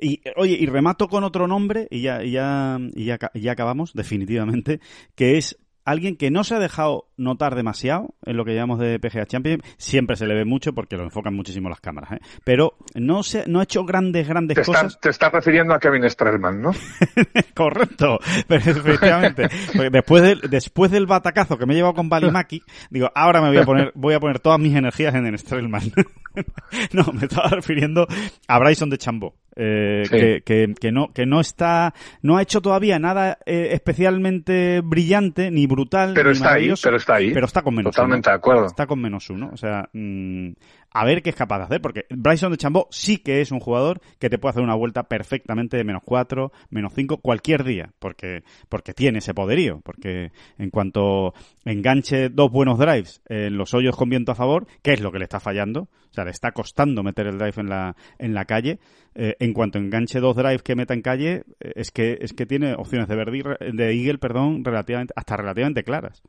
Y 0.00 0.20
oye, 0.36 0.56
y 0.58 0.66
remato 0.66 1.08
con 1.08 1.24
otro 1.24 1.46
nombre 1.46 1.88
y 1.90 2.02
ya, 2.02 2.22
y 2.22 2.32
ya, 2.32 2.78
y 2.94 3.04
ya, 3.04 3.18
ya 3.34 3.52
acabamos, 3.52 3.92
definitivamente, 3.94 4.80
que 5.14 5.38
es 5.38 5.58
alguien 5.84 6.16
que 6.16 6.30
no 6.30 6.44
se 6.44 6.54
ha 6.54 6.58
dejado 6.58 7.08
notar 7.16 7.54
demasiado 7.54 8.14
en 8.24 8.36
lo 8.36 8.44
que 8.44 8.54
llamamos 8.54 8.78
de 8.78 8.98
PGA 8.98 9.26
Champions. 9.26 9.62
Siempre 9.76 10.16
se 10.16 10.26
le 10.26 10.34
ve 10.34 10.44
mucho 10.44 10.72
porque 10.72 10.96
lo 10.96 11.04
enfocan 11.04 11.34
muchísimo 11.34 11.68
las 11.68 11.80
cámaras, 11.80 12.12
¿eh? 12.12 12.20
Pero 12.44 12.74
no 12.94 13.22
se, 13.22 13.44
no 13.48 13.60
ha 13.60 13.64
hecho 13.64 13.84
grandes, 13.84 14.28
grandes 14.28 14.58
cosas. 14.64 14.98
te 15.00 15.10
estás 15.10 15.32
refiriendo 15.32 15.74
a 15.74 15.78
Kevin 15.78 16.08
Strelman, 16.08 16.60
¿no? 16.60 16.72
Correcto, 17.54 18.18
efectivamente. 18.48 19.48
después 19.90 20.22
del, 20.22 20.40
después 20.50 20.90
del 20.90 21.06
batacazo 21.06 21.58
que 21.58 21.66
me 21.66 21.74
he 21.74 21.76
llevado 21.76 21.94
con 21.94 22.08
Balimaki, 22.08 22.62
digo, 22.90 23.10
ahora 23.14 23.40
me 23.40 23.48
voy 23.48 23.58
a 23.58 23.64
poner, 23.64 23.92
voy 23.94 24.14
a 24.14 24.20
poner 24.20 24.40
todas 24.40 24.58
mis 24.58 24.74
energías 24.74 25.14
en 25.14 25.26
el 25.26 25.38
Strelman. 25.38 25.92
no, 26.92 27.12
me 27.12 27.26
estaba 27.26 27.48
refiriendo 27.48 28.06
a 28.48 28.58
Bryson 28.58 28.90
de 28.90 28.98
Chambó. 28.98 29.34
Eh, 29.54 30.40
que, 30.44 30.74
que, 30.78 30.92
no, 30.92 31.12
que 31.12 31.26
no 31.26 31.40
está, 31.40 31.94
no 32.22 32.36
ha 32.36 32.42
hecho 32.42 32.62
todavía 32.62 32.98
nada 32.98 33.38
eh, 33.44 33.70
especialmente 33.72 34.80
brillante, 34.82 35.50
ni 35.50 35.66
brutal, 35.66 36.12
pero 36.14 36.30
ni 36.30 36.36
está 36.36 36.54
ahí, 36.54 36.72
pero 36.82 36.96
está 36.96 37.14
ahí. 37.16 37.32
Pero 37.32 37.46
está 37.46 37.62
con 37.62 37.74
menos 37.74 37.94
Totalmente 37.94 38.30
de 38.30 38.36
acuerdo. 38.36 38.66
Está 38.66 38.86
con 38.86 39.00
menos 39.00 39.28
uno. 39.30 39.50
O 39.52 39.56
sea, 39.56 39.88
mm, 39.92 40.52
a 40.92 41.04
ver 41.04 41.22
qué 41.22 41.30
es 41.30 41.36
capaz 41.36 41.58
de 41.58 41.64
hacer, 41.64 41.80
porque 41.80 42.06
Bryson 42.10 42.52
de 42.52 42.58
Chambó 42.58 42.88
sí 42.90 43.18
que 43.18 43.40
es 43.40 43.50
un 43.50 43.60
jugador 43.60 44.00
que 44.18 44.30
te 44.30 44.38
puede 44.38 44.50
hacer 44.50 44.62
una 44.62 44.74
vuelta 44.74 45.04
perfectamente 45.04 45.76
de 45.76 45.84
menos 45.84 46.02
cuatro, 46.04 46.52
menos 46.70 46.92
cinco, 46.94 47.18
cualquier 47.18 47.64
día, 47.64 47.92
porque, 47.98 48.42
porque 48.68 48.94
tiene 48.94 49.18
ese 49.18 49.34
poderío, 49.34 49.80
porque 49.84 50.32
en 50.58 50.70
cuanto 50.70 51.34
enganche 51.64 52.28
dos 52.28 52.50
buenos 52.50 52.78
drives 52.78 53.22
en 53.28 53.56
los 53.56 53.74
hoyos 53.74 53.96
con 53.96 54.08
viento 54.08 54.32
a 54.32 54.36
favor, 54.36 54.66
¿qué 54.82 54.92
es 54.92 55.00
lo 55.00 55.12
que 55.12 55.18
le 55.18 55.24
está 55.24 55.40
fallando? 55.40 55.88
O 56.12 56.14
sea, 56.14 56.24
le 56.24 56.30
está 56.30 56.52
costando 56.52 57.02
meter 57.02 57.26
el 57.26 57.38
drive 57.38 57.54
en 57.56 57.68
la, 57.70 57.96
en 58.18 58.34
la 58.34 58.44
calle. 58.44 58.78
Eh, 59.14 59.36
en 59.40 59.54
cuanto 59.54 59.78
enganche 59.78 60.20
dos 60.20 60.36
drives 60.36 60.62
que 60.62 60.76
meta 60.76 60.92
en 60.92 61.00
calle, 61.00 61.44
eh, 61.58 61.72
es 61.74 61.90
que, 61.90 62.18
es 62.20 62.34
que 62.34 62.44
tiene 62.44 62.74
opciones 62.74 63.08
de, 63.08 63.16
verdi, 63.16 63.42
de 63.72 63.92
Eagle, 63.92 64.18
perdón, 64.18 64.62
relativamente, 64.62 65.14
hasta 65.16 65.38
relativamente 65.38 65.84
claras. 65.84 66.22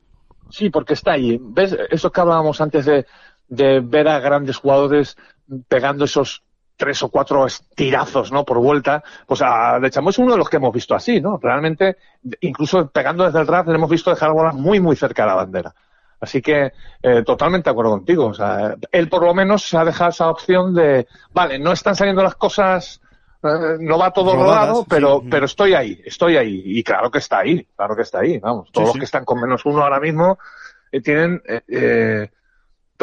Sí, 0.49 0.69
porque 0.69 0.93
está 0.93 1.13
ahí. 1.13 1.37
¿Ves? 1.41 1.75
Eso 1.89 2.11
que 2.11 2.21
hablábamos 2.21 2.61
antes 2.61 2.85
de, 2.85 3.05
de 3.55 3.79
ver 3.79 4.07
a 4.07 4.19
grandes 4.19 4.57
jugadores 4.57 5.17
pegando 5.67 6.05
esos 6.05 6.43
tres 6.75 7.03
o 7.03 7.09
cuatro 7.09 7.45
estirazos, 7.45 8.31
¿no? 8.31 8.43
Por 8.43 8.57
vuelta. 8.57 9.03
Pues 9.27 9.41
a 9.41 9.79
De 9.79 9.91
Chamo 9.91 10.09
es 10.09 10.17
uno 10.17 10.33
de 10.33 10.37
los 10.37 10.49
que 10.49 10.57
hemos 10.57 10.73
visto 10.73 10.95
así, 10.95 11.21
¿no? 11.21 11.37
Realmente, 11.41 11.97
incluso 12.41 12.87
pegando 12.89 13.25
desde 13.25 13.39
el 13.39 13.45
draft, 13.45 13.69
le 13.69 13.75
hemos 13.75 13.89
visto 13.89 14.09
dejar 14.09 14.31
bolas 14.31 14.55
muy, 14.55 14.79
muy 14.79 14.95
cerca 14.95 15.23
de 15.23 15.29
la 15.29 15.35
bandera. 15.35 15.73
Así 16.19 16.41
que 16.41 16.71
eh, 17.01 17.23
totalmente 17.23 17.69
de 17.69 17.71
acuerdo 17.71 17.91
contigo. 17.91 18.27
O 18.27 18.33
sea, 18.33 18.75
él 18.91 19.09
por 19.09 19.23
lo 19.23 19.33
menos 19.33 19.67
se 19.67 19.77
ha 19.77 19.85
dejado 19.85 20.09
esa 20.09 20.29
opción 20.29 20.73
de, 20.73 21.07
vale, 21.31 21.59
no 21.59 21.73
están 21.73 21.95
saliendo 21.95 22.23
las 22.23 22.35
cosas, 22.35 23.01
eh, 23.43 23.77
no 23.79 23.97
va 23.97 24.11
todo 24.11 24.33
rodado, 24.33 24.85
pero, 24.87 25.21
pero 25.29 25.45
estoy 25.45 25.73
ahí, 25.73 26.01
estoy 26.05 26.37
ahí. 26.37 26.63
Y 26.65 26.83
claro 26.83 27.11
que 27.11 27.17
está 27.17 27.39
ahí, 27.39 27.67
claro 27.75 27.95
que 27.95 28.03
está 28.03 28.19
ahí. 28.19 28.39
Vamos, 28.39 28.71
todos 28.71 28.89
los 28.89 28.97
que 28.97 29.05
están 29.05 29.25
con 29.25 29.41
menos 29.41 29.65
uno 29.65 29.83
ahora 29.83 29.99
mismo 29.99 30.39
eh, 30.91 31.01
tienen 31.01 31.41
eh, 31.45 32.29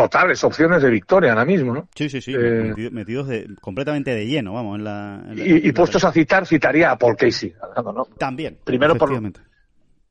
totales 0.00 0.42
opciones 0.44 0.82
de 0.82 0.90
victoria 0.90 1.32
ahora 1.32 1.44
mismo, 1.44 1.74
¿no? 1.74 1.88
Sí, 1.94 2.08
sí, 2.08 2.22
sí, 2.22 2.32
eh, 2.34 2.88
metidos 2.90 3.28
de, 3.28 3.48
completamente 3.60 4.14
de 4.14 4.26
lleno, 4.26 4.54
vamos, 4.54 4.78
en 4.78 4.84
la... 4.84 5.22
y, 5.36 5.70
puestos 5.72 6.04
a 6.04 6.12
citar, 6.12 6.46
citaría 6.46 6.90
a 6.90 6.96
Paul 6.96 7.16
Casey, 7.16 7.52
¿no? 7.76 8.06
También, 8.16 8.56
Primero 8.64 8.96
por, 8.96 9.10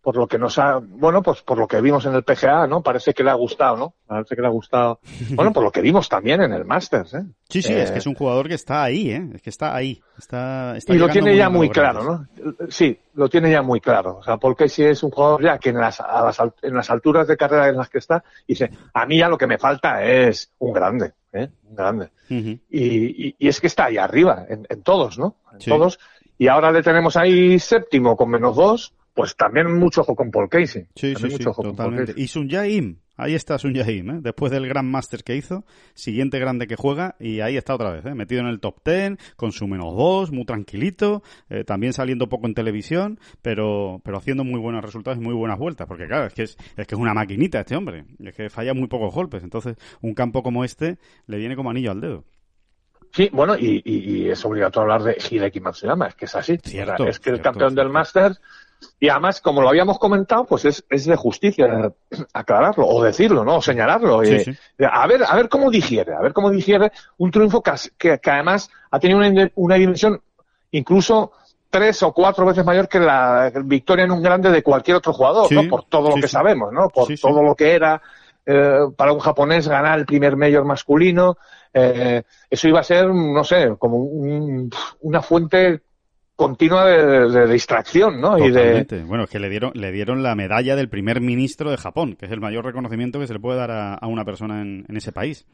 por 0.02 0.16
lo 0.16 0.28
que 0.28 0.38
nos 0.38 0.58
ha, 0.60 0.80
bueno, 0.82 1.22
pues 1.22 1.42
por 1.42 1.58
lo 1.58 1.68
que 1.68 1.82
vimos 1.82 2.06
en 2.06 2.16
el 2.16 2.24
PGA, 2.24 2.68
¿no? 2.68 2.82
Parece 2.82 3.14
que 3.14 3.24
le 3.24 3.32
ha 3.32 3.36
gustado, 3.36 3.76
¿no? 3.76 3.96
Parece 4.08 4.36
que 4.36 4.42
le 4.42 4.48
ha 4.48 4.52
gustado. 4.52 5.00
Bueno, 5.36 5.54
por 5.54 5.64
lo 5.64 5.72
que 5.72 5.82
vimos 5.82 6.10
también 6.10 6.42
en 6.42 6.52
el 6.54 6.66
Masters, 6.66 7.14
¿eh? 7.14 7.24
Sí, 7.48 7.62
sí, 7.62 7.74
es 7.74 7.92
que 7.92 8.00
es 8.00 8.08
un 8.08 8.16
jugador 8.16 8.48
que 8.48 8.56
está 8.56 8.84
ahí, 8.84 9.12
¿eh? 9.12 9.30
Es 9.34 9.42
que 9.42 9.50
está 9.50 9.76
ahí. 9.76 10.02
Está, 10.18 10.76
y 10.88 10.98
lo 10.98 11.08
tiene 11.10 11.36
ya 11.36 11.50
muy 11.50 11.70
claro, 11.70 12.04
¿no? 12.04 12.28
Sí, 12.70 12.98
lo 13.14 13.30
tiene 13.30 13.52
ya 13.52 13.62
muy 13.62 13.80
claro. 13.80 14.18
O 14.18 14.24
sea, 14.24 14.38
Paul 14.38 14.56
Casey 14.56 14.86
es 14.86 15.04
un 15.04 15.12
jugador 15.12 15.44
ya 15.44 15.58
que 15.58 15.70
en 15.70 15.78
las, 15.78 16.02
en 16.62 16.74
las 16.74 16.90
alturas 16.90 17.28
de 17.28 17.38
carrera 17.38 17.70
en 17.70 17.78
las 17.78 17.90
que 17.90 18.00
está, 18.00 18.24
dice, 18.48 18.70
a 18.94 19.06
mí 19.06 19.20
ya 19.20 19.30
lo 19.30 19.38
que 19.38 19.48
me 19.48 19.58
falta 19.58 20.04
es 20.04 20.52
un 20.60 20.74
grande, 20.74 21.14
¿eh? 21.32 21.50
Un 21.70 21.76
grande. 21.76 22.10
y, 22.30 23.36
y, 23.38 23.48
es 23.48 23.62
que 23.62 23.68
está 23.68 23.86
ahí 23.86 23.98
arriba, 23.98 24.46
en, 24.48 24.84
todos, 24.84 25.18
¿no? 25.18 25.38
En 25.54 25.60
todos. 25.60 26.00
Y 26.38 26.48
ahora 26.48 26.72
le 26.72 26.84
tenemos 26.84 27.18
ahí 27.18 27.60
séptimo 27.60 28.16
con 28.16 28.30
menos 28.30 28.56
dos 28.56 28.94
pues 29.20 29.36
también 29.36 29.78
mucho 29.78 30.00
ojo 30.00 30.16
con 30.16 30.32
Paul 30.32 30.48
Casey. 30.48 30.86
Sí, 30.96 31.14
sí, 31.14 31.30
sí, 31.30 31.44
totalmente. 31.44 32.14
Y 32.16 32.28
Sun 32.28 32.50
Jaim, 32.50 33.00
ahí 33.18 33.36
está 33.36 33.58
Sun 33.58 33.76
Jaim, 33.76 34.10
¿eh? 34.12 34.20
después 34.22 34.50
del 34.50 34.66
Grand 34.66 34.90
Master 34.90 35.26
que 35.26 35.36
hizo, 35.36 35.66
siguiente 35.94 36.40
grande 36.40 36.68
que 36.68 36.78
juega, 36.78 37.18
y 37.20 37.42
ahí 37.42 37.58
está 37.58 37.76
otra 37.76 37.92
vez, 37.92 38.06
¿eh? 38.06 38.16
metido 38.16 38.40
en 38.40 38.48
el 38.48 38.62
top 38.62 38.82
ten, 38.82 39.18
con 39.36 39.52
su 39.52 39.68
menos 39.68 39.94
dos, 39.94 40.32
muy 40.32 40.46
tranquilito, 40.46 41.22
eh, 41.50 41.66
también 41.66 41.92
saliendo 41.92 42.30
poco 42.30 42.48
en 42.48 42.54
televisión, 42.54 43.20
pero, 43.42 44.00
pero 44.06 44.20
haciendo 44.20 44.46
muy 44.46 44.62
buenos 44.62 44.86
resultados 44.86 45.20
y 45.20 45.22
muy 45.22 45.34
buenas 45.34 45.60
vueltas, 45.60 45.86
porque 45.86 46.08
claro, 46.08 46.28
es 46.28 46.34
que 46.34 46.44
es, 46.44 46.58
es 46.78 46.88
que 46.88 46.96
es 46.96 47.02
una 47.02 47.14
maquinita 47.14 47.60
este 47.60 47.76
hombre, 47.76 48.06
es 48.24 48.34
que 48.34 48.50
falla 48.50 48.74
muy 48.74 48.88
pocos 48.88 49.14
golpes, 49.14 49.44
entonces 49.44 49.76
un 50.00 50.14
campo 50.14 50.44
como 50.44 50.64
este 50.64 50.98
le 51.28 51.40
viene 51.40 51.58
como 51.58 51.72
anillo 51.72 51.92
al 51.92 52.00
dedo. 52.00 52.24
Sí, 53.12 53.30
bueno, 53.34 53.58
y, 53.58 53.82
y, 53.84 54.30
es 54.30 54.46
obligatorio 54.46 54.94
hablar 54.94 55.04
de 55.04 55.18
Hideki 55.22 55.60
Matsuyama, 55.60 56.08
es 56.08 56.16
que 56.16 56.26
es 56.26 56.36
así. 56.36 56.58
Cierto, 56.64 57.06
es 57.06 57.20
que 57.20 57.32
el 57.32 57.42
campeón 57.42 57.76
del 57.76 57.90
Masters 57.90 58.40
Y 59.00 59.10
además, 59.10 59.42
como 59.42 59.62
lo 59.62 59.70
habíamos 59.70 59.98
comentado, 59.98 60.46
pues 60.46 60.66
es, 60.66 60.86
es 60.90 61.06
de 61.06 61.16
justicia 61.16 61.92
aclararlo, 62.34 62.88
o 62.88 63.04
decirlo, 63.04 63.46
¿no? 63.46 63.58
O 63.58 63.62
señalarlo. 63.62 64.24
Eh, 64.24 64.46
a 64.80 65.08
ver, 65.08 65.24
a 65.28 65.36
ver 65.36 65.50
cómo 65.50 65.72
digiere, 65.72 66.14
a 66.14 66.22
ver 66.22 66.34
cómo 66.34 66.50
digiere 66.50 66.92
un 67.18 67.32
triunfo 67.32 67.62
que, 67.62 68.20
que, 68.20 68.32
además 68.32 68.70
ha 68.92 69.00
tenido 69.00 69.20
una, 69.20 69.52
una 69.56 69.76
dimensión 69.76 70.22
incluso 70.72 71.32
tres 71.70 72.02
o 72.04 72.14
cuatro 72.14 72.46
veces 72.46 72.66
mayor 72.66 72.88
que 72.88 73.00
la 73.00 73.52
victoria 73.64 74.06
en 74.06 74.12
un 74.12 74.22
grande 74.22 74.50
de 74.50 74.64
cualquier 74.64 74.98
otro 74.98 75.14
jugador, 75.14 75.52
¿no? 75.52 75.68
Por 75.70 75.84
todo 75.86 76.10
lo 76.10 76.16
que 76.16 76.28
sabemos, 76.28 76.74
¿no? 76.74 76.90
Por 76.90 77.08
todo 77.20 77.44
lo 77.44 77.56
que 77.56 77.74
era 77.74 78.02
eh, 78.46 78.80
para 78.96 79.14
un 79.14 79.20
japonés 79.20 79.68
ganar 79.68 80.00
el 80.00 80.06
primer 80.06 80.36
mayor 80.36 80.66
masculino. 80.66 81.38
Eh, 81.72 82.24
eso 82.50 82.68
iba 82.68 82.80
a 82.80 82.84
ser, 82.84 83.08
no 83.08 83.44
sé, 83.44 83.76
como 83.78 83.98
una 85.02 85.22
fuente 85.22 85.82
continua 86.40 86.86
de, 86.86 87.48
distracción, 87.48 88.22
¿no? 88.22 88.38
Y 88.38 88.50
de... 88.50 89.04
Bueno, 89.06 89.26
es 89.26 89.30
que 89.30 89.40
le 89.40 89.50
dieron, 89.50 89.74
le 89.76 89.92
dieron 89.92 90.24
la 90.24 90.36
medalla 90.36 90.78
del 90.78 90.88
primer 90.88 91.20
ministro 91.20 91.70
de 91.70 91.76
Japón, 91.76 92.16
que 92.16 92.28
es 92.28 92.32
el 92.32 92.40
mayor 92.40 92.64
reconocimiento 92.64 93.20
que 93.20 93.28
se 93.28 93.34
le 93.34 93.42
puede 93.42 93.60
dar 93.60 93.72
a, 93.72 94.08
una 94.08 94.24
persona 94.24 94.62
en, 94.62 94.86
ese 94.96 95.12
país. 95.12 95.46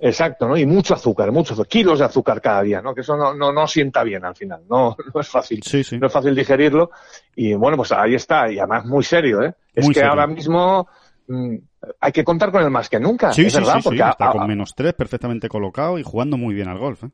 Exacto, 0.00 0.48
¿no? 0.48 0.56
Y 0.56 0.66
mucho 0.66 0.94
azúcar, 0.94 1.30
muchos 1.30 1.64
kilos 1.68 2.00
de 2.00 2.06
azúcar 2.06 2.40
cada 2.40 2.62
día, 2.62 2.82
¿no? 2.82 2.92
Que 2.92 3.02
eso 3.02 3.16
no, 3.16 3.32
no, 3.32 3.52
no 3.52 3.68
sienta 3.68 4.02
bien 4.02 4.24
al 4.24 4.34
final, 4.34 4.62
no, 4.68 4.96
no 5.14 5.20
es 5.20 5.28
fácil. 5.28 5.62
Sí, 5.62 5.84
sí. 5.84 5.98
No 5.98 6.08
es 6.08 6.12
fácil 6.12 6.34
digerirlo. 6.34 6.90
Y 7.36 7.54
bueno, 7.54 7.76
pues 7.76 7.92
ahí 7.92 8.16
está, 8.16 8.50
y 8.50 8.58
además 8.58 8.86
muy 8.86 9.04
serio, 9.04 9.40
¿eh? 9.40 9.54
Es 9.72 9.88
que 9.88 10.02
ahora 10.02 10.26
mismo 10.26 10.88
mm, 11.28 11.54
hay 12.00 12.12
que 12.12 12.24
contar 12.24 12.50
con 12.50 12.60
él 12.60 12.70
más 12.70 12.88
que 12.88 12.98
nunca. 12.98 13.32
Sí, 13.32 13.48
sí, 13.48 13.60
sí, 13.64 14.00
está 14.00 14.32
con 14.32 14.48
menos 14.48 14.74
tres, 14.74 14.94
perfectamente 14.94 15.48
colocado 15.48 15.96
y 15.96 16.02
jugando 16.02 16.36
muy 16.36 16.56
bien 16.56 16.66
al 16.66 16.78
golf. 16.78 17.04
¿eh? 17.04 17.10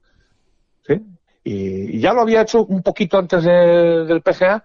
Sí, 0.86 0.94
y, 1.44 1.98
ya 2.00 2.12
lo 2.12 2.20
había 2.20 2.42
hecho 2.42 2.64
un 2.64 2.82
poquito 2.82 3.18
antes 3.18 3.44
del 3.44 4.22
PGA 4.22 4.64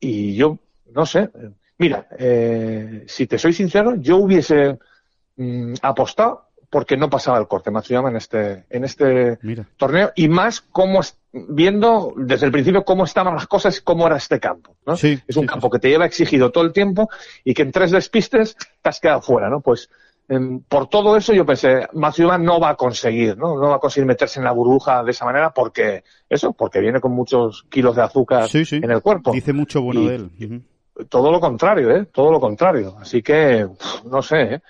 y 0.00 0.34
yo, 0.34 0.58
no 0.92 1.06
sé, 1.06 1.30
mira, 1.78 2.06
eh, 2.18 3.04
si 3.06 3.26
te 3.26 3.38
soy 3.38 3.52
sincero, 3.52 3.94
yo 3.96 4.18
hubiese 4.18 4.78
mm, 5.36 5.74
apostado 5.82 6.48
porque 6.70 6.96
no 6.96 7.08
pasaba 7.08 7.38
el 7.38 7.48
corte 7.48 7.70
Matsuyama 7.70 8.10
en 8.10 8.16
este, 8.16 8.64
en 8.68 8.84
este 8.84 9.38
torneo 9.76 10.12
y 10.14 10.28
más 10.28 10.60
como 10.60 11.00
viendo 11.32 12.12
desde 12.16 12.46
el 12.46 12.52
principio 12.52 12.84
cómo 12.84 13.04
estaban 13.04 13.34
las 13.34 13.46
cosas 13.46 13.78
y 13.78 13.82
cómo 13.82 14.06
era 14.06 14.16
este 14.16 14.38
campo. 14.38 14.76
¿no? 14.86 14.94
es 14.94 15.36
un 15.36 15.46
campo 15.46 15.70
que 15.70 15.78
te 15.78 15.88
lleva 15.88 16.04
exigido 16.04 16.50
todo 16.50 16.64
el 16.64 16.72
tiempo 16.72 17.08
y 17.44 17.54
que 17.54 17.62
en 17.62 17.72
tres 17.72 17.90
despistes 17.90 18.56
te 18.82 18.88
has 18.88 19.00
quedado 19.00 19.22
fuera, 19.22 19.48
¿no? 19.48 19.60
Pues 19.60 19.88
por 20.68 20.88
todo 20.88 21.16
eso 21.16 21.32
yo 21.32 21.46
pensé, 21.46 21.88
Matsuyama 21.94 22.36
no 22.36 22.60
va 22.60 22.70
a 22.70 22.74
conseguir, 22.74 23.38
¿no? 23.38 23.56
No 23.56 23.68
va 23.68 23.76
a 23.76 23.78
conseguir 23.78 24.06
meterse 24.06 24.38
en 24.38 24.44
la 24.44 24.52
burbuja 24.52 25.02
de 25.02 25.12
esa 25.12 25.24
manera 25.24 25.54
porque, 25.54 26.04
eso, 26.28 26.52
porque 26.52 26.80
viene 26.80 27.00
con 27.00 27.12
muchos 27.12 27.64
kilos 27.70 27.96
de 27.96 28.02
azúcar 28.02 28.46
en 28.52 28.90
el 28.90 29.00
cuerpo. 29.00 29.32
Dice 29.32 29.54
mucho 29.54 29.80
bueno 29.80 30.02
de 30.02 30.14
él. 30.16 30.62
Todo 31.08 31.30
lo 31.30 31.40
contrario, 31.40 31.90
¿eh? 31.90 32.06
Todo 32.12 32.30
lo 32.30 32.40
contrario. 32.40 32.96
Así 33.00 33.22
que, 33.22 33.66
no 34.04 34.20
sé, 34.20 34.42
¿eh? 34.42 34.62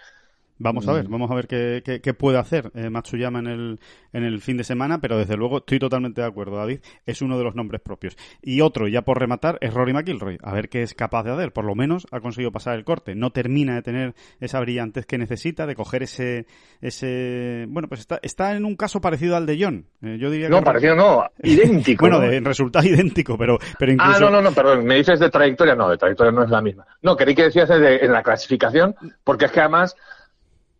Vamos 0.58 0.88
a 0.88 0.92
ver, 0.92 1.08
mm. 1.08 1.12
vamos 1.12 1.30
a 1.30 1.34
ver 1.34 1.46
qué, 1.46 2.00
qué, 2.02 2.14
puede 2.14 2.38
hacer 2.38 2.72
eh, 2.74 2.90
Matsuyama 2.90 3.38
en 3.38 3.46
el, 3.46 3.80
en 4.12 4.24
el 4.24 4.40
fin 4.40 4.56
de 4.56 4.64
semana, 4.64 5.00
pero 5.00 5.16
desde 5.16 5.36
luego 5.36 5.58
estoy 5.58 5.78
totalmente 5.78 6.20
de 6.20 6.26
acuerdo, 6.26 6.56
David, 6.56 6.80
es 7.06 7.22
uno 7.22 7.38
de 7.38 7.44
los 7.44 7.54
nombres 7.54 7.80
propios. 7.80 8.16
Y 8.42 8.60
otro, 8.60 8.88
ya 8.88 9.02
por 9.02 9.20
rematar, 9.20 9.58
es 9.60 9.72
Rory 9.72 9.92
McIlroy, 9.92 10.38
a 10.42 10.52
ver 10.52 10.68
qué 10.68 10.82
es 10.82 10.94
capaz 10.94 11.22
de 11.22 11.30
hacer, 11.30 11.52
por 11.52 11.64
lo 11.64 11.76
menos 11.76 12.06
ha 12.10 12.20
conseguido 12.20 12.50
pasar 12.50 12.76
el 12.76 12.84
corte, 12.84 13.14
no 13.14 13.30
termina 13.30 13.76
de 13.76 13.82
tener 13.82 14.14
esa 14.40 14.58
brillantez 14.58 15.06
que 15.06 15.16
necesita, 15.16 15.66
de 15.66 15.76
coger 15.76 16.02
ese, 16.02 16.46
ese, 16.80 17.66
bueno, 17.68 17.88
pues 17.88 18.00
está, 18.00 18.18
está 18.22 18.56
en 18.56 18.64
un 18.64 18.74
caso 18.74 19.00
parecido 19.00 19.36
al 19.36 19.46
de 19.46 19.58
John, 19.60 19.86
eh, 20.02 20.18
yo 20.18 20.28
diría 20.28 20.48
No, 20.48 20.62
parecido 20.62 20.96
no, 20.96 21.24
idéntico. 21.42 22.00
bueno, 22.08 22.18
de, 22.18 22.36
en 22.36 22.44
resultado 22.44 22.84
idéntico, 22.88 23.38
pero, 23.38 23.58
pero 23.78 23.92
incluso... 23.92 24.16
Ah, 24.16 24.20
no, 24.20 24.30
no, 24.30 24.42
no, 24.42 24.52
perdón, 24.52 24.84
me 24.84 24.96
dices 24.96 25.20
de 25.20 25.30
trayectoria, 25.30 25.76
no, 25.76 25.88
de 25.88 25.98
trayectoria 25.98 26.32
no 26.32 26.42
es 26.42 26.50
la 26.50 26.60
misma. 26.60 26.84
No, 27.02 27.16
quería 27.16 27.34
que 27.36 27.42
decías 27.44 27.68
de, 27.68 27.96
en 27.98 28.12
la 28.12 28.24
clasificación, 28.24 28.96
porque 29.22 29.44
es 29.44 29.52
que 29.52 29.60
además 29.60 29.94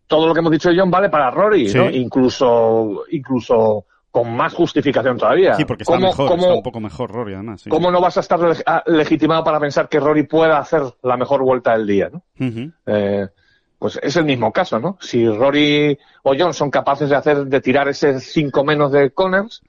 todo 0.09 0.27
lo 0.27 0.33
que 0.33 0.39
hemos 0.39 0.51
dicho 0.51 0.71
John 0.75 0.89
vale 0.89 1.07
para 1.07 1.29
Rory, 1.29 1.71
¿no? 1.71 1.89
Incluso, 1.89 3.05
incluso 3.11 3.85
con 4.09 4.35
más 4.35 4.55
justificación 4.55 5.17
todavía. 5.17 5.53
Sí, 5.53 5.65
porque 5.65 5.83
está, 5.83 5.99
mejor, 5.99 6.31
está 6.33 6.53
un 6.53 6.63
poco 6.63 6.79
mejor 6.79 7.11
Rory, 7.11 7.35
además. 7.35 7.63
¿Cómo 7.69 7.91
no 7.91 8.01
vas 8.01 8.17
a 8.17 8.21
estar 8.21 8.39
legitimado 8.87 9.43
para 9.43 9.59
pensar 9.59 9.87
que 9.87 9.99
Rory 9.99 10.23
pueda 10.23 10.57
hacer 10.57 10.81
la 11.03 11.15
mejor 11.15 11.43
vuelta 11.43 11.77
del 11.77 11.85
día, 11.85 12.09
¿no? 12.11 12.23
eh, 12.87 13.27
pues 13.77 13.99
es 14.01 14.15
el 14.17 14.25
mismo 14.25 14.51
caso, 14.51 14.79
¿no? 14.79 14.97
Si 14.99 15.25
Rory 15.29 15.97
o 16.23 16.33
John 16.37 16.55
son 16.55 16.71
capaces 16.71 17.07
de 17.07 17.15
hacer, 17.15 17.45
de 17.45 17.61
tirar 17.61 17.87
ese 17.87 18.19
5 18.19 18.63
menos 18.63 18.91
de 18.91 19.11
Connors, 19.11 19.61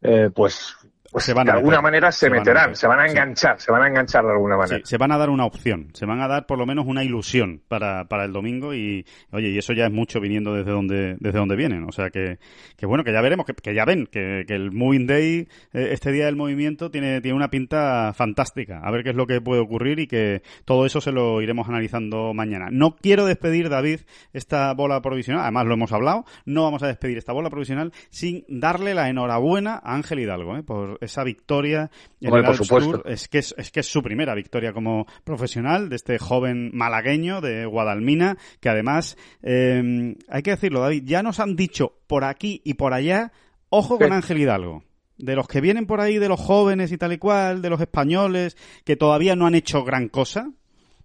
eh, 0.00 0.30
pues 0.32 0.76
pues 1.12 1.26
de 1.26 1.50
alguna 1.50 1.82
manera 1.82 2.10
se, 2.10 2.30
meterán, 2.30 2.74
se 2.74 2.86
van 2.86 3.00
a 3.00 3.06
enganchar, 3.06 3.60
se 3.60 3.70
van 3.70 3.82
a 3.82 3.88
enganchar 3.88 4.24
de 4.24 4.32
alguna 4.32 4.56
manera. 4.56 4.80
se 4.82 4.96
van 4.96 5.12
a 5.12 5.18
dar 5.18 5.28
una 5.28 5.44
opción, 5.44 5.90
se 5.92 6.06
van 6.06 6.22
a 6.22 6.26
dar 6.26 6.46
por 6.46 6.56
lo 6.56 6.64
menos 6.64 6.86
una 6.86 7.04
ilusión 7.04 7.60
para, 7.68 8.06
para 8.06 8.24
el 8.24 8.32
domingo 8.32 8.72
y, 8.72 9.04
oye, 9.30 9.50
y 9.50 9.58
eso 9.58 9.74
ya 9.74 9.84
es 9.84 9.92
mucho 9.92 10.20
viniendo 10.20 10.54
desde 10.54 10.70
donde, 10.70 11.16
desde 11.20 11.38
donde 11.38 11.54
vienen. 11.54 11.84
O 11.84 11.92
sea 11.92 12.08
que, 12.08 12.38
que 12.78 12.86
bueno, 12.86 13.04
que 13.04 13.12
ya 13.12 13.20
veremos, 13.20 13.44
que, 13.44 13.74
ya 13.74 13.84
ven, 13.84 14.06
que, 14.06 14.44
que, 14.48 14.54
el 14.54 14.72
Moving 14.72 15.06
Day, 15.06 15.48
eh, 15.74 15.88
este 15.92 16.12
día 16.12 16.24
del 16.24 16.36
movimiento, 16.36 16.90
tiene, 16.90 17.20
tiene 17.20 17.36
una 17.36 17.50
pinta 17.50 18.14
fantástica. 18.14 18.80
A 18.82 18.90
ver 18.90 19.02
qué 19.02 19.10
es 19.10 19.16
lo 19.16 19.26
que 19.26 19.42
puede 19.42 19.60
ocurrir 19.60 19.98
y 19.98 20.06
que 20.06 20.42
todo 20.64 20.86
eso 20.86 21.02
se 21.02 21.12
lo 21.12 21.42
iremos 21.42 21.68
analizando 21.68 22.32
mañana. 22.32 22.68
No 22.70 22.96
quiero 22.96 23.26
despedir, 23.26 23.68
David, 23.68 24.00
esta 24.32 24.72
bola 24.72 25.02
provisional, 25.02 25.42
además 25.42 25.66
lo 25.66 25.74
hemos 25.74 25.92
hablado, 25.92 26.24
no 26.46 26.62
vamos 26.62 26.82
a 26.82 26.86
despedir 26.86 27.18
esta 27.18 27.34
bola 27.34 27.50
provisional 27.50 27.92
sin 28.08 28.44
darle 28.48 28.94
la 28.94 29.10
enhorabuena 29.10 29.74
a 29.74 29.94
Ángel 29.94 30.20
Hidalgo, 30.20 30.56
¿eh? 30.56 30.62
por 30.62 31.01
esa 31.04 31.24
victoria 31.24 31.90
en 32.20 32.34
el 32.34 32.58
Tour. 32.58 33.02
Es 33.06 33.28
que 33.28 33.38
es, 33.38 33.54
que 33.72 33.80
es 33.80 33.86
su 33.86 34.02
primera 34.02 34.34
victoria 34.34 34.72
como 34.72 35.06
profesional 35.24 35.88
de 35.88 35.96
este 35.96 36.18
joven 36.18 36.70
malagueño 36.72 37.40
de 37.40 37.66
Guadalmina, 37.66 38.36
que 38.60 38.68
además, 38.68 39.16
em, 39.42 40.16
hay 40.28 40.42
que 40.42 40.52
decirlo, 40.52 40.80
David, 40.80 41.04
ya 41.04 41.22
nos 41.22 41.40
han 41.40 41.56
dicho 41.56 41.94
por 42.06 42.24
aquí 42.24 42.60
y 42.64 42.74
por 42.74 42.94
allá, 42.94 43.32
ojo 43.68 43.98
con 43.98 44.12
Ángel 44.12 44.38
Hidalgo 44.38 44.84
de 45.18 45.36
los 45.36 45.46
que 45.46 45.60
vienen 45.60 45.86
por 45.86 46.00
ahí, 46.00 46.18
de 46.18 46.28
los 46.28 46.40
jóvenes 46.40 46.90
y 46.90 46.98
tal 46.98 47.12
y 47.12 47.18
cual, 47.18 47.62
de 47.62 47.70
los 47.70 47.80
españoles, 47.80 48.56
que 48.84 48.96
todavía 48.96 49.36
no 49.36 49.46
han 49.46 49.54
hecho 49.54 49.84
gran 49.84 50.08
cosa, 50.08 50.50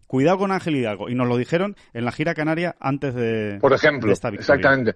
cuidado 0.07 0.39
con 0.39 0.51
Ángel 0.51 0.75
Hidalgo. 0.75 1.09
Y 1.09 1.15
nos 1.15 1.27
lo 1.27 1.37
dijeron 1.37 1.75
en 1.93 2.05
la 2.05 2.11
gira 2.11 2.33
canaria 2.33 2.75
antes 2.79 3.13
de, 3.13 3.59
Por 3.61 3.73
ejemplo, 3.73 4.11
esta 4.11 4.29
victoria. 4.29 4.55
Exactamente. 4.55 4.95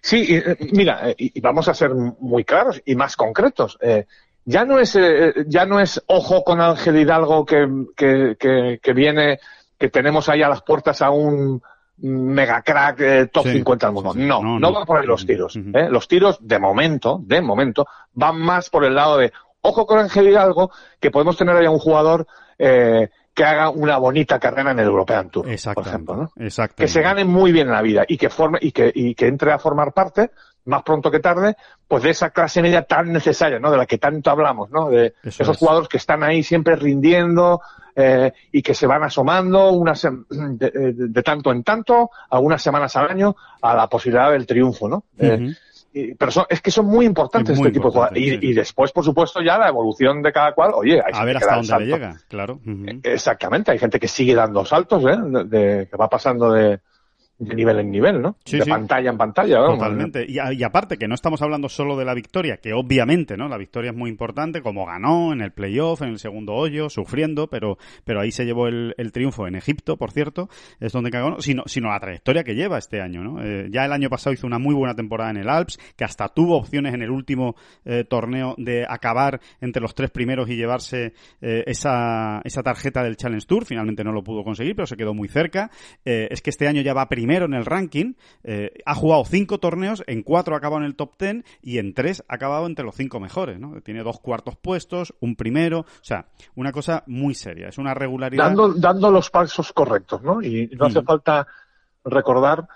Sí, 0.00 0.26
eh, 0.30 0.56
mira, 0.72 1.10
eh, 1.10 1.14
y, 1.18 1.40
vamos 1.40 1.68
a 1.68 1.74
ser 1.74 1.90
muy 1.94 2.44
claros 2.44 2.82
y 2.84 2.96
más 2.96 3.16
concretos. 3.16 3.78
Eh, 3.80 4.06
ya 4.44 4.64
no 4.64 4.78
es 4.78 4.96
eh, 4.96 5.44
ya 5.46 5.66
no 5.66 5.80
es 5.80 6.02
ojo 6.06 6.42
con 6.44 6.60
Ángel 6.60 6.96
Hidalgo 6.96 7.44
que, 7.44 7.68
que, 7.96 8.78
que, 8.80 8.92
viene 8.92 9.40
que 9.78 9.88
tenemos 9.88 10.28
ahí 10.28 10.42
a 10.42 10.48
las 10.48 10.62
puertas 10.62 11.02
a 11.02 11.10
un 11.10 11.62
mega 11.98 12.62
crack 12.62 13.00
eh, 13.00 13.26
top 13.26 13.46
50 13.46 13.86
del 13.86 13.94
mundo. 13.94 14.12
No, 14.14 14.58
no, 14.58 14.72
va 14.72 14.84
por 14.84 14.98
ahí 14.98 15.06
los 15.06 15.26
tiros. 15.26 15.56
¿eh? 15.56 15.88
Los 15.90 16.08
tiros 16.08 16.38
de 16.40 16.58
momento, 16.58 17.20
de 17.22 17.40
momento, 17.40 17.86
van 18.12 18.38
más 18.38 18.70
por 18.70 18.84
el 18.84 18.94
lado 18.94 19.18
de 19.18 19.32
ojo 19.60 19.86
con 19.86 19.98
Ángel 19.98 20.28
Hidalgo 20.28 20.70
que 21.00 21.10
podemos 21.10 21.36
tener 21.36 21.56
ahí 21.56 21.66
a 21.66 21.70
un 21.70 21.78
jugador 21.78 22.26
eh, 22.58 23.08
que 23.34 23.44
haga 23.44 23.70
una 23.70 23.98
bonita 23.98 24.40
carrera 24.40 24.72
en 24.72 24.80
el 24.80 24.86
European 24.86 25.30
Tour, 25.30 25.46
por 25.74 25.86
ejemplo, 25.86 26.16
¿no? 26.16 26.32
Que 26.74 26.88
se 26.88 27.00
gane 27.00 27.24
muy 27.24 27.52
bien 27.52 27.68
la 27.68 27.82
vida 27.82 28.04
y 28.08 28.16
que 28.16 28.30
forme 28.30 28.58
y 28.60 28.72
que, 28.72 28.90
y 28.92 29.14
que 29.14 29.28
entre 29.28 29.52
a 29.52 29.60
formar 29.60 29.92
parte 29.92 30.30
más 30.68 30.82
pronto 30.82 31.10
que 31.10 31.20
tarde, 31.20 31.56
pues 31.86 32.02
de 32.02 32.10
esa 32.10 32.30
clase 32.30 32.62
media 32.62 32.82
tan 32.82 33.12
necesaria, 33.12 33.58
¿no? 33.58 33.70
De 33.70 33.76
la 33.76 33.86
que 33.86 33.98
tanto 33.98 34.30
hablamos, 34.30 34.70
¿no? 34.70 34.90
De 34.90 35.14
esos 35.24 35.56
jugadores 35.56 35.88
que 35.88 35.96
están 35.96 36.22
ahí 36.22 36.42
siempre 36.42 36.76
rindiendo 36.76 37.60
eh, 37.96 38.32
y 38.52 38.62
que 38.62 38.74
se 38.74 38.86
van 38.86 39.02
asomando 39.02 39.72
unas, 39.72 40.06
de, 40.28 41.22
tanto 41.24 41.50
en 41.50 41.64
tanto, 41.64 42.10
algunas 42.30 42.62
semanas 42.62 42.94
al 42.96 43.10
año, 43.10 43.34
a 43.62 43.74
la 43.74 43.88
posibilidad 43.88 44.30
del 44.30 44.46
triunfo, 44.46 44.88
¿no? 44.88 45.04
Eh, 45.18 45.54
pero 46.16 46.46
es 46.48 46.60
que 46.60 46.70
son 46.70 46.86
muy 46.86 47.06
importantes 47.06 47.56
este 47.56 47.70
tipo 47.70 47.88
de 47.88 47.92
jugadores. 47.92 48.22
Y, 48.22 48.52
después, 48.52 48.92
por 48.92 49.04
supuesto, 49.04 49.40
ya 49.40 49.58
la 49.58 49.68
evolución 49.68 50.22
de 50.22 50.32
cada 50.32 50.52
cual, 50.52 50.72
oye, 50.74 51.02
hay 51.04 51.12
a 51.12 51.24
ver 51.24 51.38
hasta 51.38 51.56
dónde 51.56 51.78
le 51.78 51.86
llega, 51.86 52.16
claro. 52.28 52.60
Exactamente, 53.02 53.72
hay 53.72 53.78
gente 53.78 53.98
que 53.98 54.06
sigue 54.06 54.34
dando 54.34 54.64
saltos, 54.64 55.02
¿eh? 55.04 55.16
de, 55.46 55.88
que 55.90 55.96
va 55.96 56.08
pasando 56.08 56.52
de, 56.52 56.80
de 57.38 57.54
nivel 57.54 57.78
en 57.78 57.90
nivel, 57.90 58.20
¿no? 58.20 58.36
de 58.44 58.66
pantalla 58.66 59.10
en 59.10 59.16
pantalla. 59.16 59.58
Totalmente. 59.58 60.26
Y, 60.28 60.38
y, 60.38 60.62
aparte 60.64 60.96
que 60.96 61.06
no 61.06 61.14
estamos 61.14 61.40
hablando 61.40 61.68
solo 61.68 61.96
de 61.96 62.04
la 62.04 62.12
victoria, 62.12 62.56
que 62.56 62.72
obviamente, 62.72 63.36
¿no? 63.36 63.48
La 63.48 63.56
victoria 63.56 63.92
es 63.92 63.96
muy 63.96 64.10
importante, 64.10 64.60
como 64.60 64.84
ganó 64.86 65.32
en 65.32 65.40
el 65.40 65.52
playoff, 65.52 66.02
en 66.02 66.08
el 66.08 66.18
segundo 66.18 66.54
hoyo, 66.54 66.90
sufriendo, 66.90 67.48
pero, 67.48 67.78
pero 68.04 68.20
ahí 68.20 68.32
se 68.32 68.44
llevó 68.44 68.66
el, 68.66 68.92
el 68.98 69.12
triunfo 69.12 69.46
en 69.46 69.54
Egipto, 69.54 69.96
por 69.96 70.10
cierto, 70.10 70.48
es 70.80 70.92
donde 70.92 71.10
cagó, 71.10 71.40
sino, 71.40 71.62
sino 71.66 71.90
la 71.90 72.00
trayectoria 72.00 72.42
que 72.42 72.56
lleva 72.56 72.76
este 72.76 73.00
año, 73.00 73.22
¿no? 73.22 73.40
Eh, 73.40 73.68
ya 73.70 73.84
el 73.84 73.92
año 73.92 74.10
pasado 74.10 74.34
hizo 74.34 74.46
una 74.46 74.58
muy 74.58 74.74
buena 74.74 74.96
temporada 74.96 75.30
en 75.30 75.36
el 75.36 75.48
Alps, 75.48 75.78
que 75.96 76.04
hasta 76.04 76.28
tuvo 76.28 76.56
opciones 76.56 76.92
en 76.92 77.02
el 77.02 77.10
último 77.10 77.54
eh, 77.84 78.02
torneo 78.02 78.56
de 78.58 78.84
acabar 78.88 79.40
entre 79.60 79.80
los 79.80 79.94
tres 79.94 80.10
primeros 80.10 80.50
y 80.50 80.56
llevarse 80.56 81.12
eh, 81.40 81.62
esa, 81.66 82.40
esa 82.42 82.64
tarjeta 82.64 83.04
del 83.04 83.16
Challenge 83.16 83.46
Tour. 83.46 83.64
Finalmente 83.64 84.02
no 84.02 84.10
lo 84.10 84.24
pudo 84.24 84.42
conseguir, 84.42 84.74
pero 84.74 84.86
se 84.86 84.96
quedó 84.96 85.14
muy 85.14 85.28
cerca. 85.28 85.70
es 86.04 86.42
que 86.42 86.50
este 86.50 86.66
año 86.66 86.82
ya 86.82 86.94
va 86.94 87.08
primero 87.08 87.27
primero 87.28 87.44
en 87.44 87.52
el 87.52 87.66
ranking, 87.66 88.14
eh, 88.42 88.72
ha 88.86 88.94
jugado 88.94 89.22
cinco 89.26 89.58
torneos, 89.58 90.02
en 90.06 90.22
cuatro 90.22 90.54
ha 90.54 90.58
acabado 90.58 90.80
en 90.80 90.86
el 90.86 90.96
top 90.96 91.14
ten 91.18 91.44
y 91.60 91.76
en 91.76 91.92
tres 91.92 92.24
ha 92.26 92.36
acabado 92.36 92.64
entre 92.66 92.86
los 92.86 92.94
cinco 92.94 93.20
mejores, 93.20 93.60
¿no? 93.60 93.82
Tiene 93.82 94.02
dos 94.02 94.18
cuartos 94.18 94.56
puestos, 94.56 95.14
un 95.20 95.36
primero, 95.36 95.80
o 95.80 95.86
sea, 96.00 96.28
una 96.54 96.72
cosa 96.72 97.04
muy 97.06 97.34
seria, 97.34 97.68
es 97.68 97.76
una 97.76 97.92
regularidad. 97.92 98.46
Dando, 98.46 98.72
dando 98.72 99.10
los 99.10 99.28
pasos 99.28 99.74
correctos, 99.74 100.22
¿no? 100.22 100.40
Y 100.40 100.70
no 100.78 100.86
hace 100.86 101.02
mm. 101.02 101.04
falta 101.04 101.46
recordar 102.02 102.66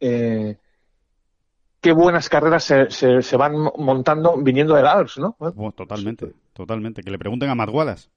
eh, 0.00 0.58
qué 1.80 1.92
buenas 1.92 2.28
carreras 2.28 2.62
se, 2.62 2.90
se, 2.90 3.36
van 3.38 3.54
montando 3.78 4.36
viniendo 4.36 4.74
del 4.74 4.86
Alps, 4.86 5.16
¿no? 5.16 5.34
Totalmente, 5.74 6.34
totalmente. 6.52 7.02
Que 7.02 7.10
le 7.10 7.18
pregunten 7.18 7.48
a 7.48 7.54
Matt 7.54 7.70
Wallace. 7.70 8.10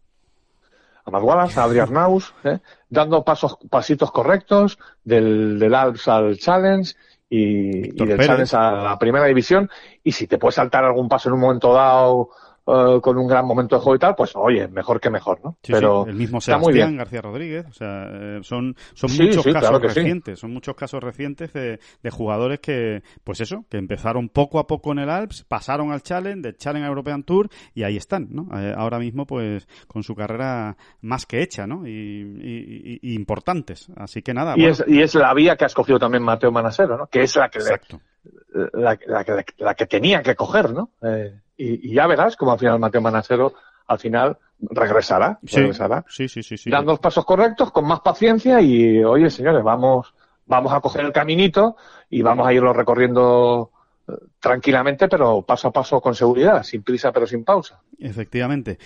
A 1.05 1.11
Matt 1.11 1.23
Wallace, 1.23 1.59
a 1.59 1.63
Adrián 1.63 1.91
Naus, 1.91 2.33
¿eh? 2.43 2.59
dando 2.89 3.23
pasos, 3.23 3.57
pasitos 3.69 4.11
correctos 4.11 4.79
del, 5.03 5.59
del 5.59 5.75
Alps 5.75 6.07
al 6.07 6.37
Challenge 6.37 6.93
y, 7.29 8.01
y 8.01 8.05
del 8.05 8.19
Challenge 8.19 8.55
a 8.55 8.71
la 8.71 8.99
primera 8.99 9.25
división. 9.25 9.69
Y 10.03 10.13
si 10.13 10.27
te 10.27 10.37
puedes 10.37 10.55
saltar 10.55 10.85
algún 10.85 11.09
paso 11.09 11.29
en 11.29 11.35
un 11.35 11.41
momento 11.41 11.73
dado 11.73 12.29
eh, 12.65 13.01
con 13.01 13.17
un 13.17 13.27
gran 13.27 13.45
momento 13.45 13.75
de 13.75 13.81
juego 13.81 13.95
y 13.97 13.99
tal, 13.99 14.15
pues 14.15 14.31
oye, 14.35 14.69
mejor 14.69 15.01
que 15.01 15.09
mejor, 15.09 15.37
¿no? 15.43 15.57
Pero 15.61 16.05
el 16.05 16.15
mismo 16.15 16.39
Sebastián 16.39 16.95
García 16.95 17.21
Rodríguez, 17.21 17.65
o 17.67 17.73
sea, 17.73 18.05
eh, 18.09 18.39
son, 18.41 18.73
son 18.93 19.11
muchos 19.17 19.43
casos 19.43 19.81
recientes, 19.81 20.39
son 20.39 20.53
muchos 20.53 20.73
casos 20.73 21.03
recientes 21.03 21.51
de, 21.51 21.81
de, 22.01 22.09
jugadores 22.09 22.61
que, 22.61 23.03
pues 23.25 23.41
eso, 23.41 23.65
que 23.69 23.77
empezaron 23.77 24.29
poco 24.29 24.59
a 24.59 24.67
poco 24.67 24.93
en 24.93 24.99
el 24.99 25.09
Alps, 25.09 25.43
pasaron 25.43 25.91
al 25.91 26.03
Challenge, 26.03 26.41
del 26.41 26.55
Challenge 26.55 26.87
European 26.87 27.23
Tour 27.23 27.49
y 27.73 27.83
ahí 27.83 27.97
están, 27.97 28.29
¿no? 28.31 28.47
Eh, 28.57 28.73
ahora 28.77 28.97
mismo, 28.97 29.25
pues, 29.25 29.67
con 29.87 30.03
su 30.03 30.15
carrera 30.15 30.77
más 31.01 31.25
que 31.25 31.41
hecha, 31.41 31.67
¿no? 31.67 31.85
Y, 31.85 32.99
y, 33.01 33.13
importantes. 33.13 33.89
Así 33.97 34.21
que 34.21 34.33
nada. 34.33 34.53
Y, 34.55 34.67
es, 34.67 34.81
y 34.87 35.01
es 35.01 35.15
la 35.15 35.33
vía 35.33 35.57
que 35.57 35.65
ha 35.65 35.67
escogido 35.67 35.99
también 35.99 36.23
Mateo 36.23 36.51
Manasero, 36.51 36.97
¿no? 36.97 37.07
Que 37.07 37.23
es 37.23 37.35
la 37.35 37.49
que, 37.49 37.59
la, 37.59 38.97
la, 39.05 39.35
la, 39.57 39.75
que 39.75 39.85
tenía 39.85 40.21
que 40.21 40.35
coger, 40.35 40.71
¿no? 40.71 40.91
Eh, 41.01 41.41
y, 41.57 41.93
ya 41.93 42.07
verás 42.07 42.35
como 42.35 42.51
al 42.51 42.59
final 42.59 42.79
Mateo 42.79 43.01
Manasero 43.01 43.53
al 43.87 43.99
final 43.99 44.37
regresará, 44.61 45.39
regresará. 45.41 46.05
Sí, 46.07 46.27
sí, 46.27 46.41
sí, 46.41 46.69
Dando 46.69 46.93
los 46.93 46.99
pasos 46.99 47.25
correctos, 47.25 47.71
con 47.71 47.85
más 47.85 47.99
paciencia 47.99 48.61
y, 48.61 49.03
oye, 49.03 49.29
señores, 49.29 49.63
vamos, 49.63 50.13
vamos 50.45 50.71
a 50.73 50.79
coger 50.79 51.05
el 51.05 51.11
caminito 51.11 51.75
y 52.09 52.21
vamos 52.21 52.47
a 52.47 52.53
irlo 52.53 52.71
recorriendo 52.71 53.71
eh, 54.07 54.13
tranquilamente, 54.39 55.07
pero 55.07 55.41
paso 55.41 55.67
a 55.67 55.71
paso 55.71 55.99
con 55.99 56.15
seguridad, 56.15 56.63
sin 56.63 56.81
prisa 56.81 57.11
pero 57.11 57.27
sin 57.27 57.43
pausa. 57.43 57.81
Efectivamente. 57.99 58.77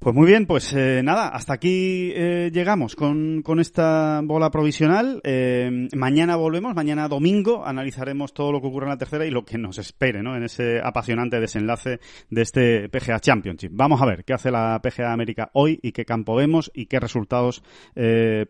Pues 0.00 0.16
muy 0.16 0.26
bien, 0.26 0.46
pues 0.46 0.72
eh, 0.72 1.02
nada, 1.04 1.28
hasta 1.28 1.52
aquí 1.52 2.10
eh, 2.14 2.50
llegamos 2.54 2.96
con, 2.96 3.44
esta 3.60 4.22
bola 4.24 4.50
provisional. 4.50 5.20
Eh, 5.24 5.88
mañana 5.94 6.36
volvemos, 6.36 6.74
mañana 6.74 7.06
domingo 7.06 7.66
analizaremos 7.66 8.32
todo 8.32 8.50
lo 8.50 8.62
que 8.62 8.68
ocurre 8.68 8.86
en 8.86 8.92
la 8.92 8.96
tercera 8.96 9.26
y 9.26 9.30
lo 9.30 9.44
que 9.44 9.58
nos 9.58 9.76
espere 9.76 10.22
¿no? 10.22 10.34
en 10.34 10.44
ese 10.44 10.80
apasionante 10.82 11.38
desenlace 11.38 12.00
de 12.30 12.40
este 12.40 12.88
PGA 12.88 13.20
Championship. 13.20 13.72
Vamos 13.74 14.00
a 14.00 14.06
ver 14.06 14.24
qué 14.24 14.32
hace 14.32 14.50
la 14.50 14.80
PGA 14.82 15.12
América 15.12 15.50
hoy 15.52 15.78
y 15.82 15.92
qué 15.92 16.06
campo 16.06 16.34
vemos 16.34 16.70
y 16.74 16.86
qué 16.86 16.98
resultados 16.98 17.62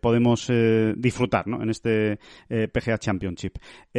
podemos 0.01 0.53
disfrutar 0.96 1.48
¿no? 1.48 1.64
en 1.64 1.70
este 1.70 2.20
PGA 2.48 2.98
Championship. 2.98 3.57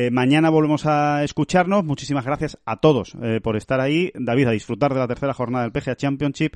mañana 0.10 0.50
volvemos 0.50 0.86
a 0.86 1.26
escucharnos. 1.26 1.84
Muchísimas 1.84 2.24
gracias 2.24 2.58
a 2.64 2.78
todos 2.78 3.18
por 3.44 3.58
estar 3.58 3.82
ahí. 3.82 4.14
David, 4.16 4.48
a 4.48 4.52
disfrutar 4.52 4.94
de 4.94 5.00
la 5.00 5.08
tercera 5.10 5.34
jornada 5.34 5.66
del 5.66 5.74
PGA 5.74 5.98
Championship. 5.98 6.56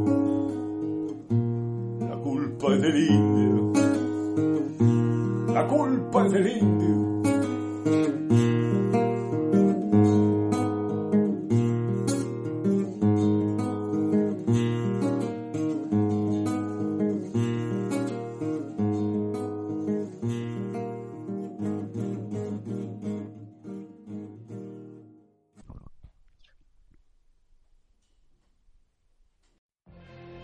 culpa 2.61 2.75
es 2.75 2.81
del 2.81 3.09
indio. 3.09 3.73
La 5.51 5.67
culpa 5.67 6.25
es 6.27 6.31
del 6.31 6.47
indio. 6.47 7.11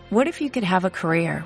What 0.09 0.28
if 0.28 0.41
you 0.41 0.49
could 0.49 0.63
have 0.63 0.84
a 0.84 0.89
career 0.89 1.45